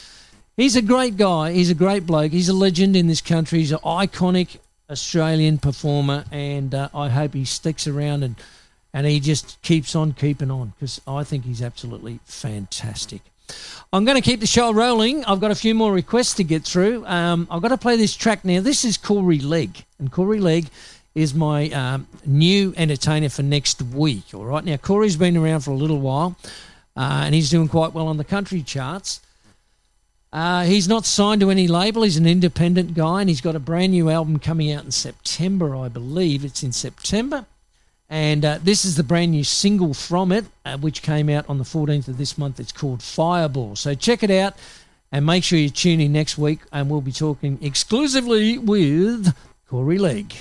He's 0.56 0.76
a 0.76 0.82
great 0.82 1.18
guy. 1.18 1.54
He's 1.54 1.72
a 1.72 1.76
great 1.76 2.06
bloke. 2.06 2.32
He's 2.32 2.50
a 2.50 2.54
legend 2.54 2.96
in 2.96 3.08
this 3.08 3.20
country. 3.20 3.60
He's 3.60 3.72
an 3.72 3.80
iconic 3.80 4.58
Australian 4.92 5.58
performer, 5.58 6.26
and 6.32 6.76
uh, 6.76 6.90
I 6.94 7.10
hope 7.10 7.34
he 7.34 7.46
sticks 7.46 7.88
around 7.88 8.24
and 8.24 8.36
and 8.94 9.08
he 9.08 9.20
just 9.20 9.62
keeps 9.62 9.96
on 9.96 10.14
keeping 10.14 10.52
on 10.52 10.74
because 10.80 11.02
I 11.08 11.24
think 11.24 11.46
he's 11.46 11.62
absolutely 11.62 12.20
fantastic. 12.26 13.22
I'm 13.94 14.06
going 14.06 14.16
to 14.16 14.22
keep 14.22 14.40
the 14.40 14.48
show 14.48 14.72
rolling. 14.72 15.26
I've 15.26 15.42
got 15.42 15.52
a 15.52 15.56
few 15.56 15.76
more 15.76 15.92
requests 15.92 16.36
to 16.36 16.44
get 16.44 16.64
through. 16.64 17.06
Um, 17.06 17.48
I've 17.52 17.62
got 17.62 17.70
to 17.70 17.78
play 17.78 17.98
this 17.98 18.16
track 18.16 18.46
now. 18.46 18.62
This 18.62 18.86
is 18.86 18.98
Corey 18.98 19.40
Legg, 19.40 19.84
and 20.00 20.12
Corey 20.12 20.40
Legg 20.40 20.68
is 21.14 21.34
my 21.34 21.70
um, 21.72 22.08
new 22.26 22.74
entertainer 22.78 23.28
for 23.28 23.44
next 23.44 23.82
week. 23.82 24.24
All 24.34 24.46
right, 24.46 24.64
now 24.64 24.78
Corey's 24.78 25.18
been 25.18 25.36
around 25.36 25.62
for 25.62 25.72
a 25.72 25.76
little 25.76 26.00
while, 26.00 26.38
uh, 26.96 27.24
and 27.26 27.36
he's 27.36 27.50
doing 27.50 27.68
quite 27.68 27.94
well 27.94 28.08
on 28.08 28.18
the 28.18 28.24
country 28.24 28.62
charts. 28.62 29.20
Uh, 30.32 30.64
he's 30.64 30.88
not 30.88 31.06
signed 31.06 31.42
to 31.42 31.50
any 31.50 31.68
label. 31.68 32.04
He's 32.04 32.16
an 32.16 32.26
independent 32.26 32.94
guy, 32.94 33.20
and 33.20 33.30
he's 33.30 33.42
got 33.42 33.56
a 33.56 33.60
brand 33.60 33.92
new 33.92 34.10
album 34.10 34.40
coming 34.40 34.72
out 34.72 34.86
in 34.86 34.92
September, 34.92 35.76
I 35.76 35.90
believe. 35.90 36.46
It's 36.46 36.64
in 36.64 36.72
September. 36.72 37.46
And 38.12 38.44
uh, 38.44 38.60
this 38.62 38.84
is 38.84 38.98
the 38.98 39.04
brand 39.04 39.32
new 39.32 39.46
single 39.46 39.94
from 39.94 40.34
it, 40.34 40.44
uh, 40.66 40.78
which 40.78 41.02
came 41.02 41.30
out 41.30 41.50
on 41.50 41.58
the 41.58 41.64
14th 41.64 42.10
of 42.10 42.18
this 42.18 42.38
month. 42.38 42.60
It's 42.60 42.74
called 42.74 43.02
Fireball. 43.02 43.78
So 43.78 43.96
check 43.96 44.22
it 44.22 44.30
out 44.30 44.54
and 45.14 45.26
make 45.26 45.46
sure 45.46 45.58
you 45.58 45.70
tune 45.70 46.02
in 46.02 46.12
next 46.12 46.38
week, 46.38 46.60
and 46.74 46.90
we'll 46.90 47.00
be 47.00 47.14
talking 47.14 47.58
exclusively 47.62 48.58
with 48.58 49.34
Corey 49.70 49.98
Legg. 49.98 50.36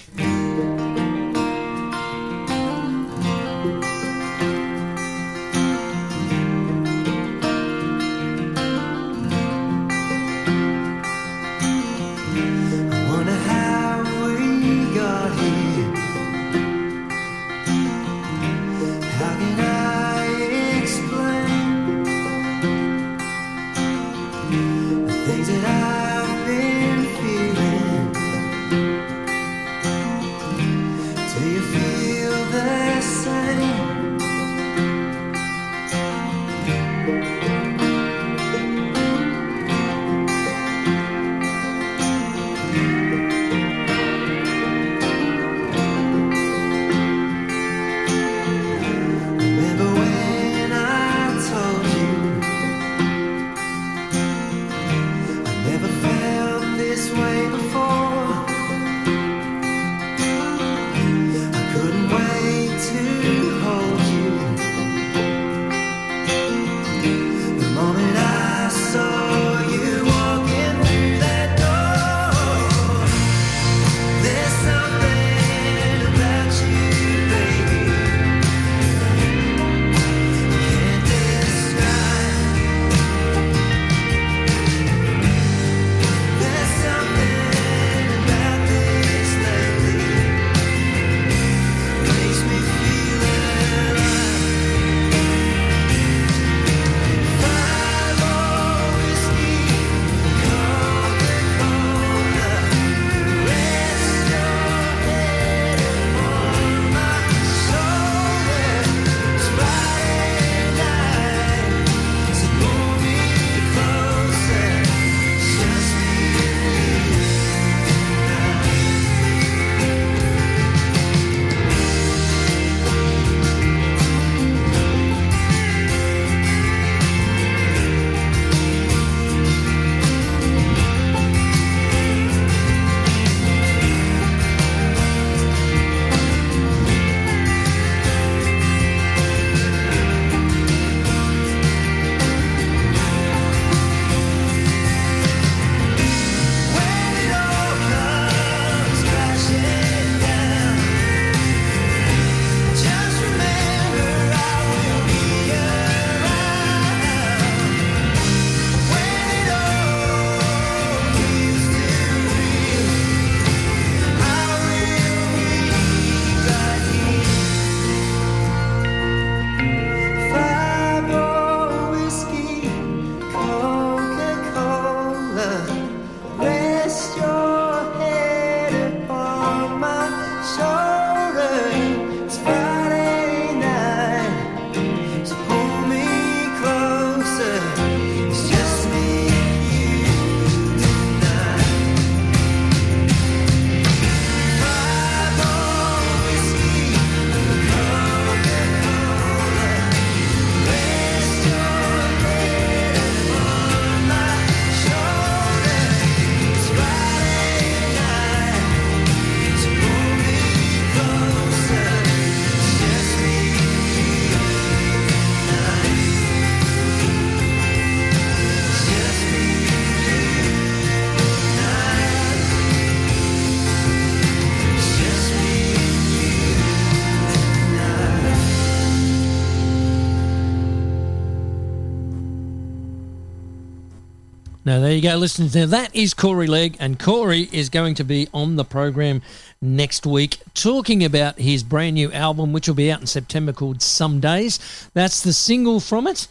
There 234.80 234.92
you 234.92 235.02
go, 235.02 235.16
listeners. 235.16 235.54
Now, 235.54 235.66
that 235.66 235.94
is 235.94 236.14
Corey 236.14 236.46
Legg, 236.46 236.78
and 236.80 236.98
Corey 236.98 237.50
is 237.52 237.68
going 237.68 237.94
to 237.96 238.04
be 238.04 238.28
on 238.32 238.56
the 238.56 238.64
program 238.64 239.20
next 239.60 240.06
week 240.06 240.38
talking 240.54 241.04
about 241.04 241.38
his 241.38 241.62
brand 241.62 241.96
new 241.96 242.10
album, 242.12 242.54
which 242.54 242.66
will 242.66 242.74
be 242.74 242.90
out 242.90 243.02
in 243.02 243.06
September 243.06 243.52
called 243.52 243.82
Some 243.82 244.20
Days. 244.20 244.58
That's 244.94 245.22
the 245.22 245.34
single 245.34 245.80
from 245.80 246.06
it, 246.06 246.28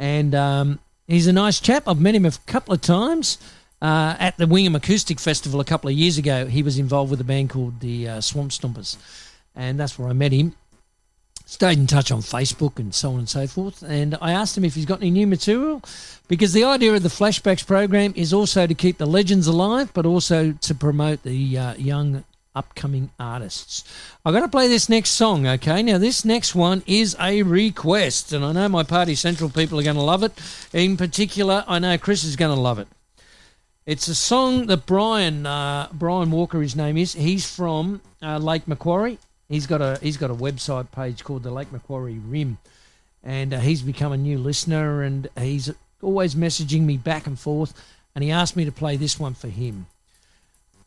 and 0.00 0.34
um, 0.34 0.80
he's 1.06 1.28
a 1.28 1.32
nice 1.32 1.60
chap. 1.60 1.84
I've 1.86 2.00
met 2.00 2.16
him 2.16 2.26
a 2.26 2.32
couple 2.48 2.74
of 2.74 2.80
times. 2.80 3.38
Uh, 3.80 4.16
at 4.18 4.36
the 4.36 4.48
Wingham 4.48 4.74
Acoustic 4.74 5.20
Festival 5.20 5.60
a 5.60 5.64
couple 5.64 5.88
of 5.88 5.94
years 5.94 6.18
ago, 6.18 6.46
he 6.46 6.64
was 6.64 6.78
involved 6.78 7.12
with 7.12 7.20
a 7.20 7.24
band 7.24 7.50
called 7.50 7.78
the 7.78 8.08
uh, 8.08 8.20
Swamp 8.20 8.50
Stompers, 8.50 8.96
and 9.54 9.78
that's 9.78 9.96
where 9.96 10.08
I 10.08 10.12
met 10.12 10.32
him 10.32 10.56
stayed 11.52 11.78
in 11.78 11.86
touch 11.86 12.10
on 12.10 12.22
Facebook 12.22 12.78
and 12.78 12.94
so 12.94 13.12
on 13.12 13.18
and 13.18 13.28
so 13.28 13.46
forth. 13.46 13.82
And 13.82 14.16
I 14.22 14.32
asked 14.32 14.56
him 14.56 14.64
if 14.64 14.74
he's 14.74 14.86
got 14.86 15.02
any 15.02 15.10
new 15.10 15.26
material 15.26 15.82
because 16.26 16.54
the 16.54 16.64
idea 16.64 16.94
of 16.94 17.02
the 17.02 17.10
Flashbacks 17.10 17.66
program 17.66 18.14
is 18.16 18.32
also 18.32 18.66
to 18.66 18.74
keep 18.74 18.96
the 18.96 19.06
legends 19.06 19.46
alive, 19.46 19.92
but 19.92 20.06
also 20.06 20.52
to 20.52 20.74
promote 20.74 21.22
the 21.24 21.58
uh, 21.58 21.74
young 21.74 22.24
upcoming 22.54 23.10
artists. 23.20 23.84
I've 24.24 24.32
got 24.32 24.40
to 24.40 24.48
play 24.48 24.66
this 24.66 24.88
next 24.88 25.10
song, 25.10 25.46
okay? 25.46 25.82
Now, 25.82 25.98
this 25.98 26.24
next 26.24 26.54
one 26.54 26.82
is 26.86 27.14
a 27.20 27.42
request, 27.42 28.32
and 28.32 28.42
I 28.46 28.52
know 28.52 28.70
my 28.70 28.82
Party 28.82 29.14
Central 29.14 29.50
people 29.50 29.78
are 29.78 29.82
going 29.82 29.96
to 29.96 30.02
love 30.02 30.22
it. 30.22 30.32
In 30.72 30.96
particular, 30.96 31.64
I 31.68 31.78
know 31.78 31.98
Chris 31.98 32.24
is 32.24 32.34
going 32.34 32.54
to 32.54 32.60
love 32.60 32.78
it. 32.78 32.88
It's 33.84 34.08
a 34.08 34.14
song 34.14 34.68
that 34.68 34.86
Brian 34.86 35.44
uh, 35.44 35.88
Brian 35.92 36.30
Walker, 36.30 36.62
his 36.62 36.74
name 36.74 36.96
is. 36.96 37.12
He's 37.12 37.44
from 37.44 38.00
uh, 38.22 38.38
Lake 38.38 38.66
Macquarie. 38.66 39.18
He's 39.52 39.66
got 39.66 39.82
a 39.82 39.98
he's 40.00 40.16
got 40.16 40.30
a 40.30 40.34
website 40.34 40.90
page 40.92 41.24
called 41.24 41.42
the 41.42 41.50
Lake 41.50 41.70
Macquarie 41.70 42.18
Rim, 42.18 42.56
and 43.22 43.52
uh, 43.52 43.58
he's 43.58 43.82
become 43.82 44.10
a 44.10 44.16
new 44.16 44.38
listener, 44.38 45.02
and 45.02 45.28
he's 45.38 45.70
always 46.00 46.34
messaging 46.34 46.84
me 46.84 46.96
back 46.96 47.26
and 47.26 47.38
forth. 47.38 47.74
And 48.14 48.24
he 48.24 48.30
asked 48.30 48.56
me 48.56 48.64
to 48.64 48.72
play 48.72 48.96
this 48.96 49.20
one 49.20 49.34
for 49.34 49.48
him. 49.48 49.88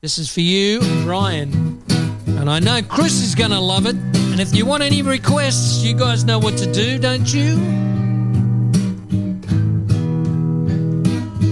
This 0.02 0.18
is 0.18 0.34
for 0.34 0.42
you, 0.42 0.80
Ryan, 1.06 1.80
and 2.26 2.50
I 2.50 2.58
know 2.58 2.82
Chris 2.82 3.22
is 3.22 3.36
going 3.36 3.52
to 3.52 3.60
love 3.60 3.86
it. 3.86 3.96
And 3.96 4.40
if 4.40 4.56
you 4.56 4.66
want 4.66 4.82
any 4.82 5.04
requests, 5.04 5.84
you 5.84 5.96
guys 5.96 6.24
know 6.24 6.40
what 6.40 6.58
to 6.58 6.74
do, 6.74 6.98
don't 6.98 7.32
you? 7.32 7.54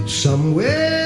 Somewhere 0.07 1.02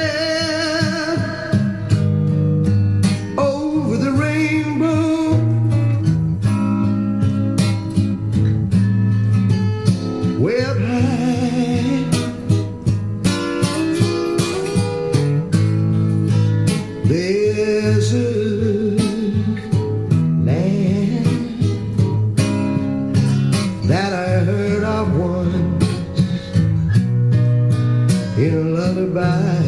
in 28.38 28.54
a 28.54 28.62
lullaby. 28.62 29.67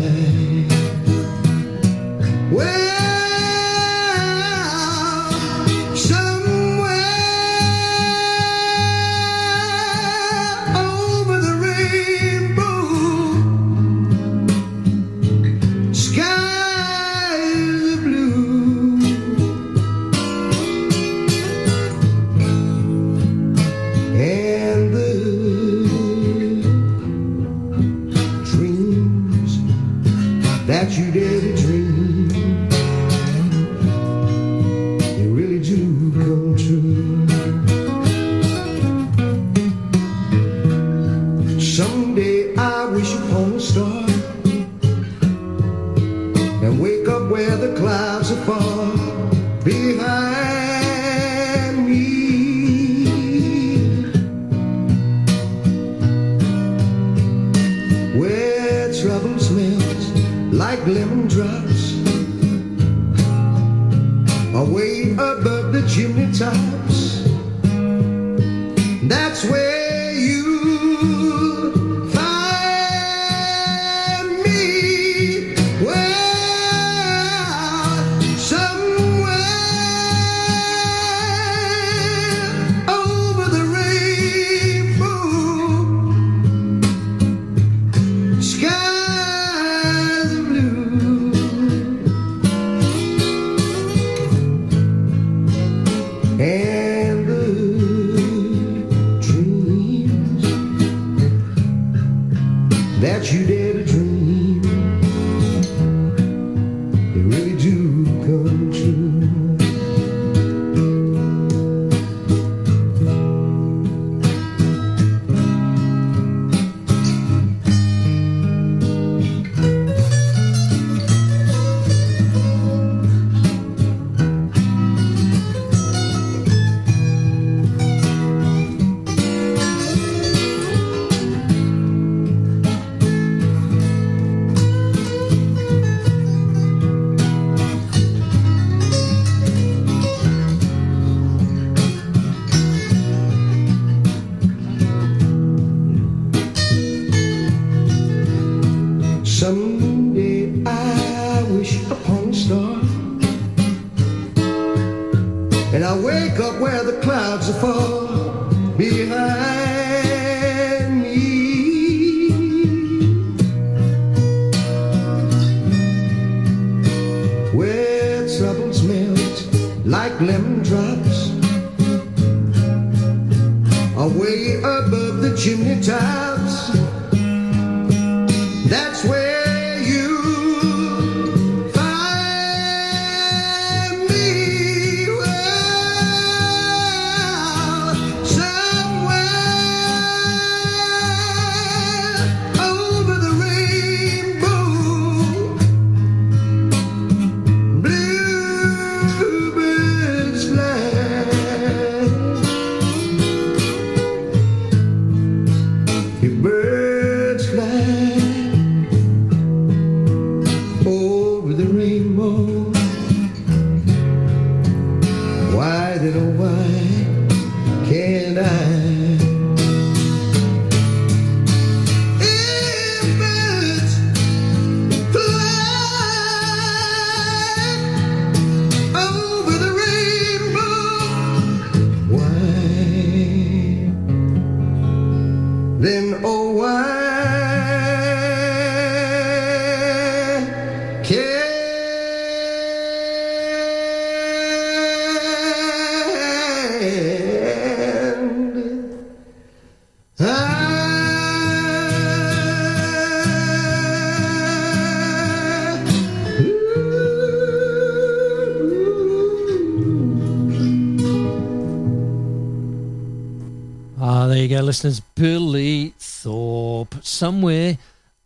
Listeners. 264.70 265.00
Billy 265.00 265.96
Thorpe, 265.98 267.04
somewhere 267.04 267.80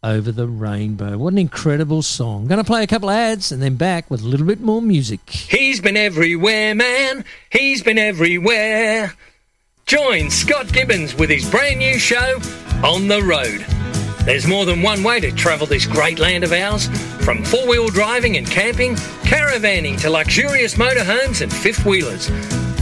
over 0.03 0.29
the 0.29 0.45
rainbow. 0.45 1.17
What 1.17 1.31
an 1.31 1.39
incredible 1.39 2.01
song. 2.01 2.47
Going 2.47 2.57
to 2.57 2.65
play 2.65 2.83
a 2.83 2.87
couple 2.87 3.09
ads 3.09 3.53
and 3.53 3.61
then 3.61 3.75
back 3.77 4.11
with 4.11 4.21
a 4.21 4.25
little 4.25 4.45
bit 4.45 4.59
more 4.59 4.81
music. 4.81 5.21
He's 5.29 5.79
been 5.79 5.95
everywhere, 5.95 6.75
man. 6.75 7.23
He's 7.49 7.81
been 7.81 7.97
everywhere. 7.97 9.13
Join 9.85 10.29
Scott 10.29 10.73
Gibbons 10.73 11.15
with 11.15 11.29
his 11.29 11.49
brand 11.49 11.79
new 11.79 11.97
show, 11.97 12.41
On 12.83 13.07
the 13.07 13.21
Road. 13.21 13.65
There's 14.25 14.45
more 14.45 14.65
than 14.65 14.81
one 14.81 15.01
way 15.01 15.21
to 15.21 15.31
travel 15.31 15.65
this 15.65 15.85
great 15.85 16.19
land 16.19 16.43
of 16.43 16.51
ours, 16.51 16.87
from 17.23 17.41
four 17.41 17.65
wheel 17.69 17.87
driving 17.87 18.35
and 18.35 18.45
camping, 18.45 18.95
caravanning 19.23 19.97
to 20.01 20.09
luxurious 20.09 20.75
motorhomes 20.75 21.41
and 21.41 21.53
fifth 21.53 21.85
wheelers. 21.85 22.29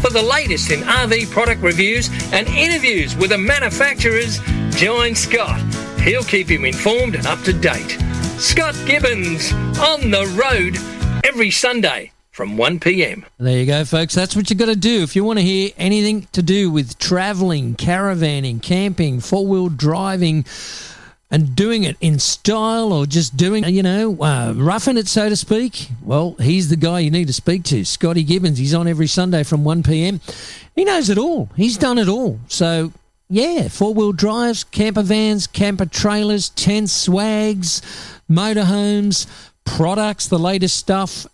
For 0.02 0.10
the 0.10 0.24
latest 0.24 0.72
in 0.72 0.80
RV 0.80 1.30
product 1.30 1.62
reviews 1.62 2.10
and 2.34 2.48
interviews 2.48 3.16
with 3.16 3.30
the 3.30 3.38
manufacturers, 3.38 4.40
join 4.72 5.14
Scott. 5.14 5.62
He'll 6.00 6.24
keep 6.24 6.50
you 6.50 6.66
informed 6.66 7.14
and 7.14 7.28
up 7.28 7.40
to 7.44 7.54
date. 7.54 8.00
Scott 8.40 8.76
Gibbons 8.88 9.54
on 9.80 10.10
the 10.10 10.26
road 10.36 10.78
every 11.24 11.52
Sunday 11.52 12.12
from 12.32 12.58
1 12.58 12.80
p.m. 12.80 13.24
There 13.38 13.60
you 13.60 13.68
go, 13.68 13.86
folks. 13.86 14.16
That's 14.16 14.36
what 14.36 14.50
you've 14.50 14.58
got 14.58 14.66
to 14.66 14.76
do. 14.76 15.04
If 15.04 15.16
you 15.16 15.24
want 15.24 15.38
to 15.38 15.46
hear 15.46 15.70
anything 15.78 16.28
to 16.32 16.42
do 16.42 16.72
with 16.72 16.98
traveling, 16.98 17.76
caravanning, 17.76 18.60
camping, 18.64 19.20
four 19.20 19.46
wheel 19.46 19.70
driving, 19.70 20.46
and 21.32 21.56
doing 21.56 21.84
it 21.84 21.96
in 22.02 22.20
style 22.20 22.92
or 22.92 23.06
just 23.06 23.38
doing, 23.38 23.64
you 23.64 23.82
know, 23.82 24.22
uh, 24.22 24.54
roughing 24.56 24.98
it, 24.98 25.08
so 25.08 25.30
to 25.30 25.36
speak, 25.38 25.88
well, 26.04 26.36
he's 26.40 26.70
the 26.70 26.76
guy 26.76 27.00
you 27.00 27.10
need 27.10 27.28
to 27.28 27.34
speak 27.34 27.64
to. 27.64 27.86
Scotty 27.86 28.24
Gibbons. 28.24 28.58
He's 28.58 28.74
on 28.74 28.86
every 28.86 29.08
Sunday 29.08 29.44
from 29.44 29.64
1 29.64 29.84
p.m. 29.84 30.20
He 30.76 30.84
knows 30.84 31.10
it 31.10 31.18
all. 31.18 31.50
He's 31.56 31.78
done 31.78 31.98
it 31.98 32.10
all. 32.10 32.40
So, 32.50 32.92
yeah, 33.30 33.70
four 33.70 33.94
wheel 33.94 34.12
drives, 34.12 34.66
camper 34.66 35.04
vans, 35.04 35.48
camper 35.48 35.86
trailers, 35.86 36.50
tents, 36.50 36.92
swags, 36.92 37.82
motorhomes, 38.30 39.26
products, 39.64 40.28
the 40.28 40.38
latest 40.38 40.76
stuff. 40.76 41.26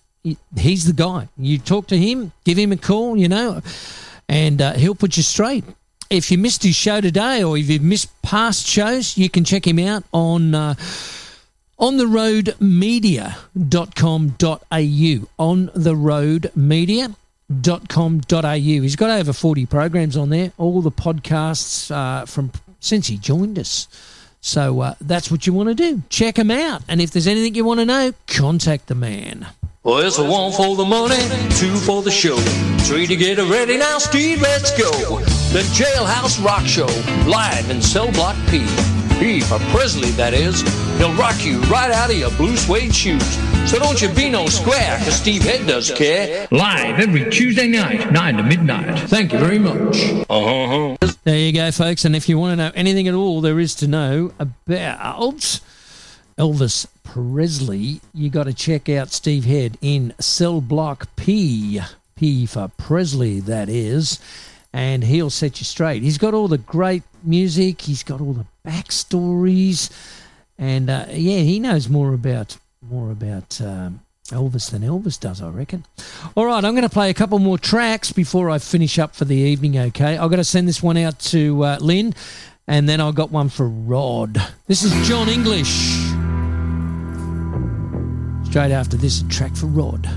He's 0.56 0.86
the 0.86 0.94
guy. 0.94 1.28
You 1.38 1.58
talk 1.58 1.88
to 1.88 1.98
him, 1.98 2.34
give 2.44 2.58
him 2.58 2.72
a 2.72 2.78
call, 2.78 3.18
you 3.18 3.30
know, 3.30 3.62
and 4.30 4.62
uh, 4.62 4.74
he'll 4.74 4.94
put 4.94 5.18
you 5.18 5.24
straight. 5.24 5.64
If 6.10 6.32
you 6.32 6.38
missed 6.38 6.64
his 6.64 6.76
show 6.76 7.02
today 7.02 7.44
or 7.44 7.58
if 7.58 7.70
you've 7.70 7.82
missed 7.82 8.22
past 8.22 8.66
shows, 8.66 9.18
you 9.18 9.30
can 9.30 9.44
check 9.44 9.68
him 9.68 9.80
out 9.80 10.04
on 10.14 10.56
uh, 10.56 10.76
on 11.78 11.98
the. 11.98 12.08
He's 18.84 18.96
got 18.96 19.10
over 19.10 19.34
40 19.34 19.66
programs 19.66 20.18
on 20.18 20.30
there, 20.30 20.52
all 20.58 20.82
the 20.82 20.92
podcasts 20.92 21.92
uh, 21.92 22.26
from 22.26 22.52
since 22.80 23.08
he 23.08 23.18
joined 23.18 23.60
us. 23.60 23.88
So 24.42 24.82
uh, 24.82 24.96
that's 25.02 25.32
what 25.32 25.48
you 25.48 25.54
want 25.54 25.70
to 25.70 25.76
do. 25.76 26.04
Check 26.10 26.38
him 26.38 26.52
out. 26.52 26.84
And 26.88 27.02
if 27.02 27.12
there's 27.12 27.28
anything 27.28 27.56
you 27.56 27.66
want 27.66 27.80
to 27.80 27.86
know, 27.86 28.14
contact 28.28 28.88
the 28.88 28.96
man. 28.96 29.48
Well, 29.88 30.00
it's 30.00 30.18
a 30.18 30.24
one 30.30 30.52
for 30.52 30.76
the 30.76 30.84
money, 30.84 31.16
two 31.52 31.74
for 31.78 32.02
the 32.02 32.12
show, 32.12 32.36
three 32.80 33.08
to 33.08 33.16
get 33.16 33.40
it 33.40 33.50
ready. 33.50 33.78
Now, 33.78 34.00
Steve, 34.00 34.42
let's 34.42 34.78
go. 34.78 34.92
The 35.54 35.62
Jailhouse 35.72 36.44
Rock 36.44 36.66
Show, 36.66 36.88
live 37.26 37.70
in 37.70 37.82
Cell 37.82 38.12
Block 38.12 38.36
P. 38.50 38.68
P 39.18 39.40
for 39.40 39.60
Presley, 39.72 40.10
that 40.12 40.34
is. 40.34 40.60
He'll 40.98 41.14
rock 41.14 41.42
you 41.46 41.62
right 41.72 41.90
out 41.90 42.10
of 42.10 42.18
your 42.18 42.32
blue 42.32 42.58
suede 42.58 42.94
shoes. 42.94 43.24
So 43.72 43.80
don't 43.80 44.02
you 44.02 44.10
be 44.10 44.30
no 44.30 44.48
square, 44.48 44.98
cause 44.98 45.16
Steve 45.16 45.44
Head 45.44 45.66
does 45.66 45.90
care. 45.90 46.50
Live 46.52 47.00
every 47.00 47.30
Tuesday 47.32 47.70
night, 47.70 48.12
9 48.12 48.36
to 48.36 48.44
midnight. 48.44 49.08
Thank 49.08 49.32
you 49.32 49.40
very 49.40 49.58
much. 49.58 50.04
Uh-huh. 50.30 50.98
There 51.24 51.38
you 51.38 51.54
go, 51.54 51.72
folks. 51.72 52.04
And 52.04 52.14
if 52.14 52.28
you 52.28 52.38
want 52.38 52.52
to 52.52 52.56
know 52.58 52.72
anything 52.76 53.08
at 53.08 53.14
all 53.14 53.40
there 53.40 53.58
is 53.58 53.74
to 53.76 53.88
know 53.88 54.34
about 54.38 55.62
Elvis 56.38 56.86
Presley, 57.04 58.00
you 58.14 58.30
got 58.30 58.44
to 58.44 58.54
check 58.54 58.90
out 58.90 59.12
Steve 59.12 59.46
Head 59.46 59.78
in 59.82 60.14
Cell 60.20 60.62
Block 60.62 61.08
P. 61.16 61.82
P 62.16 62.46
for 62.46 62.70
Presley, 62.78 63.40
that 63.42 63.70
is. 63.70 64.20
And 64.72 65.04
he'll 65.04 65.32
set 65.32 65.60
you 65.60 65.66
straight. 65.66 66.04
He's 66.04 66.20
got 66.20 66.34
all 66.36 66.48
the 66.48 66.60
great 66.60 67.04
music, 67.24 67.82
he's 67.82 68.04
got 68.04 68.22
all 68.22 68.34
the 68.34 68.46
backstories. 68.66 69.90
And 70.60 70.90
uh, 70.90 71.06
yeah, 71.10 71.40
he 71.40 71.60
knows 71.60 71.90
more 71.90 72.14
about 72.14 72.58
more 72.82 73.12
about 73.12 73.60
um, 73.60 74.02
Elvis 74.30 74.70
than 74.70 74.82
Elvis 74.84 75.20
does, 75.20 75.42
I 75.42 75.50
reckon. 75.50 75.86
All 76.36 76.46
right, 76.46 76.64
I'm 76.64 76.74
going 76.74 76.84
to 76.84 76.90
play 76.90 77.10
a 77.10 77.14
couple 77.14 77.40
more 77.40 77.58
tracks 77.58 78.12
before 78.12 78.50
I 78.50 78.60
finish 78.60 79.00
up 79.00 79.16
for 79.16 79.26
the 79.26 79.36
evening. 79.36 79.78
Okay, 79.78 80.18
I've 80.18 80.30
got 80.30 80.38
to 80.38 80.44
send 80.44 80.68
this 80.68 80.84
one 80.84 80.98
out 80.98 81.18
to 81.20 81.64
uh, 81.64 81.78
Lynn, 81.80 82.14
and 82.68 82.88
then 82.88 83.02
I've 83.02 83.16
got 83.16 83.32
one 83.32 83.50
for 83.50 83.68
Rod. 83.68 84.42
This 84.68 84.84
is 84.84 85.08
John 85.08 85.30
English. 85.30 86.17
Straight 88.50 88.72
after 88.72 88.96
this, 88.96 89.22
a 89.22 89.28
track 89.28 89.54
for 89.58 89.66
Rod. 89.66 90.08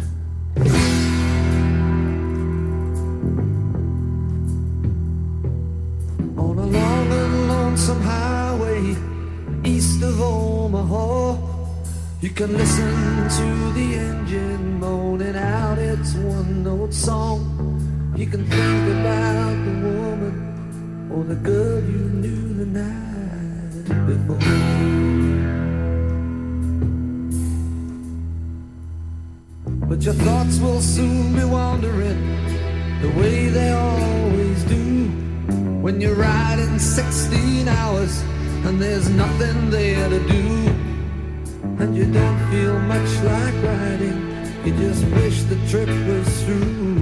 On 6.36 6.56
a 6.56 6.64
long 6.64 7.12
and 7.12 7.48
lonesome 7.48 8.00
highway 8.00 8.94
east 9.64 10.00
of 10.04 10.20
Omaha, 10.20 11.38
you 12.20 12.30
can 12.30 12.56
listen 12.56 13.28
to 13.30 13.72
the 13.72 13.96
engine 13.96 14.78
moaning 14.78 15.34
out 15.34 15.78
its 15.78 16.14
one 16.14 16.62
note 16.62 16.94
song. 16.94 18.14
You 18.16 18.28
can 18.28 18.46
think 18.46 19.00
about 19.00 19.56
the 19.64 19.72
woman 19.88 21.10
or 21.12 21.24
the 21.24 21.34
girl 21.34 21.80
you 21.82 22.08
knew 22.22 22.54
the 22.54 22.66
night 22.78 24.06
before. 24.06 25.09
But 29.90 30.02
your 30.02 30.14
thoughts 30.14 30.60
will 30.60 30.80
soon 30.80 31.34
be 31.34 31.42
wandering 31.42 32.20
the 33.02 33.08
way 33.20 33.48
they 33.48 33.72
always 33.72 34.62
do. 34.62 35.08
When 35.82 36.00
you're 36.00 36.14
riding 36.14 36.78
16 36.78 37.66
hours 37.66 38.20
and 38.66 38.80
there's 38.80 39.08
nothing 39.08 39.68
there 39.70 40.08
to 40.08 40.20
do, 40.28 40.46
and 41.80 41.96
you 41.96 42.04
don't 42.04 42.38
feel 42.52 42.78
much 42.78 43.10
like 43.24 43.54
riding, 43.64 44.18
you 44.64 44.76
just 44.76 45.04
wish 45.06 45.42
the 45.42 45.56
trip 45.68 45.88
was 46.06 46.44
through. 46.44 47.00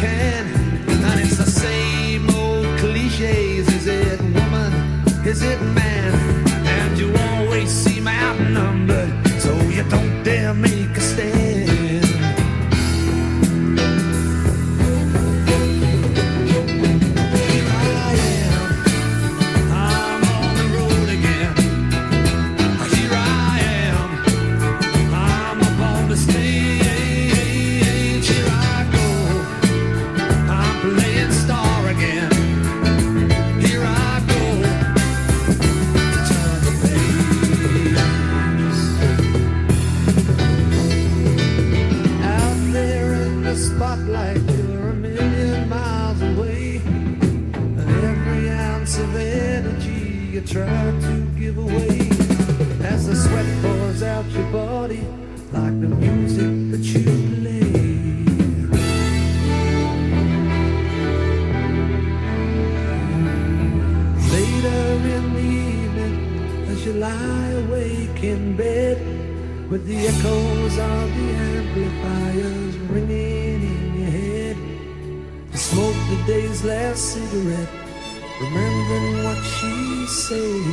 Can. 0.00 0.46
And 1.04 1.20
it's 1.20 1.36
the 1.36 1.50
same 1.50 2.30
old 2.30 2.66
cliches. 2.78 3.68
Is 3.68 3.86
it 3.86 4.20
woman? 4.22 4.72
Is 5.26 5.42
it 5.42 5.60
man? 5.60 5.79
Energy 50.40 50.54
you 50.54 50.64
try 50.64 51.00
to 51.00 51.22
give 51.38 51.58
away 51.58 51.98
as 52.86 53.06
the 53.06 53.16
sweat 53.16 53.46
pours 53.62 54.02
out 54.02 54.24
your 54.30 54.50
body 54.52 55.06
like 55.52 55.80
the 55.80 55.88
music 55.88 56.70
that 56.70 56.84
you 56.84 57.04
play. 57.40 57.60
Later 64.32 64.82
in 65.16 65.34
the 65.34 65.40
evening, 65.40 66.68
as 66.68 66.86
you 66.86 66.92
lie 66.94 67.50
awake 67.64 68.22
in 68.22 68.56
bed, 68.56 68.98
with 69.70 69.86
the 69.86 70.06
echoes 70.06 70.78
of 70.78 71.14
the 71.16 71.28
amplifiers 71.56 72.76
ringing 72.90 73.62
in 73.62 74.00
your 74.00 74.10
head, 74.10 74.56
you 75.52 75.58
smoke 75.58 75.94
the 76.10 76.22
day's 76.26 76.64
last 76.64 77.14
cigarette, 77.14 77.79
remembering 78.40 79.24
what 79.24 79.44
she 79.44 80.06
said. 80.06 80.64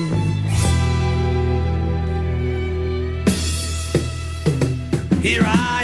Here 5.21 5.43
I 5.45 5.76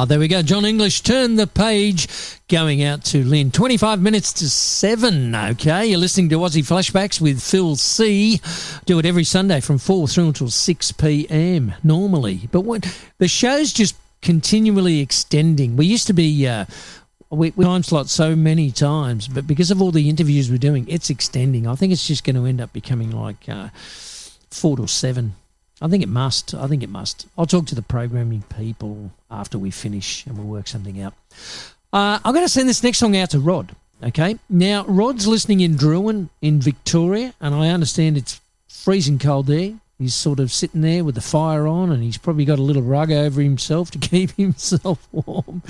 Oh, 0.00 0.04
there 0.04 0.20
we 0.20 0.28
go. 0.28 0.42
John 0.42 0.64
English, 0.64 1.00
turn 1.00 1.34
the 1.34 1.48
page. 1.48 2.06
Going 2.46 2.84
out 2.84 3.02
to 3.06 3.24
Lynn. 3.24 3.50
25 3.50 4.00
minutes 4.00 4.32
to 4.34 4.48
7. 4.48 5.34
Okay. 5.34 5.86
You're 5.86 5.98
listening 5.98 6.28
to 6.28 6.36
Aussie 6.36 6.64
Flashbacks 6.64 7.20
with 7.20 7.42
Phil 7.42 7.74
C. 7.74 8.40
Do 8.86 9.00
it 9.00 9.06
every 9.06 9.24
Sunday 9.24 9.60
from 9.60 9.78
4 9.78 10.06
through 10.06 10.28
until 10.28 10.50
6 10.50 10.92
p.m. 10.92 11.74
normally. 11.82 12.48
But 12.52 12.64
the 13.18 13.26
show's 13.26 13.72
just 13.72 13.96
continually 14.22 15.00
extending. 15.00 15.76
We 15.76 15.86
used 15.86 16.06
to 16.06 16.12
be. 16.12 16.46
Uh, 16.46 16.66
we, 17.30 17.52
we 17.56 17.64
time 17.64 17.82
slot 17.82 18.08
so 18.08 18.36
many 18.36 18.70
times, 18.70 19.26
but 19.26 19.48
because 19.48 19.72
of 19.72 19.82
all 19.82 19.90
the 19.90 20.08
interviews 20.08 20.48
we're 20.48 20.58
doing, 20.58 20.86
it's 20.88 21.10
extending. 21.10 21.66
I 21.66 21.74
think 21.74 21.92
it's 21.92 22.06
just 22.06 22.22
going 22.22 22.36
to 22.36 22.46
end 22.46 22.60
up 22.60 22.72
becoming 22.72 23.10
like 23.10 23.48
uh, 23.48 23.70
four 24.48 24.76
to 24.76 24.86
seven. 24.86 25.34
I 25.80 25.88
think 25.88 26.02
it 26.02 26.08
must. 26.08 26.54
I 26.54 26.66
think 26.66 26.82
it 26.82 26.88
must. 26.88 27.26
I'll 27.36 27.46
talk 27.46 27.66
to 27.66 27.74
the 27.74 27.82
programming 27.82 28.42
people 28.56 29.12
after 29.30 29.58
we 29.58 29.70
finish 29.70 30.26
and 30.26 30.36
we'll 30.36 30.46
work 30.46 30.66
something 30.66 31.00
out. 31.00 31.14
Uh, 31.92 32.18
I'm 32.24 32.34
going 32.34 32.44
to 32.44 32.52
send 32.52 32.68
this 32.68 32.82
next 32.82 32.98
song 32.98 33.16
out 33.16 33.30
to 33.30 33.40
Rod. 33.40 33.74
Okay. 34.02 34.38
Now, 34.48 34.84
Rod's 34.86 35.26
listening 35.26 35.60
in 35.60 35.74
Drouin 35.74 36.28
in 36.40 36.60
Victoria, 36.60 37.34
and 37.40 37.54
I 37.54 37.68
understand 37.68 38.16
it's 38.16 38.40
freezing 38.68 39.18
cold 39.18 39.46
there. 39.46 39.74
He's 39.98 40.14
sort 40.14 40.38
of 40.38 40.52
sitting 40.52 40.82
there 40.82 41.02
with 41.02 41.16
the 41.16 41.20
fire 41.20 41.66
on, 41.66 41.90
and 41.90 42.02
he's 42.02 42.18
probably 42.18 42.44
got 42.44 42.60
a 42.60 42.62
little 42.62 42.82
rug 42.82 43.10
over 43.10 43.40
himself 43.40 43.90
to 43.92 43.98
keep 44.10 44.30
himself 44.32 45.06
warm. 45.10 45.62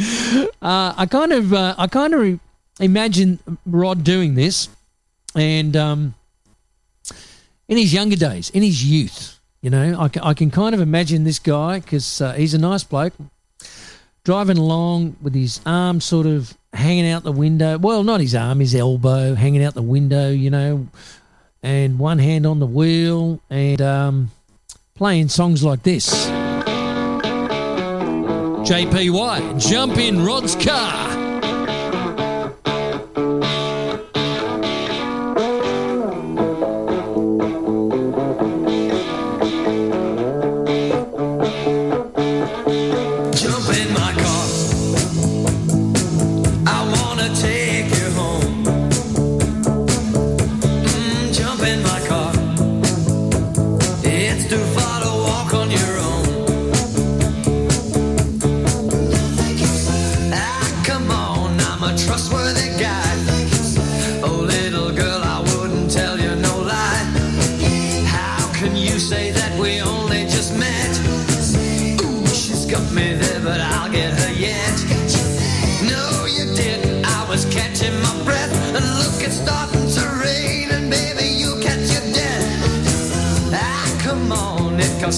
Uh, 0.61 0.93
I 0.97 1.07
kind 1.11 1.33
of, 1.33 1.55
uh, 1.55 1.75
I 1.79 1.87
kind 1.87 2.13
of 2.13 2.21
re- 2.21 2.41
imagine 2.81 3.39
Rod 3.65 4.05
doing 4.05 4.35
this, 4.35 4.69
and 5.35 5.75
um, 5.77 6.15
in 7.69 7.79
his 7.79 7.95
younger 7.95 8.17
days, 8.17 8.51
in 8.51 8.63
his 8.63 8.85
youth, 8.85 9.38
you 9.61 9.71
know, 9.71 9.97
I, 9.99 10.09
ca- 10.09 10.21
I 10.23 10.35
can 10.35 10.51
kind 10.51 10.75
of 10.75 10.81
imagine 10.81 11.25
this 11.25 11.39
guy 11.39 11.81
because 11.81 12.21
uh, 12.21 12.33
he's 12.33 12.55
a 12.55 12.59
nice 12.59 12.85
bloke 12.85 13.15
driving 14.29 14.59
along 14.59 15.17
with 15.23 15.35
his 15.35 15.59
arm 15.65 16.03
sort 16.03 16.27
of 16.27 16.53
hanging 16.75 17.09
out 17.09 17.23
the 17.23 17.33
window. 17.33 17.79
Well, 17.79 18.05
not 18.05 18.21
his 18.21 18.35
arm, 18.35 18.61
his 18.61 18.75
elbow 18.75 19.35
hanging 19.35 19.65
out 19.65 19.73
the 19.73 19.81
window, 19.81 20.31
you 20.31 20.51
know, 20.51 20.87
and 21.63 21.99
one 21.99 22.19
hand 22.19 22.47
on 22.47 22.59
the 22.59 22.67
wheel 22.67 23.41
and 23.49 23.81
um, 23.81 24.31
playing 24.95 25.29
songs 25.29 25.65
like 25.65 25.83
this. 25.83 26.27
JPY, 28.69 29.67
jump 29.67 29.97
in 29.97 30.23
Rod's 30.23 30.57
car. 30.57 31.18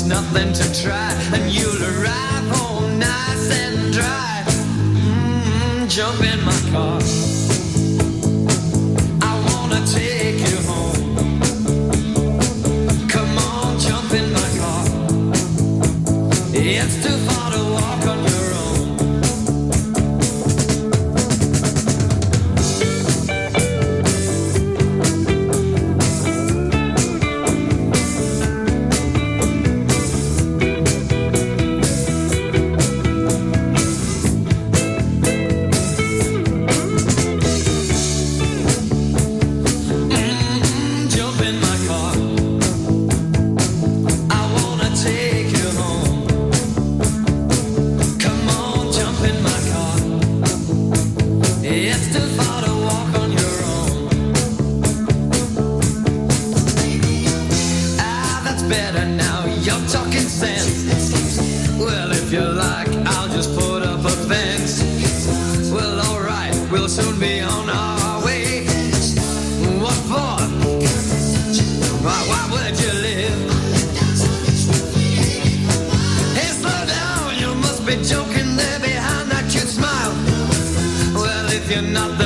Nothing 0.05 0.53
to 0.53 0.83
try, 0.83 1.13
and 1.35 1.53
you'll 1.53 1.83
arrive 1.83 2.49
home 2.57 2.99
nice 2.99 3.51
and 3.51 3.93
dry. 3.93 4.45
Mm, 4.47 5.89
jump 5.89 6.21
in 6.23 6.45
my 6.45 6.61
car. 6.71 7.30
you're 81.71 81.83
not 81.83 82.20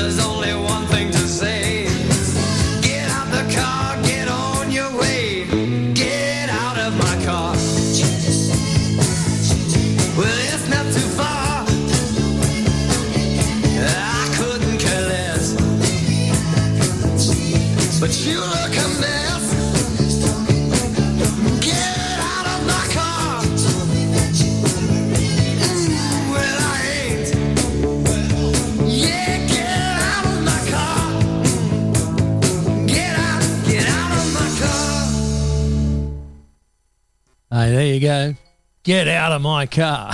go. 38.04 38.34
Get 38.82 39.08
out 39.08 39.32
of 39.32 39.40
my 39.40 39.66
car. 39.66 40.12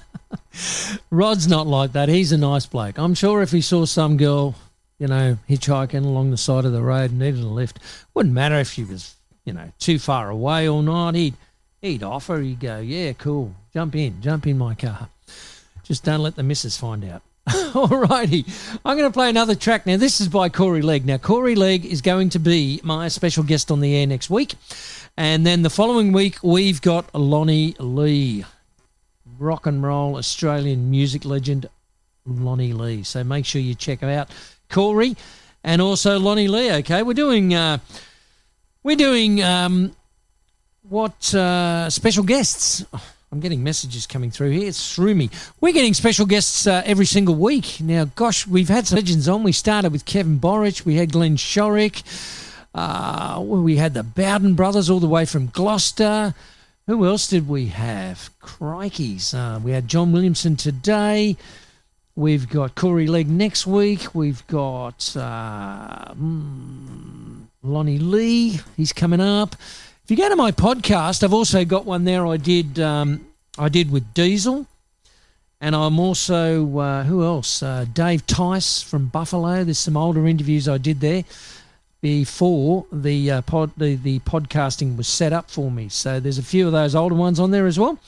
Rod's 1.10 1.48
not 1.48 1.66
like 1.66 1.92
that. 1.92 2.08
He's 2.08 2.32
a 2.32 2.38
nice 2.38 2.64
bloke. 2.66 2.98
I'm 2.98 3.14
sure 3.14 3.42
if 3.42 3.50
he 3.50 3.60
saw 3.60 3.84
some 3.84 4.16
girl, 4.16 4.54
you 4.98 5.08
know, 5.08 5.36
hitchhiking 5.48 6.04
along 6.04 6.30
the 6.30 6.36
side 6.36 6.64
of 6.64 6.72
the 6.72 6.82
road 6.82 7.10
and 7.10 7.18
needed 7.18 7.42
a 7.42 7.48
lift, 7.48 7.80
wouldn't 8.14 8.34
matter 8.34 8.54
if 8.56 8.70
she 8.70 8.84
was, 8.84 9.16
you 9.44 9.52
know, 9.52 9.72
too 9.78 9.98
far 9.98 10.30
away 10.30 10.68
or 10.68 10.82
not. 10.82 11.16
He'd 11.16 11.34
he'd 11.82 12.04
offer. 12.04 12.40
He'd 12.40 12.60
go, 12.60 12.78
yeah, 12.78 13.12
cool, 13.14 13.54
jump 13.74 13.96
in, 13.96 14.22
jump 14.22 14.46
in 14.46 14.56
my 14.56 14.74
car. 14.74 15.08
Just 15.82 16.04
don't 16.04 16.20
let 16.20 16.36
the 16.36 16.42
missus 16.42 16.76
find 16.76 17.04
out. 17.04 17.22
Alrighty, 17.48 18.78
I'm 18.84 18.96
going 18.96 19.08
to 19.08 19.12
play 19.12 19.30
another 19.30 19.54
track 19.54 19.86
now. 19.86 19.96
This 19.96 20.20
is 20.20 20.28
by 20.28 20.48
Corey 20.48 20.82
Legge. 20.82 21.04
Now, 21.04 21.18
Corey 21.18 21.54
Legge 21.54 21.84
is 21.84 22.00
going 22.00 22.30
to 22.30 22.40
be 22.40 22.80
my 22.82 23.06
special 23.06 23.44
guest 23.44 23.70
on 23.70 23.80
the 23.80 23.94
air 23.94 24.06
next 24.06 24.28
week. 24.28 24.54
And 25.16 25.46
then 25.46 25.62
the 25.62 25.70
following 25.70 26.12
week, 26.12 26.42
we've 26.42 26.82
got 26.82 27.14
Lonnie 27.14 27.74
Lee, 27.78 28.44
rock 29.38 29.66
and 29.66 29.82
roll 29.82 30.16
Australian 30.16 30.90
music 30.90 31.24
legend 31.24 31.70
Lonnie 32.26 32.74
Lee. 32.74 33.02
So 33.02 33.24
make 33.24 33.46
sure 33.46 33.62
you 33.62 33.74
check 33.74 34.00
him 34.00 34.10
out, 34.10 34.30
Corey, 34.68 35.16
and 35.64 35.80
also 35.80 36.18
Lonnie 36.18 36.48
Lee. 36.48 36.70
Okay, 36.72 37.02
we're 37.02 37.14
doing 37.14 37.54
uh, 37.54 37.78
we're 38.82 38.96
doing 38.96 39.42
um, 39.42 39.96
what 40.82 41.34
uh, 41.34 41.88
special 41.88 42.22
guests. 42.22 42.84
I'm 43.32 43.40
getting 43.40 43.64
messages 43.64 44.06
coming 44.06 44.30
through 44.30 44.50
here. 44.50 44.68
It's 44.68 44.94
through 44.94 45.14
me. 45.14 45.30
We're 45.60 45.72
getting 45.72 45.94
special 45.94 46.26
guests 46.26 46.66
uh, 46.66 46.82
every 46.84 47.06
single 47.06 47.34
week. 47.34 47.80
Now, 47.80 48.04
gosh, 48.04 48.46
we've 48.46 48.68
had 48.68 48.86
some 48.86 48.96
legends 48.96 49.28
on. 49.28 49.42
We 49.42 49.52
started 49.52 49.92
with 49.92 50.04
Kevin 50.04 50.38
Borich. 50.38 50.84
We 50.84 50.96
had 50.96 51.10
Glenn 51.10 51.36
Shorrock. 51.36 52.02
Uh, 52.76 53.40
we 53.40 53.76
had 53.76 53.94
the 53.94 54.02
Bowden 54.02 54.54
brothers 54.54 54.90
all 54.90 55.00
the 55.00 55.08
way 55.08 55.24
from 55.24 55.46
Gloucester. 55.46 56.34
Who 56.86 57.06
else 57.06 57.26
did 57.26 57.48
we 57.48 57.68
have? 57.68 58.28
Crikeys. 58.42 59.32
Uh, 59.32 59.58
we 59.60 59.70
had 59.70 59.88
John 59.88 60.12
Williamson 60.12 60.56
today. 60.56 61.38
We've 62.16 62.46
got 62.46 62.74
Corey 62.74 63.06
Legge 63.06 63.28
next 63.28 63.66
week. 63.66 64.14
We've 64.14 64.46
got 64.46 65.16
uh, 65.16 66.12
mm, 66.12 67.46
Lonnie 67.62 67.98
Lee. 67.98 68.60
He's 68.76 68.92
coming 68.92 69.20
up. 69.20 69.54
If 70.04 70.10
you 70.10 70.16
go 70.18 70.28
to 70.28 70.36
my 70.36 70.52
podcast, 70.52 71.24
I've 71.24 71.32
also 71.32 71.64
got 71.64 71.86
one 71.86 72.04
there. 72.04 72.26
I 72.26 72.36
did. 72.36 72.78
Um, 72.78 73.26
I 73.58 73.70
did 73.70 73.90
with 73.90 74.12
Diesel, 74.12 74.66
and 75.62 75.74
I'm 75.74 75.98
also 75.98 76.78
uh, 76.78 77.04
who 77.04 77.24
else? 77.24 77.62
Uh, 77.62 77.86
Dave 77.90 78.26
Tice 78.26 78.82
from 78.82 79.06
Buffalo. 79.06 79.64
There's 79.64 79.78
some 79.78 79.96
older 79.96 80.26
interviews 80.26 80.68
I 80.68 80.76
did 80.76 81.00
there 81.00 81.24
before 82.06 82.86
the 82.92 83.32
uh, 83.32 83.42
pod 83.42 83.72
the, 83.76 83.96
the 83.96 84.20
podcasting 84.20 84.96
was 84.96 85.08
set 85.08 85.32
up 85.32 85.50
for 85.50 85.72
me. 85.72 85.88
So 85.88 86.20
there's 86.20 86.38
a 86.38 86.42
few 86.42 86.66
of 86.66 86.72
those 86.72 86.94
older 86.94 87.16
ones 87.16 87.40
on 87.40 87.50
there 87.50 87.66
as 87.66 87.80
well. 87.80 87.98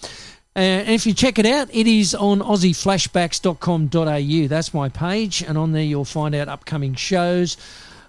Uh, 0.55 0.87
and 0.87 0.91
if 0.91 1.05
you 1.05 1.13
check 1.13 1.41
it 1.41 1.47
out, 1.47 1.69
it 1.75 1.89
is 1.89 2.15
on 2.15 2.39
aussieflashbacks.com.au. 2.39 4.47
That's 4.47 4.73
my 4.73 4.89
page, 4.89 5.43
and 5.43 5.59
on 5.59 5.73
there 5.73 5.83
you'll 5.83 6.05
find 6.05 6.33
out 6.37 6.47
upcoming 6.47 6.95
shows, 6.95 7.57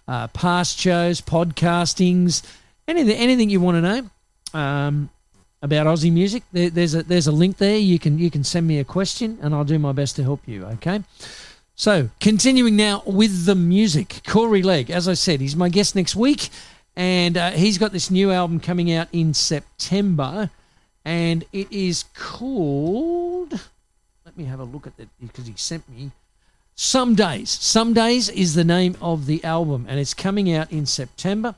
uh, 0.07 0.27
past 0.27 0.77
shows, 0.77 1.21
podcastings, 1.21 2.43
anything 2.87 3.17
anything 3.17 3.49
you 3.49 3.59
want 3.59 3.77
to 3.77 3.81
know 3.81 4.07
um, 4.53 5.09
about 5.63 5.87
Aussie 5.87 6.13
music. 6.13 6.43
There, 6.51 6.69
there's 6.69 6.93
a 6.93 7.01
there's 7.01 7.25
a 7.25 7.31
link 7.31 7.57
there. 7.57 7.79
You 7.79 7.97
can 7.97 8.19
you 8.19 8.29
can 8.29 8.43
send 8.43 8.67
me 8.67 8.77
a 8.77 8.83
question, 8.83 9.39
and 9.41 9.55
I'll 9.55 9.63
do 9.63 9.79
my 9.79 9.91
best 9.91 10.17
to 10.17 10.23
help 10.23 10.47
you. 10.47 10.65
Okay. 10.65 11.01
So, 11.79 12.09
continuing 12.19 12.75
now 12.75 13.03
with 13.05 13.45
the 13.45 13.55
music. 13.55 14.19
Corey 14.27 14.61
Legge, 14.61 14.91
as 14.91 15.07
I 15.07 15.13
said, 15.13 15.39
he's 15.39 15.55
my 15.55 15.69
guest 15.69 15.95
next 15.95 16.13
week, 16.13 16.49
and 16.97 17.37
uh, 17.37 17.51
he's 17.51 17.77
got 17.77 17.93
this 17.93 18.11
new 18.11 18.33
album 18.33 18.59
coming 18.59 18.91
out 18.91 19.07
in 19.13 19.33
September, 19.33 20.49
and 21.05 21.45
it 21.53 21.71
is 21.71 22.03
called. 22.13 23.53
Let 24.25 24.37
me 24.37 24.43
have 24.43 24.59
a 24.59 24.65
look 24.65 24.87
at 24.87 24.93
it 24.97 25.07
because 25.21 25.47
he 25.47 25.53
sent 25.55 25.87
me. 25.87 26.11
Some 26.75 27.15
Days. 27.15 27.49
Some 27.49 27.93
Days 27.93 28.27
is 28.27 28.55
the 28.55 28.65
name 28.65 28.97
of 28.99 29.25
the 29.25 29.41
album, 29.45 29.85
and 29.87 30.01
it's 30.01 30.13
coming 30.13 30.51
out 30.51 30.69
in 30.73 30.85
September. 30.85 31.55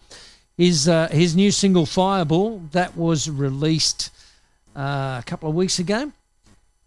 His, 0.56 0.88
uh, 0.88 1.08
his 1.08 1.36
new 1.36 1.50
single, 1.50 1.88
Fireball, 1.88 2.60
that 2.74 2.96
was 2.96 3.28
released 3.28 4.12
uh, 4.76 5.18
a 5.20 5.24
couple 5.26 5.50
of 5.50 5.56
weeks 5.56 5.80
ago 5.80 6.12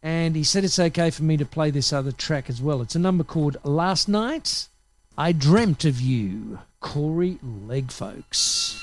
and 0.05 0.37
he 0.37 0.45
said 0.45 0.65
it's 0.65 0.79
okay 0.79 1.11
for 1.11 1.23
me 1.23 1.39
to 1.39 1.47
play 1.47 1.71
this 1.71 1.91
other 1.91 2.13
track 2.13 2.51
as 2.51 2.61
well. 2.61 2.83
It's 2.83 2.95
a 2.95 2.99
number 2.99 3.25
called 3.25 3.57
Last 3.65 4.07
Night 4.07 4.69
I 5.17 5.33
Dreamt 5.33 5.87
of 5.87 6.01
You. 6.01 6.59
Corey 6.81 7.39
Legge, 7.43 8.77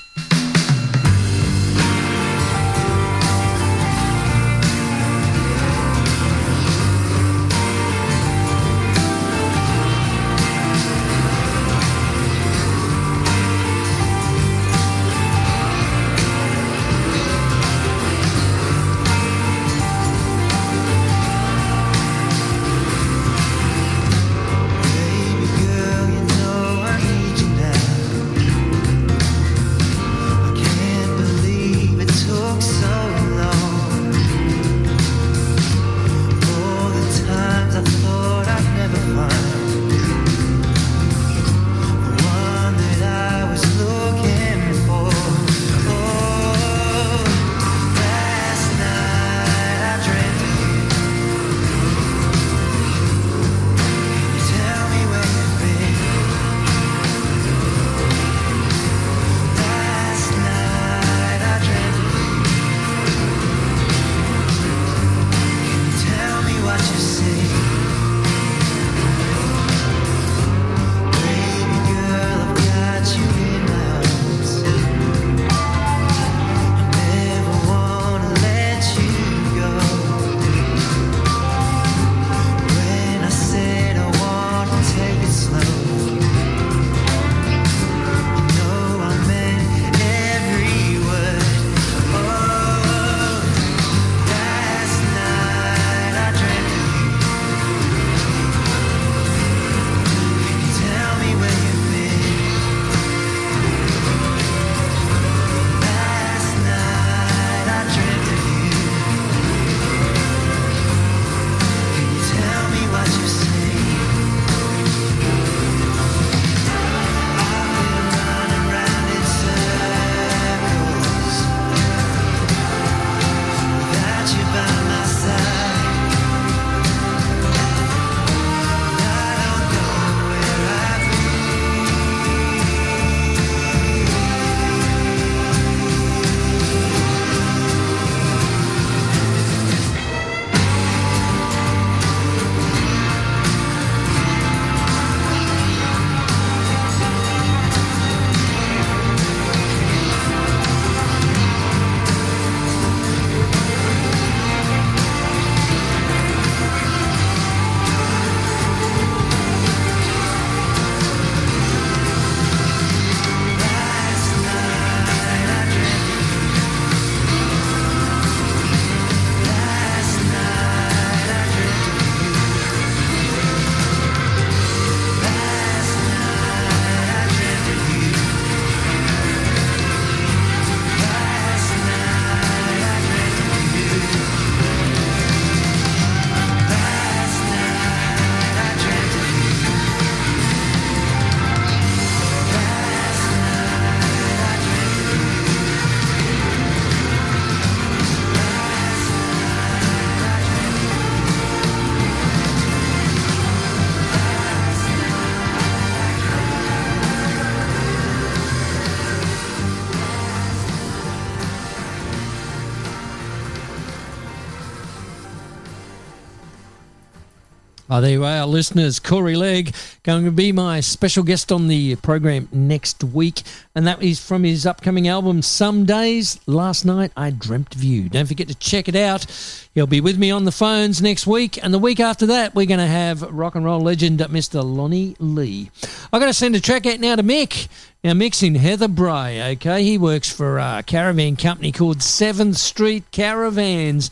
Oh, 217.94 218.00
there 218.00 218.12
you 218.12 218.24
are, 218.24 218.46
listeners. 218.46 218.98
Corey 218.98 219.36
Legge 219.36 219.74
going 220.02 220.24
to 220.24 220.30
be 220.30 220.50
my 220.50 220.80
special 220.80 221.22
guest 221.22 221.52
on 221.52 221.68
the 221.68 221.94
program 221.96 222.48
next 222.50 223.04
week, 223.04 223.42
and 223.74 223.86
that 223.86 224.02
is 224.02 224.18
from 224.18 224.44
his 224.44 224.64
upcoming 224.64 225.08
album, 225.08 225.42
Some 225.42 225.84
Days. 225.84 226.40
Last 226.46 226.86
night 226.86 227.12
I 227.18 227.28
dreamt 227.28 227.74
of 227.74 227.84
you. 227.84 228.08
Don't 228.08 228.24
forget 228.24 228.48
to 228.48 228.54
check 228.54 228.88
it 228.88 228.96
out. 228.96 229.26
He'll 229.74 229.86
be 229.86 230.00
with 230.00 230.16
me 230.16 230.30
on 230.30 230.46
the 230.46 230.52
phones 230.52 231.02
next 231.02 231.26
week, 231.26 231.62
and 231.62 231.74
the 231.74 231.78
week 231.78 232.00
after 232.00 232.24
that, 232.28 232.54
we're 232.54 232.64
going 232.64 232.80
to 232.80 232.86
have 232.86 233.20
rock 233.20 233.56
and 233.56 233.64
roll 233.66 233.82
legend 233.82 234.20
Mr. 234.20 234.64
Lonnie 234.64 235.14
Lee. 235.18 235.70
i 236.14 236.18
got 236.18 236.24
to 236.24 236.32
send 236.32 236.56
a 236.56 236.60
track 236.60 236.86
out 236.86 236.98
now 236.98 237.16
to 237.16 237.22
Mick. 237.22 237.68
Now, 238.02 238.14
Mick's 238.14 238.42
in 238.42 238.54
Heatherbrae, 238.54 239.52
okay? 239.56 239.84
He 239.84 239.98
works 239.98 240.32
for 240.32 240.58
a 240.58 240.82
caravan 240.84 241.36
company 241.36 241.72
called 241.72 241.98
7th 241.98 242.56
Street 242.56 243.04
Caravans 243.12 244.10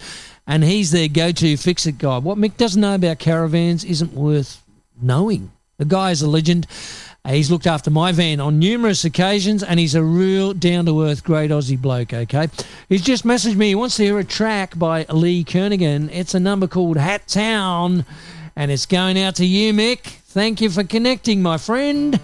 and 0.50 0.64
he's 0.64 0.90
their 0.90 1.06
go-to 1.06 1.56
fix-it 1.56 1.96
guy. 1.96 2.18
What 2.18 2.36
Mick 2.36 2.56
doesn't 2.56 2.80
know 2.80 2.96
about 2.96 3.20
caravans 3.20 3.84
isn't 3.84 4.12
worth 4.12 4.60
knowing. 5.00 5.52
The 5.78 5.84
guy 5.84 6.10
is 6.10 6.22
a 6.22 6.28
legend. 6.28 6.66
He's 7.24 7.52
looked 7.52 7.68
after 7.68 7.88
my 7.88 8.10
van 8.10 8.40
on 8.40 8.58
numerous 8.58 9.04
occasions, 9.04 9.62
and 9.62 9.78
he's 9.78 9.94
a 9.94 10.02
real 10.02 10.52
down-to-earth, 10.52 11.22
great 11.22 11.52
Aussie 11.52 11.80
bloke. 11.80 12.12
Okay, 12.12 12.48
he's 12.88 13.02
just 13.02 13.24
messaged 13.24 13.54
me. 13.54 13.68
He 13.68 13.74
wants 13.76 13.96
to 13.98 14.02
hear 14.02 14.18
a 14.18 14.24
track 14.24 14.76
by 14.76 15.04
Lee 15.04 15.44
Kernaghan. 15.44 16.10
It's 16.12 16.34
a 16.34 16.40
number 16.40 16.66
called 16.66 16.96
Hat 16.96 17.28
Town, 17.28 18.04
and 18.56 18.72
it's 18.72 18.86
going 18.86 19.20
out 19.20 19.36
to 19.36 19.46
you, 19.46 19.72
Mick. 19.72 20.00
Thank 20.00 20.60
you 20.60 20.68
for 20.68 20.82
connecting, 20.82 21.42
my 21.42 21.58
friend. 21.58 22.18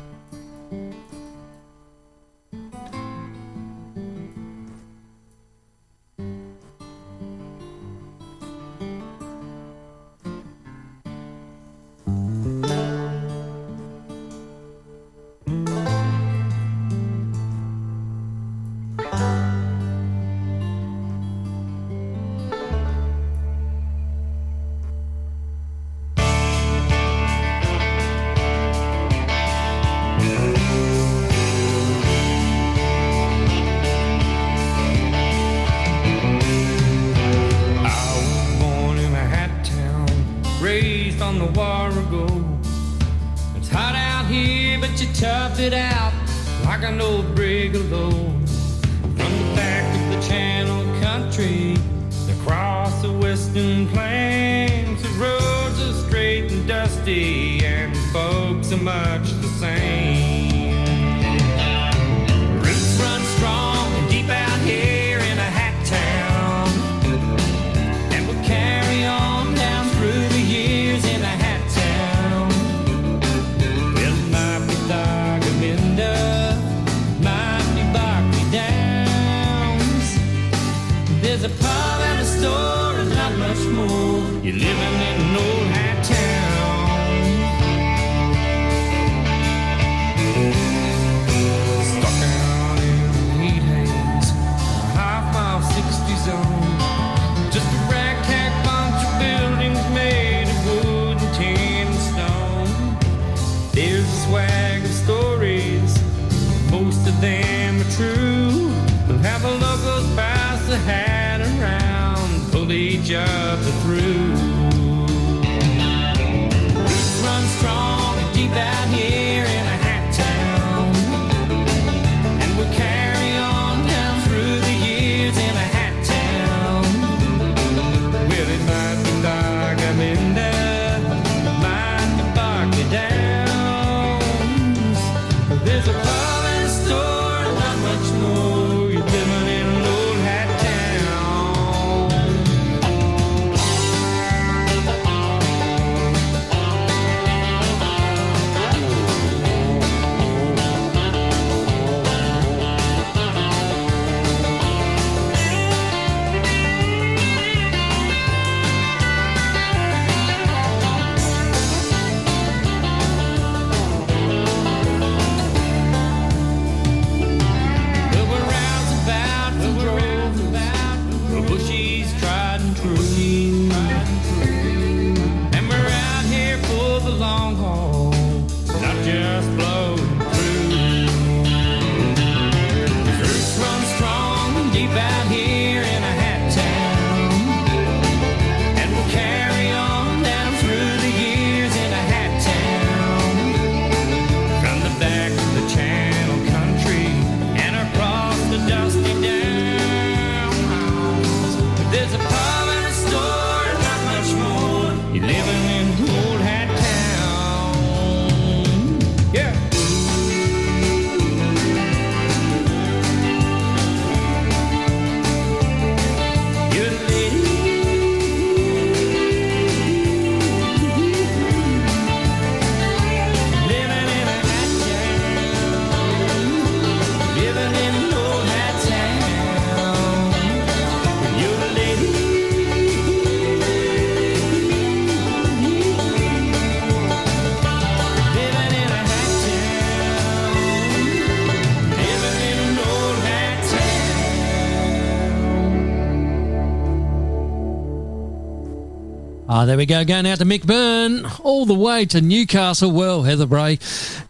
Ah, 249.59 249.65
there 249.65 249.79
we 249.79 249.87
go. 249.87 250.05
Going 250.05 250.27
out 250.27 250.37
to 250.41 250.45
Mick 250.45 250.67
Byrne, 250.67 251.25
all 251.43 251.65
the 251.65 251.73
way 251.73 252.05
to 252.05 252.21
Newcastle. 252.21 252.91
Well, 252.91 253.23
Heatherbrae. 253.23 253.81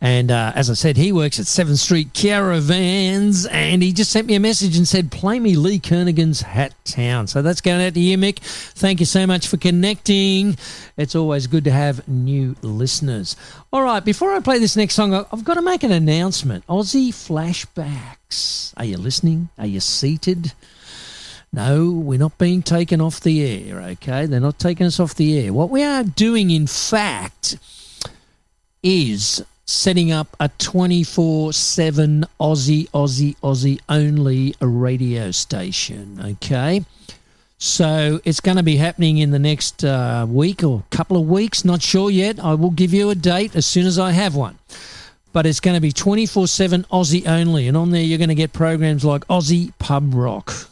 And 0.01 0.31
uh, 0.31 0.53
as 0.55 0.71
I 0.71 0.75
said, 0.75 0.97
he 0.97 1.11
works 1.11 1.41
at 1.41 1.47
7th 1.47 1.79
Street 1.79 2.13
Caravans. 2.15 3.45
And 3.47 3.83
he 3.83 3.93
just 3.93 4.13
sent 4.13 4.29
me 4.29 4.37
a 4.37 4.41
message 4.41 4.77
and 4.77 4.87
said, 4.87 5.11
play 5.11 5.41
me 5.41 5.57
Lee 5.57 5.81
Kernaghan's 5.81 6.43
Hat 6.43 6.77
Town. 6.85 7.27
So 7.27 7.43
that's 7.43 7.61
going 7.61 7.85
out 7.85 7.95
to 7.95 8.01
you, 8.01 8.17
Mick. 8.17 8.39
Thank 8.39 9.01
you 9.01 9.07
so 9.07 9.27
much 9.27 9.49
for 9.49 9.57
connecting. 9.57 10.57
It's 10.97 11.17
always 11.17 11.49
good 11.49 11.65
to 11.65 11.73
have 11.73 12.07
new 12.07 12.55
listeners. 12.63 13.35
All 13.73 13.83
right, 13.83 14.05
before 14.05 14.33
I 14.33 14.39
play 14.39 14.61
this 14.61 14.77
next 14.77 14.95
song, 14.95 15.13
I've 15.13 15.45
got 15.45 15.55
to 15.55 15.63
make 15.63 15.83
an 15.83 15.91
announcement. 15.91 16.65
Aussie 16.69 17.09
flashbacks. 17.09 18.73
Are 18.77 18.85
you 18.85 18.97
listening? 18.97 19.49
Are 19.59 19.67
you 19.67 19.81
seated? 19.81 20.53
No, 21.57 21.91
we're 21.91 22.19
not 22.19 22.37
being 22.37 22.61
taken 22.61 23.01
off 23.01 23.21
the 23.21 23.43
air, 23.43 23.81
okay? 23.81 24.27
They're 24.27 24.41
not 24.41 24.59
taking 24.59 24.87
us 24.87 25.01
off 25.01 25.15
the 25.15 25.41
air. 25.41 25.55
What 25.55 25.71
we 25.71 25.83
are 25.83 26.05
doing, 26.05 26.51
in 26.51 26.67
fact, 26.67 27.57
is 28.83 29.43
setting 29.65 30.13
up 30.13 30.37
a 30.39 30.51
24 30.59 31.55
7 31.55 32.27
Aussie, 32.39 32.91
Aussie, 32.91 33.37
Aussie 33.39 33.81
only 33.89 34.55
radio 34.61 35.31
station, 35.31 36.21
okay? 36.23 36.85
So 37.57 38.21
it's 38.27 38.41
going 38.41 38.59
to 38.59 38.63
be 38.63 38.77
happening 38.77 39.17
in 39.17 39.31
the 39.31 39.39
next 39.39 39.83
uh, 39.83 40.27
week 40.29 40.63
or 40.63 40.85
couple 40.91 41.17
of 41.17 41.27
weeks, 41.27 41.65
not 41.65 41.81
sure 41.81 42.11
yet. 42.11 42.39
I 42.39 42.53
will 42.53 42.71
give 42.71 42.93
you 42.93 43.09
a 43.09 43.15
date 43.15 43.57
as 43.57 43.65
soon 43.65 43.87
as 43.87 43.99
I 43.99 44.11
have 44.11 44.35
one. 44.35 44.59
But 45.33 45.47
it's 45.47 45.61
going 45.61 45.75
to 45.75 45.81
be 45.81 45.93
24 45.93 46.49
7 46.49 46.85
Aussie 46.93 47.27
only. 47.27 47.67
And 47.67 47.79
on 47.79 47.93
there, 47.93 48.03
you're 48.03 48.19
going 48.19 48.29
to 48.29 48.35
get 48.35 48.53
programs 48.53 49.07
like 49.07 49.27
Aussie 49.29 49.73
Pub 49.79 50.13
Rock. 50.15 50.69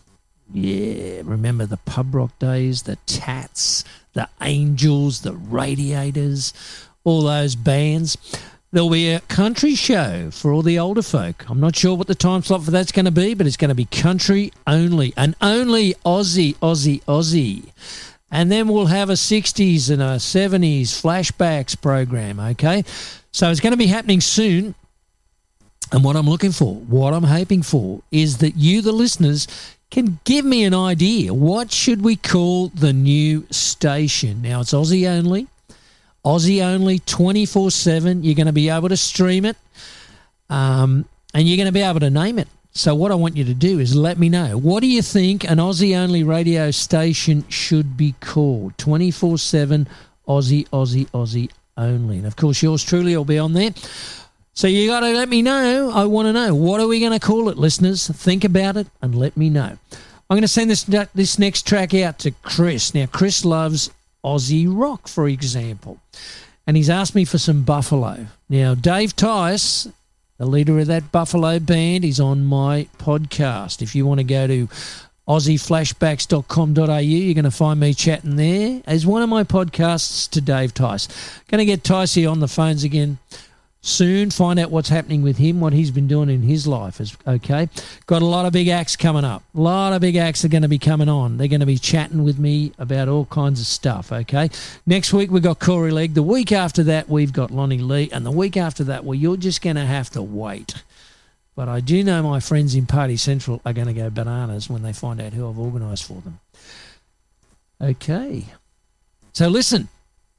Yeah, 0.53 1.23
remember 1.25 1.67
the 1.67 1.79
pub 1.79 2.15
rock 2.15 2.39
days, 2.39 2.83
the 2.83 2.97
Tats, 3.07 3.85
the 4.13 4.29
Angels, 4.41 5.23
the 5.23 5.33
Radiators, 5.33 6.53
all 7.03 7.23
those 7.23 7.55
bands. 7.55 8.17
There'll 8.73 8.91
be 8.91 9.13
a 9.13 9.21
country 9.21 9.77
show 9.77 10.31
for 10.33 10.53
all 10.53 10.63
the 10.63 10.79
older 10.79 11.03
folk. 11.03 11.49
I'm 11.49 11.61
not 11.61 11.77
sure 11.77 11.97
what 11.97 12.09
the 12.09 12.15
time 12.15 12.43
slot 12.43 12.65
for 12.65 12.73
that's 12.73 12.91
going 12.93 13.05
to 13.05 13.13
be, 13.13 13.35
but 13.35 13.47
it's 13.47 13.57
going 13.57 13.69
to 13.69 13.75
be 13.75 13.85
country 13.85 14.53
only 14.67 15.15
and 15.17 15.37
only 15.41 15.95
Aussie, 16.05 16.57
Aussie, 16.57 17.03
Aussie. 17.05 17.71
And 18.33 18.51
then 18.51 18.67
we'll 18.67 18.87
have 18.87 19.11
a 19.11 19.15
60s 19.15 19.91
and 19.91 20.03
a 20.03 20.17
70s 20.17 20.87
flashbacks 20.87 21.81
program, 21.81 22.41
okay? 22.41 22.83
So 23.31 23.49
it's 23.49 23.61
going 23.61 23.73
to 23.73 23.77
be 23.77 23.87
happening 23.87 24.21
soon. 24.21 24.75
And 25.93 26.03
what 26.03 26.17
I'm 26.17 26.29
looking 26.29 26.51
for, 26.51 26.75
what 26.75 27.15
I'm 27.15 27.23
hoping 27.23 27.63
for, 27.63 28.03
is 28.11 28.39
that 28.39 28.57
you, 28.57 28.83
the 28.83 28.91
listeners, 28.91 29.47
can 29.95 30.19
give 30.25 30.45
me 30.45 30.65
an 30.65 30.75
idea. 30.75 31.33
What 31.33 31.71
should 31.71 32.03
we 32.03 32.17
call 32.17 32.69
the 32.69 32.93
new 32.93 33.47
station? 33.51 34.43
Now, 34.43 34.61
it's 34.61 34.73
Aussie 34.73 35.09
only. 35.09 35.47
Aussie 36.25 36.65
only 36.65 36.99
24 36.99 37.71
7. 37.71 38.25
You're 38.25 38.35
going 38.35 38.49
to 38.49 38.53
be 38.53 38.69
able 38.69 38.89
to 38.89 38.97
stream 38.97 39.45
it 39.45 39.57
um, 40.51 41.05
and 41.33 41.47
you're 41.47 41.57
going 41.57 41.67
to 41.69 41.73
be 41.73 41.83
able 41.83 42.01
to 42.01 42.11
name 42.11 42.41
it. 42.41 42.49
So, 42.73 42.93
what 42.97 43.13
I 43.13 43.15
want 43.15 43.37
you 43.37 43.45
to 43.45 43.55
do 43.55 43.79
is 43.79 43.95
let 43.95 44.19
me 44.19 44.29
know. 44.29 44.59
What 44.59 44.81
do 44.81 44.89
you 44.89 45.01
think 45.01 45.45
an 45.45 45.59
Aussie 45.59 45.97
only 45.97 46.25
radio 46.25 46.73
station 46.73 47.45
should 47.49 47.97
be 47.97 48.17
called? 48.21 48.77
24 48.79 49.39
7 49.39 49.87
Aussie, 50.27 50.69
Aussie, 50.71 51.09
Aussie 51.11 51.51
only. 51.77 52.19
And 52.19 52.27
of 52.27 52.35
course, 52.35 52.65
yours 52.65 52.83
truly 52.83 53.17
will 53.17 53.25
be 53.25 53.39
on 53.39 53.53
there. 53.53 53.71
So 54.55 54.69
you 54.69 54.87
got 54.87 55.01
to 55.01 55.11
let 55.11 55.29
me 55.29 55.43
know. 55.43 55.91
I 55.93 56.05
want 56.05 56.27
to 56.27 56.33
know 56.33 56.55
what 56.55 56.81
are 56.81 56.87
we 56.87 57.01
going 57.01 57.13
to 57.13 57.19
call 57.19 57.49
it, 57.49 57.59
listeners? 57.59 58.07
Think 58.07 58.45
about 58.45 58.77
it 58.77 58.87
and 59.03 59.15
let 59.15 59.37
me 59.37 59.51
know. 59.51 59.77
I'm 60.31 60.37
going 60.37 60.43
to 60.43 60.49
send 60.49 60.71
this 60.71 60.85
this 60.85 61.39
next 61.39 61.67
track 61.67 61.93
out 61.93 62.21
to 62.21 62.31
Chris. 62.43 62.95
Now, 62.95 63.07
Chris 63.07 63.45
loves 63.45 63.91
Aussie 64.25 64.67
rock, 64.69 65.09
for 65.09 65.29
example, 65.29 66.01
and 66.67 66.77
he's 66.77 66.89
asked 66.89 67.15
me 67.15 67.25
for 67.25 67.37
some 67.37 67.63
Buffalo. 67.63 68.29
Now, 68.49 68.75
Dave 68.75 69.17
Tice, 69.17 69.89
the 70.39 70.47
leader 70.47 70.79
of 70.79 70.87
that 70.87 71.11
Buffalo 71.11 71.59
band, 71.59 72.05
is 72.05 72.21
on 72.21 72.45
my 72.45 72.87
podcast. 72.97 73.83
If 73.83 73.95
you 73.95 74.07
want 74.07 74.21
to 74.21 74.25
go 74.25 74.47
to 74.47 74.69
aussieflashbacks.com.au. 75.27 76.99
You're 76.99 77.35
going 77.35 77.45
to 77.45 77.51
find 77.51 77.81
me 77.81 77.95
chatting 77.95 78.37
there 78.37 78.83
as 78.87 79.07
one 79.07 79.23
of 79.23 79.29
my 79.29 79.43
podcasts 79.43 80.29
to 80.31 80.41
Dave 80.41 80.75
Tice. 80.75 81.09
Going 81.49 81.61
to 81.61 81.65
get 81.65 81.83
Ticey 81.83 82.31
on 82.31 82.41
the 82.41 82.49
phones 82.49 82.85
again 82.85 83.19
soon. 83.85 84.31
Find 84.31 84.59
out 84.59 84.71
what's 84.71 84.89
happening 84.89 85.23
with 85.23 85.37
him, 85.37 85.61
what 85.61 85.73
he's 85.73 85.91
been 85.91 86.09
doing 86.09 86.29
in 86.29 86.43
his 86.43 86.67
life. 86.67 87.01
Is 87.01 87.17
okay. 87.27 87.69
Got 88.07 88.23
a 88.23 88.27
lot 88.27 88.47
of 88.47 88.53
big 88.53 88.69
acts 88.69 88.97
coming 88.97 89.25
up. 89.25 89.43
A 89.55 89.61
lot 89.61 89.93
of 89.93 90.01
big 90.01 90.17
acts 90.17 90.45
are 90.45 90.49
going 90.49 90.63
to 90.63 90.69
be 90.69 90.79
coming 90.79 91.09
on. 91.09 91.37
They're 91.37 91.49
going 91.49 91.61
to 91.61 91.67
be 91.67 91.79
chatting 91.79 92.25
with 92.25 92.39
me 92.39 92.73
about 92.79 93.09
all 93.09 93.27
kinds 93.27 93.61
of 93.61 93.67
stuff. 93.67 94.11
Okay. 94.11 94.51
Next 94.87 95.13
week 95.13 95.31
we've 95.31 95.43
got 95.43 95.61
Corey 95.61 95.91
Legge. 95.91 96.15
The 96.15 96.23
week 96.23 96.51
after 96.51 96.83
that 96.85 97.09
we've 97.09 97.33
got 97.33 97.51
Lonnie 97.51 97.79
Lee, 97.79 98.11
and 98.11 98.27
the 98.27 98.31
week 98.31 98.57
after 98.57 98.83
that, 98.85 99.05
well, 99.05 99.15
you're 99.15 99.37
just 99.37 99.63
going 99.63 99.77
to 99.77 99.87
have 99.87 100.11
to 100.11 100.23
wait. 100.23 100.83
But 101.57 101.69
I 101.69 101.81
do 101.81 102.03
know 102.03 102.23
my 102.23 102.41
friends 102.41 102.75
in 102.75 102.87
Party 102.87 103.17
Central 103.17 103.61
are 103.65 103.73
going 103.73 103.87
to 103.87 103.93
go 103.93 104.11
bananas 104.11 104.69
when 104.69 104.83
they 104.83 104.93
find 104.93 105.21
out 105.21 105.33
who 105.33 105.49
I've 105.49 105.59
organised 105.59 106.05
for 106.05 106.21
them. 106.21 106.41
Okay. 107.81 108.47
So 109.33 109.49
listen, 109.49 109.89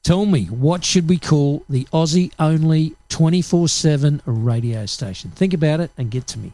tell 0.05 0.27
me, 0.27 0.45
what 0.45 0.85
should 0.85 1.09
we 1.09 1.17
call 1.17 1.65
the 1.67 1.85
Aussie 1.85 2.31
only 2.39 2.95
24 3.09 3.67
7 3.67 4.21
radio 4.25 4.85
station? 4.85 5.31
Think 5.31 5.53
about 5.53 5.79
it 5.79 5.91
and 5.97 6.11
get 6.11 6.27
to 6.27 6.39
me. 6.39 6.53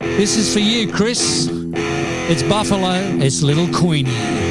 This 0.00 0.36
is 0.36 0.52
for 0.52 0.60
you, 0.60 0.90
Chris. 0.90 1.48
It's 1.50 2.42
Buffalo, 2.42 2.94
it's 3.22 3.42
Little 3.42 3.68
Queenie. 3.68 4.47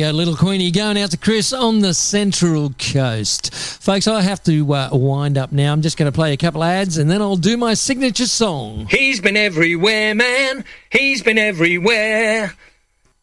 Go, 0.00 0.10
little 0.12 0.36
Queenie 0.36 0.70
going 0.70 0.98
out 0.98 1.10
to 1.10 1.16
Chris 1.18 1.52
on 1.52 1.80
the 1.80 1.92
Central 1.92 2.72
Coast. 2.78 3.54
Folks, 3.54 4.08
I 4.08 4.22
have 4.22 4.42
to 4.44 4.72
uh, 4.72 4.88
wind 4.92 5.36
up 5.36 5.52
now. 5.52 5.72
I'm 5.72 5.82
just 5.82 5.98
going 5.98 6.10
to 6.10 6.14
play 6.14 6.32
a 6.32 6.36
couple 6.36 6.64
ads 6.64 6.96
and 6.96 7.10
then 7.10 7.20
I'll 7.20 7.36
do 7.36 7.56
my 7.56 7.74
signature 7.74 8.26
song. 8.26 8.86
He's 8.88 9.20
been 9.20 9.36
everywhere, 9.36 10.14
man. 10.14 10.64
He's 10.90 11.22
been 11.22 11.38
everywhere. 11.38 12.54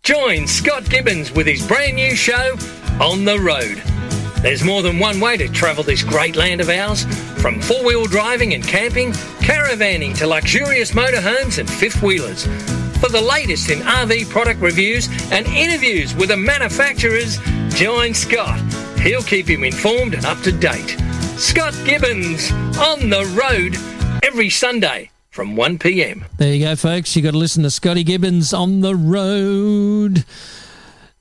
Join 0.03 0.45
Scott 0.45 0.87
Gibbons 0.89 1.31
with 1.31 1.47
his 1.47 1.65
brand 1.65 1.95
new 1.95 2.15
show, 2.15 2.55
On 3.01 3.25
the 3.25 3.39
Road. 3.39 3.81
There's 4.43 4.63
more 4.63 4.83
than 4.83 4.99
one 4.99 5.19
way 5.19 5.35
to 5.37 5.47
travel 5.47 5.83
this 5.83 6.03
great 6.03 6.35
land 6.35 6.61
of 6.61 6.69
ours, 6.69 7.05
from 7.41 7.59
four 7.59 7.83
wheel 7.83 8.05
driving 8.05 8.53
and 8.53 8.63
camping, 8.63 9.13
caravanning 9.39 10.15
to 10.19 10.27
luxurious 10.27 10.91
motorhomes 10.91 11.57
and 11.57 11.67
fifth 11.67 12.03
wheelers. 12.03 12.45
For 13.07 13.13
the 13.13 13.21
latest 13.21 13.69
in 13.69 13.79
RV 13.79 14.29
product 14.29 14.59
reviews 14.59 15.07
and 15.31 15.47
interviews 15.47 16.13
with 16.13 16.27
the 16.27 16.35
manufacturers, 16.35 17.39
join 17.69 18.13
Scott. 18.13 18.59
He'll 18.99 19.23
keep 19.23 19.47
you 19.47 19.63
informed 19.63 20.13
and 20.13 20.25
up 20.25 20.41
to 20.41 20.51
date. 20.51 20.89
Scott 21.37 21.73
Gibbons 21.85 22.51
on 22.77 23.09
the 23.09 23.23
road 23.27 23.77
every 24.25 24.49
Sunday 24.49 25.09
from 25.29 25.55
1 25.55 25.79
p.m. 25.79 26.25
There 26.35 26.53
you 26.53 26.65
go, 26.65 26.75
folks. 26.75 27.15
You've 27.15 27.23
got 27.23 27.31
to 27.31 27.37
listen 27.37 27.63
to 27.63 27.71
Scotty 27.71 28.03
Gibbons 28.03 28.53
on 28.53 28.81
the 28.81 28.93
road 28.93 30.25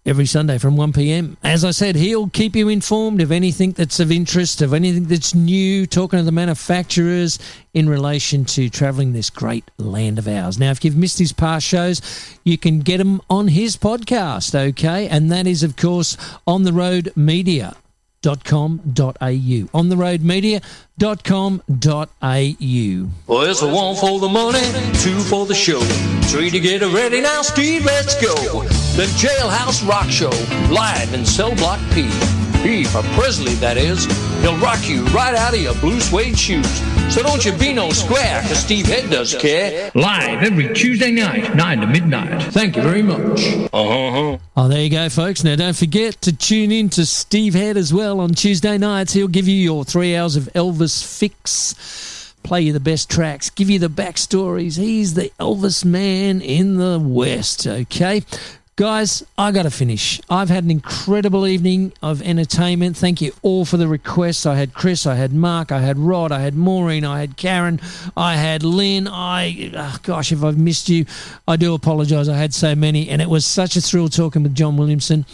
every 0.06 0.24
Sunday 0.24 0.56
from 0.56 0.76
1 0.76 0.92
p.m. 0.92 1.36
As 1.42 1.64
I 1.64 1.72
said, 1.72 1.96
he'll 1.96 2.30
keep 2.30 2.54
you 2.54 2.68
informed 2.68 3.20
of 3.20 3.32
anything 3.32 3.72
that's 3.72 4.00
of 4.00 4.12
interest, 4.12 4.62
of 4.62 4.72
anything 4.72 5.04
that's 5.04 5.34
new, 5.34 5.86
talking 5.86 6.18
to 6.18 6.24
the 6.24 6.32
manufacturers 6.32 7.38
in 7.74 7.88
relation 7.88 8.44
to 8.46 8.70
travelling 8.70 9.12
this 9.12 9.28
great 9.28 9.64
land 9.76 10.18
of 10.18 10.28
ours. 10.28 10.58
Now, 10.58 10.70
if 10.70 10.84
you've 10.84 10.96
missed 10.96 11.18
his 11.18 11.32
past 11.32 11.66
shows, 11.66 12.00
you 12.44 12.56
can 12.56 12.80
get 12.80 12.98
them 12.98 13.20
on 13.28 13.48
his 13.48 13.76
podcast, 13.76 14.54
okay? 14.54 15.08
And 15.08 15.30
that 15.32 15.46
is, 15.46 15.62
of 15.62 15.76
course, 15.76 16.16
On 16.46 16.62
the 16.62 16.72
Road 16.72 17.12
Media 17.16 17.74
on 18.26 19.88
the 19.88 19.96
road 19.96 20.20
media.com.au. 20.22 21.60
Well, 23.26 23.42
it's 23.42 23.62
a 23.62 23.68
one 23.72 23.96
for 23.96 24.18
the 24.18 24.28
money, 24.28 24.60
two 25.00 25.18
for 25.20 25.46
the 25.46 25.54
show, 25.54 25.80
three 26.28 26.50
to 26.50 26.60
get 26.60 26.82
it 26.82 26.92
ready. 26.94 27.20
Now, 27.20 27.42
Steve, 27.42 27.84
let's 27.84 28.20
go. 28.20 28.34
The 28.96 29.06
Jailhouse 29.16 29.86
Rock 29.88 30.10
Show, 30.10 30.30
live 30.72 31.14
in 31.14 31.24
Cell 31.24 31.54
Block 31.54 31.80
P. 31.92 32.10
P 32.62 32.84
for 32.84 33.02
Presley, 33.14 33.54
that 33.54 33.76
is. 33.76 34.06
He'll 34.42 34.56
rock 34.58 34.88
you 34.88 35.04
right 35.06 35.34
out 35.34 35.54
of 35.54 35.60
your 35.60 35.74
blue 35.76 36.00
suede 36.00 36.38
shoes. 36.38 36.80
So 37.12 37.22
don't 37.22 37.44
you 37.44 37.52
be 37.52 37.72
no 37.72 37.90
square, 37.90 38.42
cause 38.42 38.58
Steve 38.58 38.86
Head 38.86 39.10
does 39.10 39.34
care. 39.34 39.90
Live 39.94 40.42
every 40.42 40.74
Tuesday 40.74 41.12
night, 41.12 41.54
9 41.54 41.80
to 41.80 41.86
midnight. 41.86 42.42
Thank 42.52 42.76
you 42.76 42.82
very 42.82 43.02
much. 43.02 43.40
Uh-huh. 43.72 44.38
Oh, 44.56 44.68
there 44.68 44.82
you 44.82 44.90
go, 44.90 45.08
folks. 45.08 45.44
Now, 45.44 45.54
don't 45.56 45.76
forget 45.76 46.20
to 46.22 46.32
tune 46.36 46.72
in 46.72 46.88
to 46.90 47.06
Steve 47.06 47.54
Head 47.54 47.76
as 47.76 47.94
well 47.94 48.20
on 48.20 48.30
Tuesday 48.30 48.76
nights. 48.76 49.12
He'll 49.12 49.28
give 49.28 49.46
you 49.48 49.54
your 49.54 49.84
three 49.84 50.16
hours 50.16 50.34
of 50.36 50.44
Elvis 50.54 51.04
fix, 51.18 52.34
play 52.42 52.62
you 52.62 52.72
the 52.72 52.80
best 52.80 53.08
tracks, 53.08 53.50
give 53.50 53.70
you 53.70 53.78
the 53.78 53.88
backstories. 53.88 54.76
He's 54.76 55.14
the 55.14 55.30
Elvis 55.38 55.84
man 55.84 56.40
in 56.40 56.76
the 56.76 56.98
West, 57.00 57.66
okay? 57.66 58.24
Guys, 58.76 59.24
I 59.38 59.52
got 59.52 59.62
to 59.62 59.70
finish. 59.70 60.20
I've 60.28 60.50
had 60.50 60.62
an 60.64 60.70
incredible 60.70 61.46
evening 61.46 61.94
of 62.02 62.20
entertainment. 62.20 62.94
Thank 62.94 63.22
you 63.22 63.32
all 63.40 63.64
for 63.64 63.78
the 63.78 63.88
requests. 63.88 64.44
I 64.44 64.56
had 64.56 64.74
Chris, 64.74 65.06
I 65.06 65.14
had 65.14 65.32
Mark, 65.32 65.72
I 65.72 65.80
had 65.80 65.98
Rod, 65.98 66.30
I 66.30 66.40
had 66.40 66.54
Maureen, 66.54 67.02
I 67.02 67.20
had 67.20 67.38
Karen, 67.38 67.80
I 68.18 68.36
had 68.36 68.62
Lynn. 68.62 69.08
I, 69.08 69.72
oh 69.74 69.96
gosh, 70.02 70.30
if 70.30 70.44
I've 70.44 70.58
missed 70.58 70.90
you, 70.90 71.06
I 71.48 71.56
do 71.56 71.72
apologise. 71.72 72.28
I 72.28 72.36
had 72.36 72.52
so 72.52 72.74
many, 72.74 73.08
and 73.08 73.22
it 73.22 73.30
was 73.30 73.46
such 73.46 73.76
a 73.76 73.80
thrill 73.80 74.10
talking 74.10 74.42
with 74.42 74.54
John 74.54 74.76
Williamson. 74.76 75.24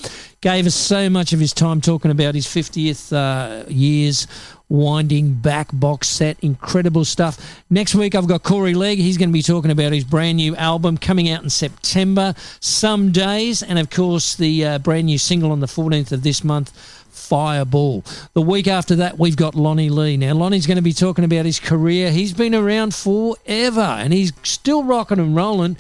Gave 0.43 0.67
us 0.67 0.75
so 0.75 1.09
much 1.09 1.33
of 1.33 1.39
his 1.39 1.53
time 1.53 1.81
talking 1.81 2.11
about 2.11 2.35
his 2.35 2.47
50th 2.47 3.13
uh, 3.13 3.65
years 3.71 4.27
winding 4.69 5.35
back 5.35 5.69
box 5.73 6.09
set. 6.09 6.37
Incredible 6.41 7.05
stuff. 7.05 7.63
Next 7.71 7.95
week, 7.95 8.17
I've 8.17 8.27
got 8.27 8.43
Corey 8.43 8.75
Legge. 8.75 8.99
He's 8.99 9.17
going 9.17 9.29
to 9.29 9.33
be 9.33 9.43
talking 9.43 9.71
about 9.71 9.93
his 9.93 10.03
brand 10.03 10.39
new 10.39 10.57
album 10.57 10.99
coming 10.99 11.31
out 11.31 11.45
in 11.45 11.51
September, 11.51 12.35
Some 12.59 13.13
Days, 13.13 13.63
and 13.63 13.79
of 13.79 13.89
course, 13.89 14.35
the 14.35 14.65
uh, 14.65 14.79
brand 14.81 15.07
new 15.07 15.17
single 15.17 15.53
on 15.53 15.61
the 15.61 15.67
14th 15.67 16.11
of 16.11 16.25
this 16.25 16.43
month. 16.43 16.73
Fireball. 17.13 18.05
The 18.33 18.43
week 18.43 18.67
after 18.67 18.97
that, 18.97 19.19
we've 19.19 19.37
got 19.37 19.55
Lonnie 19.55 19.91
Lee. 19.91 20.17
Now, 20.17 20.33
Lonnie's 20.35 20.67
going 20.67 20.77
to 20.77 20.83
be 20.83 20.93
talking 20.93 21.25
about 21.25 21.45
his 21.45 21.61
career. 21.61 22.11
He's 22.11 22.33
been 22.33 22.55
around 22.55 22.95
forever 22.95 23.81
and 23.81 24.13
he's 24.13 24.33
still 24.43 24.83
rocking 24.83 25.19
and 25.19 25.37
rolling. 25.37 25.77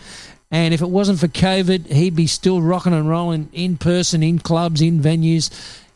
And 0.52 0.72
if 0.72 0.82
it 0.82 0.89
wasn't 0.89 1.18
for 1.18 1.26
COVID, 1.26 1.86
he'd 1.86 2.14
be 2.14 2.28
still 2.28 2.62
rocking 2.62 2.92
and 2.92 3.08
rolling 3.08 3.48
in 3.52 3.78
person, 3.78 4.22
in 4.22 4.39
clubs, 4.39 4.81
in 4.81 5.00
venues 5.00 5.50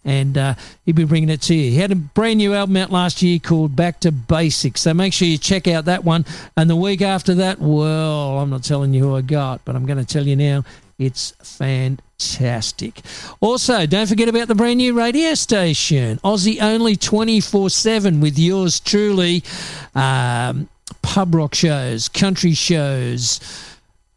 and 0.07 0.39
uh, 0.39 0.55
he'd 0.87 0.95
be 0.95 1.05
bringing 1.05 1.29
it 1.29 1.43
to 1.43 1.55
you. 1.55 1.73
He 1.73 1.79
had 1.79 1.91
a 1.91 1.97
brand 1.97 2.39
new 2.39 2.55
album 2.55 2.77
out 2.77 2.91
last 2.91 3.21
year 3.23 3.41
called 3.41 3.75
Back 3.75 4.01
to 4.01 4.13
Basics, 4.13 4.83
so 4.83 4.95
make 4.95 5.13
sure 5.13 5.27
you 5.27 5.37
check 5.37 5.67
out 5.67 5.87
that 5.87 6.05
one. 6.05 6.25
And 6.57 6.71
the 6.71 6.77
week 6.77 7.03
after 7.03 7.35
that, 7.35 7.59
well, 7.59 8.39
I'm 8.39 8.49
not 8.49 8.63
telling 8.63 8.95
you 8.95 9.03
who 9.03 9.17
I 9.17 9.21
got, 9.21 9.65
but 9.65 9.75
I'm 9.75 9.85
going 9.85 9.99
to 9.99 10.05
tell 10.05 10.25
you 10.25 10.37
now. 10.37 10.65
It's 10.99 11.33
fantastic. 11.43 13.03
Also, 13.41 13.85
don't 13.85 14.09
forget 14.09 14.29
about 14.29 14.49
the 14.49 14.55
brand 14.55 14.79
new 14.79 14.95
radio 14.97 15.35
station, 15.35 16.19
Aussie 16.25 16.63
only 16.63 16.97
24 16.97 17.69
7 17.69 18.21
with 18.21 18.39
yours 18.39 18.81
truly. 18.81 19.43
Um, 19.95 20.69
pub 21.03 21.35
rock 21.35 21.55
shows, 21.55 22.09
country 22.09 22.55
shows, 22.55 23.41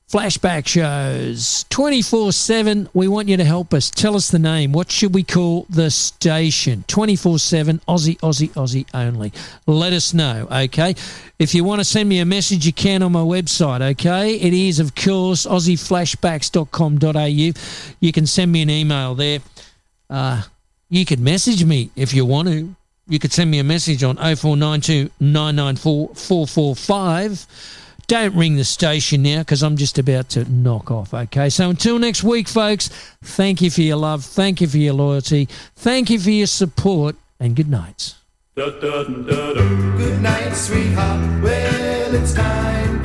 flashback 0.10 0.68
shows. 0.68 1.66
24 1.70 2.32
7 2.32 2.90
we 2.94 3.08
want 3.08 3.30
you 3.30 3.38
to 3.38 3.46
help 3.46 3.74
us. 3.74 3.90
Tell 3.92 4.16
us 4.16 4.32
the 4.32 4.40
name. 4.40 4.72
What 4.72 4.90
should 4.92 5.14
we 5.14 5.22
call 5.24 5.68
the 5.70 5.92
station? 5.92 6.84
24 6.88 7.38
7 7.40 7.82
aussie 7.88 8.18
aussie 8.20 8.52
aussie 8.54 8.88
only. 8.94 9.32
Let 9.68 9.94
us 9.94 10.14
know 10.14 10.48
okay? 10.52 10.96
If 11.38 11.54
you 11.54 11.64
want 11.64 11.80
to 11.80 11.86
send 11.86 12.10
me 12.10 12.20
a 12.20 12.26
message 12.26 12.66
you 12.66 12.74
can 12.74 13.04
on 13.04 13.12
my 13.12 13.22
website 13.22 13.82
okay? 13.92 14.34
It 14.36 14.54
is 14.54 14.80
of 14.80 14.96
course 14.96 15.46
aussieflashbacks.com.au 15.46 17.62
you 18.00 18.12
can 18.12 18.26
send 18.26 18.52
me 18.52 18.64
an 18.64 18.70
email 18.70 19.14
there. 19.14 19.40
Uh, 20.10 20.42
you 20.90 21.06
could 21.06 21.20
message 21.20 21.64
me 21.64 21.92
if 21.96 22.16
you 22.16 22.26
want 22.26 22.48
to. 22.48 22.76
You 23.08 23.20
could 23.20 23.32
send 23.32 23.52
me 23.52 23.60
a 23.60 23.64
message 23.64 24.04
on 24.04 24.18
0492 24.18 25.12
994 25.20 26.16
445 26.16 27.46
don't 28.10 28.36
ring 28.36 28.56
the 28.56 28.66
station 28.66 29.22
now 29.22 29.40
because 29.40 29.62
I'm 29.64 29.78
just 29.78 30.00
about 30.00 30.30
to 30.30 30.44
knock 30.52 30.90
off. 30.90 31.14
Okay, 31.14 31.50
so 31.50 31.70
until 31.70 32.00
next 32.00 32.24
week, 32.24 32.48
folks, 32.48 32.90
thank 33.24 33.62
you 33.62 33.70
for 33.70 33.82
your 33.82 33.98
love, 33.98 34.26
thank 34.26 34.60
you 34.62 34.68
for 34.68 34.78
your 34.78 34.96
loyalty, 34.96 35.48
thank 35.76 36.10
you 36.10 36.20
for 36.20 36.32
your 36.32 36.48
support, 36.48 37.16
and 37.40 37.56
good 37.56 37.70
nights. 37.70 38.16
Good 38.56 38.82
night, 40.22 40.54
sweetheart. 40.54 41.44
Well, 41.44 42.16
it's 42.16 42.34
time 42.34 42.99